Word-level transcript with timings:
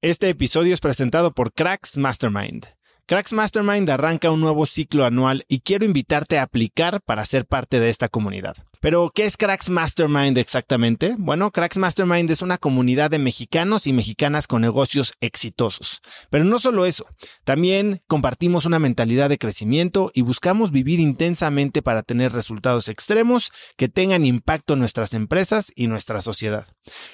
Este 0.00 0.28
episodio 0.28 0.72
es 0.72 0.78
presentado 0.78 1.32
por 1.32 1.52
Cracks 1.52 1.96
Mastermind. 1.98 2.77
Cracks 3.08 3.32
Mastermind 3.32 3.88
arranca 3.88 4.30
un 4.30 4.42
nuevo 4.42 4.66
ciclo 4.66 5.06
anual 5.06 5.46
y 5.48 5.60
quiero 5.60 5.86
invitarte 5.86 6.38
a 6.38 6.42
aplicar 6.42 7.00
para 7.00 7.24
ser 7.24 7.46
parte 7.46 7.80
de 7.80 7.88
esta 7.88 8.10
comunidad. 8.10 8.54
Pero, 8.82 9.10
¿qué 9.14 9.24
es 9.24 9.38
Cracks 9.38 9.70
Mastermind 9.70 10.36
exactamente? 10.36 11.14
Bueno, 11.16 11.50
Cracks 11.50 11.78
Mastermind 11.78 12.30
es 12.30 12.42
una 12.42 12.58
comunidad 12.58 13.10
de 13.10 13.18
mexicanos 13.18 13.86
y 13.86 13.94
mexicanas 13.94 14.46
con 14.46 14.60
negocios 14.60 15.14
exitosos. 15.22 16.02
Pero 16.28 16.44
no 16.44 16.58
solo 16.58 16.84
eso, 16.84 17.06
también 17.44 18.02
compartimos 18.08 18.66
una 18.66 18.78
mentalidad 18.78 19.30
de 19.30 19.38
crecimiento 19.38 20.10
y 20.12 20.20
buscamos 20.20 20.70
vivir 20.70 21.00
intensamente 21.00 21.80
para 21.80 22.02
tener 22.02 22.32
resultados 22.32 22.88
extremos 22.88 23.52
que 23.78 23.88
tengan 23.88 24.26
impacto 24.26 24.74
en 24.74 24.80
nuestras 24.80 25.14
empresas 25.14 25.72
y 25.74 25.86
nuestra 25.86 26.20
sociedad. 26.20 26.66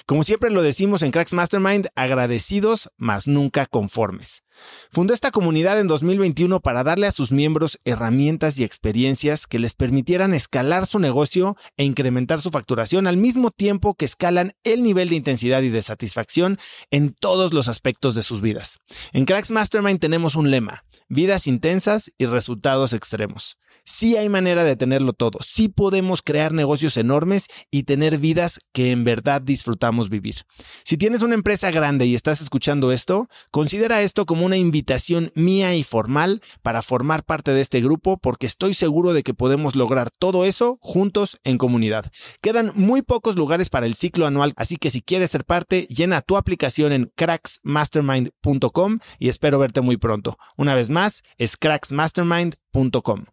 Como 0.05 0.25
siempre 0.25 0.51
lo 0.51 0.61
decimos 0.61 1.03
en 1.03 1.11
Cracks 1.11 1.31
Mastermind, 1.31 1.87
agradecidos, 1.95 2.89
mas 2.97 3.27
nunca 3.27 3.65
conformes. 3.65 4.44
Fundó 4.91 5.13
esta 5.13 5.31
comunidad 5.31 5.79
en 5.79 5.87
2021 5.87 6.59
para 6.61 6.83
darle 6.83 7.07
a 7.07 7.11
sus 7.11 7.31
miembros 7.31 7.77
herramientas 7.85 8.57
y 8.59 8.63
experiencias 8.63 9.47
que 9.47 9.59
les 9.59 9.73
permitieran 9.73 10.33
escalar 10.33 10.85
su 10.85 10.99
negocio 10.99 11.57
e 11.77 11.83
incrementar 11.83 12.39
su 12.41 12.49
facturación 12.49 13.07
al 13.07 13.17
mismo 13.17 13.51
tiempo 13.51 13.95
que 13.95 14.05
escalan 14.05 14.53
el 14.63 14.83
nivel 14.83 15.09
de 15.09 15.15
intensidad 15.15 15.61
y 15.61 15.69
de 15.69 15.81
satisfacción 15.81 16.59
en 16.91 17.13
todos 17.13 17.53
los 17.53 17.67
aspectos 17.67 18.15
de 18.15 18.23
sus 18.23 18.41
vidas. 18.41 18.79
En 19.11 19.25
Cracks 19.25 19.51
Mastermind 19.51 19.99
tenemos 19.99 20.35
un 20.35 20.51
lema, 20.51 20.83
vidas 21.09 21.47
intensas 21.47 22.11
y 22.17 22.25
resultados 22.25 22.93
extremos. 22.93 23.57
Sí 23.87 24.17
hay 24.17 24.29
manera 24.29 24.63
de 24.63 24.75
tenerlo 24.75 25.13
todo, 25.13 25.39
sí 25.43 25.69
podemos 25.69 26.23
crear 26.23 26.51
negocios 26.53 26.97
enormes 26.97 27.45
y 27.69 27.83
tener 27.83 28.17
vidas 28.17 28.59
que 28.73 28.89
en 28.89 29.03
verdad 29.03 29.43
disfrutamos 29.43 30.09
vivir. 30.09 30.37
Si 30.83 30.97
tienes 30.97 31.21
una 31.21 31.35
empresa 31.35 31.69
grande 31.69 32.07
y 32.07 32.15
estás 32.15 32.41
escuchando 32.41 32.91
esto, 32.91 33.27
considera 33.51 34.01
esto 34.01 34.25
como 34.25 34.43
una 34.43 34.57
invitación 34.57 35.31
mía 35.35 35.75
y 35.75 35.83
formal 35.83 36.41
para 36.63 36.81
formar 36.81 37.23
parte 37.23 37.51
de 37.51 37.61
este 37.61 37.79
grupo 37.79 38.17
porque 38.17 38.47
estoy 38.47 38.73
seguro 38.73 39.13
de 39.13 39.21
que 39.21 39.35
podemos 39.35 39.75
lograr 39.75 40.09
todo 40.09 40.45
eso 40.45 40.79
juntos 40.81 41.37
en 41.43 41.59
comunidad. 41.59 42.11
Quedan 42.41 42.71
muy 42.73 43.03
pocos 43.03 43.35
lugares 43.35 43.69
para 43.69 43.85
el 43.85 43.93
ciclo 43.93 44.25
anual, 44.25 44.53
así 44.55 44.77
que 44.77 44.89
si 44.89 45.03
quieres 45.03 45.29
ser 45.29 45.45
parte, 45.45 45.87
llena 45.91 46.21
tu 46.21 46.37
aplicación 46.37 46.91
en 46.91 47.11
cracksmastermind.com 47.15 48.99
y 49.19 49.29
espero 49.29 49.59
verte 49.59 49.81
muy 49.81 49.97
pronto. 49.97 50.37
Una 50.57 50.73
vez 50.73 50.89
más, 50.89 51.21
es 51.37 51.55
cracksmastermind.com. 51.55 53.25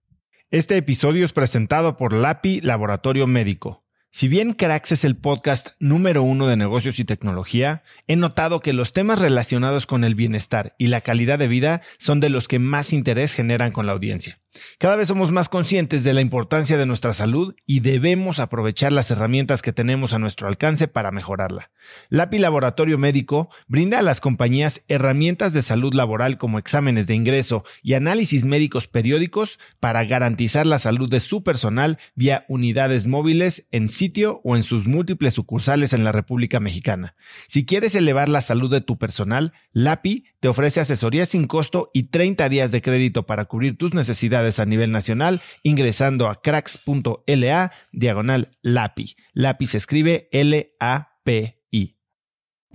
Este 0.53 0.77
episodio 0.77 1.25
es 1.25 1.33
presentado 1.33 1.97
por 1.97 2.13
LAPI 2.13 2.61
Laboratorio 2.61 3.27
Médico. 3.27 3.87
Si 4.11 4.29
bien 4.29 4.53
Cracks 4.53 4.93
es 4.93 5.03
el 5.03 5.17
podcast 5.17 5.71
número 5.81 6.23
uno 6.23 6.47
de 6.47 6.59
negocios 6.59 6.99
y 6.99 7.07
tecnología, 7.07 7.85
he 8.07 8.17
notado 8.17 8.61
que 8.61 8.75
los 8.75 8.93
temas 8.93 9.19
relacionados 9.19 9.87
con 9.87 10.05
el 10.05 10.15
bienestar 10.15 10.75
y 10.77 10.89
la 10.89 11.01
calidad 11.01 11.39
de 11.39 11.49
vida 11.49 11.81
son 11.97 12.21
de 12.21 12.29
los 12.29 12.49
que 12.49 12.59
más 12.59 12.93
interés 12.93 13.33
generan 13.33 13.73
con 13.73 13.87
la 13.87 13.93
audiencia. 13.93 14.42
Cada 14.79 14.97
vez 14.97 15.09
somos 15.09 15.33
más 15.33 15.49
conscientes 15.49 16.05
de 16.05 16.13
la 16.13 16.21
importancia 16.21 16.77
de 16.77 16.87
nuestra 16.87 17.15
salud 17.15 17.55
y 17.67 17.81
debemos 17.81 18.39
aprovechar 18.39 18.93
las 18.93 19.11
herramientas 19.11 19.63
que 19.63 19.73
tenemos 19.73 20.13
a 20.13 20.19
nuestro 20.19 20.49
alcance 20.49 20.89
para 20.89 21.11
mejorarla. 21.11 21.71
LAPI 22.11 22.39
Laboratorio 22.39 22.99
Médico 22.99 23.49
brinda 23.67 23.99
a 23.99 24.03
las 24.03 24.21
compañías 24.21 24.83
herramientas 24.89 25.53
de 25.53 25.63
salud 25.63 25.95
laboral 25.95 26.37
como 26.37 26.59
exámenes 26.59 27.07
de 27.07 27.15
ingreso 27.15 27.65
y 27.83 27.95
análisis 27.95 28.45
médicos 28.45 28.89
periódicos 28.89 29.59
para 29.81 30.05
garantizar 30.05 30.67
la 30.67 30.79
salud 30.79 31.09
de 31.09 31.21
su 31.21 31.43
personal 31.43 31.99
vía 32.15 32.45
unidades 32.49 33.07
móviles 33.07 33.69
en 33.71 33.89
sitio 33.89 34.41
o 34.45 34.57
en 34.57 34.63
sus 34.63 34.87
múltiples 34.87 35.35
sucursales 35.35 35.93
en 35.93 36.05
la 36.05 36.13
República 36.13 36.61
Mexicana. 36.61 37.15
Si 37.49 37.65
quieres 37.65 37.95
elevar 37.95 38.29
la 38.29 38.43
salud 38.43 38.71
de 38.71 38.81
tu 38.81 38.99
personal, 38.99 39.53
LAPI 39.73 40.25
te 40.41 40.49
ofrece 40.49 40.81
asesoría 40.81 41.25
sin 41.25 41.47
costo 41.47 41.91
y 41.95 42.05
30 42.05 42.49
días 42.49 42.71
de 42.71 42.83
crédito 42.83 43.27
para 43.27 43.47
cubrir 43.47 43.79
tus 43.79 43.95
necesidades 43.95 44.42
a 44.59 44.67
nivel 44.67 44.91
nacional 44.91 45.41
ingresando 45.63 46.29
a 46.29 46.41
cracks.la 46.41 47.73
diagonal 47.93 48.59
LAPI. 48.63 49.17
LAPI 49.35 49.67
se 49.67 49.79
escribe 49.79 50.29
L-A-P. 50.33 51.62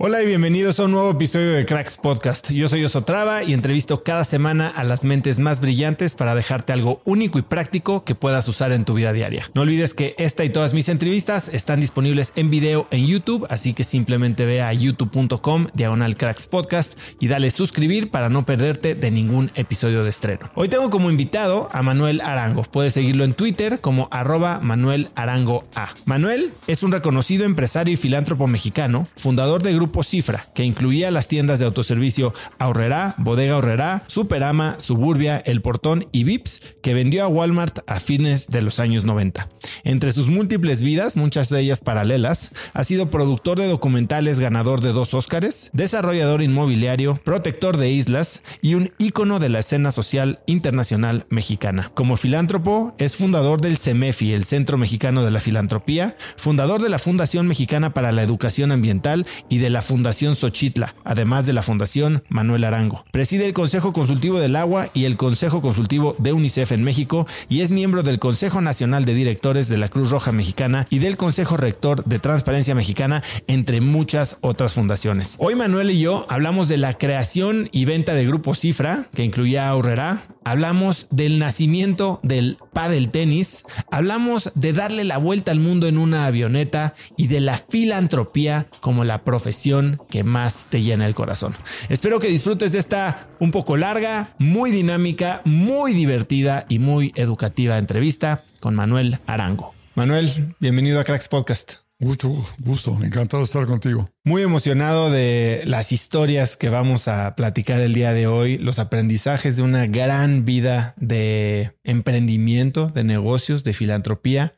Hola 0.00 0.22
y 0.22 0.26
bienvenidos 0.26 0.78
a 0.78 0.84
un 0.84 0.92
nuevo 0.92 1.10
episodio 1.10 1.50
de 1.50 1.66
Cracks 1.66 1.96
Podcast. 1.96 2.52
Yo 2.52 2.68
soy 2.68 2.84
Osotrava 2.84 3.42
y 3.42 3.52
entrevisto 3.52 4.04
cada 4.04 4.22
semana 4.22 4.68
a 4.68 4.84
las 4.84 5.02
mentes 5.02 5.40
más 5.40 5.60
brillantes 5.60 6.14
para 6.14 6.36
dejarte 6.36 6.72
algo 6.72 7.02
único 7.04 7.40
y 7.40 7.42
práctico 7.42 8.04
que 8.04 8.14
puedas 8.14 8.46
usar 8.46 8.70
en 8.70 8.84
tu 8.84 8.94
vida 8.94 9.12
diaria. 9.12 9.50
No 9.54 9.62
olvides 9.62 9.94
que 9.94 10.14
esta 10.16 10.44
y 10.44 10.50
todas 10.50 10.72
mis 10.72 10.88
entrevistas 10.88 11.48
están 11.48 11.80
disponibles 11.80 12.32
en 12.36 12.48
video 12.48 12.86
en 12.92 13.08
YouTube, 13.08 13.48
así 13.50 13.74
que 13.74 13.82
simplemente 13.82 14.46
ve 14.46 14.62
a 14.62 14.72
youtube.com 14.72 15.66
diagonal 15.74 16.16
Cracks 16.16 16.46
Podcast 16.46 16.96
y 17.18 17.26
dale 17.26 17.50
suscribir 17.50 18.08
para 18.08 18.28
no 18.28 18.46
perderte 18.46 18.94
de 18.94 19.10
ningún 19.10 19.50
episodio 19.56 20.04
de 20.04 20.10
estreno. 20.10 20.48
Hoy 20.54 20.68
tengo 20.68 20.90
como 20.90 21.10
invitado 21.10 21.70
a 21.72 21.82
Manuel 21.82 22.20
Arango. 22.20 22.62
Puedes 22.62 22.94
seguirlo 22.94 23.24
en 23.24 23.34
Twitter 23.34 23.80
como 23.80 24.06
arroba 24.12 24.60
Manuel 24.60 25.10
Arango 25.16 25.64
A. 25.74 25.88
Manuel 26.04 26.52
es 26.68 26.84
un 26.84 26.92
reconocido 26.92 27.44
empresario 27.44 27.94
y 27.94 27.96
filántropo 27.96 28.46
mexicano, 28.46 29.08
fundador 29.16 29.64
de 29.64 29.74
grupo 29.74 29.87
Cifra, 30.04 30.48
que 30.54 30.64
incluía 30.64 31.10
las 31.10 31.28
tiendas 31.28 31.58
de 31.58 31.64
autoservicio 31.66 32.34
Ahorrera, 32.58 33.14
Bodega 33.18 33.54
Ahorrera, 33.54 34.04
Superama, 34.06 34.78
Suburbia, 34.78 35.38
El 35.38 35.60
Portón 35.62 36.06
y 36.12 36.24
Vips, 36.24 36.60
que 36.82 36.94
vendió 36.94 37.24
a 37.24 37.28
Walmart 37.28 37.80
a 37.86 38.00
fines 38.00 38.46
de 38.48 38.62
los 38.62 38.78
años 38.78 39.04
90. 39.04 39.48
Entre 39.84 40.12
sus 40.12 40.28
múltiples 40.28 40.82
vidas, 40.82 41.16
muchas 41.16 41.48
de 41.48 41.60
ellas 41.60 41.80
paralelas, 41.80 42.52
ha 42.72 42.84
sido 42.84 43.10
productor 43.10 43.58
de 43.58 43.66
documentales 43.66 44.40
ganador 44.40 44.80
de 44.80 44.92
dos 44.92 45.14
Óscares, 45.14 45.70
desarrollador 45.72 46.42
inmobiliario, 46.42 47.14
protector 47.24 47.76
de 47.76 47.90
islas 47.90 48.42
y 48.62 48.74
un 48.74 48.92
ícono 48.98 49.38
de 49.38 49.48
la 49.48 49.60
escena 49.60 49.92
social 49.92 50.40
internacional 50.46 51.26
mexicana. 51.28 51.90
Como 51.94 52.16
filántropo, 52.16 52.94
es 52.98 53.16
fundador 53.16 53.60
del 53.60 53.78
CEMEFI, 53.78 54.32
el 54.32 54.44
Centro 54.44 54.78
Mexicano 54.78 55.24
de 55.24 55.30
la 55.30 55.40
Filantropía, 55.40 56.16
fundador 56.36 56.82
de 56.82 56.88
la 56.88 56.98
Fundación 56.98 57.46
Mexicana 57.46 57.94
para 57.94 58.12
la 58.12 58.22
Educación 58.22 58.72
Ambiental 58.72 59.26
y 59.48 59.58
de 59.58 59.70
la 59.70 59.77
Fundación 59.82 60.36
Xochitla, 60.36 60.94
además 61.04 61.46
de 61.46 61.52
la 61.52 61.62
Fundación 61.62 62.22
Manuel 62.28 62.64
Arango. 62.64 63.04
Preside 63.10 63.46
el 63.46 63.52
Consejo 63.52 63.92
Consultivo 63.92 64.38
del 64.38 64.56
Agua 64.56 64.88
y 64.94 65.04
el 65.04 65.16
Consejo 65.16 65.60
Consultivo 65.60 66.16
de 66.18 66.32
UNICEF 66.32 66.72
en 66.72 66.84
México 66.84 67.26
y 67.48 67.60
es 67.60 67.70
miembro 67.70 68.02
del 68.02 68.18
Consejo 68.18 68.60
Nacional 68.60 69.04
de 69.04 69.14
Directores 69.14 69.68
de 69.68 69.78
la 69.78 69.88
Cruz 69.88 70.10
Roja 70.10 70.32
Mexicana 70.32 70.86
y 70.90 70.98
del 70.98 71.16
Consejo 71.16 71.56
Rector 71.56 72.04
de 72.04 72.18
Transparencia 72.18 72.74
Mexicana, 72.74 73.22
entre 73.46 73.80
muchas 73.80 74.36
otras 74.40 74.72
fundaciones. 74.72 75.36
Hoy 75.38 75.54
Manuel 75.54 75.90
y 75.90 76.00
yo 76.00 76.26
hablamos 76.28 76.68
de 76.68 76.76
la 76.76 76.94
creación 76.94 77.68
y 77.72 77.84
venta 77.84 78.14
de 78.14 78.26
Grupo 78.26 78.54
Cifra, 78.54 79.06
que 79.14 79.24
incluía 79.24 79.68
Aurrera, 79.68 80.22
hablamos 80.44 81.06
del 81.10 81.38
nacimiento 81.38 82.20
del 82.22 82.58
del 82.86 83.10
tenis, 83.10 83.64
hablamos 83.90 84.52
de 84.54 84.72
darle 84.72 85.02
la 85.02 85.18
vuelta 85.18 85.50
al 85.50 85.58
mundo 85.58 85.88
en 85.88 85.98
una 85.98 86.26
avioneta 86.26 86.94
y 87.16 87.26
de 87.26 87.40
la 87.40 87.56
filantropía 87.56 88.68
como 88.80 89.04
la 89.04 89.24
profesión 89.24 90.00
que 90.08 90.22
más 90.22 90.66
te 90.70 90.82
llena 90.82 91.06
el 91.06 91.14
corazón. 91.14 91.56
Espero 91.88 92.20
que 92.20 92.28
disfrutes 92.28 92.72
de 92.72 92.78
esta 92.78 93.28
un 93.40 93.50
poco 93.50 93.76
larga, 93.76 94.34
muy 94.38 94.70
dinámica, 94.70 95.42
muy 95.44 95.92
divertida 95.94 96.66
y 96.68 96.78
muy 96.78 97.12
educativa 97.16 97.78
entrevista 97.78 98.44
con 98.60 98.74
Manuel 98.74 99.18
Arango. 99.26 99.74
Manuel, 99.94 100.54
bienvenido 100.60 101.00
a 101.00 101.04
Cracks 101.04 101.28
Podcast. 101.28 101.87
Mucho 102.00 102.46
gusto, 102.60 102.96
encantado 103.02 103.38
de 103.38 103.46
estar 103.46 103.66
contigo. 103.66 104.08
Muy 104.24 104.42
emocionado 104.42 105.10
de 105.10 105.62
las 105.66 105.90
historias 105.90 106.56
que 106.56 106.68
vamos 106.68 107.08
a 107.08 107.34
platicar 107.34 107.80
el 107.80 107.92
día 107.92 108.12
de 108.12 108.28
hoy, 108.28 108.56
los 108.56 108.78
aprendizajes 108.78 109.56
de 109.56 109.64
una 109.64 109.88
gran 109.88 110.44
vida 110.44 110.94
de 110.96 111.76
emprendimiento, 111.82 112.88
de 112.88 113.02
negocios, 113.02 113.64
de 113.64 113.74
filantropía, 113.74 114.54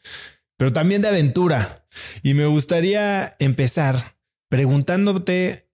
pero 0.59 0.75
también 0.75 1.01
de 1.01 1.09
aventura. 1.09 1.87
Y 2.23 2.35
me 2.35 2.45
gustaría 2.45 3.37
empezar 3.39 4.19
preguntándote 4.51 5.71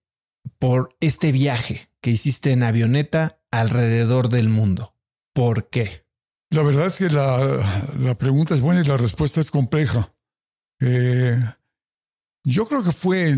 por 0.59 0.95
este 1.01 1.33
viaje 1.33 1.89
que 1.99 2.11
hiciste 2.11 2.51
en 2.51 2.63
avioneta 2.63 3.41
alrededor 3.51 4.29
del 4.29 4.47
mundo. 4.47 4.95
¿Por 5.33 5.69
qué? 5.69 6.05
La 6.49 6.63
verdad 6.63 6.85
es 6.85 6.97
que 6.97 7.09
la, 7.09 7.91
la 7.99 8.17
pregunta 8.17 8.53
es 8.53 8.61
buena 8.61 8.79
y 8.79 8.85
la 8.85 8.95
respuesta 8.95 9.41
es 9.41 9.51
compleja. 9.51 10.13
Eh, 10.79 11.43
yo 12.49 12.65
creo 12.65 12.81
que 12.81 12.93
fue, 12.93 13.37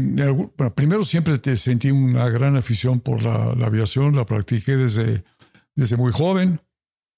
primero 0.76 1.04
siempre 1.04 1.40
te 1.40 1.58
sentí 1.58 1.90
una 1.90 2.30
gran 2.30 2.56
afición 2.56 3.00
por 3.00 3.24
la, 3.24 3.66
aviación, 3.66 4.16
la 4.16 4.24
practiqué 4.24 4.76
desde, 4.76 5.24
desde 5.76 5.98
muy 5.98 6.12
joven, 6.12 6.62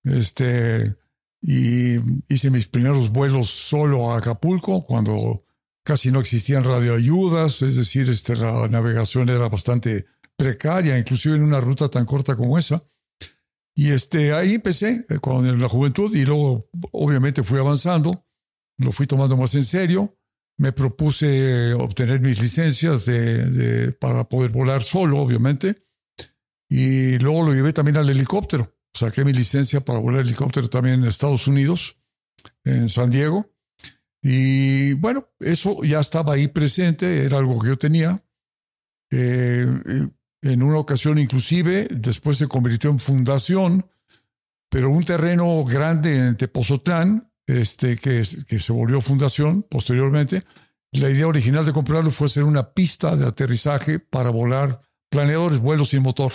este, 0.05 0.95
y 1.41 1.95
hice 2.33 2.49
mis 2.49 2.69
primeros 2.69 3.11
vuelos 3.11 3.49
solo 3.49 4.09
a 4.09 4.19
Acapulco 4.19 4.85
cuando 4.85 5.43
casi 5.83 6.11
no 6.11 6.21
existían 6.21 6.63
radioayudas, 6.63 7.61
es 7.61 7.75
decir, 7.75 8.09
este, 8.09 8.37
la 8.37 8.69
navegación 8.69 9.27
era 9.27 9.49
bastante 9.49 10.05
precaria, 10.37 10.97
inclusive 10.97 11.35
en 11.35 11.43
una 11.43 11.59
ruta 11.59 11.89
tan 11.89 12.05
corta 12.05 12.37
como 12.37 12.57
esa. 12.57 12.85
Y 13.75 13.91
este, 13.91 14.31
ahí 14.31 14.53
empecé 14.53 15.05
eh, 15.09 15.19
con 15.19 15.45
en 15.45 15.59
la 15.59 15.67
juventud 15.67 16.15
y 16.15 16.23
luego 16.23 16.69
obviamente 16.93 17.43
fui 17.43 17.59
avanzando, 17.59 18.25
lo 18.77 18.93
fui 18.93 19.07
tomando 19.07 19.35
más 19.35 19.55
en 19.55 19.65
serio 19.65 20.17
me 20.61 20.73
propuse 20.73 21.73
obtener 21.73 22.19
mis 22.19 22.39
licencias 22.39 23.07
de, 23.07 23.95
para 23.99 24.29
poder 24.29 24.51
volar 24.51 24.83
solo, 24.83 25.17
obviamente. 25.17 25.87
Y 26.69 27.17
luego 27.17 27.41
lo 27.41 27.53
llevé 27.55 27.73
también 27.73 27.97
al 27.97 28.07
helicóptero. 28.07 28.71
Saqué 28.93 29.25
mi 29.25 29.33
licencia 29.33 29.81
para 29.81 29.97
volar 29.97 30.21
helicóptero 30.21 30.69
también 30.69 30.99
en 30.99 31.05
Estados 31.05 31.47
Unidos, 31.47 31.97
en 32.63 32.89
San 32.89 33.09
Diego. 33.09 33.49
Y 34.21 34.93
bueno, 34.93 35.29
eso 35.39 35.81
ya 35.83 35.99
estaba 35.99 36.35
ahí 36.35 36.47
presente, 36.47 37.25
era 37.25 37.39
algo 37.39 37.59
que 37.59 37.69
yo 37.69 37.77
tenía. 37.79 38.23
Eh, 39.09 39.65
en 40.43 40.61
una 40.61 40.77
ocasión 40.77 41.17
inclusive, 41.17 41.87
después 41.89 42.37
se 42.37 42.47
convirtió 42.47 42.91
en 42.91 42.99
fundación, 42.99 43.89
pero 44.69 44.91
un 44.91 45.03
terreno 45.03 45.65
grande 45.65 46.19
en 46.19 46.37
Tepozotlán, 46.37 47.30
este, 47.59 47.97
que, 47.97 48.23
que 48.47 48.59
se 48.59 48.73
volvió 48.73 49.01
fundación 49.01 49.63
posteriormente. 49.63 50.43
La 50.91 51.09
idea 51.09 51.27
original 51.27 51.65
de 51.65 51.73
comprarlo 51.73 52.11
fue 52.11 52.27
hacer 52.27 52.43
una 52.43 52.73
pista 52.73 53.15
de 53.15 53.25
aterrizaje 53.25 53.99
para 53.99 54.29
volar 54.29 54.81
planeadores, 55.09 55.59
vuelos 55.59 55.89
sin 55.89 56.01
motor. 56.01 56.31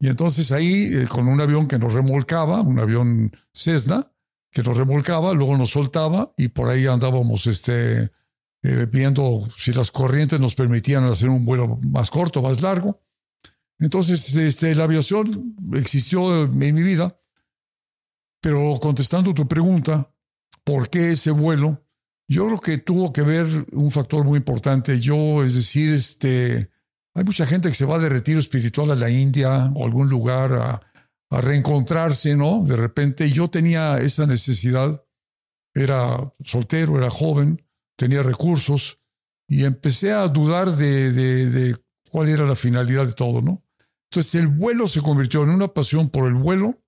Y 0.00 0.08
entonces 0.08 0.52
ahí, 0.52 0.90
eh, 0.92 1.06
con 1.08 1.26
un 1.26 1.40
avión 1.40 1.66
que 1.66 1.78
nos 1.78 1.92
remolcaba, 1.92 2.60
un 2.60 2.78
avión 2.78 3.32
Cessna, 3.52 4.12
que 4.50 4.62
nos 4.62 4.76
remolcaba, 4.76 5.32
luego 5.32 5.56
nos 5.56 5.70
soltaba 5.70 6.32
y 6.36 6.48
por 6.48 6.68
ahí 6.68 6.86
andábamos 6.86 7.46
este, 7.46 8.10
eh, 8.62 8.86
viendo 8.90 9.46
si 9.56 9.72
las 9.72 9.90
corrientes 9.90 10.40
nos 10.40 10.54
permitían 10.54 11.04
hacer 11.04 11.28
un 11.28 11.44
vuelo 11.44 11.78
más 11.82 12.10
corto, 12.10 12.42
más 12.42 12.62
largo. 12.62 13.02
Entonces, 13.80 14.34
este, 14.34 14.74
la 14.74 14.84
aviación 14.84 15.56
existió 15.74 16.44
en 16.44 16.56
mi 16.56 16.72
vida 16.72 17.16
pero 18.48 18.78
contestando 18.80 19.34
tu 19.34 19.46
pregunta, 19.46 20.10
¿por 20.64 20.88
qué 20.88 21.10
ese 21.10 21.30
vuelo? 21.30 21.84
Yo 22.26 22.46
creo 22.46 22.60
que 22.62 22.78
tuvo 22.78 23.12
que 23.12 23.20
ver 23.20 23.46
un 23.72 23.90
factor 23.90 24.24
muy 24.24 24.38
importante. 24.38 24.98
Yo, 24.98 25.44
es 25.44 25.54
decir, 25.54 25.92
este, 25.92 26.70
hay 27.12 27.24
mucha 27.24 27.44
gente 27.44 27.68
que 27.68 27.74
se 27.74 27.84
va 27.84 27.98
de 27.98 28.08
retiro 28.08 28.40
espiritual 28.40 28.90
a 28.90 28.96
la 28.96 29.10
India 29.10 29.70
o 29.74 29.84
algún 29.84 30.08
lugar 30.08 30.54
a, 30.54 30.80
a 31.28 31.40
reencontrarse, 31.42 32.34
¿no? 32.36 32.64
De 32.64 32.74
repente 32.74 33.28
yo 33.28 33.50
tenía 33.50 33.98
esa 33.98 34.24
necesidad. 34.24 35.04
Era 35.74 36.32
soltero, 36.42 36.96
era 36.96 37.10
joven, 37.10 37.62
tenía 37.98 38.22
recursos 38.22 38.98
y 39.46 39.64
empecé 39.64 40.12
a 40.12 40.26
dudar 40.26 40.70
de, 40.70 41.12
de, 41.12 41.50
de 41.50 41.76
cuál 42.10 42.30
era 42.30 42.46
la 42.46 42.54
finalidad 42.54 43.04
de 43.04 43.12
todo, 43.12 43.42
¿no? 43.42 43.62
Entonces 44.10 44.36
el 44.36 44.46
vuelo 44.46 44.86
se 44.86 45.02
convirtió 45.02 45.42
en 45.42 45.50
una 45.50 45.68
pasión 45.68 46.08
por 46.08 46.28
el 46.28 46.34
vuelo 46.34 46.82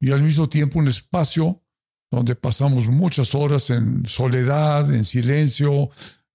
y 0.00 0.12
al 0.12 0.22
mismo 0.22 0.48
tiempo 0.48 0.78
un 0.78 0.88
espacio 0.88 1.62
donde 2.10 2.36
pasamos 2.36 2.86
muchas 2.86 3.34
horas 3.34 3.70
en 3.70 4.06
soledad, 4.06 4.92
en 4.94 5.04
silencio, 5.04 5.90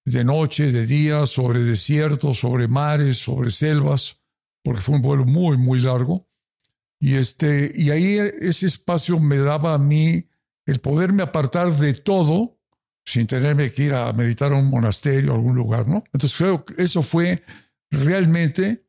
de 0.06 0.24
noche, 0.24 0.72
de 0.72 0.86
día, 0.86 1.25
sobre 1.25 1.63
desiertos, 1.63 2.40
sobre 2.40 2.68
mares, 2.68 3.18
sobre 3.18 3.50
selvas, 3.50 4.18
porque 4.63 4.81
fue 4.81 4.96
un 4.96 5.01
vuelo 5.01 5.25
muy, 5.25 5.57
muy 5.57 5.80
largo. 5.80 6.28
Y, 7.00 7.16
este, 7.16 7.72
y 7.74 7.92
ahí 7.92 8.18
ese 8.42 8.66
espacio 8.66 9.19
me 9.19 9.38
daba 9.38 9.75
a 9.75 9.78
mí 9.78 10.28
el 10.66 10.80
poderme 10.80 11.24
apartar 11.24 11.72
de 11.72 11.94
todo 11.94 12.60
sin 13.06 13.25
tenerme 13.25 13.72
que 13.72 13.86
ir 13.86 13.94
a 13.94 14.12
meditar 14.13 14.52
a 14.52 14.56
un 14.56 14.69
monasterio, 14.69 15.31
a 15.31 15.36
algún 15.36 15.56
lugar, 15.56 15.88
¿no? 15.88 16.04
Entonces 16.13 16.38
creo 16.38 16.63
que 16.66 16.84
eso 16.84 17.02
fue 17.02 17.44
realmente, 17.90 18.86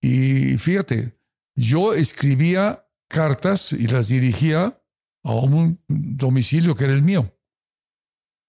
y 0.00 0.58
fíjate, 0.58 1.16
yo 1.54 1.94
escribía 1.94 2.83
cartas 3.08 3.72
y 3.72 3.86
las 3.86 4.08
dirigía 4.08 4.80
a 5.24 5.34
un 5.34 5.82
domicilio 5.88 6.74
que 6.74 6.84
era 6.84 6.92
el 6.92 7.02
mío, 7.02 7.36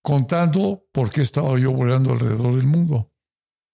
contando 0.03 0.87
por 0.91 1.11
qué 1.11 1.21
estaba 1.21 1.57
yo 1.57 1.71
volando 1.71 2.13
alrededor 2.13 2.55
del 2.55 2.67
mundo. 2.67 3.11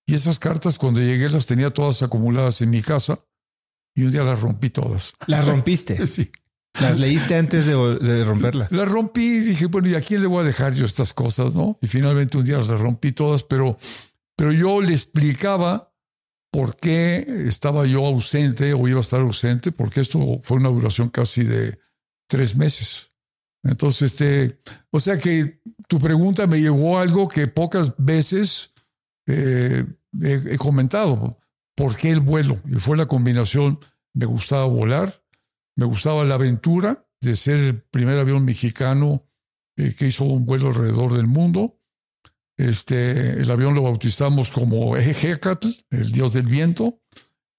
Y 0.05 0.13
esas 0.13 0.39
cartas 0.39 0.77
cuando 0.77 1.01
llegué 1.01 1.29
las 1.29 1.45
tenía 1.45 1.71
todas 1.71 2.03
acumuladas 2.03 2.61
en 2.61 2.69
mi 2.69 2.81
casa 2.81 3.19
y 3.95 4.03
un 4.03 4.11
día 4.11 4.23
las 4.23 4.39
rompí 4.39 4.69
todas. 4.69 5.13
¿Las 5.27 5.47
rompiste? 5.47 6.05
sí. 6.07 6.31
¿Las 6.79 6.99
leíste 6.99 7.35
antes 7.35 7.65
de, 7.65 8.23
romperlas? 8.23 8.71
Las 8.71 8.87
rompí 8.87 9.37
y 9.37 9.39
dije, 9.39 9.65
bueno, 9.65 9.89
¿y 9.89 9.95
a 9.95 10.01
quién 10.01 10.21
le 10.21 10.27
voy 10.27 10.41
a 10.41 10.45
dejar 10.45 10.73
yo 10.73 10.85
estas 10.85 11.13
cosas? 11.13 11.53
¿no? 11.53 11.77
Y 11.81 11.87
finalmente 11.87 12.37
un 12.37 12.45
día 12.45 12.57
las 12.57 12.79
rompí 12.79 13.11
todas, 13.11 13.43
pero, 13.43 13.77
pero 14.37 14.53
yo 14.53 14.79
le 14.79 14.93
explicaba 14.93 15.90
por 16.51 16.75
qué 16.75 17.45
estaba 17.47 17.85
yo 17.85 18.05
ausente 18.05 18.73
o 18.73 18.87
iba 18.87 18.99
a 18.99 19.01
estar 19.01 19.21
ausente, 19.21 19.71
porque 19.71 20.01
esto 20.01 20.39
fue 20.41 20.57
una 20.57 20.69
duración 20.69 21.09
casi 21.09 21.43
de 21.43 21.79
tres 22.27 22.55
meses. 22.55 23.11
Entonces, 23.63 24.13
este, 24.13 24.59
o 24.91 24.99
sea 24.99 25.17
que 25.17 25.61
tu 25.87 25.99
pregunta 25.99 26.47
me 26.47 26.59
llevó 26.59 26.97
a 26.97 27.03
algo 27.03 27.27
que 27.27 27.47
pocas 27.47 27.93
veces 27.97 28.73
eh, 29.27 29.85
he, 30.21 30.57
comentado. 30.57 31.39
¿Por 31.75 31.95
qué 31.95 32.09
el 32.09 32.19
vuelo? 32.19 32.59
Y 32.65 32.75
fue 32.75 32.97
la 32.97 33.07
combinación, 33.07 33.79
me 34.13 34.25
gustaba 34.25 34.65
volar, 34.65 35.23
me 35.77 35.85
gustaba 35.85 36.25
la 36.25 36.35
aventura 36.35 37.07
de 37.21 37.35
ser 37.35 37.59
el 37.59 37.81
primer 37.81 38.19
avión 38.19 38.43
mexicano 38.43 39.25
eh, 39.77 39.95
que 39.97 40.07
hizo 40.07 40.25
un 40.25 40.45
vuelo 40.45 40.67
alrededor 40.67 41.13
del 41.13 41.27
mundo 41.27 41.80
este, 42.57 43.41
el 43.41 43.49
avión 43.49 43.73
lo 43.73 43.83
bautizamos 43.83 44.49
como 44.49 44.97
Ejecatl, 44.97 45.69
el 45.89 46.11
dios 46.11 46.33
del 46.33 46.47
viento. 46.47 46.99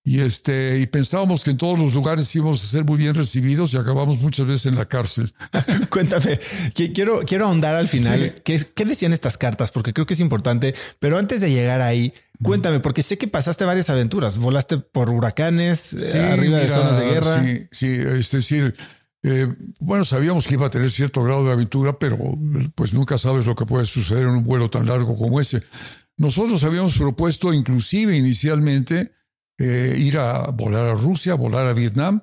Y, 0.05 0.19
este, 0.19 0.81
y 0.81 0.87
pensábamos 0.87 1.44
que 1.44 1.53
en 1.53 1.56
todos 1.56 1.79
los 1.79 1.94
lugares 1.94 2.35
íbamos 2.35 2.65
a 2.65 2.67
ser 2.67 2.85
muy 2.85 2.97
bien 2.97 3.15
recibidos 3.15 3.73
y 3.73 3.77
acabamos 3.77 4.21
muchas 4.21 4.47
veces 4.47 4.67
en 4.67 4.75
la 4.75 4.87
cárcel. 4.87 5.33
Cuéntame, 5.91 6.41
quiero, 6.75 7.21
quiero 7.21 7.47
ahondar 7.47 7.77
al 7.77 7.87
final. 7.87 8.35
¿Qué, 8.43 8.67
¿Qué, 8.75 8.85
decían 8.85 9.12
estas 9.12 9.39
cartas? 9.39 9.71
Porque 9.71 9.93
creo 9.93 10.05
que 10.05 10.15
es 10.15 10.21
importante. 10.21 10.75
Pero 10.99 11.19
antes 11.19 11.41
de 11.41 11.53
llegar 11.53 11.83
ahí, 11.83 12.12
cuéntame, 12.43 12.81
porque 12.81 13.05
sé 13.05 13.17
que 13.17 13.29
pasaste 13.29 13.65
varias 13.65 13.91
aventuras. 13.91 14.39
Volaste 14.39 14.79
por 14.79 15.09
huracanes, 15.09 15.93
eh, 16.15 16.19
arriba 16.19 16.59
de 16.59 16.69
zonas 16.69 16.99
de 16.99 17.06
guerra. 17.06 17.43
Sí, 17.44 17.69
sí, 17.71 17.87
es 17.87 18.31
decir, 18.33 18.75
eh, 19.22 19.46
bueno, 19.78 20.04
sabíamos 20.04 20.46
que 20.46 20.54
iba 20.54 20.66
a 20.66 20.70
tener 20.70 20.90
cierto 20.90 21.22
grado 21.22 21.44
de 21.44 21.52
aventura, 21.52 21.98
pero 21.98 22.19
pues 22.74 22.92
nunca 22.92 23.19
sabes 23.19 23.46
lo 23.46 23.54
que 23.54 23.66
puede 23.66 23.84
suceder 23.84 24.24
en 24.24 24.30
un 24.30 24.44
vuelo 24.44 24.69
tan 24.69 24.86
largo 24.86 25.16
como 25.16 25.40
ese. 25.40 25.62
Nosotros 26.16 26.62
habíamos 26.64 26.96
propuesto 26.96 27.52
inclusive 27.52 28.16
inicialmente 28.16 29.12
eh, 29.58 29.96
ir 29.98 30.19
a 30.19 30.50
volar 30.50 30.86
a 30.86 30.94
Rusia, 30.94 31.34
volar 31.34 31.66
a 31.66 31.72
Vietnam, 31.72 32.22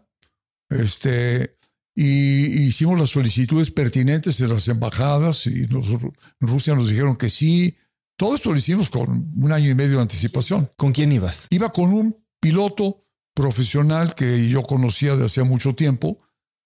este, 0.69 1.57
y 1.95 2.67
hicimos 2.67 2.99
las 2.99 3.09
solicitudes 3.09 3.71
pertinentes 3.71 4.37
de 4.37 4.47
las 4.47 4.67
embajadas 4.67 5.47
y 5.47 5.63
en 5.63 6.13
Rusia 6.39 6.75
nos 6.75 6.89
dijeron 6.89 7.15
que 7.15 7.29
sí. 7.29 7.77
Todo 8.17 8.35
esto 8.35 8.51
lo 8.51 8.57
hicimos 8.57 8.89
con 8.89 9.31
un 9.35 9.51
año 9.51 9.69
y 9.69 9.75
medio 9.75 9.97
de 9.97 10.01
anticipación. 10.01 10.69
¿Con 10.75 10.91
quién 10.91 11.11
ibas? 11.11 11.47
Iba 11.49 11.71
con 11.71 11.93
un 11.93 12.17
piloto 12.39 13.05
profesional 13.33 14.15
que 14.15 14.49
yo 14.49 14.61
conocía 14.61 15.15
de 15.15 15.25
hacía 15.25 15.43
mucho 15.43 15.75
tiempo, 15.75 16.19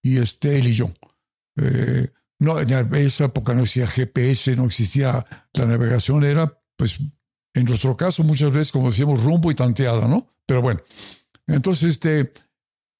y 0.04 0.18
este, 0.18 0.58
él 0.58 0.68
y 0.68 0.74
yo. 0.74 0.92
Eh, 1.56 2.12
no, 2.38 2.60
en 2.60 2.94
esa 2.94 3.24
época 3.24 3.54
no 3.54 3.62
existía 3.62 3.86
GPS, 3.86 4.54
no 4.54 4.66
existía 4.66 5.24
la 5.54 5.64
navegación, 5.64 6.24
era, 6.24 6.60
pues, 6.76 7.00
en 7.54 7.64
nuestro 7.64 7.96
caso, 7.96 8.22
muchas 8.22 8.52
veces, 8.52 8.70
como 8.70 8.90
decíamos, 8.90 9.24
rumbo 9.24 9.50
y 9.50 9.54
tanteada, 9.54 10.06
¿no? 10.06 10.28
Pero 10.44 10.60
bueno, 10.60 10.82
entonces, 11.46 11.90
este, 11.90 12.34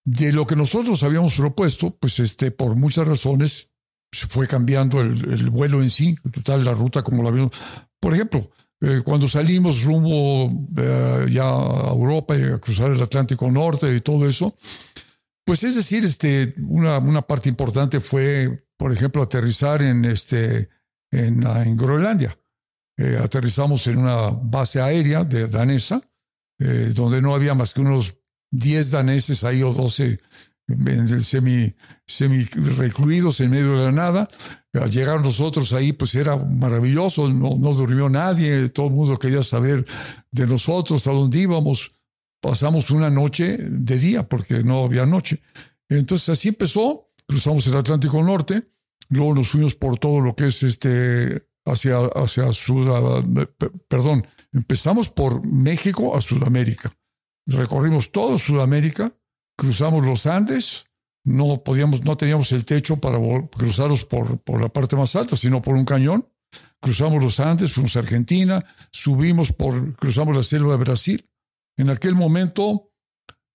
de 0.07 0.33
lo 0.33 0.47
que 0.47 0.57
nosotros 0.57 1.03
habíamos 1.03 1.35
propuesto, 1.35 1.95
pues, 1.95 2.19
este, 2.21 2.51
por 2.51 2.75
muchas 2.75 3.07
razones, 3.07 3.69
se 4.11 4.27
fue 4.27 4.47
cambiando 4.47 5.03
el, 5.03 5.51
vuelo 5.51 5.83
en 5.83 5.91
sí, 5.91 6.17
total, 6.33 6.65
la 6.65 6.73
ruta 6.73 7.03
como 7.03 7.23
la 7.23 7.31
vimos. 7.31 7.51
Por 8.01 8.15
ejemplo, 8.15 8.51
eh, 8.81 9.03
cuando 9.05 9.29
salimos 9.29 9.83
rumbo 9.83 10.51
eh, 10.79 11.27
ya 11.31 11.45
a 11.45 11.91
Europa 11.91 12.35
y 12.35 12.45
a 12.45 12.59
cruzar 12.59 12.93
el 12.93 13.03
Atlántico 13.03 13.51
Norte 13.51 13.95
y 13.95 14.01
todo 14.01 14.27
eso, 14.27 14.57
pues 15.45 15.63
es 15.65 15.75
decir, 15.75 16.05
este, 16.05 16.55
una, 16.67 16.99
una 16.99 17.23
parte 17.23 17.49
importante 17.49 18.01
fue, 18.01 18.67
por 18.77 18.93
ejemplo, 18.93 19.23
aterrizar 19.23 19.83
en, 19.83 20.05
este, 20.05 20.71
en, 21.11 21.47
ah, 21.47 21.63
en 21.63 21.77
Groenlandia. 21.77 22.39
Eh, 22.97 23.19
aterrizamos 23.23 23.87
en 23.87 23.99
una 23.99 24.31
base 24.31 24.81
aérea 24.81 25.25
de 25.25 25.49
danesa, 25.49 26.01
eh, 26.59 26.93
donde 26.95 27.21
no 27.21 27.35
había 27.35 27.55
más 27.55 27.75
que 27.75 27.81
unos 27.81 28.17
10 28.53 28.93
daneses 28.93 29.43
ahí 29.45 29.63
o 29.63 29.73
12 29.73 30.21
semi, 31.21 31.75
semi 32.07 32.45
recluidos 32.45 33.41
en 33.41 33.51
medio 33.51 33.77
de 33.79 33.85
la 33.85 33.93
nada. 33.93 34.29
Al 34.73 34.91
llegar 34.91 35.21
nosotros 35.21 35.73
ahí, 35.73 35.93
pues 35.93 36.15
era 36.15 36.37
maravilloso, 36.37 37.29
no, 37.29 37.57
no 37.59 37.75
durmió 37.75 38.09
nadie, 38.09 38.69
todo 38.71 38.87
el 38.87 38.93
mundo 38.93 39.19
quería 39.19 39.43
saber 39.43 39.85
de 40.31 40.47
nosotros, 40.47 41.07
a 41.07 41.13
dónde 41.13 41.39
íbamos 41.39 41.93
pasamos 42.45 42.91
una 42.91 43.09
noche 43.09 43.57
de 43.59 43.99
día 43.99 44.29
porque 44.29 44.63
no 44.63 44.85
había 44.85 45.07
noche. 45.07 45.41
Entonces 45.89 46.29
así 46.29 46.49
empezó, 46.49 47.11
cruzamos 47.27 47.67
el 47.67 47.75
Atlántico 47.75 48.23
Norte, 48.23 48.69
luego 49.09 49.35
nos 49.35 49.49
fuimos 49.49 49.75
por 49.75 49.99
todo 49.99 50.21
lo 50.21 50.37
que 50.37 50.49
es 50.49 50.63
este 50.63 51.47
hacia, 51.65 52.01
hacia 52.15 52.45
perdón, 53.89 54.27
empezamos 54.53 55.09
por 55.09 55.43
México 55.47 56.15
a 56.15 56.21
Sudamérica. 56.21 56.95
Recorrimos 57.47 58.13
todo 58.13 58.37
Sudamérica, 58.37 59.17
cruzamos 59.57 60.05
los 60.05 60.27
Andes, 60.27 60.85
no 61.25 61.65
podíamos, 61.65 62.05
no 62.05 62.19
teníamos 62.19 62.53
el 62.53 62.67
techo 62.67 62.97
para 62.97 63.19
cruzarlos 63.57 64.05
por, 64.05 64.39
por 64.41 64.61
la 64.61 64.69
parte 64.69 64.97
más 64.97 65.17
alta, 65.17 65.35
sino 65.35 65.63
por 65.63 65.77
un 65.77 65.87
cañón. 65.87 66.29
cruzamos 66.79 67.23
los 67.23 67.41
Andes, 67.41 67.73
fuimos 67.73 67.97
a 67.97 68.01
Argentina, 68.01 68.63
subimos 68.91 69.51
por, 69.51 69.97
cruzamos 69.97 70.37
la 70.37 70.43
selva 70.43 70.73
de 70.73 70.85
Brasil. 70.85 71.31
En 71.77 71.91
aquel 71.91 72.15
momento 72.15 72.93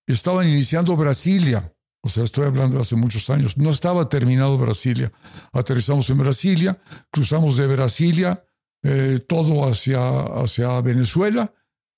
estaban 0.06 0.48
iniciando 0.48 0.96
Brasilia, 0.96 1.74
o 2.02 2.08
sea, 2.08 2.24
estoy 2.24 2.46
hablando 2.46 2.76
de 2.76 2.82
hace 2.82 2.96
muchos 2.96 3.28
años, 3.30 3.56
no 3.56 3.70
estaba 3.70 4.08
terminado 4.08 4.56
Brasilia. 4.56 5.12
Aterrizamos 5.52 6.08
en 6.10 6.18
Brasilia, 6.18 6.80
cruzamos 7.10 7.56
de 7.56 7.66
Brasilia 7.66 8.44
eh, 8.82 9.20
todo 9.28 9.68
hacia, 9.68 10.00
hacia 10.42 10.80
Venezuela. 10.80 11.52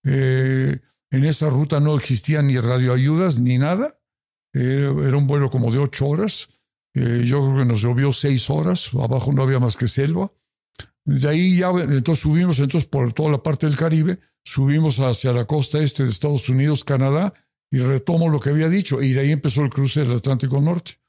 Eh, 0.04 0.80
en 1.10 1.24
esa 1.24 1.48
ruta 1.48 1.78
no 1.78 1.96
existían 1.96 2.48
ni 2.48 2.58
radioayudas 2.58 3.38
ni 3.38 3.58
nada. 3.58 3.98
era 4.52 5.16
un 5.16 5.26
vuelo 5.26 5.50
como 5.50 5.70
de 5.70 5.78
ocho 5.78 6.08
horas. 6.08 6.48
Eh, 6.94 7.22
yo 7.24 7.42
creo 7.44 7.58
que 7.58 7.64
nos 7.64 7.82
llovió 7.82 8.12
seis 8.12 8.50
horas. 8.50 8.90
Abajo 8.94 9.32
no 9.32 9.42
había 9.42 9.60
más 9.60 9.76
que 9.76 9.88
selva. 9.88 10.32
De 11.04 11.28
ahí 11.28 11.56
ya, 11.56 11.70
entonces 11.70 12.20
subimos 12.20 12.58
entonces 12.60 12.88
por 12.88 13.12
toda 13.12 13.30
la 13.30 13.42
parte 13.42 13.66
del 13.66 13.76
Caribe, 13.76 14.20
subimos 14.44 14.98
hacia 15.00 15.32
la 15.32 15.46
costa 15.46 15.78
este 15.78 16.04
de 16.04 16.10
Estados 16.10 16.48
Unidos, 16.48 16.84
Canadá, 16.84 17.34
y 17.70 17.78
retomo 17.78 18.28
lo 18.28 18.38
que 18.38 18.50
había 18.50 18.68
dicho. 18.68 19.02
Y 19.02 19.12
de 19.12 19.20
ahí 19.20 19.32
empezó 19.32 19.62
el 19.62 19.70
cruce 19.70 20.00
del 20.00 20.12
Atlántico 20.12 20.60
Norte. 20.60 21.00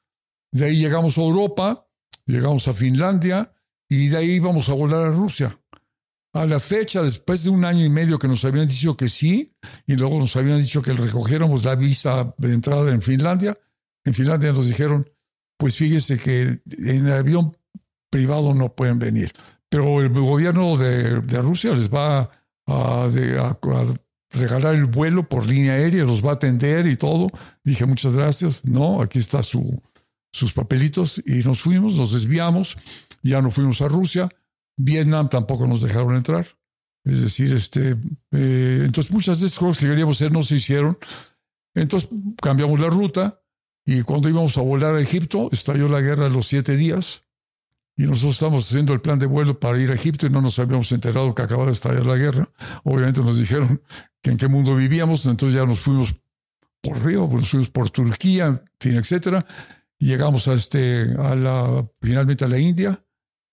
De 0.52 0.66
ahí 0.66 0.78
llegamos 0.78 1.18
a 1.18 1.20
Europa, 1.20 1.88
llegamos 2.26 2.66
a 2.68 2.74
Finlandia, 2.74 3.52
y 3.88 4.08
de 4.08 4.16
ahí 4.16 4.30
íbamos 4.32 4.68
a 4.68 4.72
volar 4.72 5.02
a 5.02 5.10
Rusia. 5.10 5.60
A 6.32 6.46
la 6.46 6.58
fecha, 6.58 7.02
después 7.02 7.44
de 7.44 7.50
un 7.50 7.64
año 7.64 7.84
y 7.84 7.88
medio 7.88 8.18
que 8.18 8.26
nos 8.26 8.44
habían 8.44 8.66
dicho 8.66 8.96
que 8.96 9.08
sí, 9.08 9.54
y 9.86 9.94
luego 9.94 10.18
nos 10.18 10.34
habían 10.34 10.60
dicho 10.60 10.82
que 10.82 10.92
recogiéramos 10.92 11.64
la 11.64 11.76
visa 11.76 12.34
de 12.38 12.52
entrada 12.52 12.90
en 12.90 13.02
Finlandia, 13.02 13.56
en 14.04 14.14
Finlandia 14.14 14.52
nos 14.52 14.66
dijeron, 14.66 15.08
pues 15.56 15.76
fíjese 15.76 16.18
que 16.18 16.60
en 16.66 17.08
avión 17.08 17.56
privado 18.10 18.52
no 18.54 18.74
pueden 18.74 18.98
venir, 18.98 19.32
pero 19.74 20.00
el 20.00 20.08
gobierno 20.08 20.76
de, 20.76 21.20
Rusia 21.42 21.72
les 21.72 21.92
va 21.92 22.30
a, 22.68 23.08
regalar 24.30 24.76
el 24.76 24.84
vuelo 24.84 25.28
por 25.28 25.48
línea 25.48 25.72
aérea, 25.72 26.04
los 26.04 26.24
va 26.24 26.30
a 26.30 26.34
atender 26.34 26.86
y 26.86 26.96
todo. 26.96 27.26
Dije, 27.64 27.84
muchas 27.84 28.14
gracias, 28.14 28.64
no, 28.64 29.02
aquí 29.02 29.18
está 29.18 29.42
su, 29.42 29.82
sus 30.32 30.52
papelitos 30.52 31.20
y 31.26 31.42
nos 31.42 31.60
fuimos, 31.60 31.94
nos 31.94 32.12
desviamos, 32.12 32.76
ya 33.24 33.42
no 33.42 33.50
fuimos 33.50 33.82
a 33.82 33.88
Rusia 33.88 34.28
Vietnam 34.76 35.28
tampoco 35.28 35.66
nos 35.66 35.82
dejaron 35.82 36.14
entrar. 36.14 36.46
Es 37.04 37.20
decir, 37.20 37.52
este, 37.52 37.96
eh, 38.30 38.82
entonces 38.84 39.12
muchas 39.12 39.40
de 39.40 39.48
estas 39.48 39.58
cosas 39.58 39.82
que 39.82 39.88
queríamos 39.88 40.18
hacer 40.18 40.30
no 40.30 40.42
se 40.42 40.54
hicieron. 40.54 40.98
Entonces 41.74 42.08
cambiamos 42.40 42.78
la 42.78 42.90
ruta 42.90 43.42
y 43.84 44.02
cuando 44.02 44.28
íbamos 44.28 44.56
a 44.56 44.60
volar 44.60 44.94
a 44.94 45.00
Egipto, 45.00 45.48
estalló 45.50 45.88
la 45.88 46.00
guerra 46.00 46.24
de 46.24 46.30
los 46.30 46.46
siete 46.46 46.76
días 46.76 47.23
y 47.96 48.02
nosotros 48.04 48.34
estábamos 48.34 48.68
haciendo 48.68 48.92
el 48.92 49.00
plan 49.00 49.18
de 49.18 49.26
vuelo 49.26 49.58
para 49.58 49.78
ir 49.78 49.90
a 49.90 49.94
Egipto 49.94 50.26
y 50.26 50.30
no 50.30 50.40
nos 50.40 50.58
habíamos 50.58 50.90
enterado 50.90 51.34
que 51.34 51.42
acababa 51.42 51.66
de 51.66 51.74
estallar 51.74 52.04
la 52.04 52.16
guerra. 52.16 52.48
Obviamente 52.82 53.20
nos 53.20 53.38
dijeron 53.38 53.80
que 54.20 54.30
en 54.30 54.36
qué 54.36 54.48
mundo 54.48 54.74
vivíamos, 54.74 55.24
entonces 55.26 55.56
ya 55.56 55.64
nos 55.64 55.80
fuimos 55.80 56.16
por 56.80 57.04
río, 57.04 57.28
nos 57.30 57.48
fuimos 57.48 57.70
por 57.70 57.90
Turquía, 57.90 58.46
en 58.46 58.62
fin, 58.80 58.96
etcétera. 58.96 59.46
Llegamos 59.98 60.48
a 60.48 60.54
este, 60.54 61.14
a 61.18 61.36
la, 61.36 61.88
finalmente 62.00 62.44
a 62.44 62.48
la 62.48 62.58
India 62.58 63.00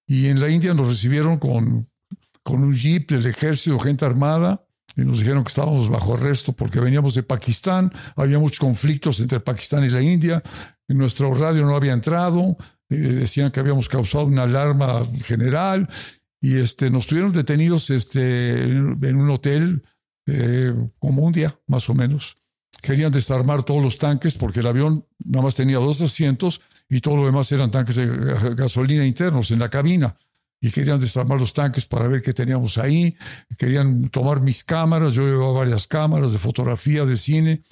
y 0.08 0.28
en 0.28 0.40
la 0.40 0.50
India 0.50 0.74
nos 0.74 0.88
recibieron 0.88 1.38
con, 1.38 1.88
con 2.42 2.64
un 2.64 2.74
jeep 2.74 3.12
del 3.12 3.28
ejército, 3.28 3.80
gente 3.80 4.06
armada, 4.06 4.66
y 4.98 5.02
nos 5.02 5.20
dijeron 5.20 5.44
que 5.44 5.50
estábamos 5.50 5.88
bajo 5.88 6.16
arresto 6.16 6.52
porque 6.52 6.80
veníamos 6.80 7.14
de 7.14 7.24
Pakistán, 7.24 7.94
había 8.16 8.40
muchos 8.40 8.60
conflictos 8.60 9.20
entre 9.20 9.40
Pakistán 9.40 9.86
y 9.86 9.90
la 9.90 10.02
India, 10.02 10.42
nuestro 10.88 11.34
radio 11.34 11.66
no 11.66 11.76
había 11.76 11.94
entrado, 11.94 12.58
eh, 12.92 12.96
decían 12.96 13.52
que 13.52 13.60
habíamos 13.60 13.90
causado 13.90 14.26
una 14.26 14.44
alarma 14.44 15.02
general, 15.24 15.88
y 16.42 16.58
este, 16.58 16.90
nos 16.90 17.08
tuvieron 17.08 17.32
detenidos 17.32 17.90
este, 17.92 18.64
en, 18.64 19.16
un 19.16 19.30
hotel 19.30 19.84
eh, 20.26 20.74
como 20.98 21.22
un 21.22 21.32
día, 21.32 21.58
más 21.68 21.88
o 21.90 21.94
menos. 21.94 22.38
Querían 22.82 23.12
desarmar 23.12 23.62
todos 23.62 23.84
los 23.84 24.00
tanques 24.00 24.34
porque 24.34 24.62
el 24.62 24.68
avión 24.68 25.06
nada 25.24 25.44
más 25.44 25.56
tenía 25.56 25.78
dos 25.78 26.02
asientos 26.02 26.62
y 26.90 27.00
todo 27.00 27.18
lo 27.18 27.26
demás 27.28 27.52
eran 27.52 27.70
tanques 27.70 27.96
de 27.96 28.08
gasolina 28.56 29.06
internos 29.06 29.52
en 29.52 29.60
la 29.60 29.70
cabina. 29.70 30.18
Y 30.60 30.72
querían 30.72 31.00
desarmar 31.00 31.40
los 31.40 31.54
tanques 31.54 31.86
para 31.86 32.08
ver 32.08 32.22
qué 32.22 32.34
teníamos 32.34 32.78
ahí. 32.78 33.16
Querían 33.58 34.10
tomar 34.10 34.42
mis 34.42 34.64
cámaras. 34.64 35.14
Yo 35.14 35.26
llevaba 35.26 35.54
varias 35.54 35.88
cámaras 35.88 36.34
de 36.34 36.40
fotografía, 36.40 37.06
de 37.06 37.16
cine. 37.16 37.64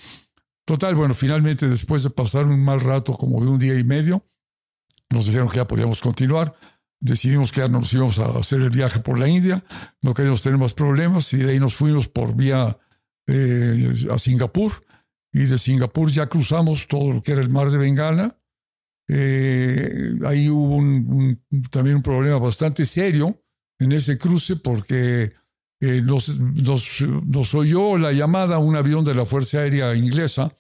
Total, 0.66 0.96
bueno, 0.96 1.16
finalmente 1.16 1.68
después 1.68 2.04
de 2.04 2.12
pasar 2.12 2.46
un 2.46 2.64
mal 2.64 2.80
rato 2.80 3.14
como 3.14 3.44
de 3.44 3.50
un 3.50 3.60
día 3.60 3.78
y 3.78 3.84
medio, 3.84 4.24
nos 5.10 5.26
dijeron 5.26 5.50
que 5.50 5.58
ya 5.58 5.68
podíamos 5.68 6.02
continuar. 6.02 6.56
Decidimos 7.02 7.52
que 7.52 7.62
ya 7.62 7.68
nos 7.68 7.94
íbamos 7.94 8.20
a 8.20 8.38
hacer 8.38 8.62
el 8.62 8.70
viaje 8.70 9.00
por 9.00 9.20
la 9.20 9.28
India. 9.28 9.64
No 10.02 10.14
queríamos 10.14 10.44
tener 10.44 10.60
más 10.60 10.74
problemas 10.74 11.34
y 11.34 11.38
de 11.38 11.52
ahí 11.52 11.60
nos 11.60 11.76
fuimos 11.76 12.10
por 12.10 12.36
vía 12.36 12.78
eh, 13.28 14.08
a 14.12 14.18
Singapur. 14.18 14.72
Y 15.32 15.46
de 15.46 15.58
Singapur 15.58 16.12
ya 16.12 16.28
cruzamos 16.28 16.88
todo 16.88 17.14
lo 17.14 17.22
que 17.22 17.32
era 17.32 17.42
el 17.42 17.50
mar 17.50 17.72
de 17.72 17.78
Bengala 17.78 18.40
eh, 19.12 20.20
ahí 20.24 20.50
hubo 20.50 20.78
también 21.72 21.96
un 21.96 22.04
problema 22.04 22.38
bastante 22.38 22.86
serio 22.86 23.42
en 23.80 23.92
ese 23.92 24.20
cruce 24.20 24.56
porque 24.58 25.34
eh, 25.82 26.02
nos, 26.02 26.38
nos, 26.38 27.56
oyó 27.56 27.98
la 27.98 28.12
llamada 28.12 28.58
a 28.58 28.60
un 28.60 28.76
avión 28.76 29.04
de 29.04 29.16
la 29.16 29.26
Fuerza 29.26 29.60
Aérea 29.60 29.96
Inglesa 29.96 30.52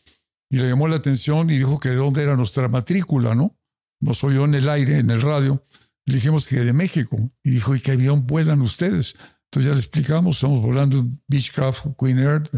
y 0.49 0.57
le 0.57 0.69
llamó 0.69 0.87
la 0.87 0.95
atención 0.95 1.51
y 1.51 1.59
dijo 1.59 1.79
que 1.79 1.89
de 1.89 1.97
dónde 1.97 2.23
era 2.23 2.35
nuestra 2.35 2.67
matrícula, 2.67 3.35
¿no? 3.35 3.55
Nos 3.99 4.23
oyó 4.23 4.45
en 4.45 4.55
el 4.55 4.69
aire, 4.69 4.99
en 4.99 5.09
el 5.09 5.21
radio. 5.21 5.63
Le 6.05 6.15
dijimos 6.15 6.47
que 6.47 6.59
de 6.59 6.73
México. 6.73 7.31
Y 7.43 7.51
dijo, 7.51 7.75
¿y 7.75 7.81
qué 7.81 7.91
avión 7.91 8.25
vuelan 8.25 8.61
ustedes? 8.61 9.15
Entonces 9.45 9.69
ya 9.69 9.75
le 9.75 9.81
explicamos, 9.81 10.37
estamos 10.37 10.61
volando 10.61 10.99
un 10.99 11.21
Beechcraft 11.27 11.87
Queen 11.97 12.19
Air 12.19 12.49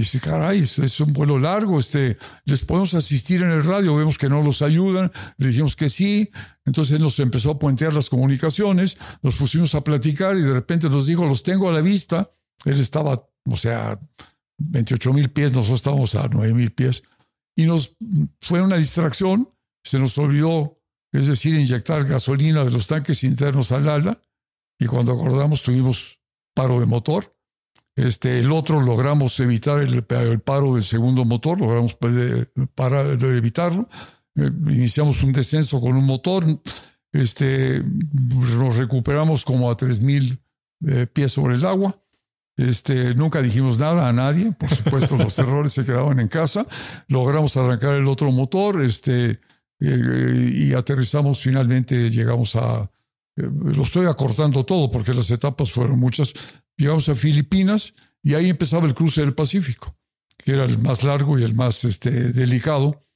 Dice, 0.00 0.18
caray, 0.18 0.60
es, 0.60 1.00
un 1.00 1.12
vuelo 1.12 1.38
largo, 1.38 1.78
este, 1.78 2.16
les 2.46 2.64
podemos 2.64 2.94
asistir 2.94 3.42
en 3.42 3.50
el 3.50 3.62
radio, 3.62 3.96
vemos 3.96 4.16
que 4.16 4.30
no 4.30 4.42
los 4.42 4.62
ayudan, 4.62 5.12
le 5.36 5.48
dijimos 5.48 5.76
que 5.76 5.90
sí, 5.90 6.30
entonces 6.64 6.98
nos 6.98 7.18
empezó 7.18 7.50
a 7.50 7.58
puentear 7.58 7.92
las 7.92 8.08
comunicaciones, 8.08 8.96
nos 9.20 9.36
pusimos 9.36 9.74
a 9.74 9.84
platicar 9.84 10.38
y 10.38 10.40
de 10.40 10.54
repente 10.54 10.88
nos 10.88 11.06
dijo, 11.06 11.26
los 11.26 11.42
tengo 11.42 11.68
a 11.68 11.72
la 11.72 11.82
vista, 11.82 12.30
él 12.64 12.80
estaba, 12.80 13.28
o 13.44 13.56
sea, 13.58 14.00
28 14.56 15.12
mil 15.12 15.28
pies, 15.28 15.52
nosotros 15.52 15.80
estábamos 15.80 16.14
a 16.14 16.28
9 16.28 16.54
mil 16.54 16.72
pies, 16.72 17.02
y 17.54 17.66
nos 17.66 17.94
fue 18.40 18.62
una 18.62 18.76
distracción, 18.76 19.50
se 19.82 19.98
nos 19.98 20.16
olvidó, 20.18 20.78
es 21.12 21.26
decir, 21.26 21.54
inyectar 21.58 22.04
gasolina 22.04 22.64
de 22.64 22.70
los 22.70 22.86
tanques 22.86 23.24
internos 23.24 23.72
al 23.72 23.88
ala, 23.88 24.20
y 24.78 24.86
cuando 24.86 25.12
acordamos 25.12 25.62
tuvimos 25.62 26.18
paro 26.54 26.80
de 26.80 26.86
motor, 26.86 27.34
este, 27.96 28.38
el 28.38 28.50
otro 28.52 28.80
logramos 28.80 29.38
evitar 29.40 29.80
el, 29.80 30.04
paro 30.04 30.74
del 30.74 30.82
segundo 30.82 31.24
motor, 31.24 31.60
logramos 31.60 31.98
parar, 32.74 33.22
evitarlo. 33.22 33.88
Eh, 34.36 34.50
iniciamos 34.68 35.22
un 35.22 35.32
descenso 35.32 35.80
con 35.80 35.96
un 35.96 36.04
motor, 36.04 36.44
este, 37.12 37.82
nos 37.82 38.76
recuperamos 38.76 39.44
como 39.44 39.70
a 39.70 39.76
3.000 39.76 40.38
eh, 40.86 41.06
pies 41.12 41.32
sobre 41.32 41.56
el 41.56 41.66
agua. 41.66 42.00
Este, 42.56 43.14
nunca 43.14 43.42
dijimos 43.42 43.78
nada 43.78 44.08
a 44.08 44.12
nadie, 44.12 44.52
por 44.52 44.68
supuesto 44.68 45.16
los 45.16 45.38
errores 45.38 45.72
se 45.72 45.84
quedaban 45.84 46.20
en 46.20 46.28
casa. 46.28 46.66
Logramos 47.08 47.56
arrancar 47.56 47.94
el 47.94 48.06
otro 48.06 48.30
motor 48.32 48.82
este, 48.82 49.40
eh, 49.80 50.50
y 50.52 50.74
aterrizamos 50.74 51.40
finalmente, 51.40 52.10
llegamos 52.10 52.56
a... 52.56 52.90
lo 53.36 53.82
estoy 53.82 54.06
acortando 54.06 54.64
todo 54.64 54.90
porque 54.90 55.14
las 55.14 55.30
etapas 55.30 55.72
fueron 55.72 55.98
muchas, 55.98 56.32
llegamos 56.76 57.08
a 57.08 57.14
Filipinas 57.14 57.94
y 58.22 58.34
ahí 58.34 58.50
empezaba 58.50 58.86
el 58.86 58.94
cruce 58.94 59.22
del 59.22 59.34
Pacífico, 59.34 59.96
que 60.36 60.52
era 60.52 60.64
el 60.64 60.78
más 60.78 61.02
largo 61.02 61.38
y 61.38 61.44
el 61.44 61.54
más 61.54 61.84
este, 61.84 62.10
delicado. 62.32 63.06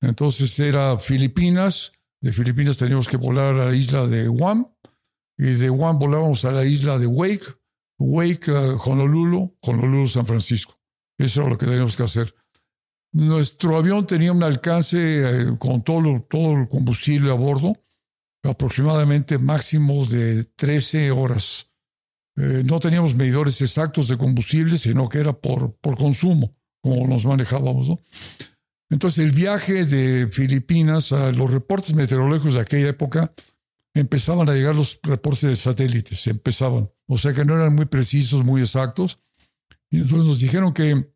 Entonces 0.00 0.58
era 0.58 0.98
Filipinas, 0.98 1.92
de 2.20 2.32
Filipinas 2.32 2.78
teníamos 2.78 3.08
que 3.08 3.16
volar 3.16 3.54
a 3.54 3.66
la 3.66 3.76
isla 3.76 4.06
de 4.06 4.28
Guam, 4.28 4.68
y 5.38 5.54
de 5.54 5.68
Guam 5.68 5.98
volábamos 5.98 6.44
a 6.44 6.52
la 6.52 6.64
isla 6.64 6.98
de 6.98 7.06
Wake, 7.06 7.46
Wake, 7.98 8.50
Honolulu, 8.50 9.56
Honolulu, 9.60 10.06
San 10.08 10.26
Francisco. 10.26 10.78
Eso 11.18 11.40
era 11.40 11.50
lo 11.50 11.58
que 11.58 11.66
teníamos 11.66 11.96
que 11.96 12.02
hacer. 12.02 12.34
Nuestro 13.12 13.76
avión 13.76 14.06
tenía 14.06 14.32
un 14.32 14.42
alcance 14.42 14.98
eh, 14.98 15.56
con 15.58 15.82
todo, 15.82 16.24
todo 16.28 16.52
el 16.52 16.68
combustible 16.68 17.30
a 17.30 17.34
bordo, 17.34 17.76
aproximadamente 18.42 19.38
máximo 19.38 20.06
de 20.06 20.44
13 20.44 21.10
horas 21.10 21.72
eh, 22.36 22.62
no 22.64 22.80
teníamos 22.80 23.14
medidores 23.14 23.60
exactos 23.60 24.08
de 24.08 24.16
combustible, 24.16 24.76
sino 24.78 25.08
que 25.08 25.18
era 25.18 25.32
por, 25.32 25.74
por 25.76 25.96
consumo, 25.96 26.56
como 26.82 27.06
nos 27.06 27.26
manejábamos. 27.26 27.98
Entonces, 28.90 29.24
el 29.24 29.32
viaje 29.32 29.84
de 29.84 30.28
Filipinas 30.28 31.12
a 31.12 31.32
los 31.32 31.50
reportes 31.50 31.94
meteorológicos 31.94 32.54
de 32.54 32.60
aquella 32.60 32.88
época 32.88 33.32
empezaban 33.94 34.48
a 34.48 34.54
llegar 34.54 34.74
los 34.74 34.98
reportes 35.02 35.42
de 35.42 35.56
satélites, 35.56 36.26
empezaban. 36.26 36.90
O 37.06 37.18
sea 37.18 37.32
que 37.32 37.44
no 37.44 37.54
eran 37.54 37.74
muy 37.74 37.86
precisos, 37.86 38.44
muy 38.44 38.62
exactos. 38.62 39.20
Y 39.90 39.98
entonces 39.98 40.26
nos 40.26 40.40
dijeron 40.40 40.72
que 40.72 41.11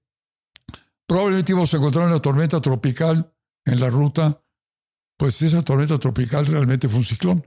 probablemente 1.06 1.52
íbamos 1.52 1.72
a 1.72 1.76
encontrar 1.76 2.06
una 2.06 2.20
tormenta 2.20 2.60
tropical 2.60 3.32
en 3.64 3.80
la 3.80 3.90
ruta. 3.90 4.42
Pues 5.18 5.40
esa 5.42 5.62
tormenta 5.62 5.98
tropical 5.98 6.46
realmente 6.46 6.88
fue 6.88 6.98
un 6.98 7.04
ciclón. 7.04 7.46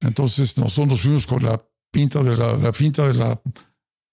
Entonces 0.00 0.58
nosotros 0.58 0.88
nos 0.88 1.00
fuimos 1.00 1.26
con 1.26 1.42
la 1.42 1.64
pinta 1.90 2.22
de 2.22 2.36
la, 2.36 2.56
la 2.56 2.72
finta 2.72 3.06
de 3.06 3.14
la 3.14 3.40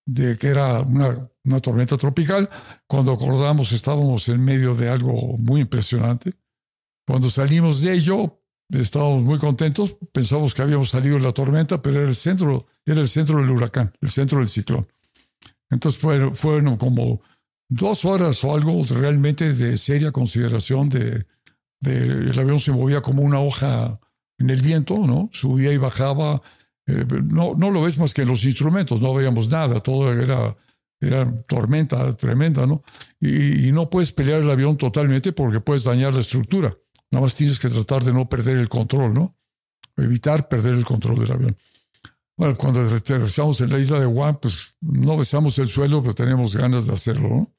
de 0.05 0.37
que 0.37 0.47
era 0.47 0.81
una, 0.81 1.29
una 1.43 1.59
tormenta 1.59 1.97
tropical. 1.97 2.49
Cuando 2.87 3.11
acordamos 3.11 3.71
estábamos 3.71 4.27
en 4.29 4.43
medio 4.43 4.73
de 4.73 4.89
algo 4.89 5.37
muy 5.37 5.61
impresionante. 5.61 6.33
Cuando 7.05 7.29
salimos 7.29 7.81
de 7.81 7.93
ello, 7.93 8.41
estábamos 8.69 9.23
muy 9.23 9.39
contentos, 9.39 9.97
pensamos 10.11 10.53
que 10.53 10.61
habíamos 10.61 10.89
salido 10.89 11.15
de 11.15 11.23
la 11.23 11.31
tormenta, 11.31 11.81
pero 11.81 11.97
era 11.97 12.07
el 12.07 12.15
centro, 12.15 12.67
era 12.85 13.01
el 13.01 13.07
centro 13.07 13.37
del 13.39 13.49
huracán, 13.49 13.93
el 14.01 14.09
centro 14.09 14.39
del 14.39 14.47
ciclón. 14.47 14.87
Entonces 15.69 15.99
fueron, 15.99 16.35
fueron 16.35 16.77
como 16.77 17.21
dos 17.69 18.03
horas 18.03 18.43
o 18.43 18.53
algo 18.53 18.83
realmente 18.89 19.53
de 19.53 19.77
seria 19.77 20.11
consideración 20.11 20.89
de, 20.89 21.25
el 21.81 22.37
avión 22.37 22.59
se 22.59 22.71
movía 22.71 23.01
como 23.01 23.21
una 23.21 23.39
hoja 23.39 23.99
en 24.37 24.49
el 24.49 24.61
viento, 24.61 24.97
¿no? 24.97 25.29
Subía 25.31 25.71
y 25.71 25.77
bajaba. 25.77 26.41
Eh, 26.87 27.05
no, 27.23 27.53
no 27.55 27.69
lo 27.69 27.83
ves 27.83 27.97
más 27.99 28.13
que 28.13 28.23
en 28.23 28.29
los 28.29 28.43
instrumentos, 28.43 28.99
no 28.99 29.13
veíamos 29.13 29.49
nada, 29.49 29.79
todo 29.79 30.11
era, 30.11 30.57
era 30.99 31.31
tormenta 31.43 32.15
tremenda, 32.17 32.65
¿no? 32.65 32.83
Y, 33.19 33.67
y, 33.67 33.71
no 33.71 33.89
puedes 33.89 34.11
pelear 34.11 34.41
el 34.41 34.49
avión 34.49 34.75
totalmente 34.75 35.31
porque 35.31 35.59
puedes 35.59 35.83
dañar 35.83 36.13
la 36.13 36.21
estructura. 36.21 36.75
Nada 37.11 37.23
más 37.23 37.35
tienes 37.35 37.59
que 37.59 37.69
tratar 37.69 38.03
de 38.03 38.13
no 38.13 38.27
perder 38.27 38.57
el 38.57 38.69
control, 38.69 39.13
¿no? 39.13 39.35
Evitar 39.95 40.47
perder 40.47 40.73
el 40.73 40.85
control 40.85 41.19
del 41.19 41.31
avión. 41.31 41.57
Bueno, 42.35 42.55
cuando 42.55 42.81
aterrizamos 42.81 43.59
en 43.59 43.69
la 43.69 43.79
isla 43.79 43.99
de 43.99 44.05
Guam, 44.05 44.39
pues 44.41 44.73
no 44.79 45.17
besamos 45.17 45.59
el 45.59 45.67
suelo, 45.67 46.01
pero 46.01 46.15
teníamos 46.15 46.55
ganas 46.55 46.87
de 46.87 46.93
hacerlo, 46.93 47.27
¿no? 47.27 47.53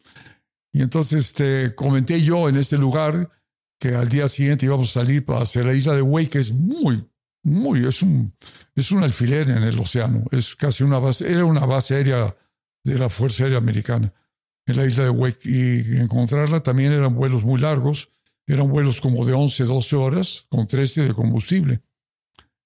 Y 0.73 0.83
entonces 0.83 1.27
este, 1.27 1.75
comenté 1.75 2.23
yo 2.23 2.49
en 2.49 2.57
ese 2.57 2.79
lugar 2.79 3.31
que 3.79 3.95
al 3.95 4.09
día 4.09 4.29
siguiente 4.29 4.67
íbamos 4.67 4.91
a 4.91 5.01
salir 5.01 5.25
hacia 5.29 5.63
la 5.63 5.75
isla 5.75 5.95
de 5.95 6.03
Wake, 6.03 6.31
que 6.31 6.39
es 6.39 6.53
muy, 6.53 7.09
muy, 7.43 7.87
es 7.87 8.03
un, 8.03 8.35
es 8.75 8.93
un 8.93 9.03
alfiler 9.03 9.51
en 9.51 9.63
el 9.63 9.79
océano, 9.79 10.25
es 10.31 10.55
casi 10.55 10.85
una 10.85 10.99
base, 10.99 11.31
era 11.31 11.45
una 11.45 11.65
base 11.65 11.97
aérea 11.97 12.37
de 12.85 12.99
la 12.99 13.09
Fuerza 13.09 13.45
Aérea 13.45 13.59
Americana 13.59 14.13
en 14.67 14.77
la 14.77 14.87
isla 14.87 15.05
de 15.05 15.11
Wake 15.11 15.49
y 15.49 15.97
encontrarla 15.97 16.61
también 16.61 16.93
eran 16.93 17.15
vuelos 17.15 17.45
muy 17.45 17.61
largos, 17.61 18.11
eran 18.47 18.69
vuelos 18.69 19.01
como 19.01 19.25
de 19.25 19.33
11, 19.33 19.65
12 19.65 19.97
horas 19.97 20.47
con 20.49 20.67
13 20.67 21.05
de 21.05 21.15
combustible. 21.15 21.81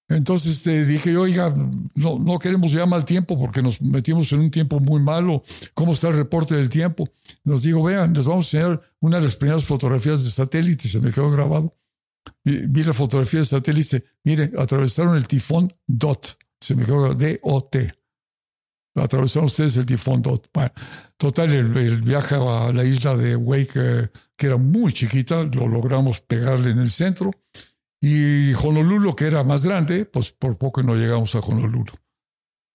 Entonces 0.08 0.62
te 0.62 0.84
dije, 0.84 1.16
oiga, 1.16 1.54
no, 1.94 2.18
no 2.18 2.38
queremos 2.38 2.72
ya 2.72 2.84
mal 2.84 3.04
tiempo 3.04 3.38
porque 3.38 3.62
nos 3.62 3.80
metimos 3.80 4.30
en 4.32 4.40
un 4.40 4.50
tiempo 4.50 4.78
muy 4.78 5.00
malo. 5.00 5.42
¿Cómo 5.72 5.92
está 5.92 6.08
el 6.08 6.16
reporte 6.16 6.54
del 6.54 6.68
tiempo? 6.68 7.08
Nos 7.42 7.62
digo, 7.62 7.82
vean, 7.82 8.12
les 8.12 8.26
vamos 8.26 8.52
a 8.52 8.58
enseñar 8.58 8.82
una 9.00 9.16
de 9.16 9.24
las 9.24 9.36
primeras 9.36 9.64
fotografías 9.64 10.22
de 10.22 10.30
satélite, 10.30 10.88
se 10.88 11.00
me 11.00 11.10
quedó 11.10 11.30
grabado. 11.30 11.74
Y 12.44 12.66
vi 12.66 12.84
la 12.84 12.92
fotografía 12.92 13.40
de 13.40 13.46
satélite, 13.46 14.04
mire, 14.24 14.52
atravesaron 14.58 15.16
el 15.16 15.26
tifón 15.26 15.72
DOT, 15.86 16.38
se 16.60 16.74
me 16.74 16.84
quedó 16.84 17.00
grabado, 17.00 17.18
D-O-T. 17.18 17.94
Atravesaron 18.96 19.46
ustedes 19.46 19.76
el 19.78 19.86
tifón 19.86 20.20
DOT. 20.20 20.48
Bueno, 20.52 20.70
total, 21.16 21.50
el, 21.52 22.02
viaje 22.02 22.34
a 22.34 22.72
la 22.72 22.84
isla 22.84 23.16
de 23.16 23.36
Wake, 23.36 23.72
eh, 23.76 24.10
que 24.36 24.46
era 24.46 24.58
muy 24.58 24.92
chiquita, 24.92 25.42
lo 25.44 25.66
logramos 25.66 26.20
pegarle 26.20 26.70
en 26.70 26.78
el 26.78 26.90
centro 26.90 27.30
y 28.06 28.52
Honolulu, 28.52 29.16
que 29.16 29.26
era 29.26 29.42
más 29.44 29.64
grande, 29.64 30.04
pues 30.04 30.30
por 30.30 30.58
poco 30.58 30.82
no 30.82 30.94
llegamos 30.94 31.34
a 31.34 31.38
Honolulu, 31.38 31.90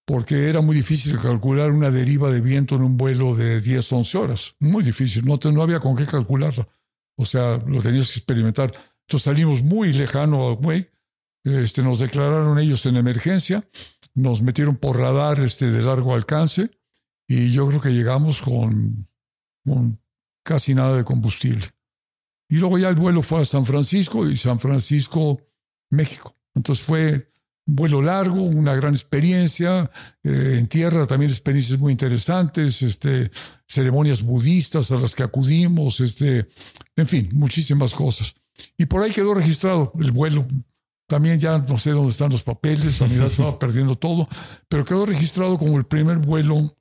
porque 0.04 0.50
era 0.50 0.62
muy 0.62 0.76
difícil 0.76 1.20
calcular 1.20 1.70
una 1.70 1.92
deriva 1.92 2.32
de 2.32 2.42
viento 2.42 2.74
en 2.74 2.82
un 2.82 2.98
vuelo 2.98 3.36
de 3.36 3.62
10, 3.62 3.94
11 3.94 4.18
horas. 4.18 4.56
Muy 4.60 4.84
difícil, 4.84 5.24
no, 5.24 5.38
no 5.52 5.62
había 5.62 5.80
con 5.80 5.96
qué 5.96 6.08
calcularlo. 6.08 6.68
O 7.16 7.26
sea, 7.26 7.58
lo 7.58 7.80
tenías 7.80 8.12
que 8.12 8.18
experimentar. 8.18 8.72
Entonces 9.02 9.24
salimos 9.24 9.62
muy 9.62 9.94
lejano 9.94 10.48
a 10.48 10.54
Wake, 10.54 10.92
este, 11.44 11.84
nos 11.84 12.00
declararon 12.00 12.58
ellos 12.58 12.84
en 12.88 12.98
emergencia, 12.98 13.70
nos 14.16 14.42
metieron 14.42 14.78
por 14.78 14.98
radar 14.98 15.42
este, 15.42 15.70
de 15.70 15.84
largo 15.84 16.16
alcance 16.16 16.72
y 17.28 17.52
yo 17.52 17.68
creo 17.68 17.82
que 17.82 17.94
llegamos 17.94 18.42
con 18.42 19.08
casi 20.44 20.74
nada 20.74 20.98
de 20.98 21.04
combustible. 21.04 21.68
Y 22.50 22.58
luego 22.58 22.80
ya 22.80 22.90
el 22.90 22.96
vuelo 22.96 23.22
fue 23.22 23.42
a 23.42 23.46
San 23.46 23.66
Francisco 23.66 24.28
y 24.28 24.36
San 24.36 24.60
Francisco, 24.60 25.40
México. 25.92 26.36
Entonces 26.56 26.84
fue 26.84 27.32
un 27.68 27.76
vuelo 27.76 28.02
largo, 28.02 28.42
una 28.42 28.74
gran 28.74 28.94
experiencia. 28.94 29.92
Eh, 30.24 30.56
en 30.58 30.68
tierra 30.68 31.06
también 31.06 31.30
experiencias 31.30 31.80
muy 31.80 31.92
interesantes, 31.92 32.82
este, 32.82 33.30
ceremonias 33.68 34.24
budistas 34.24 34.92
a 34.92 34.96
las 34.96 35.14
que 35.14 35.22
acudimos, 35.22 36.00
este, 36.02 36.48
en 36.96 37.08
fin, 37.08 37.30
muchísimas 37.34 37.94
cosas. 37.94 38.36
Y 38.78 38.88
por 38.88 39.04
ahí 39.04 39.12
quedó 39.12 39.36
registrado 39.36 39.94
el 40.00 40.12
vuelo. 40.12 40.48
También 41.08 41.40
ya 41.40 41.58
no 41.60 41.78
sé 41.78 41.92
dónde 41.92 42.12
están 42.12 42.32
los 42.32 42.44
papeles, 42.44 43.02
a 43.02 43.08
mí 43.08 43.16
se 43.30 43.44
va 43.44 43.58
perdiendo 43.58 43.96
todo, 43.96 44.28
pero 44.68 44.86
quedó 44.86 45.06
registrado 45.06 45.58
como 45.58 45.78
el 45.78 45.86
primer 45.86 46.18
vuelo 46.18 46.76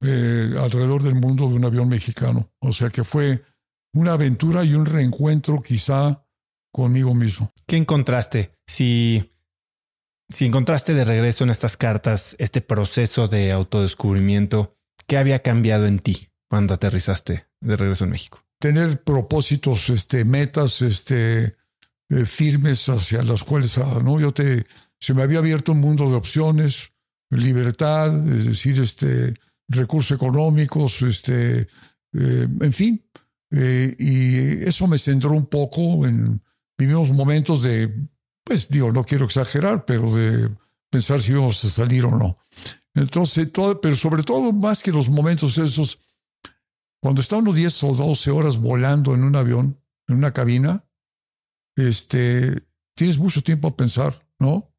eh, 0.00 0.54
alrededor 0.58 1.02
del 1.02 1.14
mundo 1.14 1.48
de 1.48 1.54
un 1.54 1.64
avión 1.64 1.88
mexicano. 1.88 2.50
O 2.60 2.72
sea 2.72 2.90
que 2.90 3.04
fue 3.04 3.42
una 3.94 4.12
aventura 4.12 4.64
y 4.64 4.74
un 4.74 4.86
reencuentro 4.86 5.62
quizá 5.62 6.24
conmigo 6.72 7.14
mismo. 7.14 7.52
¿Qué 7.66 7.76
encontraste? 7.76 8.52
Si, 8.66 9.32
si 10.28 10.46
encontraste 10.46 10.94
de 10.94 11.04
regreso 11.04 11.44
en 11.44 11.50
estas 11.50 11.76
cartas 11.76 12.36
este 12.38 12.60
proceso 12.60 13.28
de 13.28 13.52
autodescubrimiento, 13.52 14.76
¿qué 15.06 15.16
había 15.16 15.40
cambiado 15.40 15.86
en 15.86 15.98
ti 15.98 16.28
cuando 16.48 16.74
aterrizaste 16.74 17.46
de 17.60 17.76
regreso 17.76 18.04
en 18.04 18.10
México? 18.10 18.44
Tener 18.60 19.02
propósitos, 19.02 19.88
este, 19.90 20.24
metas, 20.24 20.82
este, 20.82 21.56
eh, 22.10 22.24
firmes 22.26 22.88
hacia 22.88 23.22
las 23.22 23.44
cuales, 23.44 23.78
ah, 23.78 24.00
¿no? 24.02 24.18
Yo 24.18 24.32
te, 24.32 24.66
se 25.00 25.14
me 25.14 25.22
había 25.22 25.38
abierto 25.38 25.72
un 25.72 25.80
mundo 25.80 26.08
de 26.08 26.16
opciones, 26.16 26.92
libertad, 27.30 28.28
es 28.28 28.46
decir, 28.46 28.80
este, 28.80 29.34
recursos 29.68 30.16
económicos, 30.16 31.02
este, 31.02 31.60
eh, 31.60 32.48
en 32.60 32.72
fin, 32.72 33.04
eh, 33.50 33.96
y 33.98 34.68
eso 34.68 34.86
me 34.86 34.98
centró 34.98 35.32
un 35.32 35.46
poco 35.46 36.06
en, 36.06 36.42
vivimos 36.76 37.10
momentos 37.10 37.62
de, 37.62 38.08
pues 38.44 38.68
digo, 38.68 38.92
no 38.92 39.04
quiero 39.04 39.24
exagerar, 39.24 39.84
pero 39.84 40.14
de 40.14 40.50
pensar 40.90 41.20
si 41.20 41.32
íbamos 41.32 41.64
a 41.64 41.68
salir 41.68 42.04
o 42.04 42.10
no. 42.10 42.38
Entonces, 42.94 43.52
todo, 43.52 43.80
pero 43.80 43.96
sobre 43.96 44.22
todo, 44.22 44.52
más 44.52 44.82
que 44.82 44.90
los 44.90 45.08
momentos 45.08 45.56
esos, 45.58 46.00
cuando 47.00 47.20
está 47.20 47.36
uno 47.36 47.52
10 47.52 47.84
o 47.84 47.94
12 47.94 48.30
horas 48.30 48.58
volando 48.58 49.14
en 49.14 49.24
un 49.24 49.36
avión, 49.36 49.80
en 50.08 50.16
una 50.16 50.32
cabina, 50.32 50.84
este, 51.76 52.66
tienes 52.94 53.18
mucho 53.18 53.42
tiempo 53.42 53.68
a 53.68 53.76
pensar, 53.76 54.26
¿no? 54.38 54.74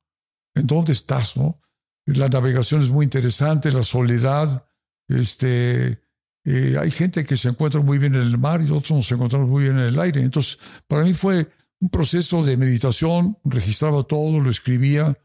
¿En 0.55 0.67
dónde 0.67 0.91
estás, 0.91 1.37
no? 1.37 1.61
La 2.05 2.27
navegación 2.27 2.81
es 2.81 2.89
muy 2.89 3.03
interesante, 3.05 3.71
la 3.71 3.83
soledad, 3.83 4.67
este, 5.07 6.01
eh, 6.45 6.75
hay 6.79 6.91
gente 6.91 7.25
que 7.25 7.37
se 7.37 7.49
encuentra 7.49 7.81
muy 7.81 7.97
bien 7.97 8.15
en 8.15 8.21
el 8.21 8.37
mar 8.37 8.61
y 8.61 8.71
otros 8.71 8.91
nos 8.91 9.11
encontramos 9.11 9.49
muy 9.49 9.63
bien 9.63 9.77
en 9.77 9.85
el 9.85 9.99
aire. 9.99 10.21
Entonces, 10.21 10.57
para 10.87 11.03
mí 11.03 11.13
fue 11.13 11.47
un 11.79 11.89
proceso 11.89 12.43
de 12.43 12.57
meditación, 12.57 13.37
registraba 13.43 14.03
todo, 14.03 14.39
lo 14.39 14.49
escribía, 14.49 15.17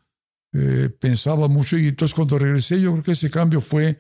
eh, 0.53 0.89
pensaba 1.01 1.49
mucho 1.49 1.77
y 1.77 1.89
entonces 1.89 2.15
cuando 2.15 2.39
regresé 2.39 2.81
yo 2.81 2.93
creo 2.93 3.03
que 3.03 3.13
ese 3.13 3.29
cambio 3.29 3.61
fue 3.61 3.99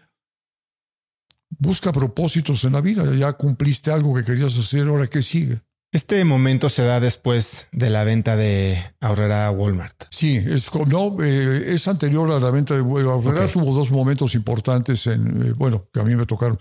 busca 1.59 1.93
propósitos 1.93 2.65
en 2.65 2.73
la 2.73 2.81
vida, 2.81 3.05
ya 3.15 3.33
cumpliste 3.33 3.91
algo 3.91 4.15
que 4.15 4.25
querías 4.25 4.57
hacer, 4.59 4.87
ahora 4.87 5.07
qué 5.07 5.23
sigue. 5.23 5.61
Este 5.93 6.25
momento 6.25 6.69
se 6.69 6.83
da 6.83 6.99
después 6.99 7.69
de 7.71 7.89
la 7.89 8.03
venta 8.03 8.37
de 8.37 8.83
Aurrera 9.01 9.47
a 9.47 9.53
Walmart. 9.53 10.07
Sí, 10.11 10.37
es, 10.37 10.69
no, 10.89 11.17
eh, 11.23 11.73
es 11.73 11.87
anterior 11.87 12.33
a 12.33 12.41
la 12.41 12.51
venta 12.51 12.75
de 12.75 12.81
Aurrera. 12.81 13.49
Tuvo 13.49 13.73
dos 13.73 13.93
momentos 13.93 14.35
importantes 14.35 15.07
en, 15.07 15.55
bueno, 15.57 15.87
que 15.93 16.01
a 16.01 16.03
mí 16.03 16.17
me 16.17 16.27
tocaron. 16.27 16.59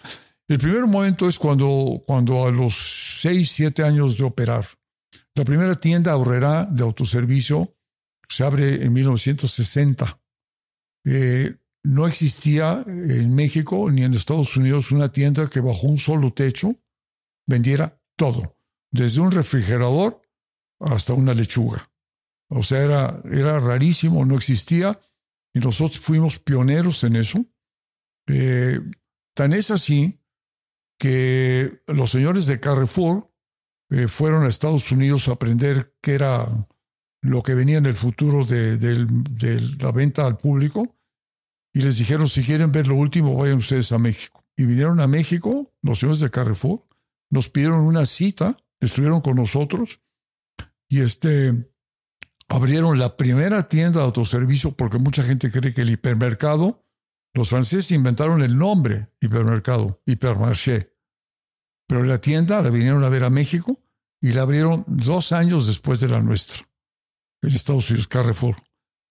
El 0.50 0.58
primer 0.58 0.86
momento 0.86 1.28
es 1.28 1.40
cuando, 1.40 2.04
cuando 2.06 2.46
a 2.46 2.52
los 2.52 3.20
6, 3.22 3.50
7 3.50 3.84
años 3.84 4.18
de 4.18 4.26
operar, 4.26 4.68
la 5.36 5.46
primera 5.46 5.76
tienda 5.76 6.12
ahorrera 6.12 6.66
de 6.66 6.84
autoservicio 6.84 7.76
se 8.28 8.44
abre 8.44 8.84
en 8.84 8.92
1960. 8.94 10.22
Eh, 11.06 11.56
no 11.84 12.08
existía 12.08 12.84
en 12.86 13.34
México 13.34 13.90
ni 13.90 14.04
en 14.04 14.14
Estados 14.14 14.56
Unidos 14.56 14.92
una 14.92 15.12
tienda 15.12 15.50
que 15.50 15.60
bajo 15.60 15.88
un 15.88 15.98
solo 15.98 16.32
techo 16.34 16.76
vendiera 17.46 18.02
todo, 18.16 18.58
desde 18.92 19.22
un 19.22 19.32
refrigerador 19.32 20.22
hasta 20.80 21.14
una 21.14 21.34
lechuga. 21.34 21.92
O 22.50 22.64
sea, 22.64 22.84
era, 22.84 23.22
era 23.32 23.60
rarísimo, 23.60 24.26
no 24.26 24.36
existía, 24.36 25.00
y 25.54 25.60
nosotros 25.60 26.00
fuimos 26.00 26.40
pioneros 26.40 27.04
en 27.04 27.16
eso. 27.16 27.46
Eh, 28.28 28.80
tan 29.36 29.54
es 29.54 29.72
así 29.72 30.23
que 31.04 31.82
los 31.88 32.12
señores 32.12 32.46
de 32.46 32.62
Carrefour 32.62 33.30
eh, 33.90 34.08
fueron 34.08 34.46
a 34.46 34.48
Estados 34.48 34.90
Unidos 34.90 35.28
a 35.28 35.34
aprender 35.34 35.98
qué 36.00 36.14
era 36.14 36.48
lo 37.22 37.44
que 37.44 37.56
venía 37.56 37.78
en 37.78 37.86
el 37.86 37.96
futuro 37.96 38.46
de, 38.46 38.78
la 39.82 39.92
venta 39.92 40.26
al 40.26 40.38
público 40.38 40.96
y 41.74 41.82
les 41.82 41.98
dijeron, 41.98 42.30
si 42.30 42.42
quieren 42.42 42.72
ver 42.72 42.88
lo 42.88 42.96
último, 42.96 43.36
vayan 43.36 43.58
ustedes 43.58 43.92
a 43.92 43.98
México. 43.98 44.46
Y 44.56 44.64
vinieron 44.64 45.02
a 45.02 45.08
México, 45.08 45.74
los 45.82 46.00
señores 46.00 46.22
de 46.22 46.30
Carrefour, 46.30 46.88
nos 47.30 47.50
pidieron 47.50 47.82
una 47.82 48.06
cita, 48.06 48.56
estuvieron 48.80 49.20
con 49.20 49.36
nosotros 49.36 50.00
y 50.88 51.02
este, 51.02 51.70
abrieron 52.48 52.98
la 52.98 53.18
primera 53.18 53.68
tienda 53.68 54.00
de 54.00 54.06
autoservicio 54.06 54.72
porque 54.72 55.00
mucha 55.00 55.24
gente 55.24 55.52
cree 55.52 55.74
que 55.74 55.82
el 55.82 55.90
hipermercado 55.90 56.86
Los 57.34 57.50
franceses 57.50 57.92
inventaron 57.92 58.42
el 58.42 58.58
nombre 58.58 59.10
hipermercado, 59.20 60.02
hipermarché. 60.06 60.93
Pero 61.88 62.04
la 62.04 62.20
tienda 62.20 62.62
la 62.62 62.70
vinieron 62.70 63.04
a 63.04 63.10
ver 63.10 63.24
a 63.24 63.30
México 63.30 63.80
y 64.22 64.32
la 64.32 64.44
abrieron 64.44 64.86
dos 64.88 65.32
años 65.32 65.68
después 65.68 66.00
de 66.00 66.08
la 66.08 66.22
nuestra, 66.22 66.68
en 67.42 67.50
Estados 67.50 67.90
Unidos, 67.90 68.08
Carrefour. 68.08 68.56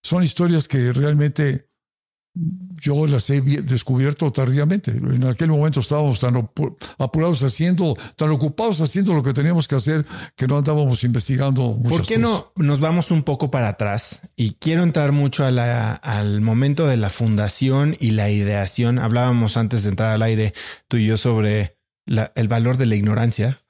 Son 0.02 0.22
historias 0.22 0.66
que 0.68 0.92
realmente 0.92 1.72
yo 2.34 3.06
las 3.06 3.28
he 3.28 3.40
descubierto 3.40 4.32
tardíamente. 4.32 4.90
En 4.90 5.24
aquel 5.24 5.50
momento 5.50 5.80
estábamos 5.80 6.18
tan 6.18 6.48
apurados 6.98 7.42
haciendo, 7.44 7.94
tan 8.16 8.30
ocupados 8.30 8.80
haciendo 8.80 9.12
lo 9.12 9.22
que 9.22 9.34
teníamos 9.34 9.68
que 9.68 9.76
hacer 9.76 10.06
que 10.34 10.48
no 10.48 10.56
andábamos 10.56 11.04
investigando. 11.04 11.78
¿Por 11.86 12.06
qué 12.06 12.16
no 12.16 12.52
nos 12.56 12.80
vamos 12.80 13.10
un 13.10 13.22
poco 13.22 13.50
para 13.50 13.68
atrás? 13.68 14.32
Y 14.34 14.54
quiero 14.54 14.82
entrar 14.82 15.12
mucho 15.12 15.44
al 15.44 16.40
momento 16.40 16.86
de 16.86 16.96
la 16.96 17.10
fundación 17.10 17.96
y 18.00 18.12
la 18.12 18.30
ideación. 18.30 18.98
Hablábamos 18.98 19.56
antes 19.56 19.84
de 19.84 19.90
entrar 19.90 20.10
al 20.10 20.22
aire 20.22 20.54
tú 20.88 20.96
y 20.96 21.06
yo 21.06 21.18
sobre 21.18 21.81
el 22.06 22.48
valor 22.48 22.76
de 22.76 22.86
la 22.86 22.96
ignorancia. 22.96 23.62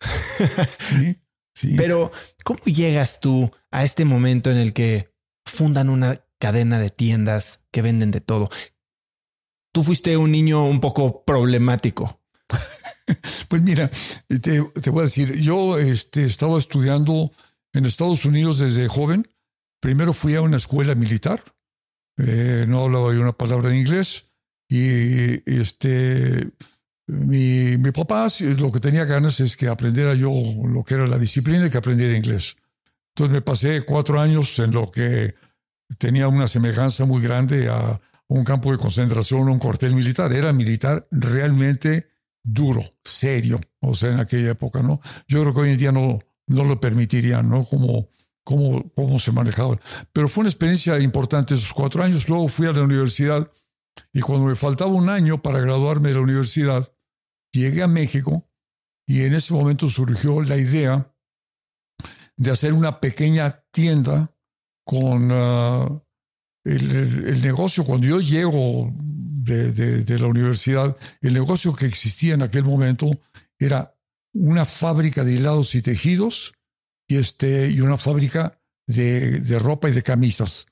Sí, 0.79 1.19
sí. 1.55 1.75
Pero 1.77 2.11
¿cómo 2.45 2.61
llegas 2.65 3.21
tú 3.21 3.51
a 3.71 3.85
este 3.85 4.05
momento 4.05 4.51
en 4.51 4.57
el 4.57 4.73
que 4.73 5.13
fundan 5.45 5.89
una 5.89 6.21
cadena 6.43 6.81
de 6.81 6.91
tiendas 6.91 7.61
que 7.71 7.83
venden 7.83 8.11
de 8.11 8.21
todo. 8.21 8.51
Tú 9.73 9.85
fuiste 9.85 10.17
un 10.17 10.33
niño 10.33 10.65
un 10.65 10.81
poco 10.81 11.25
problemático. 11.25 12.21
pues 13.49 13.63
mira, 13.63 13.89
te, 14.27 14.59
voy 14.91 15.01
a 15.01 15.05
decir, 15.05 15.41
yo 15.41 15.79
este, 15.79 16.25
estaba 16.25 16.59
estudiando 16.59 17.31
en 17.73 17.87
Estados 17.87 18.25
Unidos 18.25 18.59
desde 18.59 18.89
joven. 18.89 19.29
Primero 19.81 20.13
fui 20.13 20.35
a 20.35 20.43
una 20.43 20.57
escuela 20.57 20.97
militar. 20.97 21.45
Eh, 22.19 22.67
no 22.69 22.85
hablaba 22.85 23.15
yo 23.15 23.21
una 23.21 23.39
palabra 23.39 23.71
de 23.71 23.79
inglés. 23.79 24.27
Y 24.69 25.49
este, 25.49 26.51
mi, 27.13 27.77
mi 27.77 27.91
papá 27.93 28.29
lo 28.57 28.73
que 28.73 28.81
tenía 28.81 29.05
ganas 29.05 29.39
es 29.41 29.57
que 29.57 29.69
aprendiera 29.69 30.15
yo 30.15 30.31
lo 30.65 30.83
que 30.85 30.95
era 30.95 31.07
la 31.07 31.19
disciplina 31.19 31.67
y 31.67 31.71
que 31.71 31.79
aprendiera 31.79 32.17
inglés. 32.17 32.57
Entonces 33.15 33.33
me 33.33 33.43
pasé 33.43 33.85
cuatro 33.85 34.21
años 34.21 34.59
en 34.59 34.73
lo 34.73 34.91
que 34.91 35.35
tenía 35.99 36.29
una 36.29 36.49
semejanza 36.49 37.05
muy 37.05 37.23
grande 37.23 37.69
a 37.69 38.01
un 38.29 38.45
campo 38.45 38.73
de 38.73 38.79
concentración, 38.79 39.49
un 39.49 39.59
cuartel 39.59 39.95
militar. 39.95 40.33
Era 40.33 40.53
militar 40.53 41.07
realmente 41.11 42.09
duro, 42.43 42.83
serio, 43.05 43.61
o 43.81 43.95
sea, 43.95 44.11
en 44.13 44.21
aquella 44.21 44.53
época, 44.53 44.83
¿no? 44.83 45.01
Yo 45.29 45.43
creo 45.43 45.55
que 45.55 45.61
hoy 45.61 45.71
en 45.71 45.79
día 45.79 45.93
no, 45.93 46.19
no 46.47 46.65
lo 46.65 46.81
permitirían, 46.81 47.49
¿no? 47.49 47.65
Como, 47.65 48.09
cómo, 48.43 48.91
cómo 48.95 49.19
se 49.19 49.33
manejaba. 49.33 49.79
Pero 50.13 50.29
fue 50.29 50.43
una 50.43 50.51
experiencia 50.51 50.99
importante 50.99 51.55
esos 51.55 51.75
cuatro 51.75 52.03
años. 52.03 52.29
Luego 52.29 52.49
fui 52.49 52.67
a 52.67 52.73
la 52.73 52.83
universidad 52.83 53.51
y 54.13 54.21
cuando 54.21 54.47
me 54.47 54.57
faltaba 54.57 54.91
un 54.91 55.11
año 55.11 55.43
para 55.43 55.61
graduarme 55.61 56.09
de 56.09 56.15
la 56.15 56.23
universidad, 56.23 56.91
llegué 57.53 57.83
a 57.83 57.89
México 57.89 58.49
y 59.07 59.23
en 59.23 59.35
ese 59.35 59.53
momento 59.53 59.89
surgió 59.89 60.43
la 60.43 60.57
idea 60.57 61.15
de 62.37 62.51
hacer 62.51 62.73
una 62.73 63.01
pequeña 63.01 63.65
tienda 63.71 64.35
con 64.85 65.29
ah, 65.31 66.03
el, 66.65 67.43
negocio, 67.43 67.85
cuando 67.85 68.07
yo 68.07 68.21
llego 68.21 68.93
de, 68.95 70.19
la 70.19 70.27
universidad, 70.27 70.97
el 71.21 71.35
negocio 71.35 71.75
que 71.75 71.87
existía 71.87 72.35
en 72.35 72.43
aquel 72.43 72.65
momento 72.65 73.11
era 73.59 73.97
una 74.35 74.65
fábrica 74.65 75.25
de 75.25 75.35
hilados 75.35 75.75
y 75.75 75.83
tejidos 75.83 76.55
y, 77.09 77.17
este, 77.17 77.69
y 77.69 77.81
una 77.81 77.97
fábrica 77.97 78.61
de, 78.87 79.59
ropa 79.59 79.89
y 79.89 79.93
de 79.93 80.03
camisas. 80.03 80.67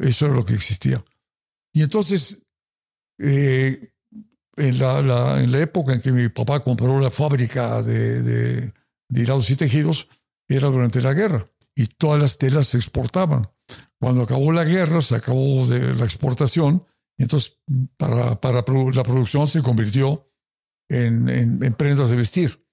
Eso 0.00 0.26
era 0.26 0.34
lo 0.34 0.44
que 0.44 0.54
existía. 0.54 1.04
Y 1.72 1.82
entonces, 1.82 2.46
eh, 3.18 3.92
en, 4.56 4.78
la, 4.78 5.40
en, 5.40 5.52
la, 5.52 5.58
época 5.60 5.94
en 5.94 6.00
que 6.00 6.12
mi 6.12 6.28
papá 6.28 6.62
compró 6.62 6.98
la 7.00 7.10
fábrica 7.10 7.82
de, 7.82 8.22
de 8.22 8.72
hilados 9.10 9.50
y 9.50 9.56
tejidos, 9.56 10.08
era 10.48 10.68
durante 10.68 11.00
la 11.00 11.12
guerra 11.12 11.46
y 11.74 11.86
todas 11.86 12.20
las 12.20 12.38
telas 12.38 12.68
se 12.68 12.78
exportaban. 12.78 13.48
Cuando 13.98 14.22
acabó 14.22 14.52
la 14.52 14.64
guerra, 14.64 15.00
se 15.00 15.14
acabó 15.14 15.66
de 15.66 15.94
la 15.94 16.04
exportación, 16.04 16.84
entonces 17.18 17.60
para, 17.96 18.40
para 18.40 18.56
la 18.56 18.64
producción 19.02 19.46
se 19.46 19.62
convirtió 19.62 20.30
en, 20.88 21.28
en, 21.28 21.74
prendas 21.74 22.10
de 22.10 22.16
vestir. 22.16 22.66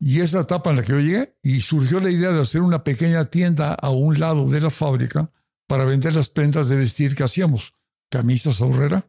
Y 0.00 0.20
esa 0.20 0.40
etapa 0.40 0.70
en 0.70 0.76
la 0.76 0.82
que 0.82 0.92
yo 0.92 1.00
llegué, 1.00 1.38
y 1.42 1.60
surgió 1.60 2.00
la 2.00 2.10
idea 2.10 2.30
de 2.30 2.40
hacer 2.40 2.60
una 2.60 2.82
pequeña 2.82 3.26
tienda 3.26 3.74
a 3.74 3.90
un 3.90 4.18
lado 4.18 4.48
de 4.48 4.60
la 4.60 4.70
fábrica 4.70 5.30
para 5.66 5.84
vender 5.84 6.14
las 6.14 6.28
prendas 6.28 6.68
de 6.68 6.76
vestir 6.76 7.14
que 7.14 7.24
hacíamos, 7.24 7.74
camisas 8.10 8.60
ahorrera. 8.60 9.08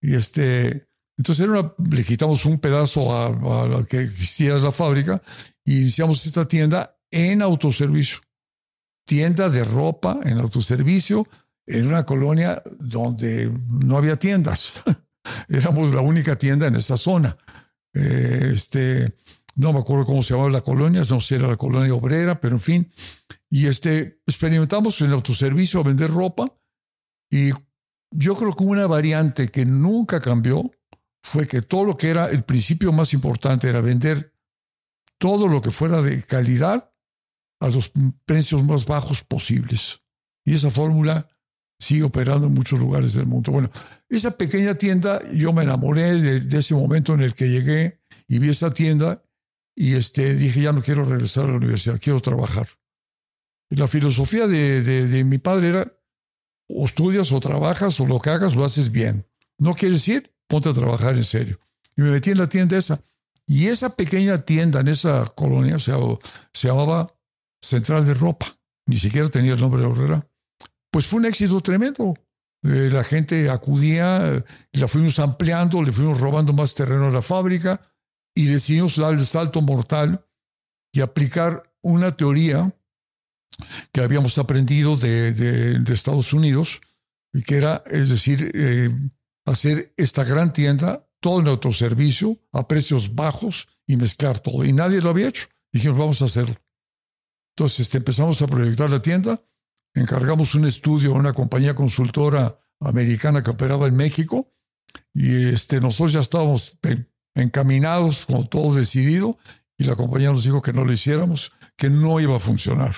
Y 0.00 0.14
este, 0.14 0.87
entonces 1.18 1.46
era 1.46 1.74
le 1.90 2.04
quitamos 2.04 2.44
un 2.46 2.58
pedazo 2.58 3.14
a, 3.14 3.26
a 3.26 3.66
lo 3.66 3.86
que 3.86 4.00
existía 4.00 4.54
la 4.54 4.72
fábrica 4.72 5.20
y 5.64 5.80
iniciamos 5.80 6.24
esta 6.24 6.48
tienda 6.48 6.96
en 7.10 7.42
autoservicio 7.42 8.20
tienda 9.04 9.48
de 9.48 9.64
ropa 9.64 10.20
en 10.22 10.38
autoservicio 10.38 11.26
en 11.68 11.86
una 11.86 12.04
colonia 12.04 12.62
donde 12.78 13.52
no 13.68 13.98
había 13.98 14.16
tiendas. 14.16 14.72
Éramos 15.48 15.92
la 15.92 16.00
única 16.00 16.36
tienda 16.36 16.66
en 16.66 16.76
esa 16.76 16.96
zona. 16.96 17.36
Eh, 17.92 18.52
este, 18.54 19.14
no 19.54 19.72
me 19.72 19.80
acuerdo 19.80 20.06
cómo 20.06 20.22
se 20.22 20.32
llamaba 20.32 20.50
la 20.50 20.62
colonia, 20.62 21.02
no 21.08 21.20
sé, 21.20 21.28
si 21.28 21.34
era 21.34 21.48
la 21.48 21.56
colonia 21.56 21.94
obrera, 21.94 22.40
pero 22.40 22.56
en 22.56 22.60
fin. 22.60 22.90
Y 23.50 23.66
este, 23.66 24.20
experimentamos 24.26 25.00
en 25.02 25.12
autoservicio 25.12 25.80
a 25.80 25.84
vender 25.84 26.10
ropa 26.10 26.52
y 27.30 27.50
yo 28.10 28.34
creo 28.34 28.54
que 28.54 28.64
una 28.64 28.86
variante 28.86 29.48
que 29.48 29.66
nunca 29.66 30.20
cambió 30.20 30.70
fue 31.22 31.46
que 31.46 31.62
todo 31.62 31.84
lo 31.84 31.96
que 31.96 32.10
era 32.10 32.30
el 32.30 32.44
principio 32.44 32.92
más 32.92 33.12
importante 33.12 33.68
era 33.68 33.80
vender 33.80 34.34
todo 35.18 35.48
lo 35.48 35.60
que 35.60 35.70
fuera 35.70 36.00
de 36.00 36.22
calidad 36.22 36.92
a 37.60 37.68
los 37.68 37.92
precios 38.24 38.62
más 38.64 38.86
bajos 38.86 39.24
posibles. 39.24 40.02
Y 40.44 40.54
esa 40.54 40.70
fórmula 40.70 41.28
sigue 41.78 42.02
operando 42.02 42.46
en 42.46 42.54
muchos 42.54 42.78
lugares 42.78 43.14
del 43.14 43.26
mundo. 43.26 43.52
Bueno, 43.52 43.70
esa 44.08 44.36
pequeña 44.36 44.74
tienda, 44.74 45.20
yo 45.32 45.52
me 45.52 45.62
enamoré 45.62 46.20
de, 46.20 46.58
ese 46.58 46.74
momento 46.74 47.14
en 47.14 47.20
el 47.20 47.34
que 47.34 47.48
llegué 47.48 48.00
y 48.26 48.38
vi 48.38 48.50
esa 48.50 48.72
tienda 48.72 49.22
y 49.76 49.94
este, 49.94 50.34
dije, 50.34 50.62
ya 50.62 50.72
no 50.72 50.82
quiero 50.82 51.04
regresar 51.04 51.44
a 51.44 51.48
la 51.48 51.56
universidad, 51.56 52.00
quiero 52.00 52.20
trabajar. 52.20 52.68
La 53.70 53.86
filosofía 53.86 54.46
de, 54.46 54.82
de, 54.82 55.24
mi 55.24 55.38
padre 55.38 55.68
era, 55.68 55.92
o 56.68 56.86
estudias 56.86 57.30
o 57.32 57.40
trabajas 57.40 58.00
o 58.00 58.06
lo 58.06 58.18
que 58.18 58.30
hagas 58.30 58.56
lo 58.56 58.64
haces 58.64 58.90
bien. 58.90 59.26
No 59.58 59.74
quieres 59.74 60.06
ir, 60.08 60.34
ponte 60.48 60.68
a 60.68 60.72
trabajar 60.72 61.14
en 61.14 61.24
serio. 61.24 61.60
Y 61.96 62.02
me 62.02 62.10
metí 62.10 62.30
en 62.30 62.38
la 62.38 62.48
tienda 62.48 62.76
esa. 62.76 63.00
Y 63.46 63.68
esa 63.68 63.94
pequeña 63.94 64.38
tienda 64.38 64.80
en 64.80 64.88
esa 64.88 65.24
colonia 65.34 65.78
se, 65.78 65.92
se 66.52 66.68
llamaba 66.68 67.14
central 67.62 68.04
de 68.04 68.14
ropa, 68.14 68.46
ni 68.86 68.98
siquiera 68.98 69.28
tenía 69.28 69.54
el 69.54 69.60
nombre 69.60 69.82
de 69.82 69.88
Herrera. 69.88 70.26
Pues 70.90 71.06
fue 71.06 71.20
un 71.20 71.26
éxito 71.26 71.60
tremendo. 71.60 72.14
Eh, 72.64 72.90
la 72.92 73.04
gente 73.04 73.48
acudía, 73.48 74.34
eh, 74.34 74.44
la 74.72 74.88
fuimos 74.88 75.18
ampliando, 75.18 75.82
le 75.82 75.92
fuimos 75.92 76.20
robando 76.20 76.52
más 76.52 76.74
terreno 76.74 77.06
a 77.06 77.10
la 77.10 77.22
fábrica 77.22 77.80
y 78.34 78.46
decidimos 78.46 78.96
dar 78.96 79.14
el 79.14 79.24
salto 79.26 79.62
mortal 79.62 80.26
y 80.92 81.00
aplicar 81.00 81.72
una 81.82 82.16
teoría 82.16 82.74
que 83.92 84.00
habíamos 84.00 84.38
aprendido 84.38 84.96
de, 84.96 85.82
Estados 85.88 86.32
Unidos, 86.32 86.80
que 87.46 87.56
era, 87.56 87.82
es 87.86 88.08
decir, 88.08 88.50
eh, 88.54 88.88
hacer 89.50 89.92
esta 89.96 90.24
gran 90.24 90.52
tienda, 90.52 91.08
todo 91.20 91.40
en 91.40 91.48
autoservicio, 91.48 92.38
a 92.52 92.68
precios 92.68 93.14
bajos 93.14 93.68
y 93.86 93.96
mezclar 93.96 94.40
todo. 94.40 94.64
Y 94.64 94.72
nadie 94.72 95.00
lo 95.00 95.10
había 95.10 95.28
hecho. 95.28 95.46
Dijimos, 95.72 95.98
vamos 95.98 96.22
a 96.22 96.26
hacerlo. 96.26 96.56
Entonces 97.56 97.80
este, 97.80 97.98
empezamos 97.98 98.40
a 98.40 98.46
proyectar 98.46 98.88
la 98.88 99.02
tienda, 99.02 99.42
encargamos 99.92 100.54
un 100.54 100.64
estudio 100.64 101.10
a 101.10 101.18
una 101.18 101.32
compañía 101.32 101.74
consultora 101.74 102.58
americana 102.78 103.42
que 103.42 103.50
operaba 103.50 103.88
en 103.88 103.96
México 103.96 104.52
y 105.12 105.48
este, 105.48 105.80
nosotros 105.80 106.12
ya 106.12 106.20
estábamos 106.20 106.78
encaminados 107.34 108.26
con 108.26 108.46
todo 108.46 108.74
decidido 108.74 109.38
y 109.76 109.84
la 109.84 109.96
compañía 109.96 110.30
nos 110.30 110.44
dijo 110.44 110.62
que 110.62 110.72
no 110.72 110.84
lo 110.84 110.92
hiciéramos, 110.92 111.52
que 111.76 111.90
no 111.90 112.20
iba 112.20 112.36
a 112.36 112.40
funcionar. 112.40 112.94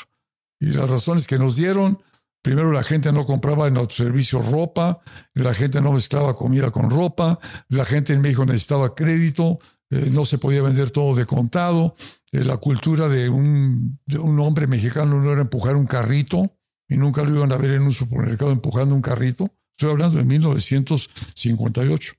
Y 0.59 0.67
las 0.67 0.91
razones 0.91 1.27
que 1.27 1.39
nos 1.39 1.57
dieron, 1.57 2.03
primero 2.43 2.73
la 2.73 2.83
gente 2.83 3.13
no 3.13 3.27
compraba 3.27 3.69
en 3.69 3.77
autoservicio 3.77 4.41
ropa, 4.41 5.01
la 5.35 5.55
gente 5.55 5.81
no 5.81 5.93
mezclaba 5.93 6.37
comida 6.37 6.71
con 6.71 6.91
ropa, 6.91 7.39
la 7.69 7.85
gente 7.85 8.13
en 8.13 8.21
México 8.21 8.45
necesitaba 8.45 8.95
crédito, 8.95 9.59
eh, 9.91 10.09
no 10.13 10.25
se 10.25 10.39
podía 10.39 10.63
vender 10.63 10.91
todo 10.91 11.15
de 11.15 11.27
contado, 11.27 11.95
eh, 12.33 12.45
la 12.45 12.57
cultura 12.57 13.09
de 13.09 13.29
un, 13.29 13.99
un 14.19 14.41
hombre 14.41 14.67
mexicano 14.67 15.21
no 15.21 15.33
era 15.33 15.43
empujar 15.43 15.77
un 15.77 15.87
carrito 15.87 16.57
y 16.89 16.97
nunca 16.97 17.23
lo 17.23 17.35
iban 17.35 17.53
a 17.53 17.57
ver 17.57 17.73
en 17.73 17.83
un 17.83 17.93
supermercado 17.93 18.51
empujando 18.51 18.95
un 18.95 19.03
carrito. 19.03 19.51
Estoy 19.77 19.93
hablando 19.93 20.19
de 20.19 20.25
1958. 20.25 22.15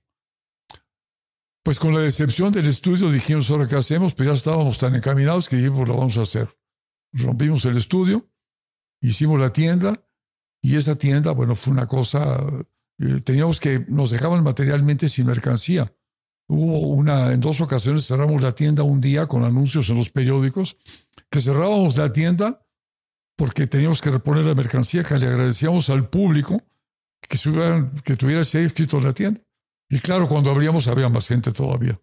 Pues 1.64 1.80
con 1.80 1.94
la 1.94 2.02
decepción 2.02 2.52
del 2.52 2.66
estudio 2.66 3.12
dijimos, 3.12 3.52
ahora 3.52 3.68
qué 3.68 3.76
hacemos, 3.76 4.16
pero 4.16 4.32
ya 4.32 4.36
estábamos 4.36 4.80
tan 4.80 4.96
encaminados 4.96 5.48
que 5.48 5.58
dijimos, 5.58 5.88
lo 5.88 5.98
vamos 5.98 6.18
a 6.18 6.24
hacer. 6.24 6.50
Rompimos 7.14 7.66
el 7.66 7.78
estudio, 7.78 8.28
hicimos 9.02 9.40
la 9.40 9.52
tienda 9.52 10.02
y 10.62 10.76
esa 10.76 10.96
tienda, 10.96 11.32
bueno, 11.32 11.56
fue 11.56 11.74
una 11.74 11.88
cosa 11.88 12.38
eh, 13.02 13.22
teníamos 13.22 13.60
que, 13.60 13.84
nos 13.88 14.12
dejaban 14.12 14.44
materialmente 14.44 15.10
sin 15.10 15.26
mercancía. 15.26 15.92
Hubo 16.48 16.80
una, 16.90 17.32
en 17.32 17.40
dos 17.40 17.60
ocasiones 17.62 18.06
cerramos 18.06 18.42
la 18.42 18.54
tienda 18.54 18.84
un 18.84 19.02
día 19.02 19.28
con 19.28 19.44
anuncios 19.44 19.90
en 19.90 19.98
los 19.98 20.10
periódicos, 20.10 20.78
que 21.30 21.42
cerrábamos 21.42 21.98
la 21.98 22.12
tienda 22.12 22.66
porque 23.36 23.66
teníamos 23.66 24.02
que 24.02 24.12
reponer 24.12 24.46
la 24.46 24.54
mercancía, 24.54 25.04
que 25.04 25.18
le 25.18 25.28
agradecíamos 25.28 25.90
al 25.90 26.10
público 26.10 26.62
que, 27.22 27.38
tuviera 28.16 28.42
ese 28.42 28.64
escrito 28.64 28.98
en 28.98 29.04
la 29.04 29.14
tienda. 29.14 29.42
Y 29.90 30.00
claro, 30.00 30.28
cuando 30.28 30.52
abríamos 30.52 30.88
había 30.88 31.10
más 31.10 31.28
gente 31.28 31.52
todavía. 31.52 32.00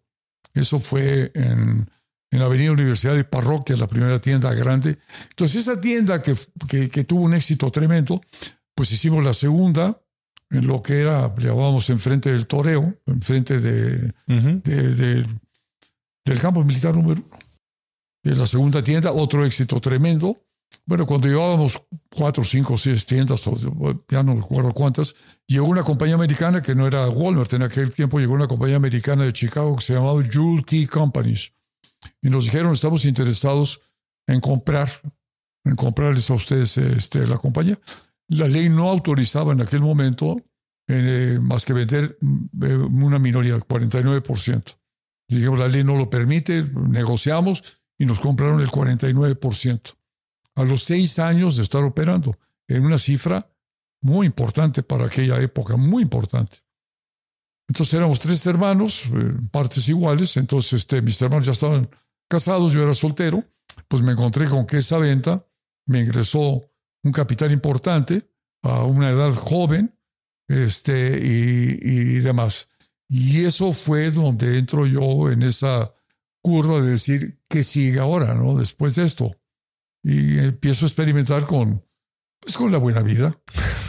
Eso 0.54 0.80
fue 0.80 1.30
en, 1.34 1.88
en 2.30 2.38
la 2.40 2.46
Avenida 2.46 2.72
Universidad 2.72 3.14
de 3.14 3.24
Parroquia, 3.24 3.76
la 3.76 3.86
primera 3.86 4.20
tienda 4.20 4.52
grande. 4.52 4.98
Entonces, 5.30 5.62
esa 5.62 5.80
tienda 5.80 6.20
que, 6.20 6.34
que, 6.68 7.04
tuvo 7.04 7.22
un 7.22 7.34
éxito 7.34 7.70
tremendo, 7.70 8.20
pues 8.74 8.92
hicimos 8.92 9.24
la 9.24 9.32
segunda, 9.32 10.00
en 10.50 10.66
lo 10.66 10.82
que 10.82 11.00
era, 11.00 11.34
llamábamos 11.36 11.88
enfrente 11.90 12.30
del 12.30 12.46
toreo, 12.46 12.94
enfrente 13.06 13.60
de, 13.60 14.12
de, 14.26 15.26
del 16.24 16.40
campo 16.40 16.62
militar 16.64 16.94
número 16.94 17.22
uno. 17.26 17.38
En 18.24 18.38
la 18.38 18.46
segunda 18.46 18.82
tienda, 18.82 19.12
otro 19.12 19.44
éxito 19.44 19.80
tremendo. 19.80 20.36
Bueno, 20.84 21.06
cuando 21.06 21.28
llevábamos 21.28 21.82
cuatro, 22.14 22.44
cinco, 22.44 22.76
seis 22.76 23.06
tiendas, 23.06 23.48
ya 24.08 24.22
no 24.22 24.34
recuerdo 24.34 24.74
cuántas, 24.74 25.14
llegó 25.46 25.66
una 25.66 25.82
compañía 25.82 26.14
americana 26.14 26.60
que 26.60 26.74
no 26.74 26.86
era 26.86 27.08
Walmart 27.08 27.54
en 27.54 27.62
aquel 27.62 27.92
tiempo, 27.92 28.18
llegó 28.18 28.34
una 28.34 28.48
compañía 28.48 28.76
americana 28.76 29.24
de 29.24 29.32
Chicago 29.32 29.76
que 29.76 29.82
se 29.82 29.94
llamaba 29.94 30.22
Jewel 30.22 30.64
Tea 30.66 30.86
Companies 30.86 31.52
y 32.22 32.30
nos 32.30 32.44
dijeron 32.44 32.72
estamos 32.72 33.04
interesados 33.04 33.80
en 34.26 34.40
comprar, 34.40 34.88
en 35.64 35.76
comprarles 35.76 36.30
a 36.30 36.34
ustedes 36.34 36.76
este, 36.78 37.26
la 37.26 37.38
compañía. 37.38 37.78
La 38.28 38.46
ley 38.46 38.68
no 38.68 38.88
autorizaba 38.88 39.52
en 39.52 39.62
aquel 39.62 39.80
momento 39.80 40.42
eh, 40.86 41.38
más 41.40 41.64
que 41.64 41.72
vender 41.72 42.18
eh, 42.20 42.74
una 42.74 43.18
minoría, 43.18 43.58
49%. 43.58 44.76
Dijimos, 45.28 45.58
la 45.58 45.68
ley 45.68 45.84
no 45.84 45.96
lo 45.96 46.08
permite, 46.08 46.62
negociamos 46.62 47.80
y 47.98 48.06
nos 48.06 48.18
compraron 48.20 48.60
el 48.60 48.68
49%. 48.68 49.94
A 50.54 50.64
los 50.64 50.84
seis 50.84 51.18
años 51.18 51.56
de 51.56 51.62
estar 51.62 51.84
operando, 51.84 52.38
en 52.66 52.84
una 52.84 52.98
cifra 52.98 53.50
muy 54.02 54.26
importante 54.26 54.82
para 54.82 55.06
aquella 55.06 55.40
época, 55.40 55.76
muy 55.76 56.02
importante. 56.02 56.58
Entonces 57.68 57.94
éramos 57.94 58.18
tres 58.18 58.44
hermanos, 58.46 59.04
eh, 59.06 59.34
partes 59.50 59.88
iguales, 59.88 60.36
entonces 60.38 60.72
este, 60.72 61.02
mis 61.02 61.20
hermanos 61.20 61.46
ya 61.46 61.52
estaban 61.52 61.88
casados, 62.28 62.72
yo 62.72 62.82
era 62.82 62.94
soltero, 62.94 63.44
pues 63.88 64.02
me 64.02 64.12
encontré 64.12 64.48
con 64.48 64.66
que 64.66 64.78
esa 64.78 64.98
venta 64.98 65.46
me 65.86 66.00
ingresó 66.00 66.62
un 67.04 67.12
capital 67.12 67.52
importante 67.52 68.30
a 68.62 68.84
una 68.84 69.10
edad 69.10 69.32
joven 69.32 69.94
este, 70.48 71.18
y, 71.22 72.20
demás. 72.20 72.68
Y 73.08 73.44
eso 73.44 73.72
fue 73.72 74.10
donde 74.10 74.58
entro 74.58 74.86
yo 74.86 75.30
en 75.30 75.42
esa 75.42 75.94
curva 76.42 76.80
de 76.80 76.90
decir, 76.90 77.40
¿qué 77.48 77.62
sigue 77.62 78.00
ahora, 78.00 78.34
no? 78.34 78.56
Después 78.56 78.96
de 78.96 79.04
esto. 79.04 79.36
Y 80.02 80.38
empiezo 80.38 80.86
a 80.86 80.88
experimentar 80.88 81.44
con, 81.44 81.84
pues, 82.40 82.56
con 82.56 82.72
la 82.72 82.78
buena 82.78 83.02
vida. 83.02 83.38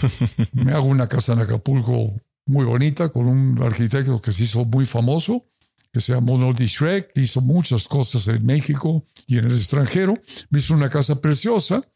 me 0.53 0.73
hago 0.73 0.85
una 0.85 1.07
casa 1.07 1.33
en 1.33 1.39
Acapulco 1.39 2.13
muy 2.49 2.65
bonita 2.65 3.09
con 3.09 3.27
un 3.27 3.61
arquitecto 3.61 4.19
que 4.19 4.33
se 4.33 4.43
hizo 4.43 4.65
muy 4.65 4.87
famoso, 4.87 5.45
que 5.93 6.01
se 6.01 6.13
llamó 6.13 6.37
Noldy 6.37 6.65
Shrek, 6.65 7.11
hizo 7.15 7.41
muchas 7.41 7.87
cosas 7.87 8.27
en 8.27 8.43
México 8.43 9.05
y 9.27 9.37
en 9.37 9.45
el 9.45 9.51
extranjero. 9.51 10.15
Me 10.49 10.57
hizo 10.57 10.73
una 10.73 10.89
casa 10.89 11.21
preciosa 11.21 11.87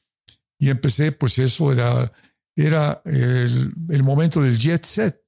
y 0.59 0.69
empecé, 0.69 1.11
pues 1.11 1.39
eso 1.39 1.71
era, 1.71 2.11
era 2.55 3.01
el, 3.05 3.73
el 3.89 4.03
momento 4.03 4.41
del 4.41 4.59
jet 4.59 4.85
set. 4.85 5.19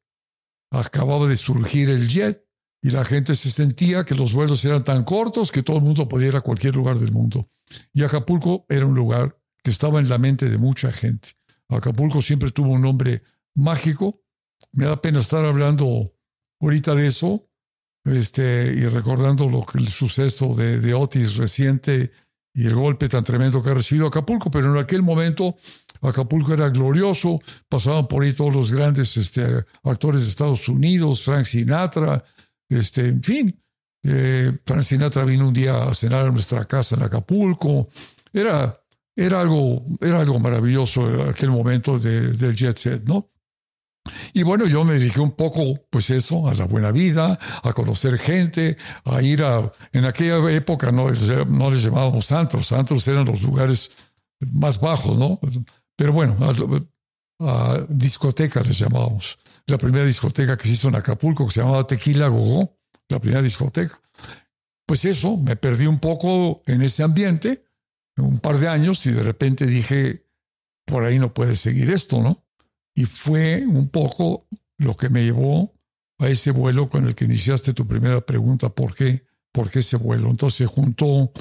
Acababa 0.70 1.28
de 1.28 1.38
surgir 1.38 1.90
el 1.90 2.08
jet 2.08 2.46
y 2.84 2.92
la 2.92 3.04
gente 3.04 3.36
se 3.36 3.50
sentía 3.50 4.06
que 4.06 4.14
los 4.14 4.32
vuelos 4.32 4.64
eran 4.64 4.84
tan 4.84 5.04
cortos 5.04 5.52
que 5.52 5.64
todo 5.64 5.78
el 5.78 5.84
mundo 5.84 6.08
podía 6.08 6.28
ir 6.28 6.36
a 6.36 6.42
cualquier 6.42 6.76
lugar 6.76 7.00
del 7.00 7.12
mundo. 7.12 7.50
Y 7.94 8.04
Acapulco 8.04 8.68
era 8.70 8.86
un 8.86 8.94
lugar 8.94 9.40
que 9.64 9.72
estaba 9.72 10.00
en 10.00 10.08
la 10.08 10.20
mente 10.20 10.50
de 10.50 10.60
mucha 10.60 10.92
gente. 10.92 11.30
Acapulco 11.68 12.22
siempre 12.22 12.52
tuvo 12.52 12.74
un 12.74 12.82
nombre 12.84 13.24
mágico 13.56 14.25
me 14.76 14.86
da 14.86 15.02
pena 15.02 15.20
estar 15.20 15.44
hablando 15.46 16.14
ahorita 16.60 16.94
de 16.96 17.08
eso 17.08 17.48
este, 18.04 18.74
y 18.76 18.86
recordando 18.88 19.50
lo 19.50 19.66
que 19.66 19.80
el 19.80 19.88
suceso 19.88 20.54
de, 20.54 20.94
Otis 20.94 21.38
reciente 21.38 22.12
y 22.54 22.68
el 22.68 22.76
golpe 22.76 23.10
tan 23.10 23.24
tremendo 23.24 23.64
que 23.64 23.72
ha 23.72 23.74
recibido 23.74 24.08
Acapulco, 24.08 24.52
pero 24.52 24.72
en 24.72 24.82
aquel 24.82 25.02
momento 25.02 25.56
Acapulco 26.02 26.54
era 26.54 26.70
glorioso, 26.70 27.40
pasaban 27.68 28.08
por 28.08 28.24
ahí 28.24 28.34
todos 28.34 28.54
los 28.54 28.72
grandes 28.72 29.18
este, 29.18 29.66
actores 29.84 30.22
de 30.22 30.30
Estados 30.30 30.68
Unidos, 30.70 31.24
Frank 31.24 31.46
Sinatra, 31.46 32.24
este, 32.70 33.08
en 33.08 33.24
fin. 33.24 33.62
Eh, 34.04 34.52
Frank 34.64 34.84
Sinatra 34.84 35.26
vino 35.26 35.48
un 35.48 35.54
día 35.54 35.84
a 35.84 35.96
cenar 35.96 36.28
a 36.28 36.32
nuestra 36.32 36.66
casa 36.66 36.96
en 36.96 37.04
Acapulco. 37.04 37.90
Era, 38.32 38.80
era, 39.16 39.42
algo, 39.42 39.84
era 40.00 40.20
algo 40.20 40.40
maravilloso 40.40 41.24
aquel 41.24 41.50
momento 41.50 41.98
del 41.98 42.56
jet 42.56 42.78
set, 42.78 43.04
¿no? 43.08 43.32
Y 44.34 44.44
bueno, 44.44 44.68
yo 44.68 44.84
me 44.84 44.94
dediqué 44.94 45.20
un 45.20 45.32
poco, 45.32 45.62
pues 45.90 46.10
eso, 46.10 46.48
a 46.48 46.54
la 46.54 46.66
buena 46.66 46.92
vida, 46.92 47.40
a 47.64 47.74
conocer 47.74 48.18
gente, 48.20 48.78
a 49.04 49.22
ir 49.22 49.44
a... 49.44 49.72
En 49.94 50.06
aquella 50.06 50.38
época 50.52 50.92
no, 50.92 51.10
no 51.10 51.72
les 51.72 51.84
llamábamos 51.84 52.32
antros, 52.32 52.72
antros 52.72 53.08
eran 53.08 53.26
los 53.26 53.42
lugares 53.42 53.92
más 54.40 54.80
bajos, 54.80 55.18
¿no? 55.18 55.40
Pero 55.96 56.14
bueno, 56.14 56.38
a, 57.40 57.86
discotecas 57.90 58.68
les 58.68 58.80
llamábamos. 58.80 59.38
La 59.68 59.78
primera 59.78 60.06
discoteca 60.06 60.58
que 60.58 60.66
se 60.68 60.74
hizo 60.74 60.90
en 60.90 60.96
Acapulco, 60.96 61.46
que 61.48 61.54
se 61.54 61.62
llamaba 61.62 61.88
Tequila 61.88 62.28
Gogó, 62.28 62.78
la 63.10 63.20
primera 63.20 63.42
discoteca. 63.42 64.00
Pues 64.86 65.06
eso, 65.06 65.38
me 65.38 65.56
perdí 65.56 65.88
un 65.88 66.00
poco 66.00 66.62
en 66.68 66.84
ese 66.84 67.02
ambiente, 67.02 67.66
un 68.18 68.40
par 68.40 68.60
de 68.60 68.68
años, 68.68 69.04
y 69.08 69.12
de 69.12 69.24
repente 69.24 69.66
dije, 69.66 70.28
por 70.86 71.04
ahí 71.04 71.18
no 71.18 71.34
puede 71.34 71.56
seguir 71.56 71.90
esto, 71.90 72.22
¿no? 72.22 72.45
Y 72.96 73.06
fue 73.06 73.66
un 73.68 73.90
poco 73.90 74.48
lo 74.78 74.96
que 74.96 75.10
me 75.10 75.24
llevó 75.24 75.74
a 76.18 76.30
ese 76.30 76.52
vuelo 76.52 76.90
con 76.90 77.06
el 77.08 77.14
que 77.14 77.26
iniciaste 77.26 77.74
tu 77.74 77.86
primera 77.86 78.22
pregunta, 78.22 78.70
¿por 78.70 78.96
qué? 78.96 79.26
¿Por 79.52 79.70
qué 79.70 79.80
ese 79.80 79.98
vuelo? 79.98 80.30
Entonces 80.30 80.58
se 80.58 80.66
juntó, 80.66 81.32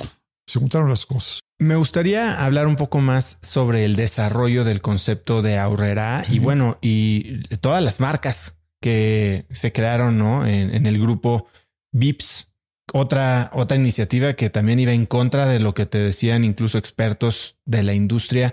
se 0.47 0.59
juntaron 0.59 0.91
las 0.91 1.07
cosas. 1.07 1.41
Me 1.59 1.77
gustaría 1.77 2.45
hablar 2.45 2.67
un 2.67 2.75
poco 2.75 3.01
más 3.01 3.39
sobre 3.41 3.85
el 3.85 3.95
desarrollo 3.95 4.65
del 4.65 4.81
concepto 4.81 5.41
de 5.43 5.59
Aurrera 5.59 6.25
y 6.29 6.41
bueno, 6.41 6.79
y 6.83 7.39
todas 7.59 7.83
las 7.83 8.01
marcas 8.01 8.59
que 8.81 9.47
se 9.51 9.73
crearon 9.73 10.19
¿no? 10.19 10.47
en, 10.47 10.75
en, 10.75 10.87
el 10.87 11.01
grupo 11.01 11.47
VIPS. 11.93 12.49
Otra, 12.93 13.51
otra 13.55 13.77
iniciativa 13.77 14.35
que 14.35 14.51
también 14.51 14.79
iba 14.79 14.93
en 14.93 15.07
contra 15.07 15.47
de 15.47 15.59
lo 15.59 15.73
que 15.73 15.87
te 15.87 15.99
decían 15.99 16.45
incluso 16.45 16.77
expertos 16.77 17.57
de 17.65 17.83
la 17.83 17.95
industria 17.95 18.53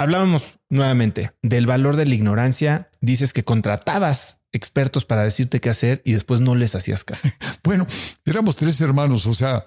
Hablábamos 0.00 0.52
nuevamente 0.70 1.32
del 1.42 1.66
valor 1.66 1.96
de 1.96 2.06
la 2.06 2.14
ignorancia. 2.14 2.88
Dices 3.00 3.32
que 3.32 3.42
contratabas 3.42 4.40
expertos 4.52 5.04
para 5.04 5.24
decirte 5.24 5.60
qué 5.60 5.70
hacer 5.70 6.02
y 6.04 6.12
después 6.12 6.40
no 6.40 6.54
les 6.54 6.74
hacías 6.74 7.04
caso. 7.04 7.28
Bueno, 7.64 7.86
éramos 8.24 8.56
tres 8.56 8.80
hermanos, 8.80 9.26
o 9.26 9.34
sea, 9.34 9.66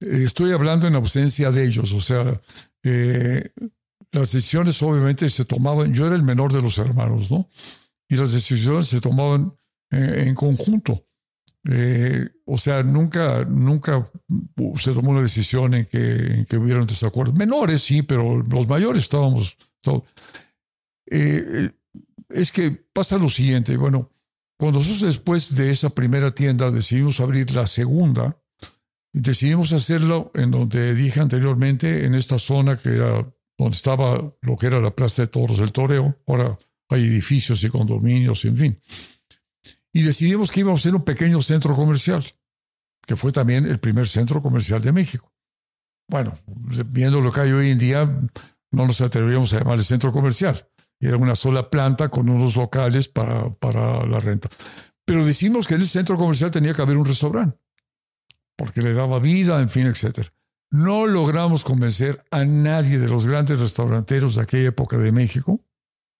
eh, 0.00 0.22
estoy 0.24 0.52
hablando 0.52 0.86
en 0.86 0.94
ausencia 0.96 1.50
de 1.50 1.64
ellos, 1.64 1.92
o 1.92 2.00
sea, 2.00 2.40
eh, 2.82 3.52
las 4.12 4.32
decisiones 4.32 4.82
obviamente 4.82 5.28
se 5.30 5.44
tomaban, 5.44 5.94
yo 5.94 6.06
era 6.06 6.16
el 6.16 6.22
menor 6.22 6.52
de 6.52 6.60
los 6.60 6.76
hermanos, 6.78 7.30
¿no? 7.30 7.48
Y 8.08 8.16
las 8.16 8.32
decisiones 8.32 8.88
se 8.88 9.00
tomaban 9.00 9.54
eh, 9.90 10.24
en 10.26 10.34
conjunto. 10.34 11.06
o 12.44 12.58
sea, 12.58 12.82
nunca, 12.82 13.44
nunca 13.44 14.02
se 14.76 14.92
tomó 14.92 15.10
una 15.10 15.22
decisión 15.22 15.74
en 15.74 15.86
que, 15.86 16.38
en 16.38 16.46
que 16.46 16.56
hubiera 16.56 16.80
un 16.80 16.86
desacuerdo. 16.86 17.32
Menores, 17.32 17.82
sí, 17.82 18.02
pero 18.02 18.42
los 18.42 18.66
mayores 18.66 19.04
estábamos 19.04 19.56
eh, 21.06 21.70
es 22.28 22.52
que 22.52 22.70
pasa 22.70 23.18
lo 23.18 23.28
siguiente, 23.28 23.76
bueno, 23.76 24.10
cuando 24.58 24.80
nosotros 24.80 25.02
después 25.02 25.54
de 25.54 25.70
esa 25.70 25.90
primera 25.90 26.34
tienda 26.34 26.70
decidimos 26.70 27.20
abrir 27.20 27.52
la 27.52 27.66
segunda, 27.66 28.36
decidimos 29.12 29.72
hacerlo 29.72 30.32
en 30.34 30.50
donde 30.50 30.94
dije 30.94 31.20
anteriormente, 31.20 32.04
en 32.04 32.14
esta 32.14 32.38
zona 32.38 32.76
que 32.76 32.90
era 32.90 33.32
donde 33.56 33.76
estaba 33.76 34.34
lo 34.40 34.56
que 34.56 34.66
era 34.66 34.80
la 34.80 34.94
Plaza 34.94 35.22
de 35.22 35.28
Toros 35.28 35.58
del 35.58 35.72
Toreo, 35.72 36.16
ahora 36.26 36.58
hay 36.88 37.04
edificios 37.04 37.62
y 37.64 37.68
condominios, 37.68 38.44
en 38.44 38.56
fin. 38.56 38.80
Y 39.92 40.02
decidimos 40.02 40.50
que 40.50 40.60
íbamos 40.60 40.80
a 40.80 40.82
hacer 40.82 40.94
un 40.94 41.04
pequeño 41.04 41.42
centro 41.42 41.74
comercial, 41.74 42.24
que 43.06 43.16
fue 43.16 43.32
también 43.32 43.66
el 43.66 43.80
primer 43.80 44.06
centro 44.08 44.42
comercial 44.42 44.80
de 44.80 44.92
México. 44.92 45.32
Bueno, 46.08 46.38
viendo 46.86 47.20
lo 47.20 47.32
que 47.32 47.40
hay 47.40 47.52
hoy 47.52 47.70
en 47.70 47.78
día, 47.78 48.10
no 48.70 48.86
nos 48.86 49.00
atrevíamos 49.00 49.52
a 49.52 49.58
llamar 49.58 49.78
el 49.78 49.84
centro 49.84 50.12
comercial. 50.12 50.68
Era 51.00 51.16
una 51.16 51.34
sola 51.34 51.70
planta 51.70 52.08
con 52.08 52.28
unos 52.28 52.56
locales 52.56 53.08
para, 53.08 53.50
para 53.50 54.04
la 54.06 54.20
renta. 54.20 54.48
Pero 55.04 55.24
decimos 55.24 55.66
que 55.66 55.74
en 55.74 55.80
el 55.80 55.88
centro 55.88 56.16
comercial 56.16 56.50
tenía 56.50 56.74
que 56.74 56.82
haber 56.82 56.96
un 56.96 57.06
restaurante, 57.06 57.58
porque 58.56 58.82
le 58.82 58.92
daba 58.92 59.20
vida, 59.20 59.60
en 59.60 59.70
fin, 59.70 59.86
etc. 59.86 60.28
No 60.70 61.06
logramos 61.06 61.64
convencer 61.64 62.24
a 62.30 62.44
nadie 62.44 62.98
de 62.98 63.08
los 63.08 63.26
grandes 63.26 63.58
restauranteros 63.58 64.34
de 64.34 64.42
aquella 64.42 64.68
época 64.68 64.98
de 64.98 65.12
México 65.12 65.60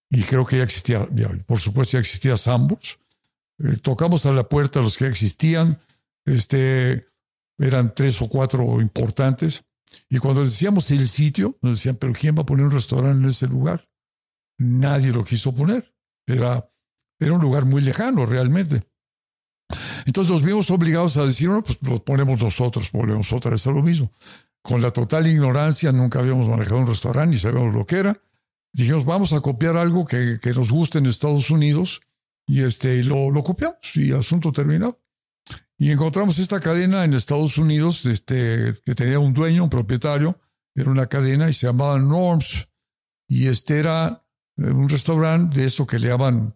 y 0.09 0.23
creo 0.23 0.45
que 0.45 0.57
ya 0.57 0.63
existía, 0.63 1.07
por 1.45 1.59
supuesto 1.59 1.93
ya 1.93 1.99
existía 1.99 2.35
Sambos. 2.35 2.99
Eh, 3.59 3.77
tocamos 3.81 4.25
a 4.25 4.31
la 4.31 4.49
puerta 4.49 4.81
los 4.81 4.97
que 4.97 5.05
existían, 5.05 5.79
este, 6.25 7.07
eran 7.59 7.93
tres 7.93 8.21
o 8.21 8.29
cuatro 8.29 8.81
importantes, 8.81 9.63
y 10.09 10.17
cuando 10.17 10.43
decíamos 10.43 10.89
el 10.91 11.07
sitio, 11.07 11.57
nos 11.61 11.79
decían, 11.79 11.95
pero 11.95 12.13
¿quién 12.13 12.35
va 12.35 12.41
a 12.41 12.45
poner 12.45 12.65
un 12.65 12.71
restaurante 12.71 13.23
en 13.23 13.29
ese 13.29 13.47
lugar? 13.47 13.87
Nadie 14.57 15.11
lo 15.11 15.23
quiso 15.23 15.53
poner. 15.53 15.93
Era, 16.25 16.69
era 17.19 17.33
un 17.33 17.41
lugar 17.41 17.65
muy 17.65 17.81
lejano 17.81 18.25
realmente. 18.25 18.87
Entonces 20.05 20.31
nos 20.31 20.43
vimos 20.43 20.69
obligados 20.71 21.17
a 21.17 21.25
decir, 21.25 21.47
bueno, 21.47 21.63
pues 21.63 21.77
lo 21.81 22.03
ponemos 22.03 22.41
nosotros, 22.41 22.89
ponemos 22.89 23.31
otra 23.33 23.51
vez 23.51 23.65
a 23.67 23.71
lo 23.71 23.81
mismo. 23.81 24.11
Con 24.61 24.81
la 24.81 24.91
total 24.91 25.27
ignorancia, 25.27 25.91
nunca 25.91 26.19
habíamos 26.19 26.47
manejado 26.47 26.81
un 26.81 26.87
restaurante 26.87 27.35
ni 27.35 27.37
sabíamos 27.37 27.73
lo 27.73 27.85
que 27.85 27.97
era. 27.97 28.21
Dijimos, 28.73 29.05
vamos 29.05 29.33
a 29.33 29.41
copiar 29.41 29.77
algo 29.77 30.05
que, 30.05 30.39
que 30.41 30.51
nos 30.51 30.71
guste 30.71 30.99
en 30.99 31.05
Estados 31.05 31.49
Unidos 31.49 32.01
y 32.45 32.63
este, 32.63 33.03
lo, 33.03 33.31
lo 33.31 33.43
copiamos 33.43 33.95
y 33.95 34.11
asunto 34.11 34.51
terminado. 34.51 34.99
Y 35.81 35.91
encontramos 35.91 36.37
esta 36.39 36.59
cadena 36.59 37.05
en 37.05 37.13
Estados 37.13 37.57
Unidos 37.57 38.05
este, 38.05 38.75
que 38.85 38.93
tenía 38.95 39.17
un 39.17 39.33
dueño, 39.33 39.63
un 39.63 39.69
propietario, 39.69 40.37
era 40.75 40.91
una 40.91 41.07
cadena 41.07 41.49
y 41.49 41.53
se 41.53 41.67
llamaba 41.67 41.97
Norms. 41.97 42.67
Y 43.29 43.47
este 43.47 43.79
era 43.79 44.25
eh, 44.57 44.63
un 44.63 44.89
restaurante 44.89 45.61
de 45.61 45.67
eso 45.67 45.87
que 45.87 45.97
le 45.97 46.09
llamaban, 46.09 46.53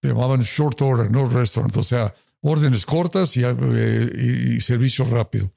le 0.00 0.08
llamaban 0.08 0.40
short 0.40 0.80
order, 0.80 1.10
no 1.10 1.28
restaurant, 1.28 1.76
o 1.76 1.82
sea, 1.82 2.14
órdenes 2.40 2.86
cortas 2.86 3.36
eh, 3.36 4.54
y, 4.56 4.60
servicio 4.62 5.04
rápido. 5.04 5.52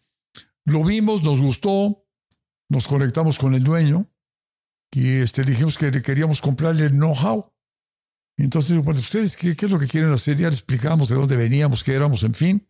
Lo 0.65 0.83
vimos, 0.83 1.23
nos 1.23 1.39
gustó, 1.39 2.05
nos 2.67 2.85
conectamos 2.85 3.39
con 3.39 3.55
el 3.55 3.63
dueño 3.63 4.09
y 4.91 5.21
este, 5.21 5.43
dijimos 5.43 5.77
que 5.77 5.89
queríamos 6.01 6.41
comprarle 6.41 6.85
el 6.85 6.91
know-how. 6.91 7.49
Entonces, 8.37 8.77
bueno, 8.83 8.99
¿ustedes 8.99 9.37
qué, 9.37 9.51
es 9.51 9.71
lo 9.71 9.79
que 9.79 9.87
quieren 9.87 10.11
hacer? 10.11 10.35
Ya 10.35 10.49
le 10.49 10.55
explicamos 10.55 11.07
de 11.07 11.15
dónde 11.15 11.37
veníamos, 11.37 11.81
qué 11.81 11.93
éramos, 11.93 12.23
en 12.23 12.33
fin, 12.33 12.67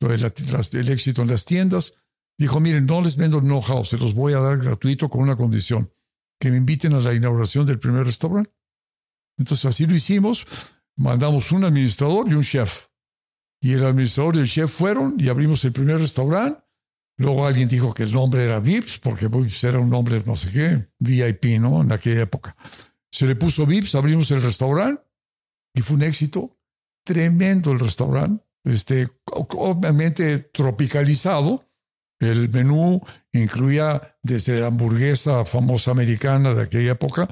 el 0.00 0.88
éxito 0.88 1.22
en 1.22 1.28
las 1.28 1.44
tiendas. 1.44 1.94
Dijo, 2.38 2.60
miren, 2.60 2.86
no 2.86 3.00
les 3.00 3.16
vendo 3.16 3.38
el 3.38 3.44
know-how, 3.44 3.84
se 3.84 3.96
los 3.96 4.14
voy 4.14 4.32
a 4.32 4.40
dar 4.40 4.58
gratuito 4.58 5.08
con 5.08 5.22
una 5.22 5.36
condición, 5.36 5.92
que 6.40 6.50
me 6.50 6.56
inviten 6.56 6.94
a 6.94 7.00
la 7.00 7.14
inauguración 7.14 7.64
del 7.64 7.78
primer 7.78 8.04
restaurante. 8.04 8.52
Entonces 9.38 9.64
así 9.66 9.86
lo 9.86 9.94
hicimos, 9.94 10.46
mandamos 10.96 11.52
un 11.52 11.64
administrador 11.64 12.28
y 12.28 12.34
un 12.34 12.42
chef. 12.42 12.88
Y 13.60 13.72
el 13.72 13.84
administrador 13.84 14.36
y 14.36 14.40
el 14.40 14.46
chef 14.46 14.70
fueron 14.70 15.16
y 15.18 15.28
abrimos 15.28 15.64
el 15.64 15.72
primer 15.72 15.98
restaurante. 15.98 16.60
Luego 17.16 17.46
alguien 17.46 17.68
dijo 17.68 17.94
que 17.94 18.02
el 18.02 18.12
nombre 18.12 18.44
era 18.44 18.60
Vips, 18.60 18.98
porque 18.98 19.28
Vips 19.28 19.64
era 19.64 19.78
un 19.78 19.88
nombre 19.88 20.22
no 20.26 20.36
sé 20.36 20.50
qué, 20.50 20.88
VIP, 20.98 21.60
¿no? 21.60 21.82
En 21.82 21.92
aquella 21.92 22.22
época. 22.22 22.56
Se 23.10 23.26
le 23.26 23.36
puso 23.36 23.64
Vips, 23.64 23.94
abrimos 23.94 24.30
el 24.32 24.42
restaurante 24.42 25.02
y 25.72 25.80
fue 25.80 25.96
un 25.96 26.02
éxito 26.02 26.58
tremendo 27.04 27.72
el 27.72 27.78
restaurante. 27.78 28.43
Este, 28.64 29.08
obviamente 29.26 30.38
tropicalizado. 30.38 31.68
El 32.20 32.48
menú 32.48 33.02
incluía 33.32 34.16
desde 34.22 34.60
la 34.60 34.68
hamburguesa 34.68 35.44
famosa 35.44 35.90
americana 35.90 36.54
de 36.54 36.62
aquella 36.62 36.92
época 36.92 37.28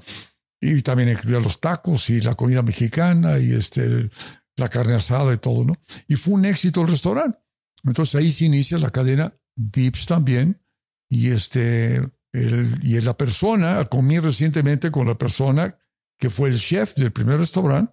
y 0.61 0.81
también 0.83 1.09
incluía 1.09 1.41
los 1.41 1.61
tacos 1.61 2.11
y 2.11 2.21
la 2.21 2.35
comida 2.35 2.63
mexicana 2.63 3.39
y 3.39 3.55
este, 3.55 4.11
la 4.57 4.69
carne 4.69 4.95
asada 4.95 5.33
y 5.33 5.39
todo, 5.39 5.65
¿no? 5.65 5.75
Y 6.09 6.17
fue 6.17 6.35
un 6.35 6.45
éxito 6.45 6.83
el 6.83 6.89
restaurante. 6.89 7.39
Entonces 7.85 8.15
ahí 8.17 8.31
se 8.31 8.45
inicia 8.45 8.79
la 8.79 8.91
cadena 8.91 9.35
Vips 9.57 10.07
también. 10.07 10.63
Y, 11.11 11.31
este, 11.31 11.97
el, 12.33 12.81
y 12.83 13.01
la 13.01 13.17
persona, 13.17 13.85
comí 13.87 14.19
recientemente 14.19 14.91
con 14.91 15.07
la 15.07 15.17
persona 15.17 15.79
que 16.19 16.31
fue 16.31 16.49
el 16.49 16.59
chef 16.59 16.95
del 16.95 17.13
primer 17.13 17.39
restaurante, 17.39 17.93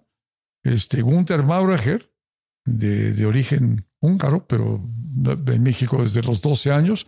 este, 0.64 1.02
Gunther 1.02 1.42
Maurager, 1.42 2.09
de, 2.64 3.26
origen 3.26 3.86
húngaro, 4.00 4.46
pero 4.46 4.82
en 5.24 5.62
México 5.62 6.02
desde 6.02 6.22
los 6.22 6.40
12 6.40 6.72
años. 6.72 7.06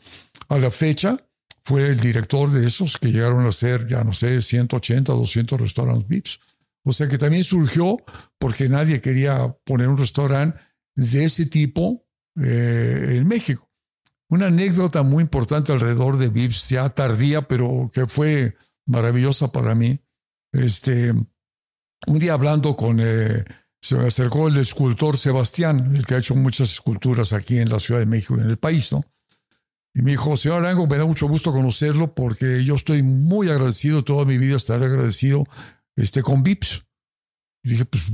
A 0.49 0.59
la 0.59 0.71
fecha 0.71 1.25
fue 1.63 1.89
el 1.89 2.01
director 2.01 2.51
de 2.51 2.67
esos 2.67 2.99
que 2.99 3.13
llegaron 3.13 3.47
a 3.47 3.53
ser, 3.53 3.87
ya 3.87 4.05
no 4.05 4.13
sé, 4.13 4.41
180, 4.41 5.13
200 5.13 5.61
restaurantes 5.61 6.09
Vips. 6.09 6.41
O 6.85 6.93
sea 6.93 7.09
que 7.09 7.19
también 7.19 7.45
surgió 7.45 7.99
porque 8.39 8.69
nadie 8.69 9.01
quería 9.01 9.57
poner 9.65 9.89
un 9.89 9.97
restaurante 9.97 10.59
de 10.97 11.25
ese 11.25 11.47
tipo 11.47 12.05
eh, 12.41 13.15
en 13.17 13.29
México. 13.29 13.71
Una 14.29 14.47
anécdota 14.47 15.03
muy 15.03 15.23
importante 15.23 15.73
alrededor 15.73 16.17
de 16.17 16.29
Vips, 16.29 16.71
ya 16.71 16.89
tardía, 16.89 17.43
pero 17.43 17.91
que 17.93 18.07
fue 18.07 18.57
maravillosa 18.87 19.53
para 19.53 19.75
mí. 19.75 20.01
Este, 20.53 21.13
un 22.07 22.19
día 22.19 22.33
hablando 22.33 22.77
con, 22.77 22.99
eh, 23.01 23.45
se 23.83 23.97
me 23.97 24.07
acercó 24.07 24.47
el 24.47 24.57
escultor 24.59 25.19
Sebastián, 25.19 25.95
el 25.97 26.07
que 26.07 26.15
ha 26.15 26.19
hecho 26.19 26.37
muchas 26.37 26.71
esculturas 26.71 27.33
aquí 27.33 27.59
en 27.59 27.69
la 27.69 27.81
Ciudad 27.81 27.99
de 27.99 28.07
México 28.07 28.37
y 28.39 28.41
en 28.41 28.51
el 28.51 28.57
país, 28.57 28.93
¿no? 28.93 29.05
Y 29.93 30.03
me 30.03 30.13
dijo, 30.13 30.37
señor 30.37 30.65
Arango, 30.65 30.87
me 30.87 30.97
da 30.97 31.05
mucho 31.05 31.27
gusto 31.27 31.53
conocerlo 31.53 32.15
porque 32.15 32.65
yo 32.65 32.77
estoy 32.77 33.03
muy 33.03 33.51
agradecido, 33.51 34.05
toda 34.05 34.25
mi 34.25 34.39
vida 34.39 34.57
estaré 34.57 34.87
agradecido 34.87 35.45
este, 35.97 36.23
con 36.23 36.45
VIPS. 36.45 36.85
Y 37.65 37.71
dije, 37.71 37.85
pues, 37.85 38.05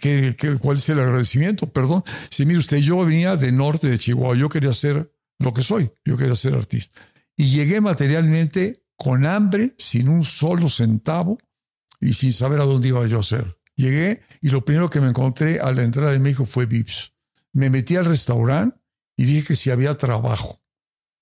qué, 0.00 0.58
cuál 0.60 0.78
es 0.78 0.88
el 0.88 1.00
agradecimiento? 1.00 1.66
Perdón. 1.66 2.04
Si 2.30 2.46
mire 2.46 2.60
usted, 2.60 2.78
yo 2.78 3.04
venía 3.04 3.36
de 3.36 3.52
norte 3.52 3.88
de 3.88 3.98
Chihuahua, 3.98 4.36
yo 4.36 4.48
quería 4.48 4.72
ser 4.72 5.12
lo 5.40 5.52
que 5.52 5.62
soy, 5.62 5.90
yo 6.04 6.16
quería 6.16 6.36
ser 6.36 6.54
artista. 6.54 6.98
Y 7.36 7.46
llegué 7.46 7.80
materialmente 7.80 8.84
con 8.96 9.26
hambre, 9.26 9.74
sin 9.76 10.08
un 10.08 10.24
solo 10.24 10.68
centavo 10.70 11.38
y 12.00 12.14
sin 12.14 12.32
saber 12.32 12.60
a 12.60 12.64
dónde 12.64 12.88
iba 12.88 13.06
yo 13.06 13.18
a 13.18 13.24
ser. 13.24 13.58
Llegué 13.76 14.20
y 14.40 14.50
lo 14.50 14.64
primero 14.64 14.88
que 14.88 15.00
me 15.00 15.08
encontré 15.08 15.60
a 15.60 15.72
la 15.72 15.82
entrada 15.82 16.12
de 16.12 16.18
México 16.18 16.46
fue 16.46 16.66
VIPS. 16.66 17.12
Me 17.52 17.70
metí 17.70 17.96
al 17.96 18.04
restaurante 18.04 18.78
y 19.16 19.24
dije 19.24 19.48
que 19.48 19.56
si 19.56 19.70
había 19.70 19.96
trabajo, 19.96 20.62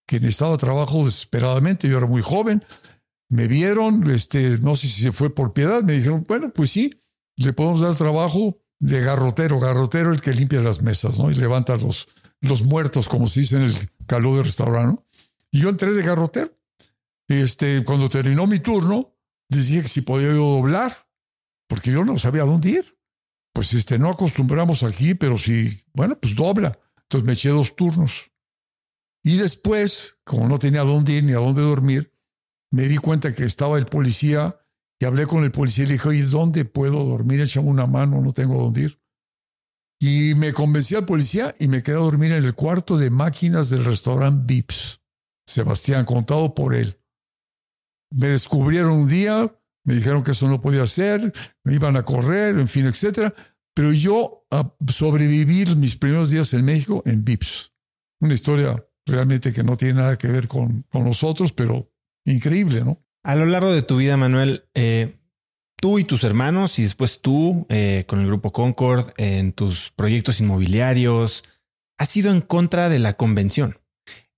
que 0.07 0.21
necesitaba 0.21 0.57
trabajo 0.57 1.05
desesperadamente. 1.05 1.89
Yo 1.89 1.99
era 1.99 2.07
muy 2.07 2.23
joven, 2.23 2.65
me 3.29 3.49
vieron, 3.49 4.11
este, 4.11 4.59
no 4.59 4.77
sé 4.77 4.89
si 4.89 5.03
se 5.03 5.13
fue 5.13 5.35
por 5.35 5.53
piedad, 5.53 5.83
me 5.83 5.95
dijeron, 5.95 6.25
bueno, 6.29 6.53
pues 6.53 6.71
sí, 6.71 7.03
le 7.37 7.53
podemos 7.53 7.81
dar 7.81 7.95
trabajo 7.95 8.59
de 8.79 9.01
garrotero, 9.01 9.61
garrotero 9.61 10.13
el 10.13 10.21
que 10.21 10.33
limpia 10.33 10.61
las 10.61 10.83
mesas, 10.83 11.19
¿no? 11.19 11.31
Y 11.31 11.35
levanta 11.35 11.77
los, 11.77 12.09
los 12.41 12.63
muertos, 12.65 13.09
como 13.09 13.29
se 13.29 13.41
dice 13.41 13.57
en 13.57 13.63
el 13.63 13.77
calor 14.07 14.37
del 14.37 14.45
restaurante. 14.45 15.03
Y 15.51 15.61
yo 15.61 15.69
entré 15.69 15.93
de 15.93 16.03
garrotero. 16.03 16.51
Este, 17.29 17.85
cuando 17.85 18.09
terminó 18.09 18.47
mi 18.47 18.59
turno, 18.59 19.15
les 19.49 19.69
dije 19.69 19.83
que 19.83 19.89
si 19.89 20.01
podía 20.03 20.29
yo 20.29 20.47
doblar, 20.47 21.07
porque 21.73 21.91
yo 21.91 22.05
no 22.05 22.19
sabía 22.19 22.43
dónde 22.43 22.69
ir. 22.69 22.99
Pues 23.55 23.73
este, 23.73 23.99
no 23.99 24.11
acostumbramos 24.11 24.83
aquí, 24.83 25.15
pero 25.15 25.39
si, 25.39 25.83
bueno, 25.95 26.21
pues 26.21 26.37
dobla. 26.37 26.79
Entonces 27.05 27.27
me 27.27 27.33
eché 27.33 27.49
dos 27.49 27.75
turnos. 27.75 28.31
Y 29.25 29.39
después, 29.39 30.19
como 30.23 30.49
no 30.49 30.59
tenía 30.59 30.83
dónde 30.83 31.15
ir 31.15 31.25
ni 31.25 31.33
a 31.33 31.37
dónde 31.37 31.63
dormir, 31.63 32.13
me 32.71 32.89
di 32.89 32.99
cuenta 32.99 33.35
que 33.35 33.45
estaba 33.45 33.79
el 33.79 33.87
policía 33.87 34.61
y 35.01 35.07
hablé 35.07 35.27
con 35.27 35.45
el 35.45 35.51
policía 35.51 35.85
y 35.85 35.87
le 35.87 35.93
dije, 35.95 36.15
¿y 36.15 36.21
dónde 36.21 36.67
puedo 36.67 37.07
dormir? 37.07 37.41
Échame 37.41 37.71
una 37.71 37.87
mano, 37.87 38.21
no 38.21 38.35
tengo 38.35 38.63
dónde 38.63 38.83
ir. 38.83 39.01
Y 39.99 40.35
me 40.35 40.53
convencí 40.53 40.95
al 40.95 41.07
policía 41.07 41.55
y 41.59 41.69
me 41.69 41.83
quedé 41.83 41.97
a 41.97 42.01
dormir 42.01 42.33
en 42.33 42.45
el 42.45 42.55
cuarto 42.55 42.99
de 42.99 43.09
máquinas 43.09 43.71
del 43.71 43.87
restaurante 43.87 44.45
Vips. 44.45 45.01
Sebastián, 45.47 46.05
contado 46.05 46.55
por 46.55 46.75
él. 46.75 47.01
Me 48.11 48.27
descubrieron 48.27 48.93
un 48.93 49.09
día, 49.09 49.59
me 49.85 49.95
dijeron 49.95 50.23
que 50.23 50.33
eso 50.33 50.49
no 50.49 50.61
podía 50.61 50.87
ser, 50.87 51.33
me 51.65 51.75
iban 51.75 51.97
a 51.97 52.05
correr, 52.05 52.59
en 52.59 52.69
fin, 52.69 52.87
etc. 52.87 53.35
Pero 53.75 53.93
yo 53.93 54.47
a 54.51 54.75
sobrevivir 54.89 55.77
mis 55.77 55.97
primeros 55.97 56.31
días 56.31 56.53
en 56.55 56.65
México 56.65 57.03
en 57.07 57.25
Vips. 57.25 57.73
Una 58.21 58.35
historia 58.35 58.85
realmente 59.07 59.53
que 59.53 59.65
no 59.65 59.77
tiene 59.77 59.95
nada 59.95 60.17
que 60.17 60.29
ver 60.29 60.47
con, 60.47 60.83
con 60.91 61.05
nosotros, 61.05 61.53
pero 61.53 61.91
increíble, 62.25 62.85
¿no? 62.85 63.05
A 63.25 63.35
lo 63.35 63.47
largo 63.47 63.73
de 63.73 63.83
tu 63.83 63.97
vida, 63.97 64.17
Manuel, 64.17 64.65
eh, 64.75 65.17
tú 65.83 65.99
y 65.99 66.05
tus 66.05 66.25
hermanos 66.25 66.79
y 66.79 66.85
después 66.85 67.21
tú 67.21 67.67
eh, 67.69 68.05
con 68.07 68.21
el 68.21 68.27
grupo 68.27 68.53
Concord 68.53 69.11
en 69.17 69.53
tus 69.53 69.91
proyectos 69.91 70.41
inmobiliarios, 70.41 71.45
has 71.99 72.09
sido 72.09 72.33
en 72.33 72.41
contra 72.41 72.89
de 72.89 72.99
la 72.99 73.15
convención, 73.15 73.79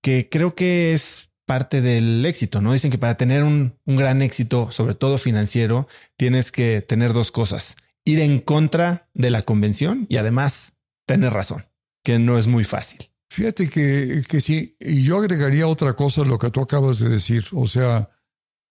que 0.01 0.29
creo 0.29 0.55
que 0.55 0.93
es 0.93 1.29
parte 1.45 1.81
del 1.81 2.25
éxito, 2.25 2.61
¿no? 2.61 2.73
Dicen 2.73 2.91
que 2.91 2.97
para 2.97 3.17
tener 3.17 3.43
un, 3.43 3.77
un 3.85 3.95
gran 3.95 4.21
éxito, 4.21 4.71
sobre 4.71 4.95
todo 4.95 5.17
financiero, 5.17 5.87
tienes 6.17 6.51
que 6.51 6.81
tener 6.81 7.13
dos 7.13 7.31
cosas, 7.31 7.75
ir 8.03 8.19
en 8.19 8.39
contra 8.39 9.09
de 9.13 9.29
la 9.29 9.43
convención 9.43 10.05
y 10.09 10.17
además 10.17 10.73
tener 11.05 11.33
razón, 11.33 11.65
que 12.03 12.19
no 12.19 12.37
es 12.37 12.47
muy 12.47 12.63
fácil. 12.63 13.11
Fíjate 13.29 13.69
que, 13.69 14.23
que 14.27 14.39
sí, 14.39 14.77
y 14.79 15.03
yo 15.03 15.17
agregaría 15.17 15.67
otra 15.67 15.93
cosa 15.93 16.21
a 16.21 16.25
lo 16.25 16.39
que 16.39 16.49
tú 16.51 16.61
acabas 16.61 16.99
de 16.99 17.09
decir. 17.09 17.45
O 17.51 17.67
sea, 17.67 18.09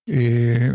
eh, 0.07 0.75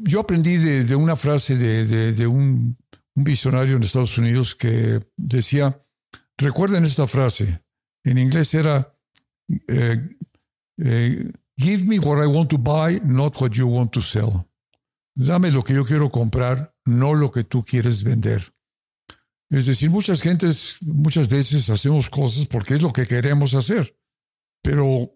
yo 0.00 0.20
aprendí 0.20 0.56
de, 0.56 0.96
una 0.96 1.16
frase 1.16 1.56
de, 1.56 2.26
un, 2.26 2.76
visionario 3.14 3.76
en 3.76 3.82
Estados 3.84 4.18
Unidos 4.18 4.56
que 4.56 5.06
decía, 5.16 5.80
recuerden 6.36 6.84
esta 6.84 7.06
frase, 7.06 7.62
en 8.02 8.18
inglés 8.18 8.52
era, 8.54 8.96
eh, 9.68 10.08
eh, 10.78 11.30
give 11.56 11.84
me 11.84 11.98
what 11.98 12.22
I 12.22 12.26
want 12.26 12.50
to 12.50 12.58
buy, 12.58 13.00
not 13.04 13.40
what 13.40 13.52
you 13.52 13.66
want 13.66 13.92
to 13.92 14.02
sell. 14.02 14.46
dame 15.14 15.50
lo 15.50 15.62
que 15.62 15.74
yo 15.74 15.84
quiero 15.84 16.10
comprar, 16.10 16.74
no 16.84 17.14
lo 17.14 17.30
que 17.30 17.44
tú 17.44 17.64
quieres 17.64 18.02
vender. 18.02 18.52
Es 19.50 19.66
decir, 19.66 19.90
muchas 19.90 20.20
gentes, 20.20 20.78
muchas 20.80 21.28
veces 21.28 21.70
hacemos 21.70 22.10
cosas 22.10 22.46
porque 22.46 22.74
es 22.74 22.82
lo 22.82 22.92
que 22.92 23.06
queremos 23.06 23.54
hacer, 23.54 23.96
pero 24.62 25.12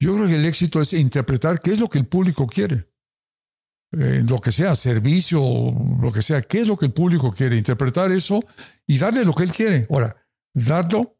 yo 0.00 0.14
creo 0.14 0.26
que 0.26 0.36
el 0.36 0.44
éxito 0.44 0.80
es 0.80 0.92
interpretar 0.92 1.60
qué 1.60 1.72
es 1.72 1.80
lo 1.80 1.88
que 1.88 1.98
el 1.98 2.06
público 2.06 2.46
quiere. 2.46 2.88
En 3.90 4.26
lo 4.26 4.38
que 4.38 4.52
sea, 4.52 4.74
servicio, 4.74 5.40
lo 6.00 6.12
que 6.12 6.20
sea, 6.20 6.42
qué 6.42 6.60
es 6.60 6.66
lo 6.66 6.76
que 6.76 6.86
el 6.86 6.92
público 6.92 7.32
quiere, 7.32 7.56
interpretar 7.56 8.12
eso 8.12 8.44
y 8.86 8.98
darle 8.98 9.24
lo 9.24 9.34
que 9.34 9.44
él 9.44 9.52
quiere. 9.52 9.86
Ahora, 9.88 10.14
darlo 10.52 11.18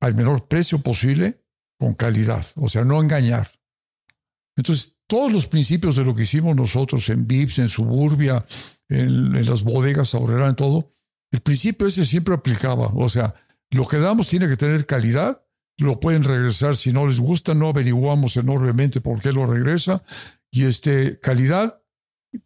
al 0.00 0.14
menor 0.14 0.46
precio 0.46 0.80
posible 0.80 1.39
con 1.80 1.94
calidad, 1.94 2.44
o 2.56 2.68
sea, 2.68 2.84
no 2.84 3.00
engañar. 3.00 3.50
Entonces, 4.54 4.98
todos 5.06 5.32
los 5.32 5.46
principios 5.46 5.96
de 5.96 6.04
lo 6.04 6.14
que 6.14 6.24
hicimos 6.24 6.54
nosotros 6.54 7.08
en 7.08 7.26
VIPS, 7.26 7.60
en 7.60 7.68
Suburbia, 7.68 8.44
en, 8.86 9.32
las 9.32 9.62
bodegas 9.62 10.14
ahorrera, 10.14 10.48
en 10.48 10.56
todo, 10.56 10.92
el 11.32 11.40
principio 11.40 11.86
ese 11.86 12.04
siempre 12.04 12.34
aplicaba. 12.34 12.88
O 12.94 13.08
sea, 13.08 13.34
lo 13.70 13.88
que 13.88 13.96
damos 13.96 14.28
tiene 14.28 14.46
que 14.46 14.58
tener 14.58 14.84
calidad, 14.84 15.42
lo 15.78 15.98
pueden 15.98 16.22
regresar 16.22 16.76
si 16.76 16.92
no 16.92 17.06
les 17.06 17.18
gusta, 17.18 17.54
no 17.54 17.70
averiguamos 17.70 18.36
enormemente 18.36 19.00
por 19.00 19.22
qué 19.22 19.32
lo 19.32 19.46
regresa, 19.46 20.02
y 20.50 20.66
este, 20.66 21.18
calidad, 21.18 21.82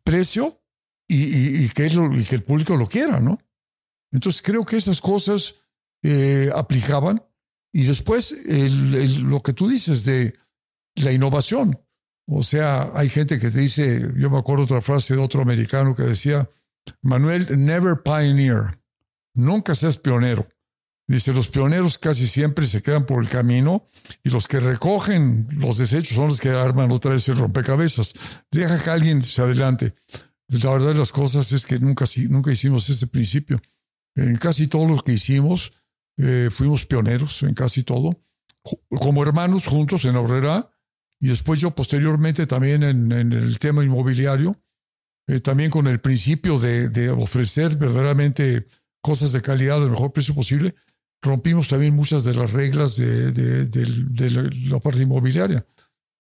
precio, 0.05 0.63
y, 1.09 1.69
que, 1.71 1.87
el 1.87 2.43
público 2.45 2.77
lo 2.77 2.89
quiera, 2.89 3.19
¿no? 3.19 3.41
Entonces 4.13 4.41
creo 4.43 4.65
que 4.65 4.77
esas 4.77 5.01
cosas 5.01 5.57
eh, 6.05 6.51
aplicaban. 6.55 7.21
Y 7.75 7.83
después 7.83 8.37
lo 8.47 9.43
que 9.43 9.53
tú 9.53 9.69
dices 9.69 10.05
de 10.05 10.35
la 10.95 11.11
innovación. 11.11 11.77
O 12.25 12.45
sea, 12.45 12.93
hay 12.95 13.09
gente 13.09 13.41
que 13.41 13.51
te 13.51 13.59
dice, 13.59 14.13
yo 14.17 14.31
me 14.31 14.39
acuerdo 14.39 14.63
otra 14.63 14.81
frase 14.81 15.17
de 15.17 15.21
otro 15.21 15.43
americano 15.43 15.93
que 15.93 16.05
decía, 16.05 16.49
Manuel, 17.03 17.49
never 17.59 18.01
pioneer, 18.01 18.79
nunca 19.35 19.75
seas 19.75 19.99
pionero. 19.99 20.47
Dice, 21.09 21.33
los 21.33 21.49
pioneros 21.49 21.99
casi 21.99 22.29
siempre 22.29 22.65
se 22.65 22.81
quedan 22.81 23.07
por 23.07 23.21
el 23.21 23.29
camino 23.29 23.85
y 24.23 24.31
los 24.31 24.47
que 24.47 24.61
recogen 24.61 25.49
los 25.51 25.79
desechos 25.79 26.17
son 26.17 26.29
los 26.29 26.41
que 26.41 26.51
arman 26.51 26.93
otra 26.93 27.11
vez 27.11 27.29
el 27.29 27.37
rompecabezas. 27.37 28.15
Deja 28.53 28.81
que 28.81 28.91
alguien 28.91 29.21
se 29.25 29.43
adelante. 29.43 29.95
La 30.47 30.71
verdad 30.71 30.89
de 30.89 30.95
las 30.95 31.11
cosas 31.11 31.51
es 31.51 31.67
que 31.67 31.81
nunca, 31.81 32.05
nunca 32.29 32.53
hicimos 32.53 32.89
ese 32.89 33.09
principio. 33.09 33.61
En 34.15 34.37
casi 34.37 34.69
todo 34.69 34.87
lo 34.87 35.03
que 35.03 35.15
hicimos, 35.15 35.73
eh, 36.17 36.49
fuimos 36.51 36.87
pioneros 36.87 37.43
en 37.43 37.55
casi 37.55 37.83
todo. 37.83 38.21
Como 38.89 39.23
hermanos 39.23 39.67
juntos 39.67 40.05
en 40.05 40.17
Obrera, 40.17 40.71
y 41.21 41.29
después 41.29 41.61
yo 41.61 41.71
posteriormente 41.75 42.47
también 42.47 42.83
en, 42.83 43.13
el 43.33 43.59
tema 43.59 43.85
inmobiliario, 43.85 44.57
eh, 45.27 45.41
también 45.41 45.71
con 45.71 45.87
el 45.87 46.01
principio 46.01 46.59
de, 46.59 47.11
ofrecer 47.11 47.77
verdaderamente 47.77 48.67
cosas 49.03 49.33
de 49.33 49.43
calidad 49.43 49.83
al 49.83 49.91
mejor 49.91 50.13
precio 50.13 50.35
posible, 50.35 50.75
rompimos 51.23 51.69
también 51.69 51.95
muchas 51.95 52.25
de 52.25 52.35
las 52.35 52.53
reglas 52.53 52.97
de, 52.97 53.71
la, 54.69 54.81
parte 54.81 55.03
inmobiliaria. 55.03 55.67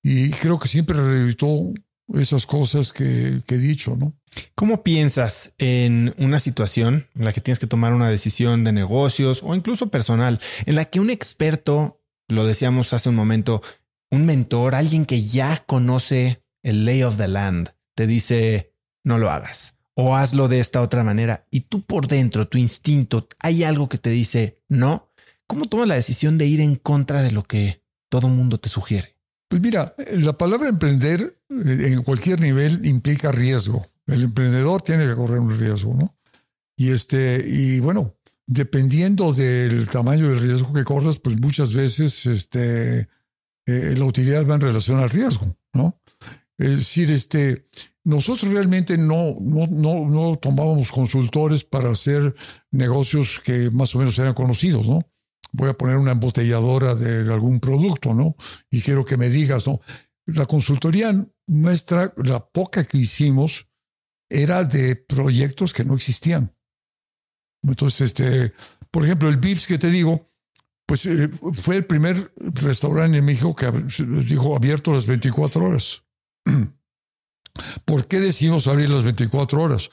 Y 0.02 0.30
creo 0.30 0.58
que 0.58 0.68
siempre 0.68 0.96
reeditó 0.96 1.72
esas 2.12 2.46
cosas 2.46 2.92
que, 2.92 3.42
que, 3.46 3.54
he 3.54 3.58
dicho, 3.58 3.96
¿no? 3.96 4.14
¿Cómo 4.54 4.82
piensas 4.82 5.54
en 5.58 6.14
una 6.18 6.40
situación 6.40 7.06
en 7.14 7.24
la 7.24 7.32
que 7.32 7.40
tienes 7.40 7.58
que 7.58 7.66
tomar 7.66 7.92
una 7.92 8.08
decisión 8.08 8.64
de 8.64 8.72
negocios 8.72 9.42
o 9.42 9.54
incluso 9.54 9.88
personal, 9.88 10.40
en 10.66 10.74
la 10.74 10.84
que 10.86 11.00
un 11.00 11.10
experto, 11.10 12.00
lo 12.28 12.46
decíamos 12.46 12.92
hace 12.92 13.08
un 13.08 13.14
momento, 13.14 13.62
un 14.10 14.26
mentor, 14.26 14.74
alguien 14.74 15.06
que 15.06 15.22
ya 15.22 15.56
conoce 15.66 16.42
el 16.62 16.84
lay 16.84 17.02
of 17.02 17.16
the 17.16 17.28
land, 17.28 17.70
te 17.94 18.06
dice, 18.06 18.72
no 19.02 19.18
lo 19.18 19.30
hagas 19.30 19.74
o 19.94 20.16
hazlo 20.16 20.48
de 20.48 20.58
esta 20.58 20.82
otra 20.82 21.04
manera 21.04 21.46
y 21.50 21.60
tú 21.60 21.82
por 21.82 22.08
dentro, 22.08 22.48
tu 22.48 22.58
instinto, 22.58 23.28
hay 23.38 23.64
algo 23.64 23.88
que 23.88 23.98
te 23.98 24.10
dice, 24.10 24.60
no, 24.68 25.10
¿cómo 25.46 25.66
tomas 25.66 25.88
la 25.88 25.94
decisión 25.94 26.36
de 26.36 26.46
ir 26.46 26.60
en 26.60 26.76
contra 26.76 27.22
de 27.22 27.30
lo 27.30 27.44
que 27.44 27.82
todo 28.08 28.28
mundo 28.28 28.58
te 28.58 28.68
sugiere? 28.68 29.13
Pues 29.54 29.62
mira, 29.62 29.94
la 30.14 30.36
palabra 30.36 30.68
emprender 30.68 31.38
eh, 31.48 31.92
en 31.92 32.02
cualquier 32.02 32.40
nivel 32.40 32.84
implica 32.84 33.30
riesgo. 33.30 33.86
El 34.04 34.24
emprendedor 34.24 34.82
tiene 34.82 35.06
que 35.06 35.14
correr 35.14 35.38
un 35.38 35.56
riesgo, 35.56 35.94
¿no? 35.94 36.16
Y 36.76 36.90
este, 36.90 37.36
y 37.48 37.78
bueno, 37.78 38.16
dependiendo 38.48 39.32
del 39.32 39.88
tamaño 39.88 40.28
del 40.28 40.40
riesgo 40.40 40.72
que 40.72 40.82
corras, 40.82 41.20
pues 41.20 41.38
muchas 41.38 41.72
veces 41.72 42.26
este, 42.26 43.06
eh, 43.66 43.94
la 43.96 44.04
utilidad 44.04 44.44
va 44.44 44.56
en 44.56 44.62
relación 44.62 44.98
al 44.98 45.10
riesgo, 45.10 45.56
¿no? 45.72 46.00
Es 46.58 46.78
decir, 46.78 47.12
este, 47.12 47.68
nosotros 48.02 48.52
realmente 48.52 48.98
no, 48.98 49.36
no, 49.40 49.68
no, 49.68 50.10
no 50.10 50.36
tomábamos 50.36 50.90
consultores 50.90 51.62
para 51.62 51.92
hacer 51.92 52.34
negocios 52.72 53.38
que 53.38 53.70
más 53.70 53.94
o 53.94 54.00
menos 54.00 54.18
eran 54.18 54.34
conocidos, 54.34 54.84
¿no? 54.84 55.06
Voy 55.56 55.70
a 55.70 55.74
poner 55.74 55.96
una 55.98 56.12
embotelladora 56.12 56.96
de 56.96 57.32
algún 57.32 57.60
producto, 57.60 58.12
¿no? 58.12 58.34
Y 58.70 58.82
quiero 58.82 59.04
que 59.04 59.16
me 59.16 59.28
digas, 59.28 59.68
¿no? 59.68 59.80
La 60.26 60.46
consultoría 60.46 61.24
nuestra, 61.46 62.12
la 62.16 62.44
poca 62.44 62.84
que 62.84 62.98
hicimos, 62.98 63.68
era 64.28 64.64
de 64.64 64.96
proyectos 64.96 65.72
que 65.72 65.84
no 65.84 65.94
existían. 65.94 66.52
Entonces, 67.62 68.00
este, 68.00 68.52
por 68.90 69.04
ejemplo, 69.04 69.28
el 69.28 69.36
BIFS 69.36 69.68
que 69.68 69.78
te 69.78 69.90
digo, 69.90 70.28
pues 70.86 71.06
eh, 71.06 71.28
fue 71.52 71.76
el 71.76 71.86
primer 71.86 72.32
restaurante 72.36 73.18
en 73.18 73.24
México 73.24 73.54
que 73.54 73.70
dijo 74.26 74.56
abierto 74.56 74.92
las 74.92 75.06
24 75.06 75.64
horas. 75.64 76.02
¿Por 77.84 78.08
qué 78.08 78.18
decidimos 78.18 78.66
abrir 78.66 78.90
las 78.90 79.04
24 79.04 79.62
horas? 79.62 79.90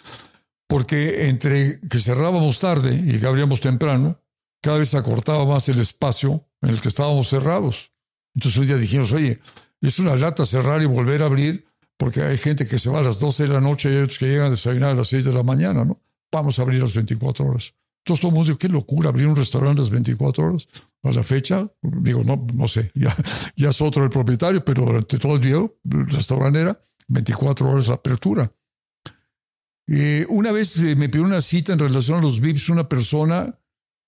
Porque 0.67 1.29
entre 1.29 1.79
que 1.81 1.99
cerrábamos 1.99 2.59
tarde 2.59 2.95
y 2.95 3.19
que 3.19 3.27
abríamos 3.27 3.61
temprano, 3.61 4.20
cada 4.61 4.77
vez 4.77 4.93
acortaba 4.93 5.45
más 5.45 5.67
el 5.69 5.79
espacio 5.79 6.47
en 6.61 6.69
el 6.69 6.81
que 6.81 6.89
estábamos 6.89 7.27
cerrados. 7.27 7.91
Entonces 8.35 8.59
un 8.59 8.67
día 8.67 8.77
dijimos, 8.77 9.11
oye, 9.11 9.39
es 9.81 9.99
una 9.99 10.15
lata 10.15 10.45
cerrar 10.45 10.81
y 10.81 10.85
volver 10.85 11.23
a 11.23 11.25
abrir, 11.25 11.65
porque 11.97 12.21
hay 12.21 12.37
gente 12.37 12.67
que 12.67 12.79
se 12.79 12.89
va 12.89 12.99
a 12.99 13.03
las 13.03 13.19
12 13.19 13.43
de 13.43 13.49
la 13.49 13.61
noche 13.61 13.91
y 13.91 13.97
otros 13.97 14.19
que 14.19 14.27
llegan 14.27 14.47
a 14.47 14.49
desayunar 14.51 14.91
a 14.91 14.95
las 14.95 15.07
6 15.09 15.25
de 15.25 15.33
la 15.33 15.43
mañana, 15.43 15.83
¿no? 15.83 16.01
Vamos 16.31 16.59
a 16.59 16.61
abrir 16.61 16.81
las 16.81 16.93
24 16.93 17.45
horas. 17.45 17.73
Entonces 18.03 18.21
todo 18.21 18.29
el 18.29 18.35
mundo 18.35 18.47
dijo, 18.47 18.57
qué 18.57 18.69
locura, 18.69 19.09
abrir 19.09 19.27
un 19.27 19.35
restaurante 19.35 19.81
las 19.81 19.89
24 19.89 20.45
horas. 20.45 20.67
A 21.03 21.11
la 21.11 21.23
fecha, 21.23 21.67
digo, 21.81 22.23
no, 22.23 22.47
no 22.53 22.67
sé, 22.67 22.91
ya, 22.95 23.15
ya 23.55 23.69
es 23.69 23.81
otro 23.81 24.03
el 24.03 24.09
propietario, 24.09 24.63
pero 24.63 24.85
durante 24.85 25.17
todo 25.17 25.35
el 25.35 25.41
día 25.41 25.57
el 25.57 26.07
restaurante 26.07 26.61
era 26.61 26.79
24 27.07 27.69
horas 27.69 27.87
de 27.87 27.93
apertura. 27.93 28.51
Eh, 29.87 30.25
una 30.29 30.51
vez 30.51 30.77
eh, 30.77 30.95
me 30.95 31.09
pidió 31.09 31.25
una 31.25 31.41
cita 31.41 31.73
en 31.73 31.79
relación 31.79 32.19
a 32.19 32.21
los 32.21 32.39
VIPs 32.39 32.69
una 32.69 32.87
persona 32.87 33.59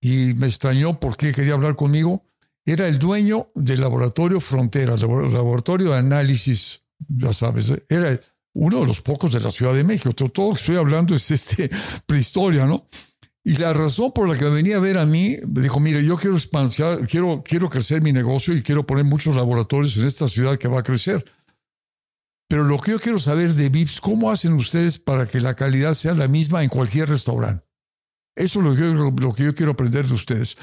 y 0.03 0.33
me 0.33 0.47
extrañó 0.47 0.99
porque 0.99 1.31
quería 1.31 1.53
hablar 1.53 1.77
conmigo. 1.77 2.25
Era 2.65 2.89
el 2.89 2.99
dueño 2.99 3.51
del 3.55 3.79
laboratorio 3.79 4.41
Frontera, 4.41 4.95
el 4.95 4.99
laboratorio 4.99 5.91
de 5.91 5.97
análisis, 5.97 6.83
ya 7.07 7.31
sabes, 7.31 7.73
era 7.87 8.19
uno 8.53 8.81
de 8.81 8.85
los 8.85 8.99
pocos 8.99 9.31
de 9.31 9.39
la 9.39 9.49
Ciudad 9.49 9.73
de 9.73 9.85
México. 9.85 10.13
Todo 10.13 10.49
lo 10.49 10.53
que 10.53 10.59
estoy 10.59 10.75
hablando 10.75 11.15
es 11.15 11.31
este, 11.31 11.69
prehistoria, 12.05 12.65
¿no? 12.65 12.89
Y 13.45 13.55
la 13.55 13.73
razón 13.73 14.11
por 14.11 14.27
la 14.27 14.37
que 14.37 14.43
venía 14.43 14.75
a 14.75 14.81
ver 14.81 14.97
a 14.97 15.05
mí, 15.05 15.37
me 15.47 15.61
dijo, 15.61 15.79
mire, 15.79 16.03
yo 16.03 16.17
quiero 16.17 16.35
expandir, 16.35 17.07
quiero, 17.07 17.41
quiero 17.41 17.69
crecer 17.69 18.01
mi 18.01 18.11
negocio 18.11 18.53
y 18.53 18.61
quiero 18.61 18.85
poner 18.85 19.05
muchos 19.05 19.37
laboratorios 19.37 19.95
en 19.95 20.05
esta 20.05 20.27
ciudad 20.27 20.57
que 20.57 20.67
va 20.67 20.79
a 20.79 20.83
crecer. 20.83 21.23
Pero 22.49 22.65
lo 22.65 22.77
que 22.77 22.91
yo 22.91 22.99
quiero 22.99 23.19
saber 23.19 23.53
de 23.53 23.69
VIPs, 23.69 24.01
¿cómo 24.01 24.31
hacen 24.31 24.51
ustedes 24.53 24.99
para 24.99 25.25
que 25.25 25.39
la 25.39 25.55
calidad 25.55 25.93
sea 25.93 26.13
la 26.13 26.27
misma 26.27 26.61
en 26.61 26.69
cualquier 26.69 27.07
restaurante? 27.07 27.65
Eso 28.35 28.59
es 28.59 28.65
lo 28.65 28.75
que, 28.75 28.81
yo, 28.81 28.93
lo 29.11 29.33
que 29.33 29.43
yo 29.43 29.55
quiero 29.55 29.73
aprender 29.73 30.07
de 30.07 30.13
ustedes. 30.13 30.57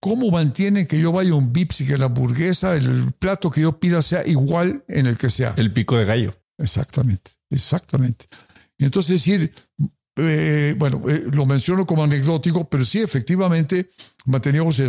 ¿Cómo 0.00 0.30
mantienen 0.30 0.86
que 0.86 1.00
yo 1.00 1.10
vaya 1.10 1.32
a 1.32 1.34
un 1.34 1.52
VIPs 1.52 1.80
y 1.80 1.86
que 1.86 1.98
la 1.98 2.06
hamburguesa, 2.06 2.76
el 2.76 3.12
plato 3.12 3.50
que 3.50 3.62
yo 3.62 3.80
pida 3.80 4.02
sea 4.02 4.26
igual 4.26 4.84
en 4.88 5.06
el 5.06 5.16
que 5.16 5.30
sea? 5.30 5.54
El 5.56 5.72
pico 5.72 5.96
de 5.96 6.04
gallo. 6.04 6.36
Exactamente, 6.58 7.32
exactamente. 7.50 8.26
Entonces, 8.78 9.24
decir, 9.24 9.52
eh, 10.16 10.74
bueno, 10.78 11.02
eh, 11.08 11.24
lo 11.32 11.46
menciono 11.46 11.86
como 11.86 12.04
anecdótico, 12.04 12.68
pero 12.68 12.84
sí, 12.84 13.00
efectivamente, 13.00 13.90
manteníamos, 14.26 14.80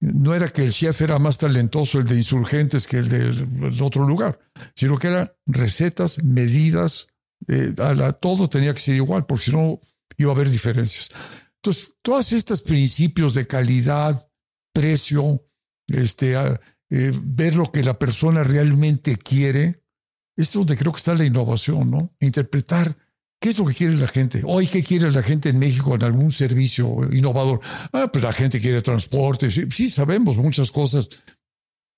no 0.00 0.34
era 0.34 0.48
que 0.48 0.64
el 0.64 0.72
chef 0.72 1.00
era 1.02 1.18
más 1.18 1.38
talentoso 1.38 1.98
el 1.98 2.06
de 2.06 2.16
insurgentes 2.16 2.86
que 2.86 2.98
el 2.98 3.08
del 3.08 3.82
otro 3.82 4.06
lugar, 4.06 4.38
sino 4.74 4.96
que 4.96 5.08
eran 5.08 5.32
recetas, 5.46 6.22
medidas, 6.22 7.08
eh, 7.48 7.74
todo 8.20 8.48
tenía 8.48 8.72
que 8.74 8.80
ser 8.80 8.94
igual, 8.94 9.26
porque 9.26 9.44
si 9.44 9.52
no 9.52 9.80
iba 10.16 10.32
a 10.32 10.34
haber 10.34 10.50
diferencias. 10.50 11.10
Entonces, 11.56 11.94
todos 12.02 12.32
estos 12.32 12.62
principios 12.62 13.34
de 13.34 13.46
calidad, 13.46 14.30
precio, 14.72 15.44
este, 15.88 16.34
ver 16.88 17.56
lo 17.56 17.70
que 17.72 17.82
la 17.82 17.98
persona 17.98 18.44
realmente 18.44 19.16
quiere, 19.16 19.82
es 20.36 20.52
donde 20.52 20.76
creo 20.76 20.92
que 20.92 20.98
está 20.98 21.14
la 21.14 21.24
innovación, 21.24 21.90
¿no? 21.90 22.14
Interpretar 22.20 22.96
¿Qué 23.40 23.50
es 23.50 23.58
lo 23.58 23.66
que 23.66 23.74
quiere 23.74 23.96
la 23.96 24.08
gente? 24.08 24.42
Hoy, 24.44 24.66
¿qué 24.66 24.82
quiere 24.82 25.10
la 25.10 25.22
gente 25.22 25.50
en 25.50 25.58
México 25.58 25.94
en 25.94 26.02
algún 26.02 26.32
servicio 26.32 27.00
innovador? 27.12 27.60
Ah, 27.92 28.08
pues 28.10 28.24
la 28.24 28.32
gente 28.32 28.60
quiere 28.60 28.80
transporte. 28.80 29.50
Sí, 29.50 29.90
sabemos 29.90 30.36
muchas 30.38 30.70
cosas. 30.70 31.08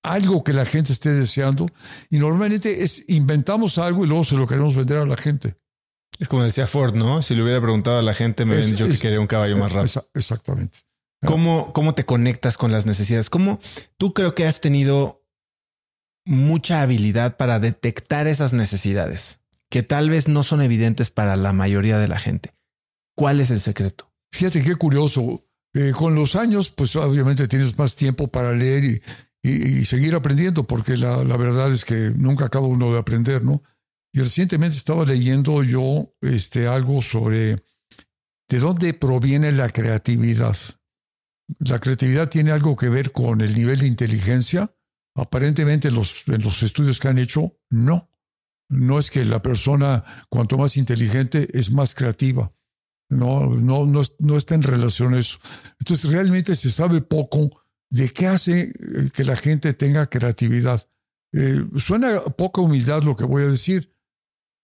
Algo 0.03 0.43
que 0.43 0.53
la 0.53 0.65
gente 0.65 0.91
esté 0.93 1.13
deseando. 1.13 1.67
Y 2.09 2.19
normalmente 2.19 2.83
es 2.83 3.05
inventamos 3.07 3.77
algo 3.77 4.03
y 4.03 4.07
luego 4.07 4.23
se 4.25 4.35
lo 4.35 4.45
queremos 4.45 4.75
vender 4.75 4.97
a 4.97 5.05
la 5.05 5.17
gente. 5.17 5.55
Es 6.19 6.27
como 6.27 6.43
decía 6.43 6.67
Ford, 6.67 6.93
¿no? 6.93 7.21
Si 7.21 7.33
le 7.33 7.43
hubiera 7.43 7.61
preguntado 7.61 7.97
a 7.97 8.01
la 8.01 8.13
gente, 8.13 8.43
me 8.43 8.57
dicho 8.57 8.87
que 8.87 8.97
quería 8.97 9.21
un 9.21 9.27
caballo 9.27 9.57
más 9.57 9.71
rápido. 9.71 10.07
Exactamente. 10.13 10.79
¿Cómo, 11.25 11.73
¿Cómo 11.73 11.93
te 11.93 12.05
conectas 12.05 12.57
con 12.57 12.71
las 12.71 12.85
necesidades? 12.85 13.29
¿Cómo 13.29 13.59
tú 13.97 14.13
creo 14.13 14.35
que 14.35 14.45
has 14.45 14.61
tenido 14.61 15.25
mucha 16.25 16.81
habilidad 16.81 17.37
para 17.37 17.59
detectar 17.59 18.27
esas 18.27 18.53
necesidades 18.53 19.39
que 19.69 19.81
tal 19.81 20.09
vez 20.09 20.27
no 20.27 20.43
son 20.43 20.61
evidentes 20.61 21.09
para 21.09 21.37
la 21.37 21.53
mayoría 21.53 21.97
de 21.97 22.07
la 22.07 22.19
gente? 22.19 22.53
¿Cuál 23.15 23.39
es 23.39 23.49
el 23.49 23.59
secreto? 23.59 24.11
Fíjate 24.31 24.61
qué 24.61 24.75
curioso. 24.75 25.45
Eh, 25.73 25.91
con 25.95 26.15
los 26.15 26.35
años, 26.35 26.71
pues 26.71 26.95
obviamente 26.95 27.47
tienes 27.47 27.77
más 27.77 27.95
tiempo 27.95 28.27
para 28.27 28.53
leer 28.53 28.83
y, 28.83 29.01
y, 29.43 29.85
seguir 29.85 30.15
aprendiendo, 30.15 30.65
porque 30.65 30.97
la, 30.97 31.23
la, 31.23 31.37
verdad 31.37 31.71
es 31.71 31.85
que 31.85 32.11
nunca 32.15 32.45
acaba 32.45 32.67
uno 32.67 32.91
de 32.91 32.99
aprender, 32.99 33.43
¿no? 33.43 33.61
Y 34.11 34.21
recientemente 34.21 34.77
estaba 34.77 35.05
leyendo 35.05 35.63
yo 35.63 36.13
este, 36.21 36.67
algo 36.67 37.01
sobre 37.01 37.63
de 38.49 38.59
dónde 38.59 38.93
proviene 38.93 39.51
la 39.51 39.69
creatividad. 39.69 40.57
La 41.59 41.79
creatividad 41.79 42.29
tiene 42.29 42.51
algo 42.51 42.75
que 42.75 42.89
ver 42.89 43.11
con 43.11 43.41
el 43.41 43.53
nivel 43.53 43.79
de 43.79 43.87
inteligencia. 43.87 44.75
Aparentemente 45.15 45.91
los, 45.91 46.27
en 46.27 46.41
los 46.41 46.63
estudios 46.63 46.99
que 46.99 47.07
han 47.07 47.19
hecho, 47.19 47.57
no. 47.69 48.09
No 48.69 48.99
es 48.99 49.09
que 49.09 49.25
la 49.25 49.41
persona, 49.41 50.03
cuanto 50.29 50.57
más 50.57 50.77
inteligente, 50.77 51.47
es 51.53 51.71
más 51.71 51.95
creativa. 51.95 52.53
No, 53.09 53.47
no, 53.47 53.85
no, 53.85 54.01
no 54.19 54.37
está 54.37 54.55
en 54.55 54.63
relación 54.63 55.15
a 55.15 55.19
eso. 55.19 55.39
Entonces 55.79 56.11
realmente 56.11 56.55
se 56.55 56.69
sabe 56.69 57.01
poco 57.01 57.63
de 57.89 58.09
qué 58.09 58.27
hace 58.27 58.61
eh, 58.61 59.09
que 59.11 59.23
la 59.23 59.35
gente 59.35 59.73
tenga 59.73 60.07
creatividad. 60.07 60.87
Eh, 61.33 61.65
suena 61.77 62.21
poca 62.21 62.61
humildad 62.61 63.03
lo 63.03 63.15
que 63.15 63.25
voy 63.25 63.43
a 63.43 63.47
decir, 63.47 63.95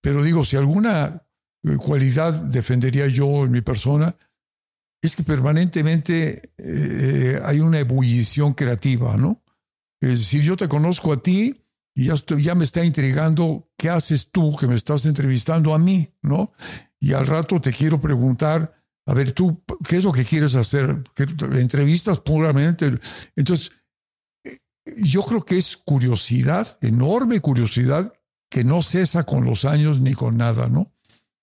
pero 0.05 0.23
digo, 0.23 0.43
si 0.43 0.55
alguna 0.55 1.23
eh, 1.63 1.77
cualidad 1.77 2.43
defendería 2.43 3.07
yo 3.07 3.45
en 3.45 3.51
mi 3.51 3.61
persona, 3.61 4.15
es 5.01 5.15
que 5.15 5.23
permanentemente 5.23 6.53
hay 7.43 7.59
una 7.59 7.79
ebullición 7.79 8.53
creativa, 8.53 9.17
¿no? 9.17 9.43
Es 9.99 10.19
decir, 10.19 10.43
yo 10.43 10.55
te 10.55 10.67
conozco 10.67 11.11
a 11.11 11.23
ti 11.23 11.59
y 11.95 12.05
ya, 12.05 12.13
ya, 12.37 12.53
me 12.53 12.65
está 12.65 12.85
intrigando 12.85 13.71
qué 13.75 13.89
haces 13.89 14.29
tú 14.31 14.55
que 14.55 14.67
me 14.67 14.75
estás 14.75 15.07
entrevistando 15.07 15.73
a 15.73 15.79
mí, 15.79 16.07
¿no? 16.21 16.53
Y 16.99 17.13
al 17.13 17.25
rato 17.25 17.59
te 17.59 17.71
quiero 17.71 17.99
preguntar 17.99 18.75
a 19.07 19.13
ver, 19.15 19.31
tú, 19.31 19.63
¿qué 19.87 19.97
es 19.97 20.03
lo 20.03 20.11
que 20.11 20.23
quieres 20.23 20.55
hacer? 20.55 21.03
Entrevistas 21.53 22.19
puramente. 22.19 22.99
Entonces, 23.35 23.71
yo 24.97 25.23
creo 25.23 25.43
que 25.43 25.57
es 25.57 25.77
curiosidad, 25.77 26.77
enorme 26.81 27.39
curiosidad, 27.39 28.13
que 28.55 28.63
no 28.63 28.81
cesa 28.81 29.25
con 29.25 29.43
los 29.43 29.65
años 29.65 29.99
ni 29.99 30.13
con 30.13 30.37
nada, 30.37 30.69
¿no? 30.69 30.93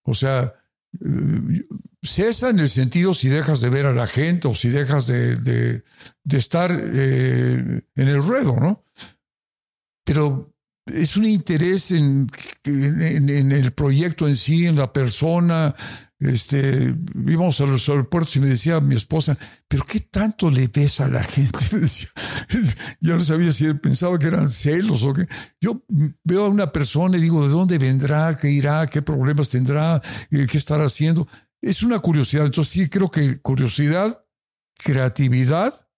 O 0.02 0.14
sea, 0.14 0.54
eh, 0.98 1.66
cesa 2.02 2.48
en 2.48 2.58
el 2.58 2.70
sentido 2.70 3.12
si 3.12 3.28
dejas 3.28 3.60
de 3.60 3.68
ver 3.68 3.84
a 3.84 3.92
la 3.92 4.06
gente 4.06 4.48
o 4.48 4.54
si 4.54 4.70
dejas 4.70 5.08
de, 5.08 5.36
de, 5.36 5.82
estar 6.30 6.70
eh, 6.72 7.82
en 7.94 8.08
el 8.08 8.22
ruedo, 8.22 8.56
¿no? 8.56 8.86
Pero 10.06 10.54
es 10.86 11.18
un 11.18 11.26
interés 11.26 11.90
en, 11.90 12.28
en, 12.64 13.52
el 13.52 13.72
proyecto 13.72 14.26
en 14.26 14.34
sí, 14.34 14.64
en 14.64 14.76
la 14.76 14.90
persona, 14.90 15.74
este, 16.22 16.94
íbamos 17.26 17.60
a 17.60 17.66
los 17.66 17.88
aeropuertos 17.88 18.36
y 18.36 18.40
me 18.40 18.48
decía 18.48 18.80
mi 18.80 18.94
esposa, 18.94 19.36
pero 19.66 19.84
¿qué 19.84 20.00
tanto 20.00 20.50
le 20.50 20.68
ves 20.68 21.00
a 21.00 21.08
la 21.08 21.22
gente? 21.22 21.58
yo 23.00 23.16
no 23.16 23.24
sabía 23.24 23.52
si 23.52 23.64
él 23.64 23.80
pensaba 23.80 24.18
que 24.18 24.26
eran 24.26 24.48
celos 24.48 25.02
o 25.02 25.12
qué. 25.12 25.26
Yo 25.60 25.82
veo 26.22 26.46
a 26.46 26.48
una 26.48 26.70
persona 26.70 27.18
y 27.18 27.20
digo, 27.20 27.42
¿de 27.42 27.52
dónde 27.52 27.78
vendrá? 27.78 28.36
¿Qué 28.36 28.50
irá? 28.50 28.86
¿Qué 28.86 29.02
problemas 29.02 29.50
tendrá? 29.50 30.00
¿Qué 30.30 30.58
estará 30.58 30.84
haciendo? 30.84 31.26
Es 31.60 31.82
una 31.82 31.98
curiosidad. 31.98 32.46
Entonces 32.46 32.72
sí 32.72 32.88
creo 32.88 33.10
que 33.10 33.40
curiosidad, 33.40 34.24
creatividad 34.78 35.88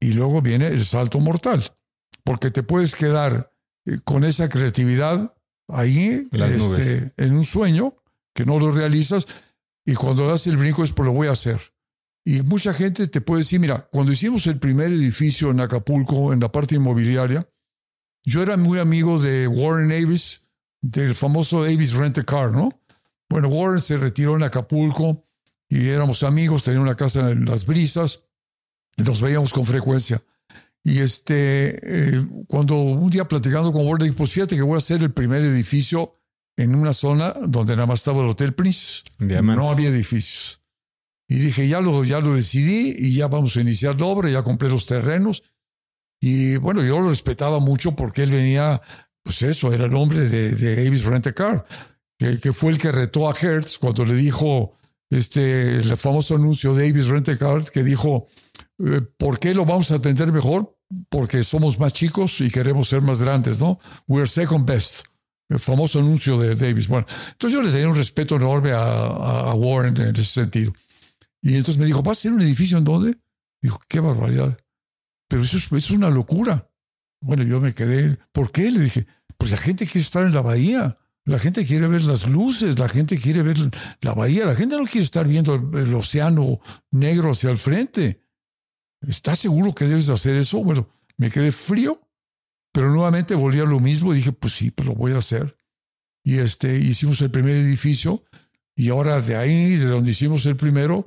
y 0.00 0.12
luego 0.12 0.42
viene 0.42 0.68
el 0.68 0.84
salto 0.84 1.20
mortal, 1.20 1.76
porque 2.24 2.50
te 2.50 2.62
puedes 2.62 2.94
quedar 2.94 3.52
eh, 3.86 3.98
con 4.04 4.24
esa 4.24 4.48
creatividad 4.48 5.34
ahí 5.68 6.28
este, 6.32 7.12
en 7.16 7.34
un 7.34 7.44
sueño 7.44 7.94
que 8.36 8.44
no 8.44 8.60
lo 8.60 8.70
realizas 8.70 9.26
y 9.84 9.94
cuando 9.94 10.28
das 10.28 10.46
el 10.46 10.58
brinco 10.58 10.84
es 10.84 10.92
por 10.92 11.06
lo 11.06 11.12
voy 11.12 11.28
a 11.28 11.32
hacer. 11.32 11.58
Y 12.24 12.42
mucha 12.42 12.74
gente 12.74 13.06
te 13.06 13.20
puede 13.20 13.40
decir, 13.40 13.58
mira, 13.60 13.88
cuando 13.90 14.12
hicimos 14.12 14.46
el 14.46 14.58
primer 14.58 14.92
edificio 14.92 15.50
en 15.50 15.60
Acapulco, 15.60 16.32
en 16.32 16.40
la 16.40 16.52
parte 16.52 16.74
inmobiliaria, 16.74 17.48
yo 18.24 18.42
era 18.42 18.56
muy 18.56 18.78
amigo 18.78 19.18
de 19.20 19.46
Warren 19.46 19.88
Davis, 19.88 20.44
del 20.82 21.14
famoso 21.14 21.64
Davis 21.64 21.94
Rent 21.94 22.18
a 22.18 22.24
Car, 22.24 22.50
¿no? 22.50 22.82
Bueno, 23.28 23.48
Warren 23.48 23.80
se 23.80 23.96
retiró 23.96 24.36
en 24.36 24.42
Acapulco 24.42 25.24
y 25.68 25.88
éramos 25.88 26.22
amigos, 26.24 26.64
tenía 26.64 26.80
una 26.80 26.96
casa 26.96 27.30
en 27.30 27.44
Las 27.44 27.64
Brisas, 27.64 28.24
nos 28.96 29.20
veíamos 29.20 29.52
con 29.52 29.64
frecuencia. 29.64 30.22
Y 30.82 30.98
este, 30.98 31.78
eh, 31.82 32.26
cuando 32.48 32.76
un 32.76 33.08
día 33.08 33.26
platicando 33.26 33.72
con 33.72 33.86
Warren, 33.86 34.08
dije, 34.08 34.18
pues 34.18 34.32
fíjate 34.32 34.56
que 34.56 34.62
voy 34.62 34.74
a 34.74 34.78
hacer 34.78 35.02
el 35.02 35.12
primer 35.12 35.42
edificio 35.42 36.16
en 36.56 36.74
una 36.74 36.92
zona 36.92 37.34
donde 37.46 37.74
nada 37.76 37.86
más 37.86 38.00
estaba 38.00 38.22
el 38.22 38.30
Hotel 38.30 38.54
Prince. 38.54 39.02
No 39.56 39.70
había 39.70 39.90
edificios. 39.90 40.62
Y 41.28 41.36
dije, 41.36 41.68
ya 41.68 41.80
lo, 41.80 42.04
ya 42.04 42.20
lo 42.20 42.34
decidí 42.34 42.94
y 42.96 43.12
ya 43.12 43.26
vamos 43.26 43.56
a 43.56 43.60
iniciar 43.60 44.00
la 44.00 44.06
obra, 44.06 44.30
ya 44.30 44.42
compré 44.42 44.68
los 44.68 44.86
terrenos. 44.86 45.42
Y 46.20 46.56
bueno, 46.56 46.82
yo 46.82 47.00
lo 47.00 47.10
respetaba 47.10 47.58
mucho 47.58 47.94
porque 47.94 48.22
él 48.22 48.30
venía, 48.30 48.80
pues 49.22 49.42
eso, 49.42 49.72
era 49.72 49.86
el 49.86 49.94
hombre 49.94 50.28
de, 50.28 50.52
de 50.52 50.86
Avis 50.86 51.04
Rent 51.04 51.26
a 51.26 51.32
Car, 51.32 51.66
que, 52.18 52.40
que, 52.40 52.52
fue 52.52 52.72
el 52.72 52.78
que 52.78 52.92
retó 52.92 53.28
a 53.28 53.34
Hertz 53.34 53.76
cuando 53.76 54.04
le 54.04 54.14
dijo 54.14 54.72
este, 55.10 55.76
el 55.76 55.96
famoso 55.96 56.36
anuncio 56.36 56.74
de 56.74 56.88
Avis 56.88 57.08
Rent 57.08 57.28
a 57.28 57.36
Car, 57.36 57.64
que 57.70 57.82
dijo, 57.82 58.28
eh, 58.78 59.02
¿por 59.18 59.38
qué 59.38 59.52
lo 59.52 59.66
vamos 59.66 59.90
a 59.90 59.96
atender 59.96 60.32
mejor? 60.32 60.78
Porque 61.10 61.42
somos 61.42 61.78
más 61.80 61.92
chicos 61.92 62.40
y 62.40 62.50
queremos 62.50 62.88
ser 62.88 63.02
más 63.02 63.20
grandes, 63.20 63.58
¿no? 63.58 63.80
We're 64.06 64.28
second 64.28 64.64
best 64.64 65.06
el 65.48 65.58
famoso 65.58 65.98
anuncio 65.98 66.38
de 66.38 66.54
Davis. 66.54 66.88
Bueno, 66.88 67.06
entonces 67.32 67.56
yo 67.58 67.62
le 67.62 67.70
tenía 67.70 67.88
un 67.88 67.96
respeto 67.96 68.36
enorme 68.36 68.72
a, 68.72 69.54
Warren 69.54 69.96
en 69.96 70.14
ese 70.14 70.24
sentido. 70.24 70.72
Y 71.40 71.50
entonces 71.50 71.78
me 71.78 71.86
dijo, 71.86 72.02
¿vas 72.02 72.18
a 72.18 72.20
hacer 72.20 72.32
un 72.32 72.42
edificio 72.42 72.78
en 72.78 72.84
dónde? 72.84 73.18
Dijo, 73.60 73.80
qué 73.88 74.00
barbaridad. 74.00 74.58
Pero 75.28 75.42
eso 75.42 75.58
es, 75.76 75.90
una 75.90 76.10
locura. 76.10 76.68
Bueno, 77.20 77.42
yo 77.42 77.60
me 77.60 77.74
quedé, 77.74 78.18
¿por 78.32 78.50
qué? 78.50 78.70
Le 78.70 78.80
dije, 78.80 79.06
pues 79.36 79.50
la 79.50 79.56
gente 79.56 79.86
quiere 79.86 80.00
estar 80.00 80.24
en 80.24 80.34
la 80.34 80.42
bahía. 80.42 80.98
La 81.24 81.40
gente 81.40 81.66
quiere 81.66 81.88
ver 81.88 82.04
las 82.04 82.28
luces, 82.28 82.78
la 82.78 82.88
gente 82.88 83.18
quiere 83.18 83.42
ver 83.42 83.58
la 84.00 84.14
bahía, 84.14 84.44
la 84.46 84.54
gente 84.54 84.76
no 84.76 84.84
quiere 84.84 85.04
estar 85.04 85.26
viendo 85.26 85.56
el, 85.56 85.92
océano 85.92 86.60
negro 86.92 87.32
hacia 87.32 87.50
el 87.50 87.58
frente. 87.58 88.22
¿Estás 89.00 89.40
seguro 89.40 89.74
que 89.74 89.86
debes 89.86 90.08
hacer 90.08 90.36
eso? 90.36 90.62
Bueno, 90.62 90.88
me 91.16 91.28
quedé 91.28 91.50
frío 91.50 92.00
pero 92.76 92.90
nuevamente 92.90 93.34
volví 93.34 93.58
a 93.58 93.64
lo 93.64 93.80
mismo 93.80 94.12
y 94.12 94.16
dije, 94.16 94.32
pues 94.32 94.52
sí, 94.52 94.70
pues 94.70 94.86
lo 94.86 94.94
voy 94.94 95.12
a 95.12 95.16
hacer. 95.16 95.56
Y 96.22 96.36
este, 96.40 96.76
hicimos 96.76 97.18
el 97.22 97.30
primer 97.30 97.56
edificio 97.56 98.22
y 98.76 98.90
ahora 98.90 99.18
de 99.22 99.34
ahí, 99.34 99.76
de 99.76 99.86
donde 99.86 100.10
hicimos 100.10 100.44
el 100.44 100.56
primero, 100.56 101.06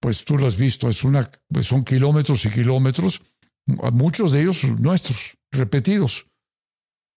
pues 0.00 0.24
tú 0.24 0.36
lo 0.36 0.48
has 0.48 0.56
visto, 0.56 0.88
es 0.88 1.04
una, 1.04 1.30
pues 1.46 1.68
son 1.68 1.84
kilómetros 1.84 2.44
y 2.46 2.50
kilómetros, 2.50 3.22
muchos 3.92 4.32
de 4.32 4.40
ellos 4.40 4.64
nuestros, 4.64 5.38
repetidos. 5.52 6.26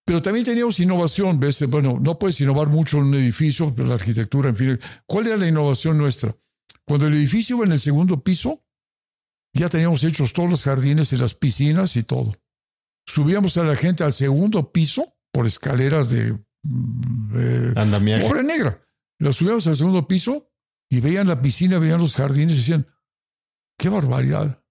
Pero 0.05 0.21
también 0.21 0.45
teníamos 0.45 0.79
innovación, 0.79 1.39
¿ves? 1.39 1.67
Bueno, 1.67 1.97
no 1.99 2.19
puedes 2.19 2.39
innovar 2.41 2.67
mucho 2.67 2.99
en 2.99 3.05
un 3.05 3.15
edificio, 3.15 3.73
la 3.75 3.95
arquitectura, 3.95 4.49
en 4.49 4.55
fin. 4.55 4.79
¿Cuál 5.07 5.25
era 5.25 5.37
la 5.37 5.47
innovación 5.47 5.97
nuestra? 5.97 6.37
Cuando 6.85 7.07
el 7.07 7.15
edificio 7.15 7.55
iba 7.55 7.65
en 7.65 7.71
el 7.71 7.79
segundo 7.79 8.23
piso, 8.23 8.63
ya 9.51 9.67
teníamos 9.67 10.03
hechos 10.03 10.31
todos 10.31 10.47
los 10.47 10.63
jardines 10.63 11.11
y 11.11 11.17
las 11.17 11.33
piscinas 11.33 11.95
y 11.95 12.03
todo 12.03 12.35
subíamos 13.09 13.57
a 13.57 13.63
la 13.63 13.75
gente 13.75 14.03
al 14.03 14.13
segundo 14.13 14.71
piso 14.71 15.15
por 15.31 15.45
escaleras 15.45 16.09
de, 16.09 16.33
mm, 16.63 17.33
de 18.37 18.43
negra. 18.43 18.81
Los 19.17 19.37
subíamos 19.37 19.67
al 19.67 19.75
segundo 19.75 20.07
piso 20.07 20.51
y 20.89 21.01
veían 21.01 21.27
la 21.27 21.41
piscina, 21.41 21.79
veían 21.79 21.99
los 21.99 22.15
jardines 22.15 22.53
y 22.53 22.57
decían, 22.57 22.87
qué 23.77 23.89
barbaridad. 23.89 24.63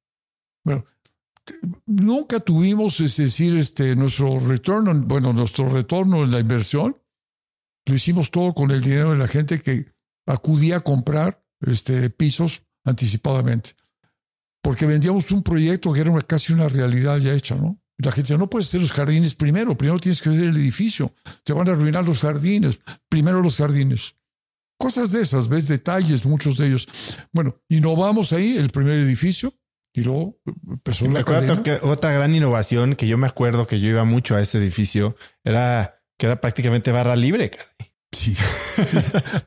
Bueno, 0.64 0.84
nunca 1.86 2.41
tuvimos, 2.41 3.01
es 3.01 3.16
decir, 3.16 3.57
este, 3.57 3.95
nuestro 3.97 4.39
retorno, 4.41 4.95
bueno, 4.95 5.32
nuestro 5.32 5.68
retorno 5.68 6.24
en 6.24 6.30
la 6.30 6.41
inversión, 6.41 6.97
lo 7.86 7.95
hicimos 7.95 8.30
todo 8.30 8.55
con 8.55 8.70
el 8.70 8.82
dinero 8.82 9.12
de 9.12 9.18
la 9.18 9.28
gente 9.28 9.59
que 9.59 9.93
acudía 10.26 10.76
a 10.76 10.80
comprar 10.80 11.43
este, 11.61 12.11
pisos 12.11 12.62
anticipadamente. 12.84 13.70
Porque 14.62 14.86
vendíamos 14.86 15.30
un 15.30 15.43
proyecto 15.43 15.93
que 15.93 16.01
era 16.01 16.20
casi 16.22 16.53
una 16.53 16.68
realidad 16.68 17.18
ya 17.18 17.32
hecha, 17.32 17.55
¿no? 17.55 17.80
La 17.99 18.12
gente 18.12 18.32
dice, 18.32 18.38
no 18.38 18.49
puedes 18.49 18.68
hacer 18.68 18.80
los 18.80 18.92
jardines 18.92 19.34
primero, 19.34 19.76
primero 19.76 19.99
tienes 19.99 20.22
que 20.22 20.30
hacer 20.30 20.44
el 20.44 20.57
edificio, 20.57 21.12
te 21.44 21.53
van 21.53 21.68
a 21.68 21.72
arruinar 21.72 22.07
los 22.07 22.20
jardines, 22.20 22.80
primero 23.09 23.42
los 23.42 23.57
jardines. 23.57 24.14
Cosas 24.78 25.11
de 25.11 25.22
esas, 25.22 25.49
ves 25.49 25.66
detalles, 25.66 26.24
muchos 26.24 26.57
de 26.57 26.68
ellos. 26.68 26.88
Bueno, 27.32 27.57
innovamos 27.68 28.32
ahí 28.32 28.57
el 28.57 28.70
primer 28.70 28.99
edificio 29.01 29.53
y 29.92 30.03
luego 30.03 30.38
empezó 30.68 31.07
y 31.07 31.09
la 31.09 31.24
que 31.24 31.80
otra 31.82 32.12
gran 32.12 32.32
innovación 32.32 32.94
que 32.94 33.09
yo 33.09 33.18
me 33.18 33.26
acuerdo 33.26 33.66
que 33.66 33.80
yo 33.80 33.88
iba 33.88 34.05
mucho 34.05 34.36
a 34.36 34.40
ese 34.40 34.59
edificio 34.59 35.16
era 35.42 36.01
que 36.16 36.26
era 36.26 36.40
prácticamente 36.40 36.92
barra 36.92 37.16
libre. 37.16 37.51
Sí, 38.12 38.34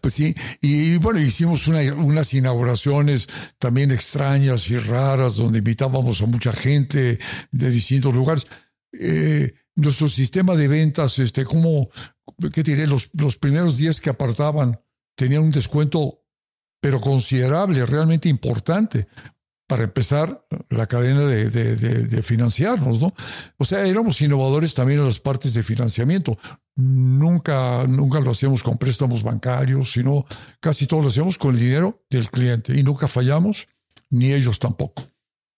pues 0.01 0.13
sí. 0.13 0.35
Y, 0.61 0.97
bueno, 0.97 1.19
hicimos 1.19 1.67
unas 1.67 2.33
inauguraciones 2.33 3.27
también 3.57 3.91
extrañas 3.91 4.69
y 4.69 4.77
raras, 4.77 5.37
donde 5.37 5.59
invitábamos 5.59 6.21
a 6.21 6.25
mucha 6.27 6.51
gente 6.51 7.17
de 7.51 7.69
distintos 7.69 8.13
lugares. 8.13 8.45
Eh, 8.93 9.53
nuestro 9.75 10.07
sistema 10.07 10.55
de 10.55 10.67
ventas, 10.67 11.17
este, 11.19 11.43
como, 11.45 11.89
¿qué 12.53 12.61
diré? 12.61 12.85
Los, 12.87 13.09
los 13.13 13.37
primeros 13.37 13.77
días 13.77 13.99
que 13.99 14.09
apartaban 14.09 14.79
tenían 15.15 15.43
un 15.43 15.51
descuento, 15.51 16.23
pero 16.79 16.99
considerable, 17.01 17.85
realmente 17.85 18.29
importante, 18.29 19.07
para 19.71 19.83
empezar 19.83 20.45
la 20.69 20.85
cadena 20.85 21.25
de, 21.25 21.49
de, 21.49 22.21
financiarnos, 22.23 22.99
¿no? 22.99 23.13
O 23.55 23.63
sea, 23.63 23.85
éramos 23.85 24.19
innovadores 24.21 24.75
también 24.75 24.99
en 24.99 25.05
las 25.05 25.21
partes 25.21 25.53
de 25.53 25.63
financiamiento. 25.63 26.37
Nunca, 26.83 27.85
nunca 27.87 28.19
lo 28.19 28.31
hacíamos 28.31 28.63
con 28.63 28.77
préstamos 28.79 29.21
bancarios, 29.21 29.91
sino 29.91 30.25
casi 30.59 30.87
todo 30.87 31.01
lo 31.01 31.09
hacíamos 31.09 31.37
con 31.37 31.53
el 31.53 31.61
dinero 31.61 32.03
del 32.09 32.29
cliente 32.31 32.75
y 32.77 32.81
nunca 32.81 33.07
fallamos, 33.07 33.67
ni 34.09 34.33
ellos 34.33 34.57
tampoco. 34.57 35.03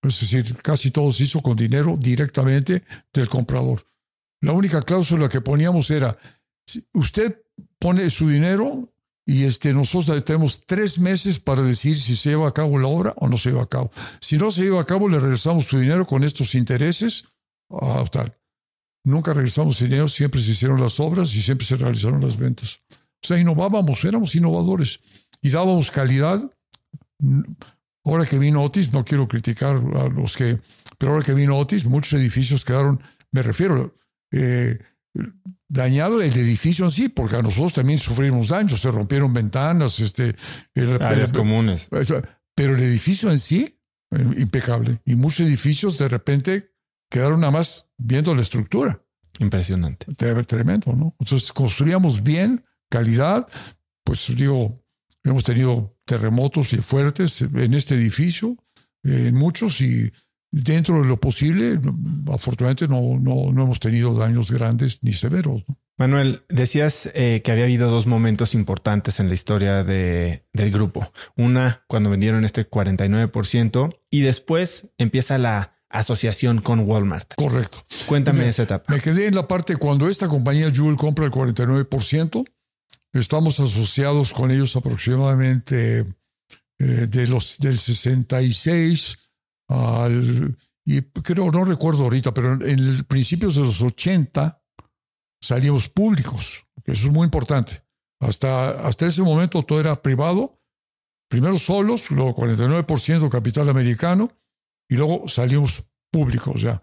Es 0.01 0.19
decir, 0.19 0.57
casi 0.61 0.91
todo 0.91 1.13
se 1.13 1.23
hizo 1.23 1.41
con 1.41 1.55
dinero 1.55 1.95
directamente 1.97 2.83
del 3.13 3.29
comprador. 3.29 3.87
La 4.41 4.51
única 4.51 4.81
cláusula 4.81 5.29
que 5.29 5.39
poníamos 5.39 5.89
era, 5.91 6.17
usted 6.93 7.41
pone 7.79 8.09
su 8.09 8.27
dinero 8.27 8.93
y 9.25 9.43
este, 9.43 9.71
nosotros 9.71 10.25
tenemos 10.25 10.65
tres 10.65 10.99
meses 10.99 11.39
para 11.39 11.61
decir 11.61 11.95
si 11.95 12.17
se 12.17 12.31
lleva 12.31 12.49
a 12.49 12.53
cabo 12.53 12.77
la 12.77 12.89
obra 12.89 13.13
o 13.15 13.29
no 13.29 13.37
se 13.37 13.51
lleva 13.51 13.63
a 13.63 13.69
cabo. 13.69 13.91
Si 14.19 14.37
no 14.37 14.51
se 14.51 14.63
lleva 14.63 14.81
a 14.81 14.85
cabo, 14.85 15.07
le 15.07 15.19
regresamos 15.19 15.65
su 15.65 15.79
dinero 15.79 16.05
con 16.05 16.25
estos 16.25 16.53
intereses. 16.55 17.23
Ah. 17.69 18.03
Nunca 19.05 19.33
regresamos 19.33 19.79
dinero, 19.79 20.07
siempre 20.07 20.41
se 20.41 20.51
hicieron 20.51 20.79
las 20.79 20.99
obras 20.99 21.33
y 21.35 21.41
siempre 21.41 21.67
se 21.67 21.75
realizaron 21.75 22.21
las 22.21 22.37
ventas. 22.37 22.79
O 22.91 23.27
sea, 23.27 23.37
innovábamos, 23.37 24.03
éramos 24.05 24.35
innovadores 24.35 24.99
y 25.41 25.49
dábamos 25.49 25.91
calidad. 25.91 26.41
Ahora 28.05 28.25
que 28.25 28.39
vino 28.39 28.61
Otis, 28.63 28.91
no 28.93 29.03
quiero 29.03 29.27
criticar 29.27 29.75
a 29.75 30.07
los 30.09 30.35
que, 30.35 30.59
pero 30.97 31.13
ahora 31.13 31.25
que 31.25 31.33
vino 31.33 31.57
Otis, 31.57 31.85
muchos 31.85 32.13
edificios 32.13 32.63
quedaron, 32.65 33.01
me 33.31 33.41
refiero, 33.41 33.95
eh, 34.31 34.79
dañado 35.67 36.21
el 36.21 36.37
edificio 36.37 36.85
en 36.85 36.91
sí, 36.91 37.09
porque 37.09 37.35
a 37.35 37.41
nosotros 37.41 37.73
también 37.73 37.99
sufrimos 37.99 38.49
daños, 38.49 38.81
se 38.81 38.91
rompieron 38.91 39.33
ventanas, 39.33 39.99
este, 39.99 40.35
áreas 40.75 41.33
comunes. 41.33 41.89
Pero 42.55 42.75
el 42.75 42.83
edificio 42.83 43.31
en 43.31 43.39
sí, 43.39 43.79
eh, 44.11 44.25
impecable. 44.37 45.01
Y 45.05 45.15
muchos 45.15 45.41
edificios 45.47 45.97
de 45.97 46.07
repente 46.07 46.72
quedaron 47.13 47.41
nada 47.41 47.51
más 47.51 47.91
viendo 47.95 48.33
la 48.33 48.41
estructura. 48.41 48.99
Impresionante. 49.37 50.07
Tremendo, 50.15 50.93
¿no? 50.93 51.15
Entonces 51.19 51.53
construíamos 51.53 52.23
bien, 52.23 52.65
calidad, 52.89 53.47
pues 54.03 54.35
digo, 54.35 54.83
hemos 55.23 55.43
tenido 55.43 55.95
terremotos 56.05 56.73
y 56.73 56.77
fuertes 56.77 57.43
en 57.43 57.75
este 57.75 57.93
edificio, 57.93 58.57
en 59.03 59.35
muchos, 59.35 59.79
y 59.81 60.11
dentro 60.51 61.01
de 61.01 61.07
lo 61.07 61.19
posible, 61.19 61.79
afortunadamente 62.31 62.87
no, 62.87 63.19
no, 63.19 63.51
no 63.53 63.63
hemos 63.63 63.79
tenido 63.79 64.15
daños 64.15 64.49
grandes 64.51 65.03
ni 65.03 65.13
severos. 65.13 65.63
Manuel, 65.99 66.41
decías 66.49 67.11
eh, 67.13 67.43
que 67.43 67.51
había 67.51 67.65
habido 67.65 67.91
dos 67.91 68.07
momentos 68.07 68.55
importantes 68.55 69.19
en 69.19 69.27
la 69.27 69.35
historia 69.35 69.83
de, 69.83 70.47
del 70.51 70.71
grupo. 70.71 71.11
Una, 71.37 71.83
cuando 71.87 72.09
vendieron 72.09 72.43
este 72.43 72.67
49% 72.67 73.99
y 74.09 74.21
después 74.21 74.89
empieza 74.97 75.37
la 75.37 75.73
asociación 75.93 76.59
con 76.59 76.79
Walmart. 76.79 77.35
Correcto. 77.35 77.85
Cuéntame 78.07 78.49
esa 78.49 78.63
etapa. 78.63 78.91
Me 78.91 78.99
quedé 78.99 79.27
en 79.27 79.35
la 79.35 79.47
parte 79.47 79.77
cuando 79.77 80.09
esta 80.09 80.27
compañía 80.27 80.71
Jewel 80.71 80.97
compra 80.97 81.25
el 81.25 81.31
49%. 81.31 82.43
Estamos 83.13 83.59
asociados 83.59 84.33
con 84.33 84.49
ellos 84.49 84.75
aproximadamente 84.75 85.99
eh, 86.79 86.83
de 86.83 87.27
los, 87.27 87.59
del 87.59 87.77
66 87.77 89.17
al, 89.67 90.57
y 90.83 91.01
creo, 91.01 91.51
no 91.51 91.63
recuerdo 91.63 92.03
ahorita, 92.03 92.33
pero 92.33 92.53
en 92.53 92.79
el 92.79 93.05
principios 93.05 93.55
de 93.55 93.61
los 93.61 93.81
80 93.81 94.61
salíamos 95.41 95.89
públicos, 95.89 96.65
eso 96.85 97.07
es 97.07 97.13
muy 97.13 97.25
importante. 97.25 97.83
Hasta, 98.19 98.71
hasta 98.87 99.05
ese 99.05 99.21
momento 99.21 99.63
todo 99.63 99.79
era 99.79 100.01
privado, 100.01 100.59
primero 101.29 101.59
solos, 101.59 102.09
luego 102.09 102.35
49% 102.35 103.29
capital 103.29 103.69
americano, 103.69 104.31
y 104.87 104.95
luego 104.95 105.27
salimos 105.27 105.83
públicos 106.11 106.61
ya. 106.61 106.81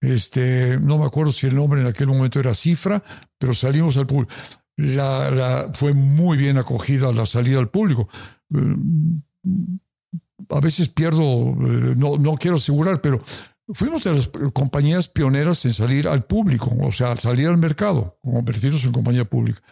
Este, 0.00 0.78
no 0.78 0.98
me 0.98 1.06
acuerdo 1.06 1.32
si 1.32 1.46
el 1.46 1.54
nombre 1.54 1.80
en 1.80 1.86
aquel 1.86 2.08
momento 2.08 2.38
era 2.38 2.54
Cifra, 2.54 3.02
pero 3.38 3.54
salimos 3.54 3.96
al 3.96 4.06
público. 4.06 4.32
La, 4.76 5.30
la, 5.30 5.70
fue 5.72 5.92
muy 5.92 6.36
bien 6.36 6.58
acogida 6.58 7.12
la 7.12 7.26
salida 7.26 7.58
al 7.58 7.70
público 7.70 8.08
a 10.50 10.60
veces 10.60 10.88
pierdo, 10.88 11.22
eh, 11.22 11.94
no, 11.96 12.16
no 12.16 12.36
quiero 12.36 12.56
asegurar, 12.56 13.00
pero 13.00 13.22
fuimos 13.72 14.04
de 14.04 14.14
las 14.14 14.30
compañías 14.52 15.08
pioneras 15.08 15.64
en 15.64 15.72
salir 15.72 16.08
al 16.08 16.24
público, 16.24 16.72
o 16.80 16.92
sea, 16.92 17.16
salir 17.16 17.48
al 17.48 17.56
mercado, 17.56 18.18
convertirnos 18.22 18.84
en 18.84 18.92
compañía 18.92 19.24
pública. 19.24 19.62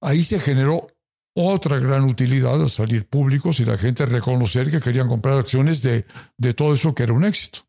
Ahí 0.00 0.24
se 0.24 0.38
generó 0.38 0.88
otra 1.34 1.78
gran 1.78 2.04
utilidad 2.04 2.60
al 2.60 2.70
salir 2.70 3.08
públicos 3.08 3.60
y 3.60 3.64
la 3.64 3.76
gente 3.76 4.06
reconocer 4.06 4.70
que 4.70 4.80
querían 4.80 5.08
comprar 5.08 5.38
acciones 5.38 5.82
de, 5.82 6.06
de 6.38 6.54
todo 6.54 6.74
eso 6.74 6.94
que 6.94 7.02
era 7.02 7.12
un 7.12 7.24
éxito. 7.24 7.60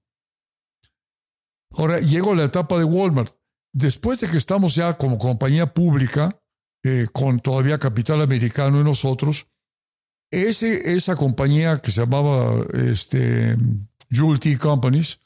Ahora 1.72 2.00
llego 2.00 2.32
a 2.32 2.36
la 2.36 2.46
etapa 2.46 2.78
de 2.78 2.84
Walmart. 2.84 3.36
Después 3.74 4.22
de 4.22 4.30
que 4.30 4.38
estamos 4.38 4.76
ya 4.76 4.98
como 4.98 5.18
compañía 5.18 5.74
pública, 5.74 6.40
eh, 6.84 7.08
con 7.12 7.40
todavía 7.40 7.80
capital 7.80 8.22
americano 8.22 8.78
en 8.78 8.86
nosotros, 8.86 9.48
esa 10.32 11.16
compañía 11.16 11.80
que 11.80 11.92
se 11.92 12.02
llamaba 12.02 12.66
este, 12.74 13.58
Jewel 14.10 14.40
Companies 14.60 15.20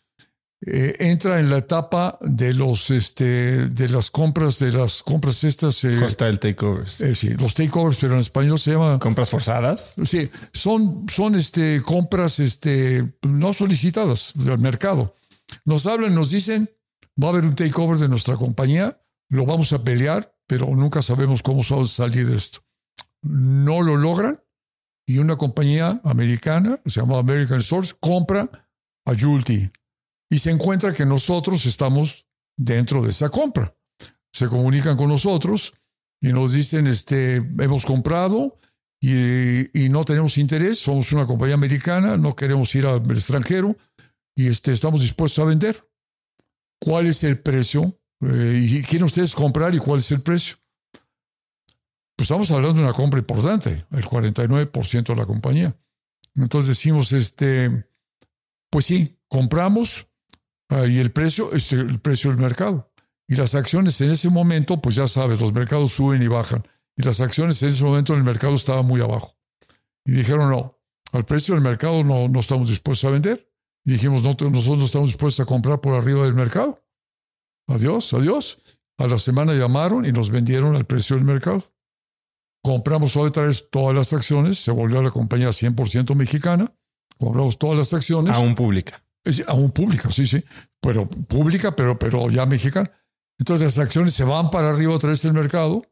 eh, 0.66 0.95
entra 0.99 1.39
en 1.39 1.49
la 1.49 1.60
etapa 1.60 2.18
de 2.22 2.53
los 2.53 2.91
este, 2.91 3.70
de 3.70 3.88
las 3.88 4.12
compras 4.12 4.60
de 4.60 4.72
las 4.74 5.03
compras 5.03 5.43
estas 5.43 5.84
eh, 5.86 6.03
hostile 6.03 6.38
takeovers. 6.38 6.99
eh, 7.01 7.16
sí 7.16 7.30
los 7.30 7.53
takeovers 7.53 7.97
pero 7.99 8.14
en 8.14 8.20
español 8.20 8.60
se 8.60 8.72
llama 8.72 8.99
compras 8.99 9.30
forzadas. 9.30 9.95
Sí 10.05 10.30
son 10.53 11.05
son 11.10 11.36
este 11.36 11.82
compras 11.82 12.39
este 12.39 13.14
no 13.22 13.53
solicitadas 13.53 14.34
del 14.36 14.60
mercado. 14.60 15.16
Nos 15.66 15.86
hablan 15.88 16.14
nos 16.14 16.32
dicen 16.32 16.70
va 17.22 17.28
a 17.28 17.32
haber 17.32 17.45
un 17.45 17.55
takeover 17.55 17.97
de 17.97 18.10
nuestra 18.10 18.36
compañía 18.36 19.01
lo 19.30 19.45
vamos 19.45 19.72
a 19.74 19.84
pelear 19.84 20.36
pero 20.45 20.68
nunca 20.76 21.01
sabemos 21.01 21.41
cómo 21.41 21.64
salir 21.64 22.28
de 22.28 22.36
esto 22.36 22.60
no 23.22 23.82
lo 23.82 23.95
logran 23.95 24.41
y 25.05 25.18
una 25.18 25.38
compañía 25.38 25.99
americana, 26.03 26.80
se 26.86 26.99
llama 27.01 27.18
American 27.18 27.64
Source, 27.64 27.95
compra 27.99 28.47
a 29.05 29.14
Julti 29.20 29.72
y 30.30 30.40
se 30.40 30.52
encuentra 30.52 30.94
que 30.94 31.06
nosotros 31.06 31.66
estamos 31.66 32.26
dentro 32.58 33.02
de 33.02 33.10
esa 33.10 33.30
compra. 33.30 33.76
Se 34.32 34.48
comunican 34.48 34.96
con 34.96 35.10
nosotros 35.10 35.74
y 36.22 36.32
nos 36.34 36.54
dicen, 36.54 36.88
este, 36.88 37.38
hemos 37.38 37.86
comprado 37.86 38.60
y, 39.02 39.86
y 39.86 39.90
no 39.90 40.04
tenemos 40.04 40.38
interés, 40.38 40.80
somos 40.80 41.12
una 41.14 41.26
compañía 41.26 41.56
americana, 41.56 42.18
no 42.18 42.36
queremos 42.36 42.74
ir 42.76 42.86
al 42.86 43.10
extranjero 43.10 43.76
y 44.36 44.48
este, 44.48 44.72
estamos 44.72 45.02
dispuestos 45.02 45.44
a 45.44 45.48
vender. 45.48 45.90
¿Cuál 46.80 47.08
es 47.08 47.24
el 47.24 47.40
precio? 47.42 48.00
Eh, 48.22 48.68
¿Y 48.70 48.84
quieren 48.84 49.06
ustedes 49.06 49.34
comprar 49.34 49.74
y 49.74 49.80
cuál 49.80 50.00
es 50.00 50.12
el 50.12 50.22
precio? 50.22 50.58
pues 52.20 52.26
estamos 52.26 52.52
hablando 52.52 52.82
de 52.82 52.84
una 52.84 52.92
compra 52.92 53.22
importante, 53.22 53.86
el 53.92 54.04
49% 54.04 55.08
de 55.08 55.16
la 55.16 55.26
compañía. 55.26 55.78
Entonces 56.36 56.68
decimos, 56.68 57.14
este, 57.14 57.86
pues 58.70 58.88
sí, 58.88 59.18
compramos 59.30 60.09
ah, 60.70 60.86
y 60.86 61.00
el 61.00 61.12
precio 61.12 61.54
es 61.54 61.72
el 61.74 62.00
precio 62.00 62.32
del 62.32 62.40
mercado. 62.40 62.92
Y 63.28 63.36
las 63.36 63.54
acciones 63.54 64.00
en 64.02 64.10
ese 64.10 64.30
momento, 64.30 64.82
pues 64.82 64.96
ya 64.96 65.08
sabes, 65.08 65.40
los 65.40 65.54
mercados 65.54 65.94
suben 65.94 66.22
y 66.24 66.28
bajan. 66.28 66.68
Y 66.98 67.04
las 67.04 67.22
acciones 67.22 67.62
en 67.62 67.70
ese 67.70 67.84
momento 67.84 68.14
en 68.14 68.20
el 68.20 68.26
mercado 68.26 68.56
estaban 68.56 68.86
muy 68.86 69.02
abajo. 69.02 69.36
Y 70.04 70.14
dijeron, 70.14 70.50
no, 70.50 70.80
al 71.12 71.26
precio 71.26 71.54
del 71.54 71.64
mercado 71.64 72.04
no, 72.04 72.28
no 72.28 72.40
estamos 72.40 72.70
dispuestos 72.70 73.08
a 73.08 73.12
vender. 73.12 73.48
Y 73.86 73.92
dijimos, 73.94 74.24
no, 74.24 74.30
nosotros 74.30 74.78
no 74.78 74.86
estamos 74.86 75.10
dispuestos 75.10 75.44
a 75.44 75.48
comprar 75.48 75.80
por 75.80 75.94
arriba 75.94 76.24
del 76.24 76.34
mercado. 76.34 76.84
Adiós, 77.68 78.14
adiós. 78.14 78.58
A 78.98 79.08
la 79.08 79.18
semana 79.18 79.54
llamaron 79.54 80.06
y 80.06 80.12
nos 80.12 80.30
vendieron 80.30 80.76
al 80.76 80.86
precio 80.86 81.16
del 81.16 81.26
mercado. 81.26 81.72
Compramos 82.62 83.16
otra 83.16 83.44
vez 83.46 83.70
todas 83.70 83.96
las 83.96 84.12
acciones, 84.12 84.60
se 84.60 84.72
volvió 84.72 85.00
a 85.00 85.04
la 85.04 85.12
compañía 85.12 85.50
100% 85.50 86.14
mexicana, 86.16 86.74
compramos 87.18 87.58
todas 87.58 87.78
las 87.78 87.94
acciones. 87.94 88.36
Aún 88.36 88.56
pública. 88.56 89.02
Aún 89.48 89.72
pública, 89.72 90.12
sí, 90.12 90.26
sí. 90.26 90.44
Pero 90.82 91.08
pública, 91.10 91.76
pero, 91.76 91.98
pero 91.98 92.30
ya 92.30 92.46
mexicana. 92.46 92.92
Entonces 93.38 93.78
las 93.78 93.86
acciones 93.86 94.14
se 94.14 94.24
van 94.24 94.50
para 94.50 94.70
arriba 94.70 94.94
otra 94.94 95.10
vez 95.10 95.22
del 95.22 95.34
mercado. 95.34 95.84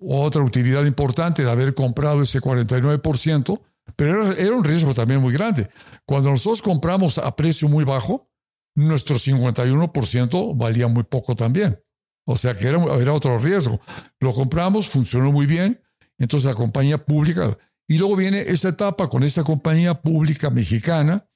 Otra 0.00 0.42
utilidad 0.42 0.84
importante 0.84 1.42
de 1.42 1.50
haber 1.50 1.74
comprado 1.74 2.22
ese 2.22 2.40
49%, 2.40 3.60
pero 3.96 4.24
era, 4.24 4.40
era 4.40 4.54
un 4.54 4.62
riesgo 4.62 4.94
también 4.94 5.20
muy 5.20 5.32
grande. 5.32 5.68
Cuando 6.06 6.30
nosotros 6.30 6.62
compramos 6.62 7.18
a 7.18 7.34
precio 7.34 7.68
muy 7.68 7.84
bajo, 7.84 8.30
nuestro 8.76 9.16
51% 9.16 10.56
valía 10.56 10.86
muy 10.86 11.02
poco 11.02 11.34
también. 11.34 11.82
O 12.24 12.36
sea 12.36 12.54
que 12.54 12.68
era, 12.68 12.82
era 12.96 13.12
otro 13.12 13.38
riesgo. 13.38 13.80
Lo 14.20 14.32
compramos, 14.34 14.88
funcionó 14.88 15.32
muy 15.32 15.46
bien 15.46 15.80
Entonces 16.18 16.46
la 16.46 16.54
compañía 16.54 16.98
pública, 17.04 17.56
y 17.88 17.98
luego 17.98 18.14
viene 18.14 18.42
esta 18.46 18.68
etapa 18.68 19.08
con 19.08 19.24
esta 19.24 19.42
compañía 19.42 20.00
pública 20.00 20.48
mexicana, 20.50 21.26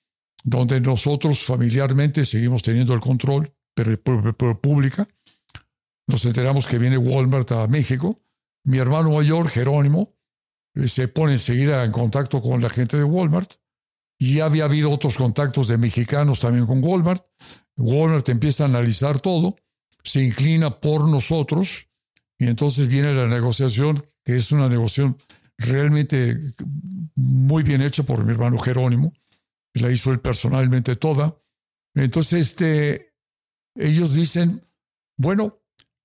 donde 0.44 0.80
nosotros 0.80 1.42
familiarmente 1.42 2.24
seguimos 2.24 2.62
teniendo 2.62 2.92
el 2.94 3.00
control, 3.00 3.52
pero, 3.74 4.60
pública. 4.60 5.08
Nos 6.06 6.24
enteramos 6.26 6.66
que 6.66 6.78
viene 6.78 6.98
Walmart 6.98 7.50
a 7.52 7.66
México. 7.66 8.20
Mi 8.64 8.78
hermano 8.78 9.10
mayor, 9.10 9.48
Jerónimo, 9.48 10.14
eh, 10.74 10.86
se 10.86 11.08
pone 11.08 11.32
enseguida 11.32 11.82
en 11.82 11.92
contacto 11.92 12.42
con 12.42 12.60
la 12.60 12.68
gente 12.68 12.98
de 12.98 13.04
Walmart. 13.04 13.54
Y 14.18 14.34
ya 14.34 14.44
había 14.44 14.66
habido 14.66 14.90
otros 14.90 15.16
contactos 15.16 15.66
de 15.66 15.78
mexicanos 15.78 16.40
también 16.40 16.66
con 16.66 16.84
Walmart. 16.84 17.24
Walmart 17.76 18.28
empieza 18.28 18.64
a 18.64 18.68
analizar 18.68 19.18
todo, 19.18 19.56
se 20.04 20.22
inclina 20.22 20.78
por 20.78 21.08
nosotros 21.08 21.88
y 22.38 22.46
entonces 22.46 22.86
viene 22.86 23.12
la 23.14 23.26
negociación, 23.26 24.00
que 24.22 24.36
es 24.36 24.52
una 24.52 24.68
negociación 24.68 25.16
realmente 25.58 26.38
muy 27.16 27.62
bien 27.62 27.80
hecha 27.82 28.02
por 28.02 28.24
mi 28.24 28.32
hermano 28.32 28.58
Jerónimo. 28.58 29.12
La 29.74 29.90
hizo 29.90 30.12
él 30.12 30.20
personalmente 30.20 30.96
toda. 30.96 31.36
Entonces, 31.94 32.46
este, 32.48 33.14
ellos 33.76 34.14
dicen, 34.14 34.66
bueno, 35.16 35.60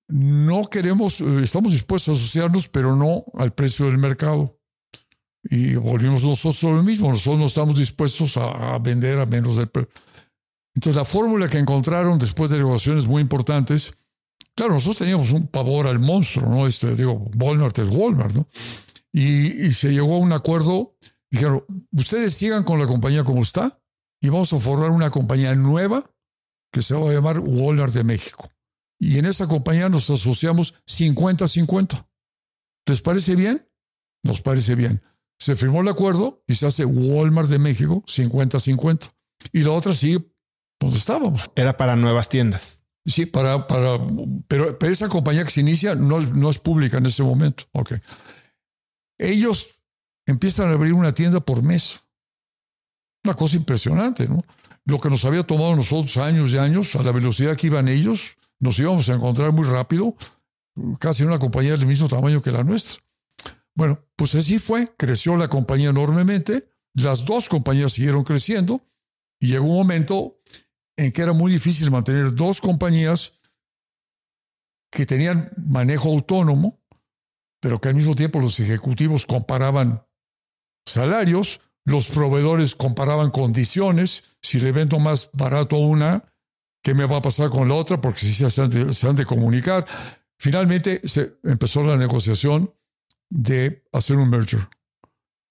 no 0.08 0.64
queremos, 0.64 1.20
eh, 1.20 1.42
estamos 1.42 1.72
dispuestos 1.72 2.16
a 2.16 2.20
asociarnos, 2.20 2.68
pero 2.68 2.96
no 2.96 3.24
al 3.34 3.52
precio 3.52 3.86
del 3.86 3.98
mercado. 3.98 4.60
Y 5.42 5.74
volvimos 5.74 6.22
nosotros 6.24 6.62
lo 6.64 6.82
mismo, 6.82 7.08
nosotros 7.08 7.38
no 7.38 7.46
estamos 7.46 7.78
dispuestos 7.78 8.36
a, 8.36 8.78
vender 8.78 9.18
a 9.18 9.26
menos 9.26 9.56
del 9.56 9.68
precio. 9.68 9.90
Entonces, 10.74 10.96
la 10.96 11.04
fórmula 11.04 11.48
que 11.48 11.58
encontraron 11.58 12.18
después 12.18 12.50
de 12.50 12.58
negociaciones 12.58 13.06
muy 13.06 13.22
importantes 13.22 13.94
Claro, 14.60 14.74
nosotros 14.74 14.98
teníamos 14.98 15.30
un 15.30 15.46
pavor 15.46 15.86
al 15.86 15.98
monstruo, 15.98 16.46
¿no? 16.46 16.66
Este, 16.66 16.94
digo, 16.94 17.30
Walmart 17.34 17.78
es 17.78 17.88
Walmart, 17.88 18.34
¿no? 18.34 18.46
Y, 19.10 19.72
se 19.72 19.90
llegó 19.90 20.16
a 20.16 20.18
un 20.18 20.32
acuerdo. 20.32 20.96
Dijeron, 21.30 21.64
ustedes 21.92 22.34
sigan 22.34 22.64
con 22.64 22.78
la 22.78 22.86
compañía 22.86 23.24
como 23.24 23.42
está 23.42 23.80
y 24.20 24.28
vamos 24.28 24.52
a 24.52 24.58
formar 24.58 24.90
una 24.90 25.10
compañía 25.10 25.54
nueva 25.54 26.10
que 26.72 26.82
se 26.82 26.94
va 26.94 27.10
a 27.10 27.14
llamar 27.14 27.40
Walmart 27.40 27.94
de 27.94 28.04
México. 28.04 28.50
Y 28.98 29.18
en 29.18 29.26
esa 29.26 29.46
compañía 29.46 29.88
nos 29.88 30.10
asociamos 30.10 30.74
50-50. 30.86 32.06
¿Les 32.86 33.00
parece 33.00 33.34
bien? 33.34 33.66
Nos 34.22 34.42
parece 34.42 34.74
bien. 34.74 35.02
Se 35.38 35.56
firmó 35.56 35.80
el 35.80 35.88
acuerdo 35.88 36.44
y 36.46 36.56
se 36.56 36.66
hace 36.66 36.84
Walmart 36.84 37.48
de 37.48 37.58
México 37.58 38.02
50-50. 38.06 39.12
Y 39.52 39.62
la 39.62 39.70
otra 39.70 39.94
sigue 39.94 40.30
donde 40.78 40.98
estábamos. 40.98 41.50
Era 41.54 41.76
para 41.76 41.96
nuevas 41.96 42.28
tiendas. 42.28 42.84
Sí, 43.06 43.24
para, 43.24 43.66
para, 43.66 43.98
pero, 44.46 44.78
pero, 44.78 44.92
esa 44.92 45.08
compañía 45.08 45.44
que 45.44 45.50
se 45.50 45.62
inicia 45.62 45.94
no, 45.94 46.20
no 46.20 46.50
es 46.50 46.58
pública 46.58 46.98
en 46.98 47.06
ese 47.06 47.22
momento. 47.22 47.64
Okay. 47.72 47.98
Ellos 49.18 49.79
empiezan 50.30 50.70
a 50.70 50.74
abrir 50.74 50.94
una 50.94 51.12
tienda 51.12 51.40
por 51.40 51.62
mes. 51.62 52.02
Una 53.24 53.34
cosa 53.34 53.56
impresionante, 53.56 54.26
¿no? 54.26 54.42
Lo 54.84 54.98
que 54.98 55.10
nos 55.10 55.24
había 55.24 55.42
tomado 55.42 55.76
nosotros 55.76 56.16
años 56.16 56.52
y 56.52 56.58
años, 56.58 56.96
a 56.96 57.02
la 57.02 57.12
velocidad 57.12 57.56
que 57.56 57.66
iban 57.66 57.88
ellos, 57.88 58.36
nos 58.58 58.78
íbamos 58.78 59.08
a 59.08 59.14
encontrar 59.14 59.52
muy 59.52 59.66
rápido, 59.66 60.14
casi 60.98 61.24
una 61.24 61.38
compañía 61.38 61.72
del 61.72 61.86
mismo 61.86 62.08
tamaño 62.08 62.42
que 62.42 62.52
la 62.52 62.64
nuestra. 62.64 63.02
Bueno, 63.74 64.00
pues 64.16 64.34
así 64.34 64.58
fue, 64.58 64.92
creció 64.96 65.36
la 65.36 65.48
compañía 65.48 65.90
enormemente, 65.90 66.70
las 66.94 67.24
dos 67.24 67.48
compañías 67.48 67.92
siguieron 67.92 68.24
creciendo 68.24 68.82
y 69.38 69.48
llegó 69.48 69.66
un 69.66 69.76
momento 69.76 70.40
en 70.96 71.12
que 71.12 71.22
era 71.22 71.32
muy 71.32 71.52
difícil 71.52 71.90
mantener 71.90 72.34
dos 72.34 72.60
compañías 72.60 73.32
que 74.90 75.06
tenían 75.06 75.50
manejo 75.56 76.10
autónomo, 76.10 76.80
pero 77.60 77.80
que 77.80 77.88
al 77.88 77.94
mismo 77.94 78.14
tiempo 78.14 78.40
los 78.40 78.58
ejecutivos 78.60 79.24
comparaban 79.24 80.04
salarios, 80.86 81.60
los 81.84 82.08
proveedores 82.08 82.74
comparaban 82.74 83.30
condiciones, 83.30 84.24
si 84.42 84.60
le 84.60 84.72
vendo 84.72 84.98
más 84.98 85.30
barato 85.32 85.76
a 85.76 85.80
una, 85.80 86.24
¿qué 86.82 86.94
me 86.94 87.06
va 87.06 87.18
a 87.18 87.22
pasar 87.22 87.50
con 87.50 87.68
la 87.68 87.74
otra? 87.74 88.00
Porque 88.00 88.20
si 88.20 88.32
se 88.32 88.60
han 88.60 88.70
de, 88.70 88.92
se 88.92 89.08
han 89.08 89.16
de 89.16 89.26
comunicar. 89.26 89.86
Finalmente 90.38 91.00
se 91.04 91.38
empezó 91.42 91.82
la 91.82 91.96
negociación 91.96 92.74
de 93.28 93.84
hacer 93.92 94.16
un 94.16 94.30
merger. 94.30 94.68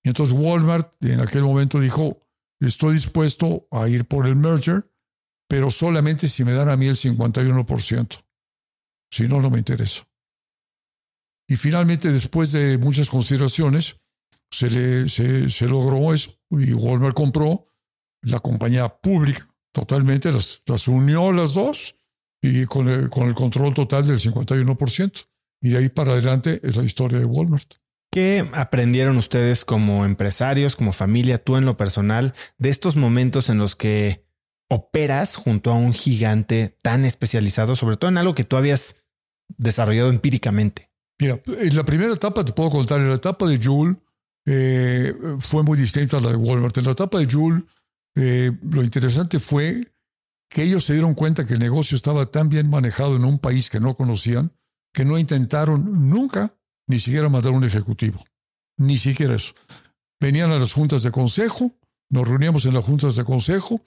Y 0.04 0.10
entonces 0.10 0.36
Walmart 0.38 0.94
en 1.04 1.20
aquel 1.20 1.44
momento 1.44 1.80
dijo, 1.80 2.28
estoy 2.60 2.96
dispuesto 2.96 3.68
a 3.72 3.88
ir 3.88 4.06
por 4.06 4.28
el 4.28 4.36
merger, 4.36 4.90
pero 5.48 5.72
solamente 5.72 6.28
si 6.28 6.44
me 6.44 6.54
dan 6.54 6.70
a 6.70 6.78
mí 6.78 6.88
el 6.88 6.96
51%. 6.96 8.24
Si 9.12 9.28
no, 9.28 9.42
no 9.42 9.50
me 9.50 9.58
interesa. 9.58 10.08
Y 11.48 11.56
finalmente, 11.56 12.12
después 12.12 12.52
de 12.52 12.78
muchas 12.78 13.10
consideraciones, 13.10 14.00
se, 14.52 14.70
le, 14.70 15.08
se, 15.08 15.66
logró 15.68 16.14
eso 16.14 16.32
y 16.52 16.74
Walmart 16.74 17.16
compró 17.16 17.68
la 18.22 18.40
compañía 18.40 18.90
pública 18.90 19.48
totalmente, 19.72 20.32
las, 20.32 20.62
las 20.66 20.88
unió 20.88 21.32
las 21.32 21.54
dos 21.54 21.96
y 22.42 22.66
con 22.66 22.88
el, 22.90 23.10
con 23.10 23.28
el 23.28 23.36
control 23.36 23.74
total 23.74 24.08
del 24.08 24.20
51%. 24.20 25.28
Y 25.62 25.70
de 25.70 25.78
ahí 25.78 25.90
para 25.90 26.14
adelante 26.14 26.62
es 26.64 26.78
la 26.78 26.84
historia 26.84 27.20
de 27.20 27.26
Walmart. 27.26 27.76
¿Qué 28.12 28.50
aprendieron 28.54 29.18
ustedes 29.18 29.66
como 29.66 30.04
empresarios, 30.06 30.76
como 30.76 30.94
familia, 30.94 31.44
tú 31.44 31.58
en 31.58 31.66
lo 31.66 31.78
personal, 31.78 32.34
de 32.58 32.70
estos 32.70 32.96
momentos 32.96 33.50
en 33.50 33.60
los 33.60 33.76
que 33.76 34.26
operas 34.68 35.36
junto 35.36 35.72
a 35.72 35.76
un 35.76 35.94
gigante 35.94 36.76
tan 36.82 37.06
especializado, 37.06 37.76
sobre 37.76 37.98
todo 37.98 38.10
en 38.10 38.18
algo 38.18 38.34
que 38.34 38.46
tú 38.46 38.58
habías 38.58 38.96
desarrollado 39.58 40.10
empíricamente? 40.10 40.90
Mira, 41.20 41.42
en 41.46 41.76
la 41.76 41.84
primera 41.84 42.14
etapa 42.14 42.44
te 42.46 42.54
puedo 42.54 42.70
contar, 42.70 43.00
en 43.00 43.10
la 43.10 43.16
etapa 43.16 43.48
de 43.48 43.60
Joule 43.62 43.98
eh, 44.52 45.14
fue 45.38 45.62
muy 45.62 45.78
distinta 45.78 46.18
a 46.18 46.22
la 46.22 46.32
de 46.32 46.36
Walmart. 46.36 46.76
En 46.80 46.86
la 46.86 46.94
etapa 46.94 47.20
de 47.20 47.28
Joule, 47.28 47.64
eh, 48.16 48.52
lo 48.64 48.82
interesante 48.82 49.38
fue 49.38 49.94
que 50.50 50.64
ellos 50.64 50.86
se 50.86 50.94
dieron 50.94 51.14
cuenta 51.14 51.46
que 51.46 51.54
el 51.54 51.60
negocio 51.60 51.96
estaba 51.96 52.26
tan 52.26 52.50
bien 52.50 52.68
manejado 52.68 53.16
en 53.16 53.26
un 53.26 53.38
país 53.38 53.70
que 53.70 53.80
no 53.80 53.96
conocían, 53.96 54.52
que 54.92 55.06
no 55.06 55.20
intentaron 55.20 56.10
nunca 56.10 56.56
ni 56.88 56.98
siquiera 56.98 57.30
mandar 57.30 57.52
un 57.52 57.64
ejecutivo. 57.64 58.26
Ni 58.78 58.98
siquiera 58.98 59.36
eso. 59.36 59.54
Venían 60.20 60.50
a 60.50 60.58
las 60.58 60.74
juntas 60.74 61.04
de 61.04 61.12
consejo, 61.12 61.72
nos 62.10 62.28
reuníamos 62.28 62.66
en 62.66 62.74
las 62.74 62.84
juntas 62.84 63.16
de 63.16 63.24
consejo, 63.24 63.82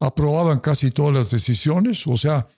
aprobaban 0.00 0.58
casi 0.58 0.90
todas 0.90 1.14
las 1.14 1.30
decisiones, 1.30 2.04
o 2.08 2.16
sea, 2.16 2.48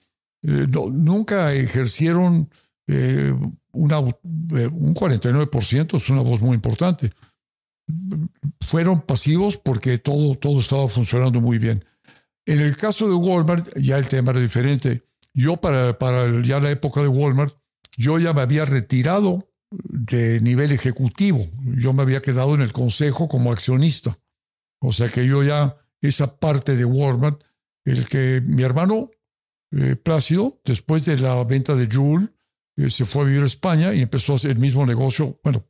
eh, 0.42 0.66
nunca 0.66 1.52
ejercieron 1.52 2.48
eh, 2.86 3.34
una, 3.72 3.98
eh, 3.98 4.66
un 4.66 4.94
49%, 4.94 5.98
es 5.98 6.08
una 6.08 6.22
voz 6.22 6.40
muy 6.40 6.54
importante. 6.54 7.12
Fueron 8.60 9.02
pasivos 9.02 9.56
porque 9.56 9.98
todo, 9.98 10.36
todo 10.36 10.60
estaba 10.60 10.88
funcionando 10.88 11.40
muy 11.40 11.58
bien. 11.58 11.84
En 12.46 12.60
el 12.60 12.76
caso 12.76 13.08
de 13.08 13.14
Walmart, 13.14 13.76
ya 13.76 13.98
el 13.98 14.08
tema 14.08 14.32
era 14.32 14.40
diferente. 14.40 15.04
Yo, 15.34 15.56
para, 15.58 15.98
para 15.98 16.42
ya 16.42 16.60
la 16.60 16.70
época 16.70 17.02
de 17.02 17.08
Walmart, 17.08 17.54
yo 17.96 18.18
ya 18.18 18.32
me 18.32 18.40
había 18.40 18.64
retirado 18.64 19.48
de 19.70 20.40
nivel 20.40 20.72
ejecutivo. 20.72 21.46
Yo 21.76 21.92
me 21.92 22.02
había 22.02 22.22
quedado 22.22 22.54
en 22.54 22.62
el 22.62 22.72
consejo 22.72 23.28
como 23.28 23.52
accionista. 23.52 24.18
O 24.80 24.92
sea 24.92 25.08
que 25.08 25.26
yo 25.26 25.42
ya 25.42 25.76
esa 26.00 26.38
parte 26.38 26.76
de 26.76 26.84
Walmart, 26.84 27.42
el 27.84 28.08
que 28.08 28.42
mi 28.44 28.62
hermano 28.62 29.10
eh, 29.72 29.96
Plácido, 29.96 30.60
después 30.64 31.04
de 31.04 31.18
la 31.18 31.42
venta 31.44 31.74
de 31.74 31.86
Joule, 31.86 32.28
eh, 32.76 32.90
se 32.90 33.04
fue 33.04 33.22
a 33.22 33.26
vivir 33.26 33.42
a 33.42 33.46
España 33.46 33.94
y 33.94 34.02
empezó 34.02 34.32
a 34.32 34.36
hacer 34.36 34.52
el 34.52 34.58
mismo 34.58 34.84
negocio, 34.84 35.38
bueno, 35.44 35.64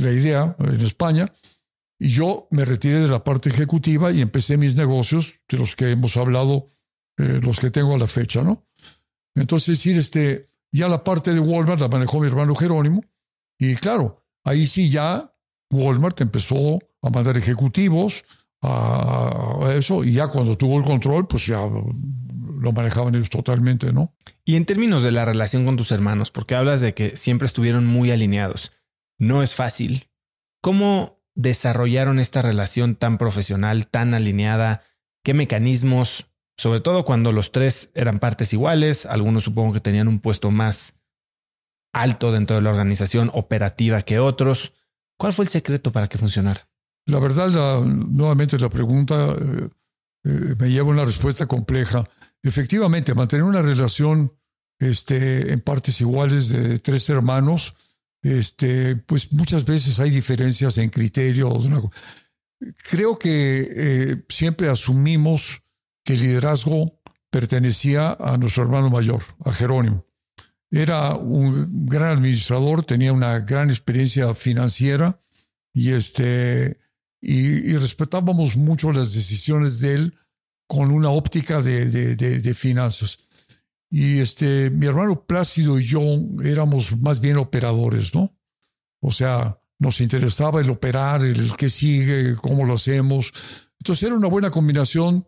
la 0.00 0.12
idea 0.12 0.56
en 0.58 0.80
España, 0.80 1.32
y 1.98 2.08
yo 2.08 2.48
me 2.50 2.64
retiré 2.64 3.00
de 3.00 3.08
la 3.08 3.22
parte 3.22 3.50
ejecutiva 3.50 4.10
y 4.10 4.20
empecé 4.20 4.56
mis 4.56 4.74
negocios, 4.74 5.34
de 5.48 5.58
los 5.58 5.76
que 5.76 5.90
hemos 5.90 6.16
hablado, 6.16 6.66
eh, 7.18 7.40
los 7.42 7.60
que 7.60 7.70
tengo 7.70 7.94
a 7.94 7.98
la 7.98 8.06
fecha, 8.06 8.42
¿no? 8.42 8.66
Entonces, 9.34 9.78
decir, 9.78 9.98
este, 9.98 10.50
ya 10.72 10.88
la 10.88 11.04
parte 11.04 11.32
de 11.32 11.40
Walmart 11.40 11.80
la 11.80 11.88
manejó 11.88 12.20
mi 12.20 12.26
hermano 12.26 12.54
Jerónimo, 12.54 13.04
y 13.58 13.74
claro, 13.76 14.24
ahí 14.44 14.66
sí 14.66 14.88
ya 14.88 15.34
Walmart 15.70 16.20
empezó 16.20 16.78
a 17.02 17.10
mandar 17.10 17.36
ejecutivos, 17.36 18.24
a 18.62 19.72
eso 19.74 20.04
y 20.04 20.12
ya 20.12 20.28
cuando 20.28 20.56
tuvo 20.56 20.78
el 20.78 20.84
control, 20.84 21.26
pues 21.26 21.46
ya 21.46 21.60
lo 21.60 22.72
manejaban 22.72 23.14
ellos 23.14 23.30
totalmente, 23.30 23.92
¿no? 23.92 24.12
Y 24.44 24.56
en 24.56 24.66
términos 24.66 25.02
de 25.02 25.12
la 25.12 25.24
relación 25.24 25.64
con 25.64 25.76
tus 25.76 25.92
hermanos, 25.92 26.30
porque 26.30 26.54
hablas 26.54 26.80
de 26.80 26.92
que 26.92 27.16
siempre 27.16 27.46
estuvieron 27.46 27.86
muy 27.86 28.10
alineados, 28.10 28.72
no 29.20 29.44
es 29.44 29.54
fácil. 29.54 30.08
¿Cómo 30.60 31.22
desarrollaron 31.36 32.18
esta 32.18 32.42
relación 32.42 32.96
tan 32.96 33.18
profesional, 33.18 33.86
tan 33.86 34.14
alineada? 34.14 34.82
¿Qué 35.22 35.34
mecanismos, 35.34 36.26
sobre 36.56 36.80
todo 36.80 37.04
cuando 37.04 37.30
los 37.30 37.52
tres 37.52 37.90
eran 37.94 38.18
partes 38.18 38.52
iguales, 38.52 39.06
algunos 39.06 39.44
supongo 39.44 39.74
que 39.74 39.80
tenían 39.80 40.08
un 40.08 40.18
puesto 40.18 40.50
más 40.50 40.98
alto 41.92 42.32
dentro 42.32 42.56
de 42.56 42.62
la 42.62 42.70
organización 42.70 43.30
operativa 43.32 44.02
que 44.02 44.18
otros? 44.18 44.72
¿Cuál 45.16 45.34
fue 45.34 45.44
el 45.44 45.50
secreto 45.50 45.92
para 45.92 46.08
que 46.08 46.18
funcionara? 46.18 46.68
La 47.06 47.18
verdad, 47.18 47.48
nuevamente 47.82 48.58
la 48.58 48.70
pregunta 48.70 49.34
eh, 49.38 49.68
eh, 50.24 50.54
me 50.58 50.70
lleva 50.70 50.88
a 50.88 50.92
una 50.92 51.04
respuesta 51.04 51.46
compleja. 51.46 52.08
Efectivamente, 52.42 53.14
mantener 53.14 53.44
una 53.44 53.60
relación 53.60 54.32
este, 54.78 55.52
en 55.52 55.60
partes 55.60 56.00
iguales 56.00 56.48
de 56.48 56.78
tres 56.78 57.08
hermanos 57.10 57.74
este, 58.22 58.96
pues 58.96 59.32
muchas 59.32 59.64
veces 59.64 59.98
hay 60.00 60.10
diferencias 60.10 60.78
en 60.78 60.90
criterio. 60.90 61.50
Creo 62.90 63.18
que 63.18 63.68
eh, 63.74 64.24
siempre 64.28 64.68
asumimos 64.68 65.62
que 66.04 66.14
el 66.14 66.20
liderazgo 66.20 67.00
pertenecía 67.30 68.16
a 68.18 68.36
nuestro 68.36 68.64
hermano 68.64 68.90
mayor, 68.90 69.22
a 69.44 69.52
Jerónimo. 69.52 70.06
Era 70.70 71.14
un 71.14 71.86
gran 71.86 72.18
administrador, 72.18 72.84
tenía 72.84 73.12
una 73.12 73.40
gran 73.40 73.70
experiencia 73.70 74.34
financiera 74.34 75.20
y, 75.72 75.90
este, 75.92 76.78
y, 77.20 77.72
respetábamos 77.76 78.56
mucho 78.56 78.92
las 78.92 79.12
decisiones 79.14 79.80
de 79.80 79.94
él 79.94 80.18
con 80.68 80.92
una 80.92 81.10
óptica 81.10 81.60
de, 81.60 81.86
de, 82.16 82.54
finanzas. 82.54 83.18
Y 83.90 84.20
este, 84.20 84.70
mi 84.70 84.86
hermano 84.86 85.24
Plácido 85.26 85.78
y 85.78 85.84
yo 85.84 86.00
éramos 86.44 86.96
más 86.98 87.20
bien 87.20 87.38
operadores, 87.38 88.14
¿no? 88.14 88.36
O 89.02 89.10
sea, 89.10 89.60
nos 89.78 90.00
interesaba 90.00 90.60
el 90.60 90.70
operar, 90.70 91.24
el 91.24 91.56
qué 91.56 91.68
sigue, 91.68 92.36
cómo 92.36 92.64
lo 92.64 92.74
hacemos. 92.74 93.32
Entonces 93.80 94.04
era 94.04 94.14
una 94.14 94.28
buena 94.28 94.50
combinación, 94.50 95.26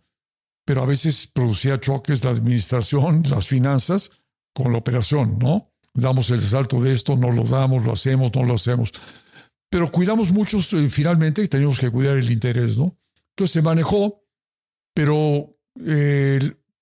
pero 0.65 0.83
a 0.83 0.87
veces 0.87 1.27
producía 1.27 1.81
choques 1.81 2.23
la 2.23 2.31
administración, 2.31 3.25
las 3.29 3.49
finanzas, 3.49 4.11
con 4.55 4.71
la 4.71 4.79
operación, 4.79 5.39
¿no? 5.39 5.73
Damos 5.95 6.31
el 6.31 6.41
salto 6.41 6.81
de 6.81 6.93
esto, 6.93 7.17
no 7.17 7.31
lo 7.31 7.45
damos, 7.45 7.85
lo 7.85 7.93
hacemos, 7.93 8.31
no 8.35 8.45
lo 8.45 8.55
hacemos. 8.55 8.93
Pero 9.69 9.91
cuidamos 9.91 10.31
mucho, 10.31 10.59
eh, 10.59 10.89
finalmente, 10.89 11.43
y 11.43 11.49
teníamos 11.49 11.81
que 11.81 11.91
cuidar 11.91 12.17
el 12.17 12.31
interés, 12.31 12.77
¿no? 12.77 12.97
Entonces 13.31 13.53
se 13.53 13.63
manejó, 13.63 14.23
pero 14.95 15.59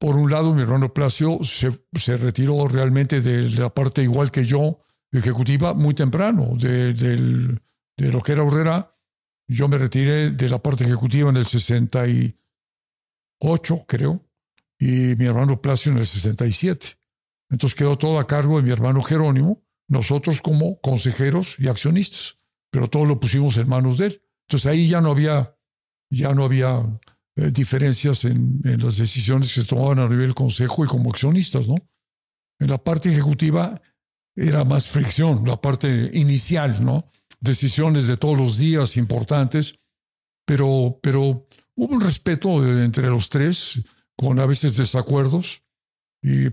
por 0.00 0.16
un 0.16 0.28
lado 0.30 0.54
mi 0.54 0.62
hermano 0.62 0.94
Placio 0.94 1.40
se, 1.42 1.70
retiró 2.16 2.66
realmente 2.66 3.20
de 3.20 3.50
la 3.50 3.68
parte 3.68 4.02
igual 4.02 4.30
que 4.30 4.46
yo, 4.46 4.80
ejecutiva, 5.12 5.74
muy 5.74 5.92
temprano, 5.94 6.54
de, 6.56 7.58
lo 7.98 8.22
que 8.22 8.32
era 8.32 8.42
Horrera. 8.42 8.96
Yo 9.46 9.68
me 9.68 9.76
retiré 9.76 10.30
de 10.30 10.48
la 10.48 10.62
parte 10.62 10.84
ejecutiva 10.84 11.28
en 11.28 11.36
el 11.36 11.44
68, 11.44 13.84
creo, 13.86 14.24
y 14.78 15.16
mi 15.16 15.26
hermano 15.26 15.60
Placio 15.60 15.92
en 15.92 15.98
el 15.98 16.06
67. 16.06 16.96
Entonces 17.50 17.78
quedó 17.78 17.98
todo 17.98 18.18
a 18.18 18.26
cargo 18.26 18.56
de 18.56 18.62
mi 18.62 18.70
hermano 18.70 19.02
Jerónimo, 19.02 19.62
nosotros 19.86 20.40
como 20.40 20.80
consejeros 20.80 21.56
y 21.58 21.68
accionistas, 21.68 22.38
pero 22.70 22.88
todo 22.88 23.04
lo 23.04 23.20
pusimos 23.20 23.58
en 23.58 23.68
manos 23.68 23.98
de 23.98 24.06
él. 24.06 24.22
Entonces 24.48 24.64
ahí 24.64 24.88
ya 24.88 25.02
no 25.02 25.10
había, 25.10 25.58
ya 26.08 26.32
no 26.32 26.44
había 26.44 26.86
eh, 27.36 27.50
diferencias 27.50 28.24
en, 28.24 28.60
las 28.64 28.98
decisiones 28.98 29.52
que 29.52 29.60
se 29.60 29.66
tomaban 29.66 29.98
a 29.98 30.08
nivel 30.08 30.34
consejo 30.34 30.84
y 30.84 30.88
como 30.88 31.10
accionistas, 31.10 31.68
¿no? 31.68 31.76
En 32.58 32.68
la 32.68 32.78
parte 32.78 33.10
ejecutiva 33.10 33.80
era 34.36 34.64
más 34.64 34.88
fricción, 34.88 35.44
la 35.46 35.60
parte 35.60 36.10
inicial, 36.12 36.84
¿no? 36.84 37.10
Decisiones 37.40 38.06
de 38.06 38.16
todos 38.16 38.38
los 38.38 38.58
días 38.58 38.96
importantes, 38.96 39.78
pero, 40.46 40.98
pero 41.02 41.46
hubo 41.74 41.94
un 41.94 42.00
respeto 42.00 42.66
entre 42.82 43.08
los 43.08 43.28
tres, 43.28 43.82
con 44.16 44.38
a 44.38 44.46
veces 44.46 44.76
desacuerdos, 44.76 45.62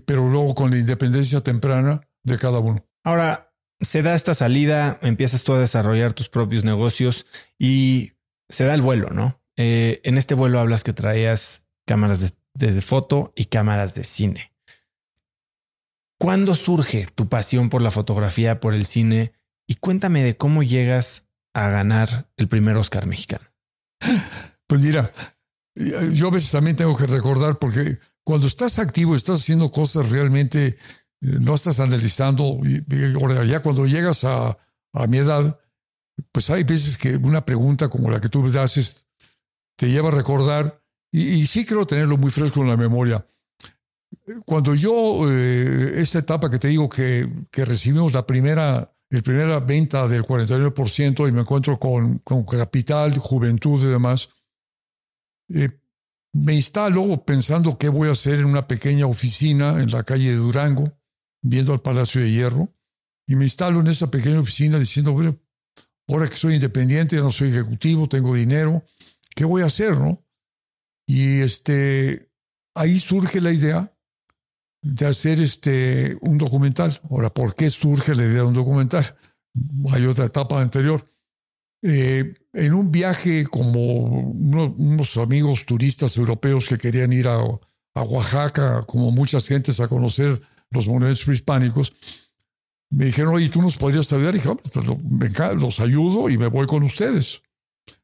pero 0.06 0.26
luego 0.28 0.54
con 0.54 0.70
la 0.70 0.78
independencia 0.78 1.42
temprana 1.42 2.00
de 2.22 2.38
cada 2.38 2.58
uno. 2.58 2.86
Ahora, 3.04 3.48
se 3.80 4.02
da 4.02 4.14
esta 4.14 4.34
salida, 4.34 4.98
empiezas 5.02 5.44
tú 5.44 5.52
a 5.52 5.60
desarrollar 5.60 6.12
tus 6.12 6.28
propios 6.28 6.64
negocios 6.64 7.26
y 7.58 8.12
se 8.48 8.64
da 8.64 8.74
el 8.74 8.82
vuelo, 8.82 9.10
¿no? 9.10 9.37
Eh, 9.60 10.00
en 10.04 10.18
este 10.18 10.34
vuelo 10.34 10.60
hablas 10.60 10.84
que 10.84 10.92
traías 10.92 11.66
cámaras 11.84 12.36
de, 12.54 12.80
foto 12.80 13.32
y 13.34 13.46
cámaras 13.46 13.94
de 13.96 14.04
cine. 14.04 14.54
¿Cuándo 16.16 16.54
surge 16.54 17.06
tu 17.06 17.28
pasión 17.28 17.68
por 17.68 17.82
la 17.82 17.90
fotografía, 17.90 18.60
por 18.60 18.72
el 18.72 18.86
cine? 18.86 19.32
Y 19.66 19.76
cuéntame 19.76 20.22
de 20.22 20.36
cómo 20.36 20.62
llegas 20.62 21.26
a 21.54 21.68
ganar 21.68 22.30
el 22.36 22.48
primer 22.48 22.76
Oscar 22.76 23.06
mexicano. 23.06 23.46
Pues 24.68 24.80
mira, 24.80 25.12
yo 25.74 26.28
a 26.28 26.30
veces 26.30 26.50
también 26.50 26.76
tengo 26.76 26.96
que 26.96 27.06
recordar 27.06 27.58
porque 27.58 27.98
cuando 28.22 28.46
estás 28.46 28.78
activo, 28.78 29.16
estás 29.16 29.40
haciendo 29.40 29.72
cosas 29.72 30.10
realmente, 30.10 30.76
no 31.20 31.54
estás 31.54 31.80
analizando. 31.80 32.60
Ya 33.46 33.60
cuando 33.60 33.86
llegas 33.86 34.24
a, 34.24 34.56
mi 35.08 35.18
edad, 35.18 35.58
pues 36.30 36.50
hay 36.50 36.64
veces 36.64 36.98
que 36.98 37.16
una 37.16 37.44
pregunta 37.44 37.88
como 37.88 38.10
la 38.10 38.20
que 38.20 38.28
tú 38.28 38.42
me 38.42 38.56
haces 38.60 39.07
te 39.78 39.88
lleva 39.88 40.08
a 40.08 40.12
recordar, 40.12 40.82
y, 41.12 41.46
sí 41.46 41.64
creo 41.64 41.86
tenerlo 41.86 42.18
muy 42.18 42.32
fresco 42.32 42.60
en 42.60 42.68
la 42.68 42.76
memoria. 42.76 43.24
Cuando 44.44 44.74
yo, 44.74 45.30
eh, 45.30 46.00
esta 46.00 46.18
etapa 46.18 46.50
que 46.50 46.58
te 46.58 46.68
digo 46.68 46.88
que, 46.88 47.30
recibimos 47.52 48.12
la 48.12 48.26
primera, 48.26 48.92
el 49.08 49.22
primera 49.22 49.60
venta 49.60 50.08
del 50.08 50.24
49% 50.24 51.28
y 51.28 51.32
me 51.32 51.42
encuentro 51.42 51.78
con, 51.78 52.18
con 52.18 52.44
capital, 52.44 53.16
juventud 53.18 53.80
y 53.84 53.86
demás, 53.86 54.30
eh, 55.54 55.70
me 56.32 56.54
instalo 56.54 57.24
pensando 57.24 57.78
qué 57.78 57.88
voy 57.88 58.08
a 58.08 58.12
hacer 58.12 58.40
en 58.40 58.46
una 58.46 58.66
pequeña 58.66 59.06
oficina 59.06 59.80
en 59.80 59.92
la 59.92 60.02
calle 60.02 60.30
de 60.30 60.36
Durango, 60.36 60.92
viendo 61.40 61.72
al 61.72 61.82
Palacio 61.82 62.20
de 62.20 62.32
Hierro, 62.32 62.68
y 63.28 63.36
me 63.36 63.44
instalo 63.44 63.78
en 63.78 63.86
esa 63.86 64.10
pequeña 64.10 64.40
oficina 64.40 64.76
diciendo, 64.76 65.12
bueno, 65.12 65.38
ahora 66.08 66.26
que 66.26 66.34
soy 66.34 66.54
independiente, 66.54 67.16
no 67.16 67.30
soy 67.30 67.50
ejecutivo, 67.50 68.08
tengo 68.08 68.34
dinero, 68.34 68.82
¿qué 69.38 69.44
voy 69.44 69.62
a 69.62 69.66
hacer, 69.66 69.96
no? 69.96 70.24
Y 71.06 71.42
este, 71.42 72.28
ahí 72.74 72.98
surge 72.98 73.40
la 73.40 73.52
idea 73.52 73.96
de 74.82 75.06
hacer 75.06 75.40
este, 75.40 76.18
un 76.22 76.38
documental. 76.38 77.00
Ahora, 77.08 77.32
¿por 77.32 77.54
qué 77.54 77.70
surge 77.70 78.16
la 78.16 78.24
idea 78.24 78.42
de 78.42 78.48
un 78.48 78.54
documental? 78.54 79.16
Hay 79.92 80.06
otra 80.06 80.24
etapa 80.24 80.60
anterior. 80.60 81.08
Eh, 81.82 82.34
en 82.52 82.74
un 82.74 82.90
viaje 82.90 83.46
como 83.46 84.06
unos 84.32 85.16
amigos 85.16 85.64
turistas 85.64 86.16
europeos 86.16 86.68
que 86.68 86.76
querían 86.76 87.12
ir 87.12 87.28
a, 87.28 87.38
Oaxaca, 87.94 88.84
como 88.86 89.12
muchas 89.12 89.46
gentes, 89.46 89.80
a 89.80 89.88
conocer 89.88 90.40
los 90.70 90.86
monumentos 90.86 91.24
prehispánicos, 91.24 91.92
me 92.90 93.06
dijeron, 93.06 93.34
oye, 93.34 93.48
¿tú 93.48 93.62
nos 93.62 93.76
podrías 93.76 94.12
ayudar? 94.12 94.34
Y 94.34 94.38
dije, 94.38 94.50
pues, 94.54 95.54
los 95.60 95.80
ayudo 95.80 96.28
y 96.28 96.38
me 96.38 96.46
voy 96.48 96.66
con 96.66 96.82
ustedes. 96.82 97.42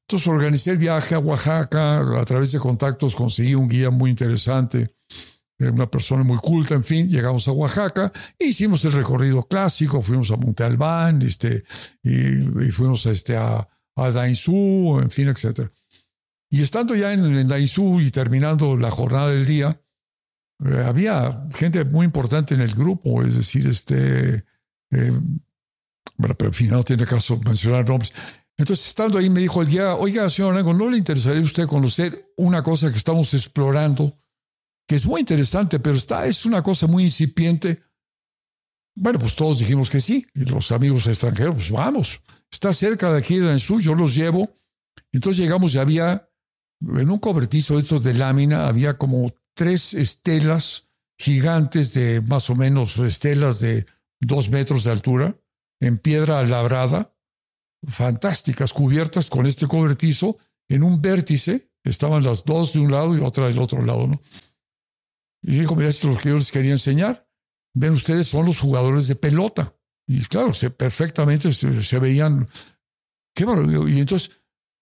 Entonces 0.07 0.29
organicé 0.29 0.71
el 0.71 0.79
viaje 0.79 1.15
a 1.15 1.19
Oaxaca, 1.19 1.99
a 2.21 2.25
través 2.25 2.53
de 2.53 2.59
contactos 2.59 3.17
conseguí 3.17 3.55
un 3.55 3.69
guía 3.69 3.91
muy 3.91 4.11
interesante, 4.11 4.97
eh, 5.59 5.71
una 5.71 5.91
persona 5.91 6.23
muy 6.23 6.37
culta, 6.39 6.75
en 6.75 6.83
fin, 6.83 7.09
llegamos 7.09 7.49
a 7.49 7.53
Oaxaca, 7.53 8.13
e 8.39 8.47
hicimos 8.47 8.85
el 8.85 8.93
recorrido 8.93 9.47
clásico, 9.47 10.03
fuimos 10.03 10.31
a 10.31 10.37
Monte 10.37 10.63
Albán, 10.63 11.23
este, 11.23 11.65
y, 12.03 12.71
fuimos 12.71 13.07
a, 13.07 13.13
este, 13.13 13.37
a, 13.37 13.67
a 13.97 14.11
Dainzú, 14.11 15.01
en 15.01 15.11
fin, 15.11 15.29
etc. 15.29 15.71
Y 16.51 16.61
estando 16.61 16.95
ya 16.95 17.13
en, 17.13 17.25
en 17.25 17.49
Dainzú 17.49 18.01
y 18.01 18.11
terminando 18.11 18.77
la 18.77 18.91
jornada 18.91 19.29
del 19.31 19.47
día, 19.47 19.81
eh, 20.65 20.85
había 20.87 21.47
gente 21.55 21.85
muy 21.85 22.05
importante 22.05 22.55
en 22.55 22.61
el 22.61 22.75
grupo, 22.75 23.23
es 23.23 23.37
decir, 23.37 23.67
este, 23.69 24.45
eh, 24.91 25.13
bueno, 26.17 26.35
pero 26.37 26.49
en 26.49 26.55
fin, 26.55 26.71
no 26.71 26.83
tiene 26.85 27.07
caso 27.07 27.39
mencionar 27.39 27.89
nombres. 27.89 28.13
Entonces, 28.57 28.87
estando 28.87 29.19
ahí, 29.19 29.29
me 29.31 29.41
dijo 29.41 29.63
el 29.63 29.69
día, 29.69 29.97
oiga, 29.97 30.31
señor 30.31 30.55
Arango, 30.55 30.75
¿no 30.75 30.89
le 30.89 30.99
interesaría 30.99 31.41
a 31.41 31.45
usted 31.45 31.67
conocer 31.67 32.33
una 32.37 32.63
cosa 32.63 32.91
que 32.91 32.99
estamos 32.99 33.35
explorando, 33.35 34.17
que 34.87 34.95
es 34.95 35.07
muy 35.07 35.21
interesante, 35.21 35.81
pero 35.81 35.97
está, 35.97 36.27
es 36.27 36.47
una 36.47 36.63
cosa 36.63 36.87
muy 36.87 37.05
incipiente? 37.05 37.83
Bueno, 38.97 39.19
pues 39.19 39.35
todos 39.35 39.59
dijimos 39.59 39.91
que 39.91 40.01
sí, 40.01 40.25
y 40.35 40.45
los 40.45 40.71
amigos 40.71 41.07
extranjeros, 41.09 41.57
pues 41.57 41.71
vamos 41.71 42.21
está 42.55 42.73
cerca 42.73 43.13
de 43.13 43.19
aquí 43.19 43.39
de 43.39 43.51
Ansú, 43.51 43.81
yo 43.81 43.95
los 43.95 44.15
llevo. 44.15 44.57
Entonces 45.13 45.43
llegamos 45.43 45.75
y 45.75 45.79
había, 45.79 46.31
en 46.81 47.11
un 47.11 47.19
cobertizo 47.19 47.75
de 47.75 47.81
estos 47.81 48.03
de 48.05 48.15
lámina, 48.15 48.67
había 48.67 48.97
como 48.97 49.35
tres 49.55 49.93
estelas 49.95 50.89
gigantes 51.19 51.95
de 51.95 52.21
más 52.21 52.49
o 52.51 52.57
menos 52.57 52.97
estelas 52.99 53.61
de 53.61 53.87
dos 54.21 54.51
metros 54.51 54.85
de 54.85 54.93
altura, 54.93 55.37
en 55.81 55.99
piedra 55.99 56.43
labrada, 56.45 57.14
fantásticas, 57.89 58.73
cubiertas 58.73 59.31
con 59.31 59.47
este 59.47 59.67
cobertizo, 59.67 60.39
en 60.69 60.83
un 60.83 61.01
vértice, 61.01 61.71
estaban 61.83 62.25
las 62.25 62.45
dos 62.45 62.73
de 62.73 62.81
un 62.81 62.91
lado 62.91 63.17
y 63.17 63.21
otra 63.21 63.47
del 63.47 63.59
otro 63.59 63.83
lado, 63.85 64.07
¿no? 64.07 64.23
Y 65.43 65.59
dijo, 65.59 65.77
mira, 65.77 65.91
esto 65.91 66.09
es 66.09 66.17
lo 66.17 66.21
que 66.21 66.29
yo 66.31 66.37
les 66.37 66.51
quería 66.51 66.73
enseñar. 66.73 67.29
Ven 67.75 67.93
ustedes, 67.93 68.29
son 68.29 68.47
los 68.47 68.59
jugadores 68.59 69.09
de 69.09 69.17
pelota. 69.17 69.77
Y 70.07 70.25
claro, 70.25 70.55
se, 70.55 70.71
perfectamente 70.71 71.53
se, 71.53 71.99
veían. 71.99 72.49
Qué 73.35 73.45
Y 73.89 74.01
entonces, 74.01 74.31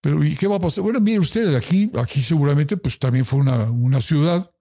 pero 0.01 0.23
¿y 0.23 0.37
qué 0.37 0.47
va 0.47 0.57
a 0.57 0.61
pasar? 0.61 0.85
Bueno, 0.85 1.01
miren 1.01 1.21
ustedes, 1.21 1.57
aquí, 1.57 1.91
aquí 1.95 2.21
seguramente 2.21 2.77
pues 2.77 2.99
también 2.99 3.25
fue 3.25 3.41
una, 3.41 3.71
una 3.71 4.01
ciudad. 4.01 4.53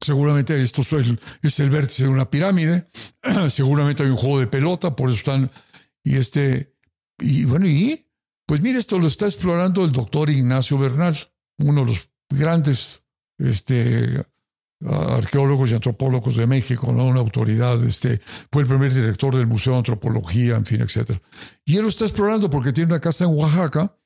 Seguramente 0.00 0.60
esto 0.60 0.82
es 0.82 0.92
el, 0.92 1.20
es 1.42 1.60
el 1.60 1.70
vértice 1.70 2.04
de 2.04 2.08
una 2.10 2.28
pirámide. 2.28 2.88
seguramente 3.48 4.02
hay 4.02 4.10
un 4.10 4.16
juego 4.16 4.40
de 4.40 4.46
pelota, 4.46 4.94
por 4.94 5.08
eso 5.08 5.18
están. 5.18 5.50
Y 6.02 6.16
este. 6.16 6.73
Y 7.24 7.44
bueno, 7.46 7.66
y 7.66 8.06
pues 8.46 8.60
mire, 8.60 8.78
esto 8.78 8.98
lo 8.98 9.06
está 9.06 9.24
explorando 9.24 9.84
el 9.84 9.92
doctor 9.92 10.28
Ignacio 10.28 10.76
Bernal, 10.76 11.16
uno 11.58 11.80
de 11.80 11.86
los 11.86 12.10
grandes 12.28 13.02
este, 13.38 14.26
arqueólogos 14.86 15.70
y 15.70 15.74
antropólogos 15.74 16.36
de 16.36 16.46
México, 16.46 16.92
¿no? 16.92 17.06
una 17.06 17.20
autoridad, 17.20 17.82
este, 17.82 18.20
fue 18.52 18.62
el 18.62 18.68
primer 18.68 18.92
director 18.92 19.34
del 19.34 19.46
Museo 19.46 19.72
de 19.72 19.78
Antropología, 19.78 20.56
en 20.56 20.66
fin, 20.66 20.82
etc. 20.82 21.18
Y 21.64 21.76
él 21.76 21.82
lo 21.82 21.88
está 21.88 22.04
explorando 22.04 22.50
porque 22.50 22.72
tiene 22.72 22.92
una 22.92 23.00
casa 23.00 23.24
en 23.24 23.30
Oaxaca 23.30 23.96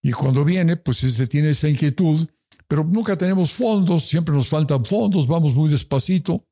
y 0.00 0.12
cuando 0.12 0.44
viene, 0.44 0.76
pues 0.76 1.02
este, 1.02 1.26
tiene 1.26 1.50
esa 1.50 1.68
inquietud, 1.68 2.28
pero 2.68 2.84
nunca 2.84 3.16
tenemos 3.16 3.50
fondos, 3.50 4.08
siempre 4.08 4.32
nos 4.32 4.48
faltan 4.48 4.84
fondos, 4.84 5.26
vamos 5.26 5.52
muy 5.54 5.68
despacito. 5.68 6.46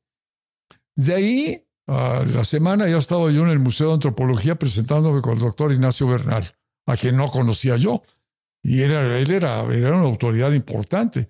De 0.93 1.13
ahí, 1.13 1.66
la 1.87 2.43
semana 2.43 2.87
ya 2.87 2.97
estaba 2.97 3.31
yo 3.31 3.43
en 3.43 3.49
el 3.49 3.59
Museo 3.59 3.87
de 3.87 3.93
Antropología 3.95 4.55
presentándome 4.55 5.21
con 5.21 5.33
el 5.33 5.39
doctor 5.39 5.71
Ignacio 5.71 6.07
Bernal, 6.07 6.53
a 6.85 6.97
quien 6.97 7.15
no 7.15 7.27
conocía 7.27 7.77
yo. 7.77 8.03
Y 8.61 8.81
era, 8.81 9.17
él 9.17 9.31
era, 9.31 9.61
era 9.73 9.95
una 9.95 10.05
autoridad 10.05 10.51
importante 10.51 11.29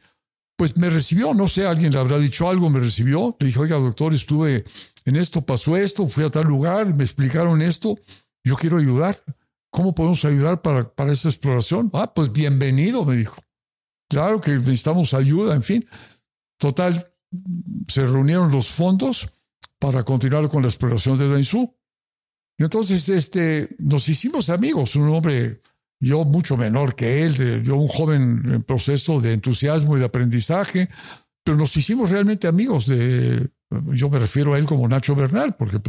pues 0.57 0.75
me 0.75 0.89
recibió, 0.89 1.35
no 1.35 1.47
sé, 1.47 1.67
alguien 1.67 1.93
le 1.93 1.99
habrá 1.99 2.17
dicho 2.17 2.49
algo, 2.49 2.69
me 2.69 2.79
recibió, 2.79 3.37
le 3.39 3.45
dije, 3.45 3.59
oiga, 3.59 3.77
doctor, 3.77 4.13
estuve 4.13 4.65
en 5.05 5.15
esto, 5.15 5.41
pasó 5.41 5.77
esto, 5.77 6.07
fui 6.07 6.23
a 6.23 6.31
tal 6.31 6.47
lugar, 6.47 6.93
me 6.95 7.03
explicaron 7.03 7.61
esto, 7.61 7.95
yo 8.43 8.55
quiero 8.55 8.79
ayudar. 8.79 9.23
¿Cómo 9.69 9.93
podemos 9.93 10.25
ayudar 10.25 10.63
para, 10.63 10.89
para 10.89 11.11
esta 11.11 11.29
exploración? 11.29 11.91
Ah, 11.93 12.11
pues 12.11 12.31
bienvenido, 12.31 13.05
me 13.05 13.15
dijo. 13.15 13.39
Claro 14.09 14.41
que 14.41 14.51
necesitamos 14.51 15.13
ayuda, 15.13 15.53
en 15.53 15.61
fin. 15.61 15.87
Total, 16.57 17.13
se 17.87 18.07
reunieron 18.07 18.51
los 18.51 18.67
fondos 18.67 19.29
para 19.79 20.03
continuar 20.03 20.49
con 20.49 20.61
la 20.61 20.67
exploración 20.67 21.17
de 21.17 21.27
Dainzú. 21.27 21.75
Y 22.57 22.63
entonces 22.63 23.07
este, 23.09 23.75
nos 23.77 24.09
hicimos 24.09 24.49
amigos, 24.49 24.95
un 24.95 25.09
hombre 25.09 25.61
yo 25.99 26.25
mucho 26.25 26.57
menor 26.57 26.95
que 26.95 27.23
él, 27.23 27.63
yo 27.63 27.75
un 27.75 27.87
joven 27.87 28.43
en 28.45 28.63
proceso 28.63 29.19
de 29.19 29.33
entusiasmo 29.33 29.97
y 29.97 29.99
de 29.99 30.05
aprendizaje, 30.05 30.89
pero 31.43 31.57
nos 31.57 31.75
hicimos 31.75 32.09
realmente 32.09 32.47
amigos 32.47 32.87
de, 32.87 33.49
yo 33.93 34.09
me 34.09 34.19
refiero 34.19 34.53
a 34.53 34.59
él 34.59 34.65
como 34.65 34.87
Nacho 34.87 35.15
Bernal, 35.15 35.55
porque, 35.55 35.79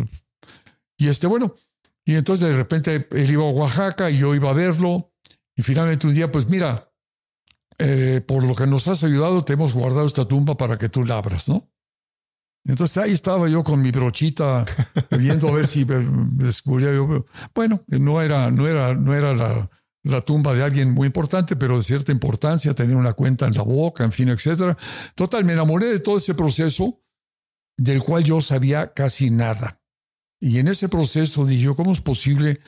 y 0.96 1.08
este, 1.08 1.26
bueno, 1.26 1.56
y 2.04 2.14
entonces 2.14 2.48
de 2.48 2.56
repente 2.56 3.06
él 3.10 3.30
iba 3.30 3.44
a 3.44 3.50
Oaxaca 3.50 4.10
y 4.10 4.18
yo 4.18 4.34
iba 4.34 4.50
a 4.50 4.54
verlo, 4.54 5.12
y 5.54 5.62
finalmente 5.62 6.06
un 6.06 6.14
día, 6.14 6.32
pues 6.32 6.48
mira, 6.48 6.90
eh, 7.78 8.22
por 8.26 8.44
lo 8.44 8.54
que 8.54 8.66
nos 8.66 8.88
has 8.88 9.04
ayudado, 9.04 9.44
te 9.44 9.52
hemos 9.52 9.72
guardado 9.74 10.06
esta 10.06 10.26
tumba 10.26 10.56
para 10.56 10.78
que 10.78 10.88
tú 10.88 11.04
la 11.04 11.18
abras, 11.18 11.48
¿no? 11.48 11.68
Entonces 12.68 12.98
ahí 12.98 13.12
estaba 13.12 13.48
yo 13.48 13.64
con 13.64 13.80
mi 13.80 13.90
brochita 13.90 14.64
viendo 15.18 15.48
a 15.48 15.52
ver 15.52 15.66
si 15.66 15.84
descubría 15.84 16.92
yo. 16.92 17.26
Bueno, 17.54 17.82
no 17.88 18.20
era, 18.20 18.50
no 18.50 18.68
era, 18.68 18.94
no 18.94 19.14
era 19.14 19.34
la, 19.34 19.70
la 20.04 20.20
tumba 20.20 20.52
de 20.52 20.62
alguien 20.62 20.92
muy 20.92 21.06
importante, 21.06 21.56
pero 21.56 21.76
de 21.76 21.82
cierta 21.82 22.12
importancia, 22.12 22.74
tener 22.74 22.94
una 22.94 23.14
cuenta 23.14 23.46
en 23.46 23.54
la 23.54 23.62
boca, 23.62 24.04
en 24.04 24.12
fin, 24.12 24.28
etc. 24.28 24.76
Total, 25.14 25.44
me 25.46 25.54
enamoré 25.54 25.86
de 25.86 25.98
todo 25.98 26.18
ese 26.18 26.34
proceso 26.34 27.02
del 27.78 28.02
cual 28.02 28.22
yo 28.22 28.40
sabía 28.42 28.92
casi 28.92 29.30
nada. 29.30 29.80
Y 30.38 30.58
en 30.58 30.68
ese 30.68 30.90
proceso 30.90 31.46
dije, 31.46 31.74
¿cómo 31.74 31.92
es 31.92 32.02
posible 32.02 32.60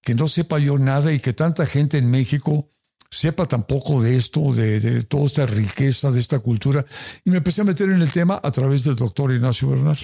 que 0.00 0.14
no 0.14 0.28
sepa 0.28 0.58
yo 0.60 0.78
nada 0.78 1.12
y 1.12 1.20
que 1.20 1.34
tanta 1.34 1.66
gente 1.66 1.98
en 1.98 2.10
México 2.10 2.70
sepa 3.12 3.46
tan 3.46 3.64
poco 3.64 4.02
de 4.02 4.16
esto, 4.16 4.52
de, 4.52 4.80
de 4.80 5.02
toda 5.04 5.26
esta 5.26 5.46
riqueza, 5.46 6.10
de 6.10 6.18
esta 6.18 6.40
cultura? 6.40 6.84
Y 7.24 7.30
me 7.30 7.36
empecé 7.36 7.60
a 7.60 7.64
meter 7.64 7.88
en 7.90 8.02
el 8.02 8.10
tema 8.10 8.40
a 8.42 8.50
través 8.50 8.84
del 8.84 8.96
doctor 8.96 9.32
Ignacio 9.32 9.68
Bernal. 9.68 9.98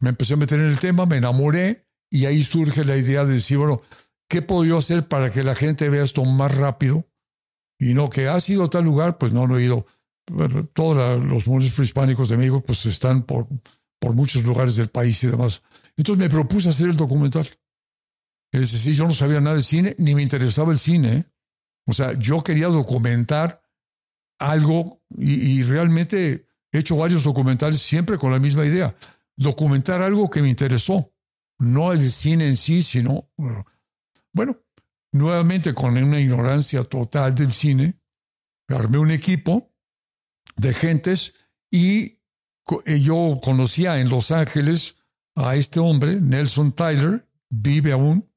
Me 0.00 0.10
empecé 0.10 0.34
a 0.34 0.36
meter 0.36 0.60
en 0.60 0.66
el 0.66 0.78
tema, 0.78 1.06
me 1.06 1.16
enamoré 1.16 1.86
y 2.10 2.26
ahí 2.26 2.42
surge 2.42 2.84
la 2.84 2.96
idea 2.96 3.24
de 3.24 3.34
decir, 3.34 3.58
bueno, 3.58 3.82
¿Qué 4.28 4.42
puedo 4.42 4.64
yo 4.64 4.76
hacer 4.76 5.08
para 5.08 5.30
que 5.30 5.42
la 5.42 5.54
gente 5.54 5.88
vea 5.88 6.04
esto 6.04 6.24
más 6.24 6.54
rápido? 6.54 7.08
Y 7.78 7.94
no 7.94 8.10
que 8.10 8.28
ha 8.28 8.38
sido 8.40 8.68
tal 8.68 8.84
lugar, 8.84 9.16
pues 9.16 9.32
no, 9.32 9.46
no 9.46 9.56
he 9.56 9.64
ido. 9.64 9.86
todos 10.74 11.24
los 11.24 11.46
municipios 11.46 11.76
prehispánicos 11.76 12.28
de 12.28 12.36
México 12.36 12.62
pues 12.62 12.84
están 12.84 13.22
por, 13.22 13.48
por 13.98 14.14
muchos 14.14 14.44
lugares 14.44 14.76
del 14.76 14.88
país 14.88 15.22
y 15.24 15.28
demás. 15.28 15.62
Entonces 15.96 16.22
me 16.22 16.28
propuse 16.28 16.68
hacer 16.68 16.90
el 16.90 16.96
documental. 16.96 17.48
Es 18.52 18.72
decir, 18.72 18.94
yo 18.94 19.04
no 19.04 19.14
sabía 19.14 19.40
nada 19.40 19.56
de 19.56 19.62
cine, 19.62 19.94
ni 19.98 20.14
me 20.14 20.22
interesaba 20.22 20.72
el 20.72 20.78
cine. 20.78 21.24
¿Eh? 21.88 21.90
O 21.90 21.92
sea, 21.94 22.12
yo 22.18 22.42
quería 22.42 22.68
documentar 22.68 23.62
algo 24.38 25.02
y, 25.16 25.62
realmente 25.62 26.46
he 26.70 26.78
hecho 26.78 26.96
varios 26.96 27.24
documentales 27.24 27.80
siempre 27.80 28.18
con 28.18 28.30
la 28.30 28.38
misma 28.38 28.66
idea. 28.66 28.94
Documentar 29.36 30.02
algo 30.02 30.28
que 30.28 30.42
me 30.42 30.48
interesó. 30.48 31.12
No 31.58 31.92
el 31.92 32.10
cine 32.10 32.46
en 32.46 32.56
sí, 32.56 32.82
sino 32.82 33.30
bueno, 34.32 34.56
nuevamente 35.12 35.74
con 35.74 35.96
una 35.96 36.20
ignorancia 36.20 36.84
total 36.84 37.34
del 37.34 37.52
cine, 37.52 37.98
armé 38.68 38.98
un 38.98 39.10
equipo 39.10 39.72
de 40.56 40.72
gentes 40.72 41.34
y 41.70 42.20
yo 43.00 43.40
conocía 43.42 43.98
en 43.98 44.08
Los 44.08 44.30
Ángeles 44.30 44.96
a 45.34 45.56
este 45.56 45.80
hombre, 45.80 46.20
Nelson 46.20 46.72
Tyler, 46.72 47.26
vive 47.48 47.92
aún, 47.92 48.30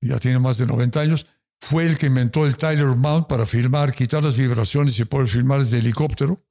ya 0.00 0.18
tiene 0.18 0.38
más 0.38 0.58
de 0.58 0.66
90 0.66 1.00
años, 1.00 1.26
fue 1.60 1.86
el 1.86 1.98
que 1.98 2.06
inventó 2.06 2.46
el 2.46 2.56
Tyler 2.56 2.86
Mount 2.86 3.26
para 3.26 3.46
filmar, 3.46 3.92
quitar 3.92 4.22
las 4.22 4.36
vibraciones 4.36 4.98
y 4.98 5.04
poder 5.04 5.28
filmar 5.28 5.60
desde 5.60 5.78
helicóptero. 5.78 6.44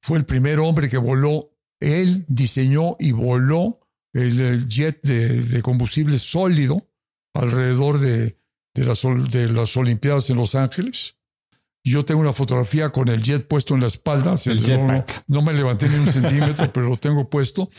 Fue 0.00 0.18
el 0.18 0.24
primer 0.24 0.60
hombre 0.60 0.88
que 0.88 0.98
voló, 0.98 1.50
él 1.80 2.24
diseñó 2.28 2.96
y 2.98 3.12
voló 3.12 3.80
el, 4.12 4.68
jet 4.68 5.00
de 5.02 5.62
combustible 5.62 6.18
sólido 6.18 6.88
alrededor 7.34 7.98
de, 8.00 8.38
de, 8.74 8.84
las, 8.84 9.02
de 9.30 9.48
las 9.48 9.76
Olimpiadas 9.76 10.30
en 10.30 10.36
Los 10.36 10.54
Ángeles. 10.54 11.16
Yo 11.84 12.04
tengo 12.04 12.20
una 12.20 12.32
fotografía 12.32 12.90
con 12.90 13.08
el 13.08 13.22
jet 13.22 13.46
puesto 13.46 13.74
en 13.74 13.80
la 13.80 13.86
espalda. 13.86 14.34
No, 14.46 15.04
no, 15.26 15.42
me 15.42 15.52
levanté 15.52 15.88
ni 15.88 15.96
un 15.96 16.06
centímetro, 16.12 16.70
pero 16.72 16.88
lo 16.88 16.96
tengo 16.96 17.28
puesto. 17.28 17.70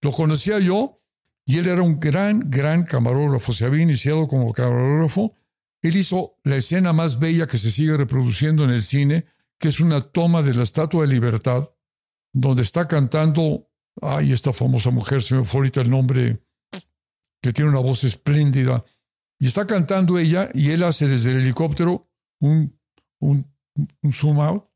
Lo 0.00 0.12
conocía 0.12 0.58
yo 0.58 1.00
y 1.44 1.58
él 1.58 1.66
era 1.66 1.82
un 1.82 1.98
gran, 2.00 2.50
gran 2.50 2.84
camarógrafo. 2.84 3.52
Se 3.52 3.64
había 3.64 3.82
iniciado 3.82 4.28
como 4.28 4.52
camarógrafo. 4.52 5.34
Él 5.82 5.96
hizo 5.96 6.36
la 6.42 6.56
escena 6.56 6.92
más 6.92 7.18
bella 7.18 7.46
que 7.46 7.58
se 7.58 7.70
sigue 7.70 7.96
reproduciendo 7.96 8.64
en 8.64 8.70
el 8.70 8.82
cine, 8.82 9.26
que 9.58 9.68
es 9.68 9.80
una 9.80 10.00
toma 10.00 10.42
de 10.42 10.54
la 10.54 10.62
Estatua 10.62 11.02
de 11.02 11.12
Libertad, 11.12 11.70
donde 12.32 12.62
está 12.62 12.88
cantando, 12.88 13.68
ay, 14.00 14.32
esta 14.32 14.52
famosa 14.52 14.90
mujer, 14.90 15.22
se 15.22 15.34
me 15.34 15.42
el 15.42 15.90
nombre, 15.90 16.42
que 17.42 17.52
tiene 17.52 17.70
una 17.70 17.80
voz 17.80 18.04
espléndida, 18.04 18.84
y 19.40 19.46
está 19.46 19.66
cantando 19.66 20.18
ella 20.18 20.50
y 20.52 20.70
él 20.70 20.82
hace 20.82 21.06
desde 21.06 21.30
el 21.30 21.38
helicóptero 21.38 22.10
un, 22.40 22.76
un, 23.20 23.46
zoom 24.12 24.40
out 24.40 24.68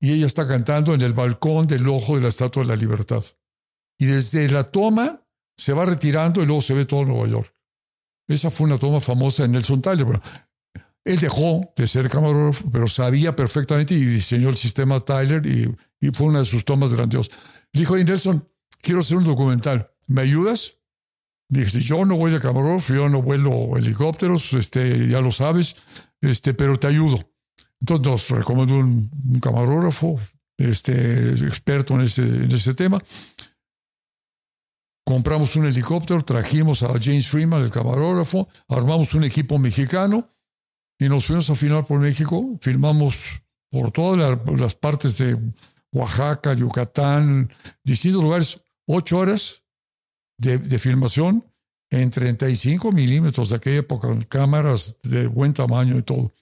y 0.00 0.12
ella 0.12 0.26
está 0.26 0.46
cantando 0.46 0.94
en 0.94 1.02
el 1.02 1.12
balcón 1.12 1.66
del 1.66 1.88
ojo 1.88 2.16
de 2.16 2.22
la 2.22 2.28
Estatua 2.28 2.62
de 2.62 2.68
la 2.68 2.76
Libertad. 2.76 3.22
Y 3.98 4.06
desde 4.06 4.48
la 4.48 4.70
toma 4.70 5.24
se 5.56 5.72
va 5.72 5.84
retirando 5.84 6.42
y 6.42 6.46
luego 6.46 6.62
se 6.62 6.74
ve 6.74 6.86
todo 6.86 7.04
Nueva 7.04 7.28
York. 7.28 7.54
Esa 8.30 8.50
fue 8.50 8.66
una 8.66 8.78
toma 8.78 9.00
famosa 9.00 9.44
en 9.44 9.52
Nelson 9.52 9.82
Tyler. 9.82 10.20
él 11.04 11.18
dejó 11.18 11.72
de 11.76 11.86
ser 11.88 12.08
camarógrafo, 12.08 12.70
pero 12.70 12.86
sabía 12.86 13.34
perfectamente 13.34 13.94
y 13.94 14.04
diseñó 14.04 14.50
el 14.50 14.56
sistema 14.56 15.00
Tyler 15.00 15.44
y, 15.44 15.74
y 16.00 16.10
fue 16.12 16.28
una 16.28 16.38
de 16.38 16.44
sus 16.44 16.64
tomas 16.64 16.94
grandiosas. 16.94 17.36
Dijo, 17.72 17.96
Nelson, 17.96 18.48
quiero 18.80 19.00
hacer 19.00 19.16
un 19.16 19.24
documental. 19.24 19.90
¿Me 20.06 20.22
ayudas? 20.22 20.76
Dije, 21.48 21.80
yo 21.80 22.04
no 22.04 22.16
voy 22.16 22.30
de 22.30 22.38
camarógrafo, 22.38 22.94
yo 22.94 23.08
no 23.08 23.20
vuelo 23.20 23.76
helicópteros, 23.76 24.52
este, 24.52 25.08
ya 25.08 25.20
lo 25.20 25.32
sabes, 25.32 25.74
este, 26.20 26.54
pero 26.54 26.78
te 26.78 26.86
ayudo. 26.86 27.28
Entonces 27.80 28.06
nos 28.06 28.30
recomendó 28.30 28.76
un, 28.76 29.10
camarógrafo, 29.42 30.20
este, 30.56 31.30
experto 31.30 31.94
en 31.94 32.02
ese, 32.02 32.22
en 32.22 32.52
ese 32.52 32.74
tema. 32.74 33.02
Compramos 35.10 35.56
un 35.56 35.66
helicóptero, 35.66 36.22
trajimos 36.22 36.84
a 36.84 36.92
James 37.02 37.26
Freeman, 37.26 37.64
el 37.64 37.70
camarógrafo, 37.72 38.48
armamos 38.68 39.12
un 39.12 39.24
equipo 39.24 39.58
mexicano 39.58 40.30
y 41.00 41.08
nos 41.08 41.26
fuimos 41.26 41.50
a 41.50 41.56
filmar 41.56 41.84
por 41.84 41.98
México. 41.98 42.56
Filmamos 42.62 43.24
por 43.72 43.90
todas 43.90 44.38
las 44.56 44.76
partes 44.76 45.18
de 45.18 45.36
Oaxaca, 45.90 46.54
Yucatán, 46.54 47.52
distintos 47.82 48.22
lugares, 48.22 48.60
ocho 48.86 49.18
horas 49.18 49.64
de, 50.38 50.78
filmación 50.78 51.44
en 51.90 52.08
35 52.08 52.92
milímetros 52.92 53.50
de 53.50 53.56
aquella 53.56 53.78
época, 53.78 54.16
cámaras 54.28 54.96
de 55.02 55.26
buen 55.26 55.52
tamaño 55.52 55.98
y 55.98 56.02
todo. 56.02 56.32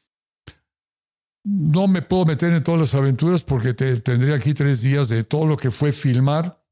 No 1.43 1.89
me 1.89 2.03
puedo 2.03 2.27
meter 2.27 2.53
en 2.53 2.63
todas 2.63 2.83
las 2.83 2.95
aventuras 2.95 3.43
porque 3.43 3.73
te, 3.73 4.03
tendría 4.03 4.35
aquí 4.35 4.53
tres 4.53 4.83
días 4.83 5.09
de 5.09 5.25
todo 5.25 5.47
lo 5.47 5.57
que 5.57 5.71
fue 5.71 5.91
filmar. 5.91 6.63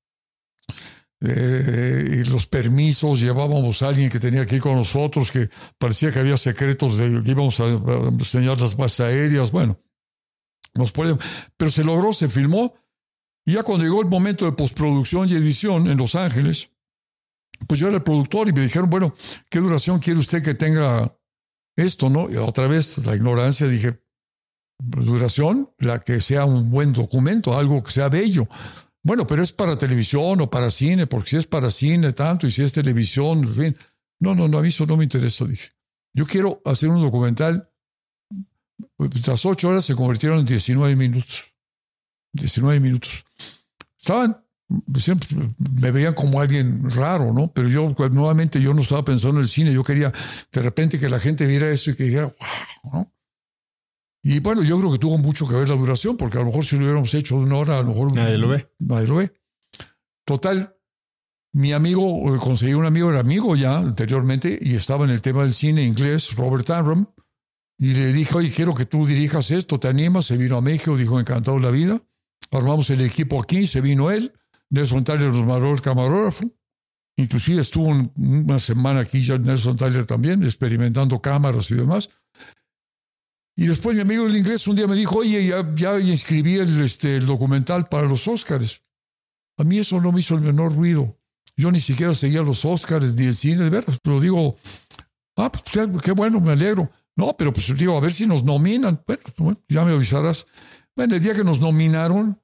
Eh, 1.21 2.21
y 2.21 2.25
los 2.25 2.47
permisos, 2.47 3.21
llevábamos 3.21 3.81
a 3.83 3.89
alguien 3.89 4.11
que 4.11 4.21
tenía 4.21 4.45
que 4.45 4.57
ir 4.57 4.63
con 4.63 4.77
nosotros, 4.77 5.31
que 5.31 5.49
parecía 5.79 6.13
que 6.13 6.19
había 6.19 6.37
secretos 6.37 6.99
de 6.99 7.23
que 7.23 7.31
íbamos 7.31 7.59
a, 7.61 7.67
enseñar 7.67 8.61
las 8.61 8.77
bases 8.77 9.01
aéreas. 9.01 9.51
Bueno, 9.51 9.81
nos 10.75 10.93
puede, 10.93 11.17
pero 11.57 11.71
se 11.71 11.85
logró, 11.85 12.13
se 12.13 12.29
filmó. 12.29 12.75
Y 13.47 13.53
ya 13.55 13.63
cuando 13.63 13.85
llegó 13.85 14.03
el 14.03 14.09
momento 14.09 14.45
de 14.45 14.53
postproducción 14.53 15.29
y 15.29 15.35
edición 15.35 15.89
en 15.89 15.97
Los 15.97 16.17
Ángeles, 16.17 16.71
pues 17.67 17.81
yo 17.81 17.89
era 17.89 17.97
el 17.97 18.03
productor 18.03 18.49
y 18.49 18.53
me 18.53 18.63
dijeron, 18.63 18.91
bueno, 18.91 19.15
¿qué 19.49 19.61
duración 19.61 20.01
quiere 20.01 20.19
usted 20.19 20.43
que 20.43 20.55
tenga 20.55 21.17
esto, 21.77 22.11
no? 22.11 22.31
Y 22.31 22.37
otra 22.37 22.67
vez, 22.67 22.99
la 22.99 23.15
ignorancia, 23.15 23.67
dije, 23.69 24.03
duración, 24.79 25.71
la 25.79 26.01
que 26.01 26.21
sea 26.21 26.45
un 26.45 26.71
buen 26.71 26.93
documento, 26.93 27.57
algo 27.57 27.83
que 27.83 27.93
sea 27.93 28.09
bello. 28.09 28.49
Bueno, 29.07 29.25
pero 29.25 29.41
es 29.41 29.53
para 29.53 29.79
televisión 29.79 30.41
o 30.41 30.51
para 30.51 30.69
cine, 30.69 31.07
porque 31.07 31.31
si 31.31 31.37
es 31.37 31.47
para 31.47 31.71
cine 31.71 32.13
tanto 32.13 32.49
y 32.49 32.51
si 32.51 32.65
es 32.65 32.73
televisión, 32.73 33.45
en 33.45 33.55
fin. 33.55 33.77
No, 34.19 34.35
no, 34.35 34.49
no, 34.49 34.59
a 34.59 34.63
mí 34.63 34.67
eso 34.67 34.85
no 34.85 34.97
me 34.97 35.05
interesa, 35.05 35.45
dije. 35.45 35.71
Yo 36.13 36.27
quiero 36.27 36.61
hacer 36.65 36.89
un 36.89 37.01
documental. 37.01 37.71
Las 39.25 39.47
ocho 39.47 39.69
horas 39.69 39.85
se 39.85 39.95
convirtieron 39.95 40.41
en 40.41 40.45
19 40.45 40.97
minutos. 40.97 41.45
19 42.33 42.81
minutos. 42.81 43.25
Estaban, 43.97 44.45
siempre 44.99 45.29
me 45.57 45.93
veían 45.93 46.15
como 46.15 46.41
alguien 46.41 46.91
raro, 46.91 47.33
¿no? 47.33 47.53
Pero 47.53 47.69
yo, 47.69 47.95
nuevamente, 48.11 48.61
yo 48.61 48.75
no 48.75 48.83
estaba 48.83 49.05
pensando 49.05 49.37
en 49.37 49.43
el 49.43 49.49
cine. 49.49 49.73
Yo 49.73 49.85
quería 49.85 50.13
de 50.51 50.63
repente 50.63 50.99
que 50.99 51.09
la 51.09 51.21
gente 51.21 51.47
viera 51.47 51.71
eso 51.71 51.93
y 51.93 51.95
que 51.95 52.03
dijera, 52.03 52.35
wow, 52.83 52.93
¿no? 52.93 53.13
Y 54.29 54.41
bueno, 54.41 54.65
yo 54.65 54.77
creo 54.81 54.91
que 54.91 54.99
tuvo 54.99 55.19
mucho 55.19 55.47
que 55.47 55.55
ver 55.55 55.69
la 55.69 55.77
duración, 55.77 56.17
porque 56.17 56.37
a 56.37 56.41
lo 56.41 56.47
mejor 56.47 56.65
si 56.65 56.75
lo 56.75 56.83
hubiéramos 56.83 57.15
hecho 57.15 57.37
de 57.37 57.43
una 57.43 57.59
hora, 57.59 57.79
a 57.79 57.83
lo 57.83 57.91
mejor. 57.91 58.13
Nadie 58.13 58.39
lo 58.39 58.49
ve. 58.49 58.69
Nadie 58.81 59.07
lo 59.07 59.17
ve. 59.17 59.33
Total, 60.25 60.77
mi 61.53 61.73
amigo, 61.73 62.35
eh, 62.35 62.39
conseguí 62.41 62.75
un 62.75 62.87
amigo, 62.87 63.09
era 63.09 63.21
amigo 63.21 63.55
ya 63.55 63.79
anteriormente, 63.79 64.59
y 64.61 64.75
estaba 64.75 65.05
en 65.05 65.13
el 65.13 65.23
tema 65.23 65.43
del 65.43 65.53
cine 65.53 65.85
inglés, 65.85 66.35
Robert 66.35 66.69
Amram, 66.71 67.07
y 67.79 67.95
le 67.95 68.13
dije, 68.13 68.37
oye, 68.37 68.51
quiero 68.51 68.75
que 68.75 68.85
tú 68.85 69.07
dirijas 69.07 69.53
esto, 69.53 69.79
¿te 69.79 69.87
animas? 69.87 70.27
Se 70.27 70.37
vino 70.37 70.57
a 70.57 70.61
México, 70.61 70.97
dijo, 70.97 71.21
encantado 71.21 71.61
la 71.61 71.71
vida. 71.71 72.03
Armamos 72.51 72.91
el 72.91 73.03
equipo 73.03 73.41
aquí, 73.41 73.69
se 73.69 73.81
vino 73.81 74.11
él, 74.11 74.33
Nelson 74.71 75.05
Tyler 75.05 75.29
nos 75.29 75.47
mandó 75.47 75.71
el 75.71 75.81
camarógrafo. 75.81 76.51
Inclusive 77.17 77.61
estuvo 77.61 77.95
una 78.17 78.59
semana 78.59 79.01
aquí 79.01 79.23
ya 79.23 79.39
Nelson 79.39 79.77
Tyler 79.77 80.05
también, 80.05 80.43
experimentando 80.43 81.23
cámaras 81.23 81.71
y 81.71 81.77
demás. 81.77 82.11
Y 83.57 83.67
después 83.67 83.95
mi 83.95 84.03
amigo 84.03 84.27
el 84.27 84.37
inglés 84.37 84.67
un 84.67 84.77
día 84.77 84.87
me 84.87 84.95
dijo, 84.95 85.17
oye, 85.17 85.47
ya, 85.47 85.75
ya 85.75 85.99
inscribí 85.99 86.57
el, 86.57 86.83
este, 86.83 87.17
el 87.17 87.27
documental 87.27 87.89
para 87.89 88.07
los 88.07 88.29
Oscars. 88.29 88.83
A 89.59 89.65
mí 89.65 89.79
eso 89.79 90.01
no 90.01 90.13
me 90.13 90.21
hizo 90.21 90.35
el 90.35 90.43
menor 90.43 90.75
ruido. 90.75 91.19
Yo 91.57 91.73
ni 91.73 91.81
siquiera 91.81 92.13
seguía 92.13 92.43
los 92.43 92.65
Oscars 92.67 93.15
ni 93.15 93.25
el 93.25 93.35
cine, 93.35 93.65
de 93.65 93.71
veras. 93.71 93.99
Pero 94.03 94.21
digo, 94.21 94.57
ah, 95.37 95.51
pues 95.51 96.03
qué 96.03 96.13
bueno, 96.13 96.39
me 96.41 96.53
alegro. 96.53 96.91
No, 97.17 97.35
pero 97.35 97.53
pues 97.53 97.75
digo, 97.77 97.97
a 97.97 98.01
ver 98.01 98.13
si 98.13 98.27
nos 98.27 98.45
nominan. 98.45 99.03
Bueno, 99.07 99.23
pues, 99.35 99.57
ya 99.69 99.85
me 99.85 99.93
avisarás. 99.93 100.47
Bueno, 100.95 101.15
el 101.15 101.23
día 101.23 101.35
que 101.35 101.45
nos 101.45 101.61
nominaron, 101.61 102.39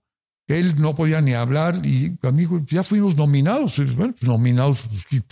él 0.47 0.81
no 0.81 0.95
podía 0.95 1.21
ni 1.21 1.35
hablar 1.35 1.85
y 1.85 2.19
amigo, 2.23 2.63
ya 2.67 2.83
fuimos 2.83 3.17
nominados. 3.17 3.77
Bueno, 3.95 4.15
pues, 4.19 4.23
nominados, 4.23 4.89
pues, 4.89 5.05
quiere 5.09 5.27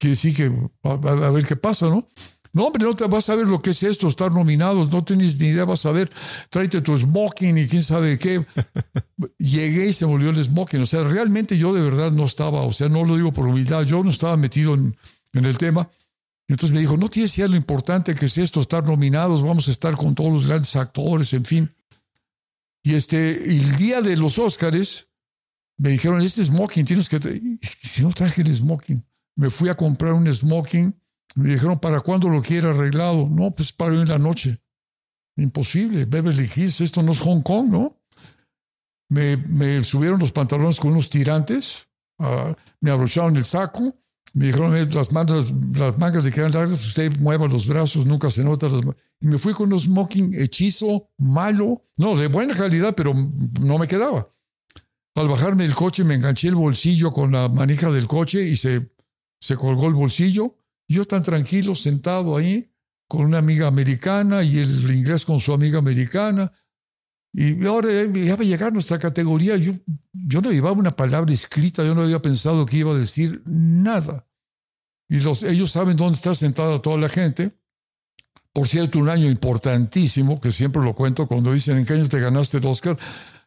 decir 0.00 0.34
que 0.34 0.52
a, 0.82 1.30
ver 1.30 1.46
qué 1.46 1.54
pasa, 1.54 1.86
¿no? 1.86 2.08
No, 2.54 2.66
hombre, 2.66 2.84
no 2.84 2.94
te 2.94 3.06
vas 3.06 3.30
a 3.30 3.34
ver 3.34 3.46
lo 3.46 3.62
que 3.62 3.70
es 3.70 3.82
esto, 3.82 4.08
estar 4.08 4.30
nominados, 4.30 4.90
no 4.90 5.02
tienes 5.02 5.38
ni 5.38 5.48
idea, 5.48 5.64
vas 5.64 5.86
a 5.86 5.92
ver, 5.92 6.10
tráete 6.50 6.82
tu 6.82 6.96
smoking 6.96 7.56
y 7.56 7.66
quién 7.66 7.82
sabe 7.82 8.18
qué. 8.18 8.44
Llegué 9.38 9.88
y 9.88 9.92
se 9.94 10.04
volvió 10.04 10.30
el 10.30 10.44
smoking. 10.44 10.82
O 10.82 10.86
sea, 10.86 11.02
realmente 11.02 11.56
yo 11.56 11.72
de 11.72 11.80
verdad 11.80 12.12
no 12.12 12.24
estaba, 12.24 12.62
o 12.62 12.72
sea, 12.72 12.90
no 12.90 13.04
lo 13.04 13.16
digo 13.16 13.32
por 13.32 13.46
humildad, 13.46 13.84
yo 13.84 14.04
no 14.04 14.10
estaba 14.10 14.36
metido 14.36 14.74
en, 14.74 14.94
en 15.32 15.44
el 15.46 15.56
tema. 15.56 15.88
Entonces 16.46 16.74
me 16.74 16.80
dijo, 16.80 16.98
no 16.98 17.08
tienes 17.08 17.36
idea 17.38 17.48
lo 17.48 17.56
importante 17.56 18.14
que 18.14 18.26
es 18.26 18.36
esto, 18.36 18.60
estar 18.60 18.84
nominados, 18.84 19.42
vamos 19.42 19.68
a 19.68 19.70
estar 19.70 19.96
con 19.96 20.14
todos 20.14 20.32
los 20.32 20.46
grandes 20.46 20.76
actores, 20.76 21.32
en 21.32 21.46
fin. 21.46 21.74
Y 22.82 22.94
este, 22.94 23.44
el 23.50 23.76
día 23.76 24.02
de 24.02 24.16
los 24.16 24.38
Óscares, 24.38 25.08
me 25.78 25.90
dijeron, 25.90 26.20
este 26.20 26.44
smoking 26.44 26.84
tienes 26.84 27.08
que... 27.08 27.18
Si 27.80 28.02
no 28.02 28.10
traje 28.10 28.42
el 28.42 28.54
smoking, 28.54 29.02
me 29.36 29.48
fui 29.48 29.70
a 29.70 29.74
comprar 29.74 30.12
un 30.12 30.32
smoking 30.32 30.94
me 31.34 31.50
dijeron, 31.50 31.78
¿para 31.78 32.00
cuándo 32.00 32.28
lo 32.28 32.42
quiere 32.42 32.68
arreglado? 32.68 33.28
No, 33.28 33.50
pues 33.50 33.72
para 33.72 33.92
hoy 33.92 34.02
en 34.02 34.08
la 34.08 34.18
noche. 34.18 34.60
Imposible. 35.36 36.04
Beverly 36.04 36.48
Hills, 36.54 36.80
esto 36.80 37.02
no 37.02 37.12
es 37.12 37.20
Hong 37.20 37.42
Kong, 37.42 37.68
¿no? 37.70 37.96
Me, 39.08 39.36
me 39.36 39.82
subieron 39.84 40.18
los 40.18 40.32
pantalones 40.32 40.80
con 40.80 40.92
unos 40.92 41.10
tirantes, 41.10 41.86
uh, 42.18 42.54
me 42.80 42.90
abrocharon 42.90 43.36
el 43.36 43.44
saco, 43.44 43.94
me 44.32 44.46
dijeron, 44.46 44.72
las 44.94 45.12
mangas, 45.12 45.52
las 45.74 45.98
mangas 45.98 46.24
le 46.24 46.32
quedan 46.32 46.52
largas, 46.52 46.82
usted 46.86 47.14
mueva 47.18 47.46
los 47.46 47.66
brazos, 47.66 48.06
nunca 48.06 48.30
se 48.30 48.42
nota. 48.42 48.68
Las... 48.68 48.80
Y 49.20 49.26
me 49.26 49.38
fui 49.38 49.52
con 49.52 49.70
un 49.70 49.78
smoking 49.78 50.34
hechizo, 50.34 51.10
malo, 51.18 51.84
no, 51.98 52.16
de 52.16 52.28
buena 52.28 52.54
calidad, 52.54 52.94
pero 52.94 53.12
no 53.14 53.78
me 53.78 53.86
quedaba. 53.86 54.28
Al 55.14 55.28
bajarme 55.28 55.64
del 55.64 55.74
coche 55.74 56.04
me 56.04 56.14
enganché 56.14 56.48
el 56.48 56.54
bolsillo 56.54 57.12
con 57.12 57.32
la 57.32 57.48
manija 57.50 57.90
del 57.90 58.06
coche 58.06 58.48
y 58.48 58.56
se, 58.56 58.94
se 59.38 59.56
colgó 59.56 59.88
el 59.88 59.94
bolsillo 59.94 60.56
yo 60.92 61.06
tan 61.06 61.22
tranquilo, 61.22 61.74
sentado 61.74 62.36
ahí, 62.36 62.72
con 63.08 63.26
una 63.26 63.38
amiga 63.38 63.66
americana 63.66 64.42
y 64.42 64.58
el 64.58 64.90
inglés 64.90 65.24
con 65.24 65.38
su 65.38 65.52
amiga 65.52 65.78
americana. 65.78 66.52
Y 67.34 67.64
ahora 67.66 67.88
ya 68.04 68.36
va 68.36 68.42
a 68.42 68.46
llegar 68.46 68.72
nuestra 68.72 68.98
categoría. 68.98 69.56
Yo, 69.56 69.72
yo 70.12 70.40
no 70.40 70.50
llevaba 70.50 70.78
una 70.78 70.96
palabra 70.96 71.32
escrita, 71.32 71.84
yo 71.84 71.94
no 71.94 72.02
había 72.02 72.20
pensado 72.20 72.64
que 72.66 72.78
iba 72.78 72.92
a 72.92 72.98
decir 72.98 73.42
nada. 73.44 74.26
Y 75.08 75.20
los, 75.20 75.42
ellos 75.42 75.70
saben 75.70 75.96
dónde 75.96 76.16
está 76.16 76.34
sentada 76.34 76.80
toda 76.80 76.96
la 76.96 77.08
gente. 77.08 77.52
Por 78.52 78.68
cierto, 78.68 78.98
un 78.98 79.08
año 79.08 79.28
importantísimo, 79.30 80.40
que 80.40 80.52
siempre 80.52 80.82
lo 80.82 80.94
cuento 80.94 81.26
cuando 81.26 81.52
dicen 81.52 81.78
en 81.78 81.86
qué 81.86 81.94
año 81.94 82.08
te 82.08 82.20
ganaste 82.20 82.58
el 82.58 82.66
Oscar. 82.66 82.98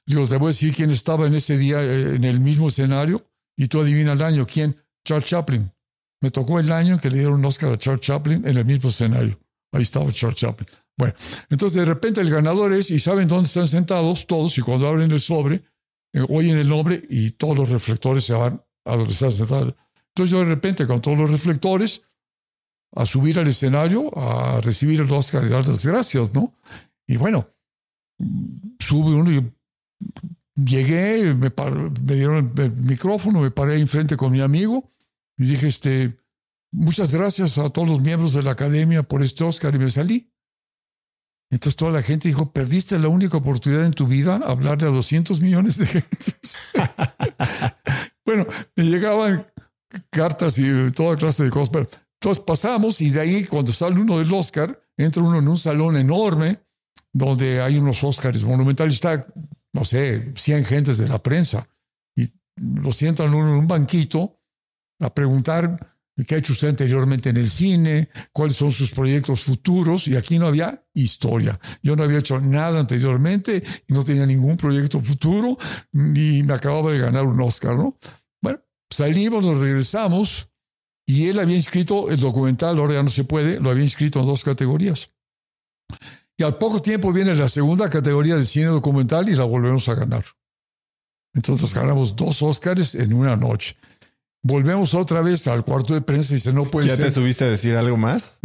Digo, 0.06 0.28
te 0.28 0.38
voy 0.38 0.48
a 0.48 0.50
decir 0.50 0.76
quién 0.76 0.92
estaba 0.92 1.26
en 1.28 1.36
ese 1.36 1.58
día 1.58 1.82
eh, 1.84 2.16
en 2.16 2.24
el 2.24 2.40
mismo 2.40 2.68
escenario 2.68 3.28
y 3.56 3.68
tú 3.68 3.82
adivina 3.82 4.14
el 4.14 4.22
año. 4.22 4.46
¿Quién? 4.46 4.78
Charles 5.04 5.30
Chaplin. 5.30 5.75
Me 6.26 6.32
tocó 6.32 6.60
el 6.60 6.72
año 6.72 7.00
que 7.00 7.12
le 7.12 7.20
dieron 7.20 7.36
un 7.36 7.46
Oscar 7.46 7.72
a 7.72 7.78
Charles 7.78 8.02
Chaplin 8.02 8.48
en 8.48 8.58
el 8.58 8.66
mismo 8.66 8.90
escenario. 8.90 9.40
Ahí 9.72 9.84
estaba 9.84 10.12
Charles 10.12 10.40
Chaplin. 10.40 10.68
Bueno, 10.98 11.14
entonces 11.52 11.78
de 11.78 11.86
repente 11.86 12.20
el 12.20 12.32
ganador 12.32 12.74
es, 12.74 12.90
y 12.90 12.98
saben 12.98 13.28
dónde 13.28 13.46
están 13.46 13.68
sentados 13.68 14.26
todos, 14.26 14.58
y 14.58 14.62
cuando 14.62 14.88
abren 14.88 15.12
el 15.12 15.20
sobre, 15.20 15.62
eh, 16.14 16.26
oyen 16.28 16.58
el 16.58 16.68
nombre 16.68 17.06
y 17.12 17.30
todos 17.30 17.56
los 17.60 17.70
reflectores 17.70 18.24
se 18.24 18.34
van 18.34 18.60
a 18.86 18.96
donde 18.96 19.12
están 19.12 19.32
sentados. 19.32 19.76
Entonces 20.16 20.32
yo 20.32 20.40
de 20.40 20.46
repente 20.46 20.88
con 20.88 21.00
todos 21.00 21.16
los 21.16 21.30
reflectores, 21.30 22.02
a 22.96 23.06
subir 23.06 23.38
al 23.38 23.48
escenario, 23.48 24.10
a 24.18 24.62
recibir 24.62 25.02
el 25.02 25.12
Oscar 25.12 25.46
y 25.46 25.50
dar 25.50 25.68
las 25.68 25.86
gracias, 25.86 26.34
¿no? 26.34 26.56
Y 27.06 27.18
bueno, 27.18 27.48
sube 28.80 29.14
uno 29.14 29.32
y 29.32 29.54
llegué, 30.56 31.36
me, 31.36 31.52
me 32.04 32.16
dieron 32.16 32.52
el 32.58 32.72
micrófono, 32.72 33.42
me 33.42 33.52
paré 33.52 33.80
enfrente 33.80 34.18
con 34.18 34.32
mi 34.32 34.42
amigo 34.42 34.92
y 35.38 35.46
dije, 35.46 35.68
este, 35.68 36.18
muchas 36.72 37.14
gracias 37.14 37.58
a 37.58 37.70
todos 37.70 37.88
los 37.88 38.02
miembros 38.02 38.34
de 38.34 38.44
la 38.44 38.52
academia 38.52 39.04
por 39.04 39.24
este 39.24 39.44
Oscar 39.44 39.76
y 39.76 39.80
me 39.80 39.90
salí. 39.90 40.32
Entonces 41.52 41.76
toda 41.76 41.92
la 41.92 42.02
gente 42.02 42.28
dijo, 42.28 42.52
perdiste 42.52 42.98
la 42.98 43.08
única 43.08 43.38
oportunidad 43.38 43.86
en 43.86 43.94
tu 43.94 44.08
vida 44.08 44.38
hablarle 44.38 44.88
a 44.88 44.92
200 44.92 45.40
millones 45.42 45.78
de 45.78 45.86
gente. 45.86 46.18
bueno, 48.26 48.48
me 48.76 48.84
llegaban 48.86 49.48
cartas 50.10 50.58
y 50.58 50.92
toda 50.92 51.16
clase 51.16 51.44
de 51.44 51.50
cosas. 51.50 51.88
entonces 52.20 52.44
pasamos 52.46 53.00
y 53.02 53.10
de 53.12 53.22
ahí 53.22 53.44
cuando 53.46 53.72
sale 53.72 54.00
uno 54.00 54.18
del 54.18 54.34
Oscar, 54.34 54.82
entra 54.98 55.22
uno 55.22 55.38
en 55.38 55.48
un 55.48 55.58
salón 55.58 55.98
enorme 55.98 56.60
donde 57.14 57.62
hay 57.62 57.78
unos 57.78 58.04
Oscars 58.04 58.44
monumentales. 58.44 58.96
Está, 58.96 59.28
no 59.72 59.86
sé, 59.86 60.34
100 60.36 60.66
gentes 60.66 60.98
de 60.98 61.08
la 61.08 61.22
prensa 61.22 61.70
y 62.16 62.30
lo 62.58 62.92
sientan 62.92 63.34
uno 63.34 63.50
en 63.50 63.60
un 63.60 63.68
banquito 63.68 64.42
a 65.06 65.14
preguntar 65.14 65.96
qué 66.28 66.36
ha 66.36 66.38
hecho 66.38 66.54
usted 66.54 66.70
anteriormente 66.70 67.30
en 67.30 67.38
el 67.38 67.50
cine, 67.50 68.10
cuáles 68.32 68.56
son 68.56 68.72
sus 68.72 68.92
proyectos 68.92 69.44
futuros, 69.44 70.08
y 70.08 70.16
aquí 70.16 70.40
no 70.40 70.48
había 70.48 70.86
historia. 70.94 71.60
Yo 71.84 71.96
no 71.96 72.04
había 72.04 72.20
hecho 72.20 72.40
nada 72.40 72.80
anteriormente 72.80 73.64
no 73.90 74.04
tenía 74.04 74.26
ningún 74.26 74.56
proyecto 74.56 75.00
futuro, 75.02 75.58
ni 75.92 76.44
me 76.44 76.54
acababa 76.54 76.92
de 76.92 77.00
ganar 77.00 77.26
un 77.26 77.42
Oscar, 77.42 77.76
¿no? 77.76 77.98
Bueno, 78.42 78.62
salimos, 78.90 79.46
nos 79.46 79.60
regresamos, 79.60 80.50
y 81.06 81.28
él 81.28 81.40
había 81.40 81.56
inscrito 81.56 82.10
el 82.10 82.20
documental, 82.20 82.80
ahora 82.80 82.96
ya 82.96 83.04
no 83.04 83.10
se 83.10 83.26
puede, 83.26 83.60
lo 83.60 83.70
había 83.70 83.84
inscrito 83.84 84.20
en 84.20 84.26
dos 84.26 84.44
categorías. 84.44 85.12
Y 86.38 86.44
al 86.44 86.58
poco 86.58 86.82
tiempo 86.82 87.14
viene 87.14 87.36
la 87.36 87.48
segunda 87.48 87.90
categoría 87.90 88.36
de 88.36 88.46
cine 88.46 88.66
documental 88.66 89.30
y 89.30 89.36
la 89.36 89.46
volvemos 89.46 89.88
a 89.88 89.96
ganar. 89.96 90.26
Entonces 91.34 91.74
ganamos 91.74 92.16
dos 92.16 92.42
Oscars 92.42 92.96
en 92.96 93.14
una 93.14 93.36
noche. 93.36 93.76
Volvemos 94.48 94.94
otra 94.94 95.22
vez 95.22 95.48
al 95.48 95.66
cuarto 95.66 95.96
de 95.96 96.02
prensa 96.02 96.34
y 96.34 96.36
dice, 96.36 96.54
no 96.54 96.66
puede 96.66 96.88
ser. 96.88 97.00
¿Ya 97.00 97.06
te 97.06 97.12
subiste 97.12 97.46
a 97.46 97.50
decir 97.50 97.76
algo 97.76 97.98
más? 97.98 98.42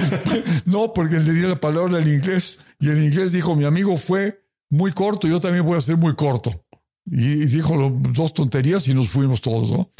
no, 0.64 0.94
porque 0.94 1.16
le 1.16 1.32
di 1.34 1.42
la 1.42 1.60
palabra 1.60 1.98
al 1.98 2.08
inglés 2.08 2.58
y 2.80 2.88
el 2.88 3.04
inglés 3.04 3.32
dijo, 3.32 3.54
mi 3.54 3.66
amigo 3.66 3.98
fue 3.98 4.42
muy 4.70 4.92
corto, 4.92 5.28
yo 5.28 5.40
también 5.40 5.66
voy 5.66 5.76
a 5.76 5.82
ser 5.82 5.98
muy 5.98 6.14
corto. 6.14 6.64
Y 7.04 7.44
dijo 7.44 7.76
dos 8.10 8.32
tonterías 8.32 8.88
y 8.88 8.94
nos 8.94 9.10
fuimos 9.10 9.42
todos, 9.42 9.70
¿no? 9.70 9.92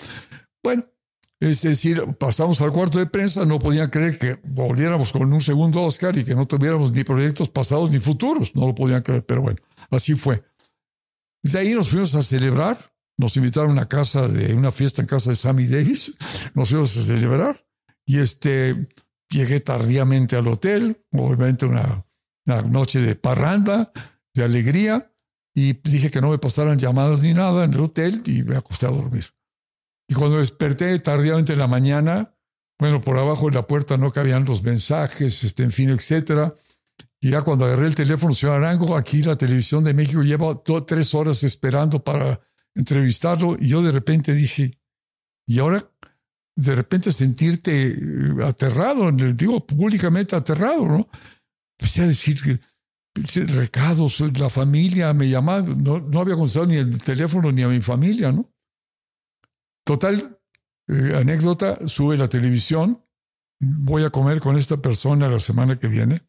Bueno, 0.62 0.82
es 1.38 1.60
decir, 1.60 2.02
pasamos 2.18 2.62
al 2.62 2.72
cuarto 2.72 2.98
de 2.98 3.04
prensa, 3.04 3.44
no 3.44 3.58
podían 3.58 3.90
creer 3.90 4.16
que 4.16 4.40
volviéramos 4.44 5.12
con 5.12 5.30
un 5.30 5.42
segundo 5.42 5.82
Oscar 5.82 6.16
y 6.16 6.24
que 6.24 6.34
no 6.34 6.46
tuviéramos 6.46 6.90
ni 6.90 7.04
proyectos 7.04 7.50
pasados 7.50 7.90
ni 7.90 8.00
futuros, 8.00 8.56
no 8.56 8.68
lo 8.68 8.74
podían 8.74 9.02
creer, 9.02 9.26
pero 9.26 9.42
bueno, 9.42 9.58
así 9.90 10.14
fue. 10.14 10.42
De 11.42 11.58
ahí 11.58 11.74
nos 11.74 11.90
fuimos 11.90 12.14
a 12.14 12.22
celebrar 12.22 12.93
nos 13.16 13.36
invitaron 13.36 13.78
a 13.78 13.88
casa 13.88 14.28
de 14.28 14.54
una 14.54 14.72
fiesta 14.72 15.02
en 15.02 15.08
casa 15.08 15.30
de 15.30 15.36
Sammy 15.36 15.66
Davis, 15.66 16.14
nos 16.54 16.70
fuimos 16.70 16.96
a 16.96 17.02
celebrar 17.02 17.64
y 18.06 18.18
este, 18.18 18.88
llegué 19.30 19.60
tardíamente 19.60 20.36
al 20.36 20.48
hotel, 20.48 21.04
obviamente 21.12 21.66
una, 21.66 22.06
una 22.46 22.62
noche 22.62 23.00
de 23.00 23.14
parranda, 23.14 23.92
de 24.34 24.44
alegría, 24.44 25.10
y 25.54 25.74
dije 25.74 26.10
que 26.10 26.20
no 26.20 26.30
me 26.30 26.38
pasaran 26.38 26.78
llamadas 26.78 27.22
ni 27.22 27.32
nada 27.32 27.64
en 27.64 27.74
el 27.74 27.80
hotel 27.80 28.22
y 28.26 28.42
me 28.42 28.56
acosté 28.56 28.86
a 28.86 28.90
dormir. 28.90 29.26
Y 30.08 30.14
cuando 30.14 30.38
desperté 30.38 30.98
tardíamente 30.98 31.52
en 31.52 31.60
la 31.60 31.68
mañana, 31.68 32.34
bueno, 32.78 33.00
por 33.00 33.18
abajo 33.18 33.48
de 33.48 33.54
la 33.54 33.66
puerta 33.66 33.96
no 33.96 34.12
cabían 34.12 34.44
los 34.44 34.62
mensajes, 34.62 35.44
este, 35.44 35.62
en 35.62 35.70
fin, 35.70 35.90
etcétera. 35.90 36.54
Y 37.20 37.30
ya 37.30 37.42
cuando 37.42 37.64
agarré 37.64 37.86
el 37.86 37.94
teléfono, 37.94 38.34
señor 38.34 38.56
Arango, 38.56 38.96
aquí 38.96 39.22
la 39.22 39.36
televisión 39.36 39.84
de 39.84 39.94
México 39.94 40.22
lleva 40.22 40.60
tres 40.86 41.14
horas 41.14 41.42
esperando 41.44 42.02
para 42.02 42.40
entrevistarlo. 42.74 43.56
Y 43.58 43.68
yo 43.68 43.82
de 43.82 43.92
repente 43.92 44.34
dije, 44.34 44.78
¿y 45.46 45.58
ahora? 45.58 45.84
De 46.56 46.74
repente 46.74 47.12
sentirte 47.12 47.88
eh, 47.88 48.44
aterrado, 48.44 49.10
digo 49.10 49.66
públicamente 49.66 50.36
aterrado, 50.36 50.86
¿no? 50.86 51.08
Empecé 51.78 52.02
a 52.02 52.06
decir 52.06 52.60
recados, 53.14 54.20
la 54.36 54.50
familia 54.50 55.12
me 55.14 55.28
llamaba, 55.28 55.62
no, 55.62 56.00
no 56.00 56.20
había 56.20 56.34
contestado 56.34 56.66
ni 56.66 56.76
el 56.76 57.00
teléfono 57.02 57.50
ni 57.52 57.62
a 57.62 57.68
mi 57.68 57.80
familia, 57.80 58.32
¿no? 58.32 58.52
Total, 59.84 60.40
eh, 60.88 61.14
anécdota, 61.16 61.86
sube 61.86 62.16
la 62.16 62.28
televisión, 62.28 63.04
voy 63.60 64.04
a 64.04 64.10
comer 64.10 64.40
con 64.40 64.56
esta 64.56 64.78
persona 64.78 65.28
la 65.28 65.40
semana 65.40 65.78
que 65.78 65.88
viene, 65.88 66.26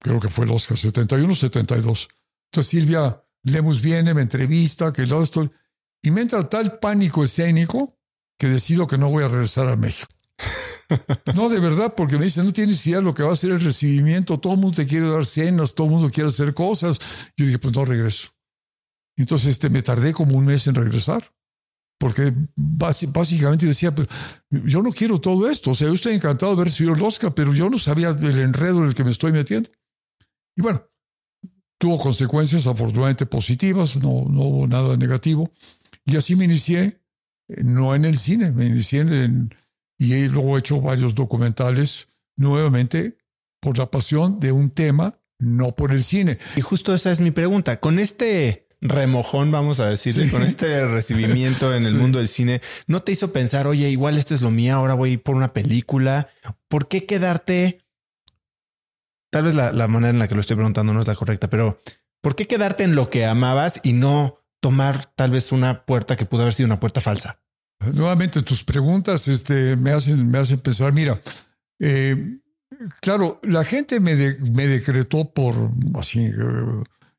creo 0.00 0.20
que 0.20 0.28
fue 0.28 0.44
el 0.44 0.50
Oscar, 0.50 0.76
71, 0.76 1.34
72. 1.34 2.10
Entonces 2.50 2.70
Silvia 2.70 3.24
Lemus 3.44 3.80
viene, 3.80 4.12
me 4.14 4.22
entrevista, 4.22 4.92
que 4.92 5.06
lo 5.06 5.22
estoy, 5.22 5.48
y 6.02 6.10
me 6.10 6.22
entra 6.22 6.48
tal 6.48 6.78
pánico 6.78 7.22
escénico 7.24 7.98
que 8.38 8.48
decido 8.48 8.86
que 8.86 8.98
no 8.98 9.10
voy 9.10 9.24
a 9.24 9.28
regresar 9.28 9.68
a 9.68 9.76
México. 9.76 10.08
No, 11.34 11.48
de 11.48 11.60
verdad, 11.60 11.94
porque 11.94 12.18
me 12.18 12.24
dicen, 12.24 12.44
no 12.44 12.52
tienes 12.52 12.86
idea 12.86 12.98
de 12.98 13.04
lo 13.04 13.14
que 13.14 13.22
va 13.22 13.32
a 13.32 13.36
ser 13.36 13.50
el 13.50 13.60
recibimiento, 13.60 14.38
todo 14.38 14.54
el 14.54 14.60
mundo 14.60 14.76
te 14.76 14.86
quiere 14.86 15.06
dar 15.06 15.26
cenas, 15.26 15.74
todo 15.74 15.86
el 15.86 15.92
mundo 15.92 16.10
quiere 16.10 16.28
hacer 16.28 16.54
cosas. 16.54 16.98
Yo 17.36 17.44
dije, 17.46 17.58
pues 17.58 17.74
no 17.74 17.84
regreso. 17.84 18.28
Entonces 19.16 19.48
este, 19.48 19.68
me 19.68 19.82
tardé 19.82 20.12
como 20.14 20.36
un 20.36 20.46
mes 20.46 20.66
en 20.68 20.74
regresar, 20.74 21.32
porque 21.98 22.32
básicamente 22.56 23.66
decía, 23.66 23.94
pues, 23.94 24.08
yo 24.48 24.82
no 24.82 24.92
quiero 24.92 25.20
todo 25.20 25.50
esto, 25.50 25.72
o 25.72 25.74
sea, 25.74 25.88
yo 25.88 25.94
estoy 25.94 26.14
encantado 26.14 26.52
de 26.52 26.56
haber 26.56 26.68
recibido 26.68 26.94
el 26.94 27.02
Oscar, 27.02 27.34
pero 27.34 27.52
yo 27.52 27.68
no 27.68 27.78
sabía 27.78 28.10
el 28.10 28.38
enredo 28.38 28.78
en 28.78 28.86
el 28.86 28.94
que 28.94 29.04
me 29.04 29.10
estoy 29.10 29.32
metiendo. 29.32 29.70
Y 30.56 30.62
bueno, 30.62 30.82
tuvo 31.78 31.98
consecuencias 31.98 32.66
afortunadamente 32.66 33.26
positivas, 33.26 33.96
no, 33.96 34.24
no 34.28 34.42
hubo 34.42 34.66
nada 34.66 34.96
negativo. 34.96 35.52
Y 36.04 36.16
así 36.16 36.36
me 36.36 36.44
inicié, 36.44 37.00
eh, 37.48 37.64
no 37.64 37.94
en 37.94 38.04
el 38.04 38.18
cine, 38.18 38.52
me 38.52 38.66
inicié 38.66 39.00
en, 39.00 39.54
y 39.98 40.28
luego 40.28 40.56
he 40.56 40.60
hecho 40.60 40.80
varios 40.80 41.14
documentales 41.14 42.08
nuevamente 42.36 43.18
por 43.60 43.76
la 43.76 43.90
pasión 43.90 44.38
de 44.38 44.52
un 44.52 44.70
tema, 44.70 45.18
no 45.38 45.74
por 45.74 45.92
el 45.92 46.04
cine. 46.04 46.38
Y 46.56 46.60
justo 46.60 46.94
esa 46.94 47.10
es 47.10 47.20
mi 47.20 47.32
pregunta. 47.32 47.80
Con 47.80 47.98
este 47.98 48.68
remojón, 48.80 49.50
vamos 49.50 49.80
a 49.80 49.86
decirle, 49.86 50.30
con 50.30 50.42
este 50.42 50.86
recibimiento 50.86 51.74
en 51.74 51.82
el 51.82 51.96
mundo 51.96 52.18
del 52.18 52.28
cine, 52.28 52.60
¿no 52.86 53.02
te 53.02 53.10
hizo 53.10 53.32
pensar, 53.32 53.66
oye, 53.66 53.90
igual 53.90 54.16
este 54.16 54.34
es 54.34 54.40
lo 54.40 54.52
mío, 54.52 54.76
ahora 54.76 54.94
voy 54.94 55.10
a 55.10 55.12
ir 55.14 55.22
por 55.22 55.34
una 55.34 55.52
película? 55.52 56.28
¿Por 56.68 56.86
qué 56.86 57.04
quedarte? 57.04 57.84
Tal 59.30 59.44
vez 59.44 59.56
la, 59.56 59.72
la 59.72 59.88
manera 59.88 60.10
en 60.10 60.20
la 60.20 60.28
que 60.28 60.36
lo 60.36 60.40
estoy 60.40 60.56
preguntando 60.56 60.94
no 60.94 61.00
es 61.00 61.08
la 61.08 61.16
correcta, 61.16 61.50
pero 61.50 61.82
¿por 62.22 62.36
qué 62.36 62.46
quedarte 62.46 62.84
en 62.84 62.94
lo 62.94 63.10
que 63.10 63.26
amabas 63.26 63.80
y 63.82 63.94
no 63.94 64.38
tomar 64.60 65.06
tal 65.16 65.30
vez 65.30 65.50
una 65.50 65.84
puerta 65.84 66.16
que 66.16 66.24
pudo 66.24 66.42
haber 66.42 66.54
sido 66.54 66.66
una 66.66 66.80
puerta 66.80 67.00
falsa? 67.00 67.40
Nuevamente, 67.80 68.42
tus 68.42 68.64
preguntas 68.64 69.28
este, 69.28 69.76
me, 69.76 69.92
hacen, 69.92 70.30
me 70.30 70.38
hacen 70.38 70.58
pensar, 70.58 70.92
mira, 70.92 71.20
eh, 71.78 72.38
claro, 73.00 73.40
la 73.44 73.64
gente 73.64 74.00
me, 74.00 74.16
decretó 74.16 75.30
por 75.32 75.54
así 75.94 76.24
eh, 76.26 76.32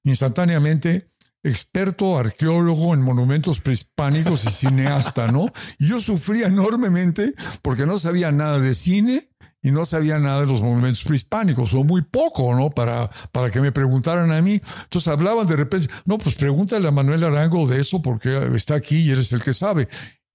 instantáneamente 0.04 1.10
experto 1.42 2.18
arqueólogo 2.18 2.94
en 2.94 3.02
monumentos 3.02 3.62
prehispánicos 3.62 4.44
y 4.46 4.50
cineasta, 4.50 5.28
¿no? 5.28 5.46
Y 5.78 5.88
yo 5.88 6.00
sufría 6.02 6.48
enormemente 6.48 7.34
porque 7.62 7.86
no 7.86 7.98
sabía 7.98 8.32
nada 8.32 8.60
de 8.60 8.76
cine 8.76 9.30
y 9.62 9.72
no 9.72 9.86
sabía 9.86 10.20
nada 10.20 10.42
de 10.42 10.48
los 10.48 10.62
monumentos 10.62 11.04
prehispánicos, 11.04 11.74
o 11.74 11.84
muy 11.84 12.02
poco, 12.02 12.54
¿no? 12.56 12.70
Para, 12.70 13.10
para 13.32 13.50
que 13.50 13.60
me 13.60 13.72
preguntaran 13.72 14.32
a 14.32 14.42
mí. 14.42 14.62
Entonces 14.84 15.08
hablaban 15.08 15.48
de 15.48 15.58
repente, 15.58 15.88
no, 16.06 16.18
pues 16.18 16.36
pregúntale 16.36 16.88
a 16.88 16.92
Manuel 16.92 17.24
Arango 17.24 17.68
de 17.68 17.82
eso 17.82 18.02
porque 18.02 18.50
está 18.56 18.76
aquí 18.76 19.00
y 19.00 19.12
eres 19.12 19.34
el 19.34 19.44
que 19.44 19.54
sabe. 19.54 19.88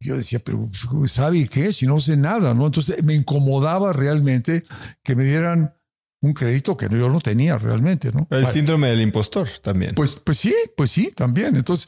Yo 0.05 0.17
decía, 0.17 0.39
pero 0.39 0.69
¿sabe 1.07 1.49
qué? 1.49 1.73
Si 1.73 1.87
no 1.87 1.99
sé 1.99 2.17
nada, 2.17 2.53
¿no? 2.53 2.67
Entonces 2.67 3.03
me 3.03 3.15
incomodaba 3.15 3.93
realmente 3.93 4.65
que 5.03 5.17
me 5.17 5.25
dieran 5.25 5.75
un 6.21 6.33
crédito 6.33 6.77
que 6.77 6.89
yo 6.89 7.09
no 7.09 7.21
tenía 7.21 7.59
realmente, 7.59 8.13
¿no? 8.13 8.27
El 8.31 8.47
síndrome 8.47 8.89
del 8.89 9.01
impostor 9.01 9.49
también. 9.63 9.95
Pues, 9.95 10.17
pues 10.17 10.39
sí, 10.39 10.55
pues 10.77 10.91
sí, 10.91 11.11
también. 11.13 11.57
Entonces, 11.57 11.87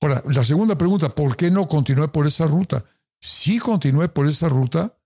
ahora, 0.00 0.22
la 0.28 0.44
segunda 0.44 0.76
pregunta, 0.76 1.14
¿por 1.14 1.36
qué 1.36 1.50
no 1.50 1.68
continué 1.68 2.08
por 2.08 2.26
esa 2.26 2.46
ruta? 2.46 2.84
Sí 3.20 3.58
continué 3.58 4.08
por 4.08 4.26
esa 4.26 4.48
ruta, 4.48 4.98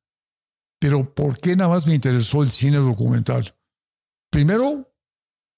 pero 0.79 1.15
¿por 1.15 1.39
qué 1.39 1.57
nada 1.57 1.71
más 1.71 1.87
me 1.87 1.95
interesó 1.95 2.43
el 2.43 2.51
cine 2.51 2.79
documental? 2.79 3.55
Primero, 4.31 4.91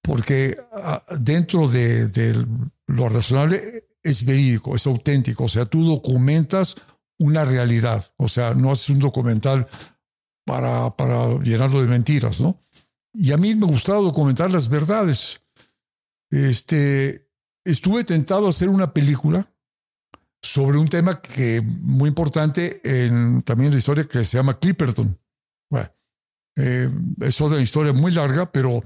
porque 0.02 0.58
ah, 0.72 1.04
dentro 1.18 1.68
de, 1.68 2.08
de 2.08 2.46
lo 2.86 3.08
razonable 3.08 3.88
es 4.02 4.24
verídico, 4.24 4.74
es 4.74 4.86
auténtico, 4.86 5.44
o 5.44 5.48
sea, 5.48 5.64
tú 5.64 5.84
documentas 5.84 6.74
una 7.22 7.44
realidad. 7.44 8.12
O 8.16 8.28
sea, 8.28 8.54
no 8.54 8.72
es 8.72 8.88
un 8.88 8.98
documental 8.98 9.68
para, 10.44 10.96
para 10.96 11.38
llenarlo 11.38 11.80
de 11.80 11.88
mentiras, 11.88 12.40
¿no? 12.40 12.58
Y 13.14 13.32
a 13.32 13.36
mí 13.36 13.54
me 13.54 13.66
gustaba 13.66 14.00
documentar 14.00 14.50
las 14.50 14.68
verdades. 14.68 15.42
Este, 16.30 17.28
estuve 17.64 18.04
tentado 18.04 18.46
a 18.46 18.50
hacer 18.50 18.68
una 18.68 18.92
película 18.92 19.52
sobre 20.42 20.78
un 20.78 20.88
tema 20.88 21.20
que 21.20 21.60
muy 21.60 22.08
importante 22.08 22.80
en, 22.84 23.42
también 23.42 23.66
en 23.66 23.74
la 23.74 23.78
historia 23.78 24.04
que 24.04 24.24
se 24.24 24.38
llama 24.38 24.58
Clipperton. 24.58 25.18
Bueno, 25.70 25.90
eh, 26.56 26.90
es 27.20 27.40
otra 27.40 27.60
historia 27.60 27.92
muy 27.92 28.12
larga, 28.12 28.50
pero 28.50 28.82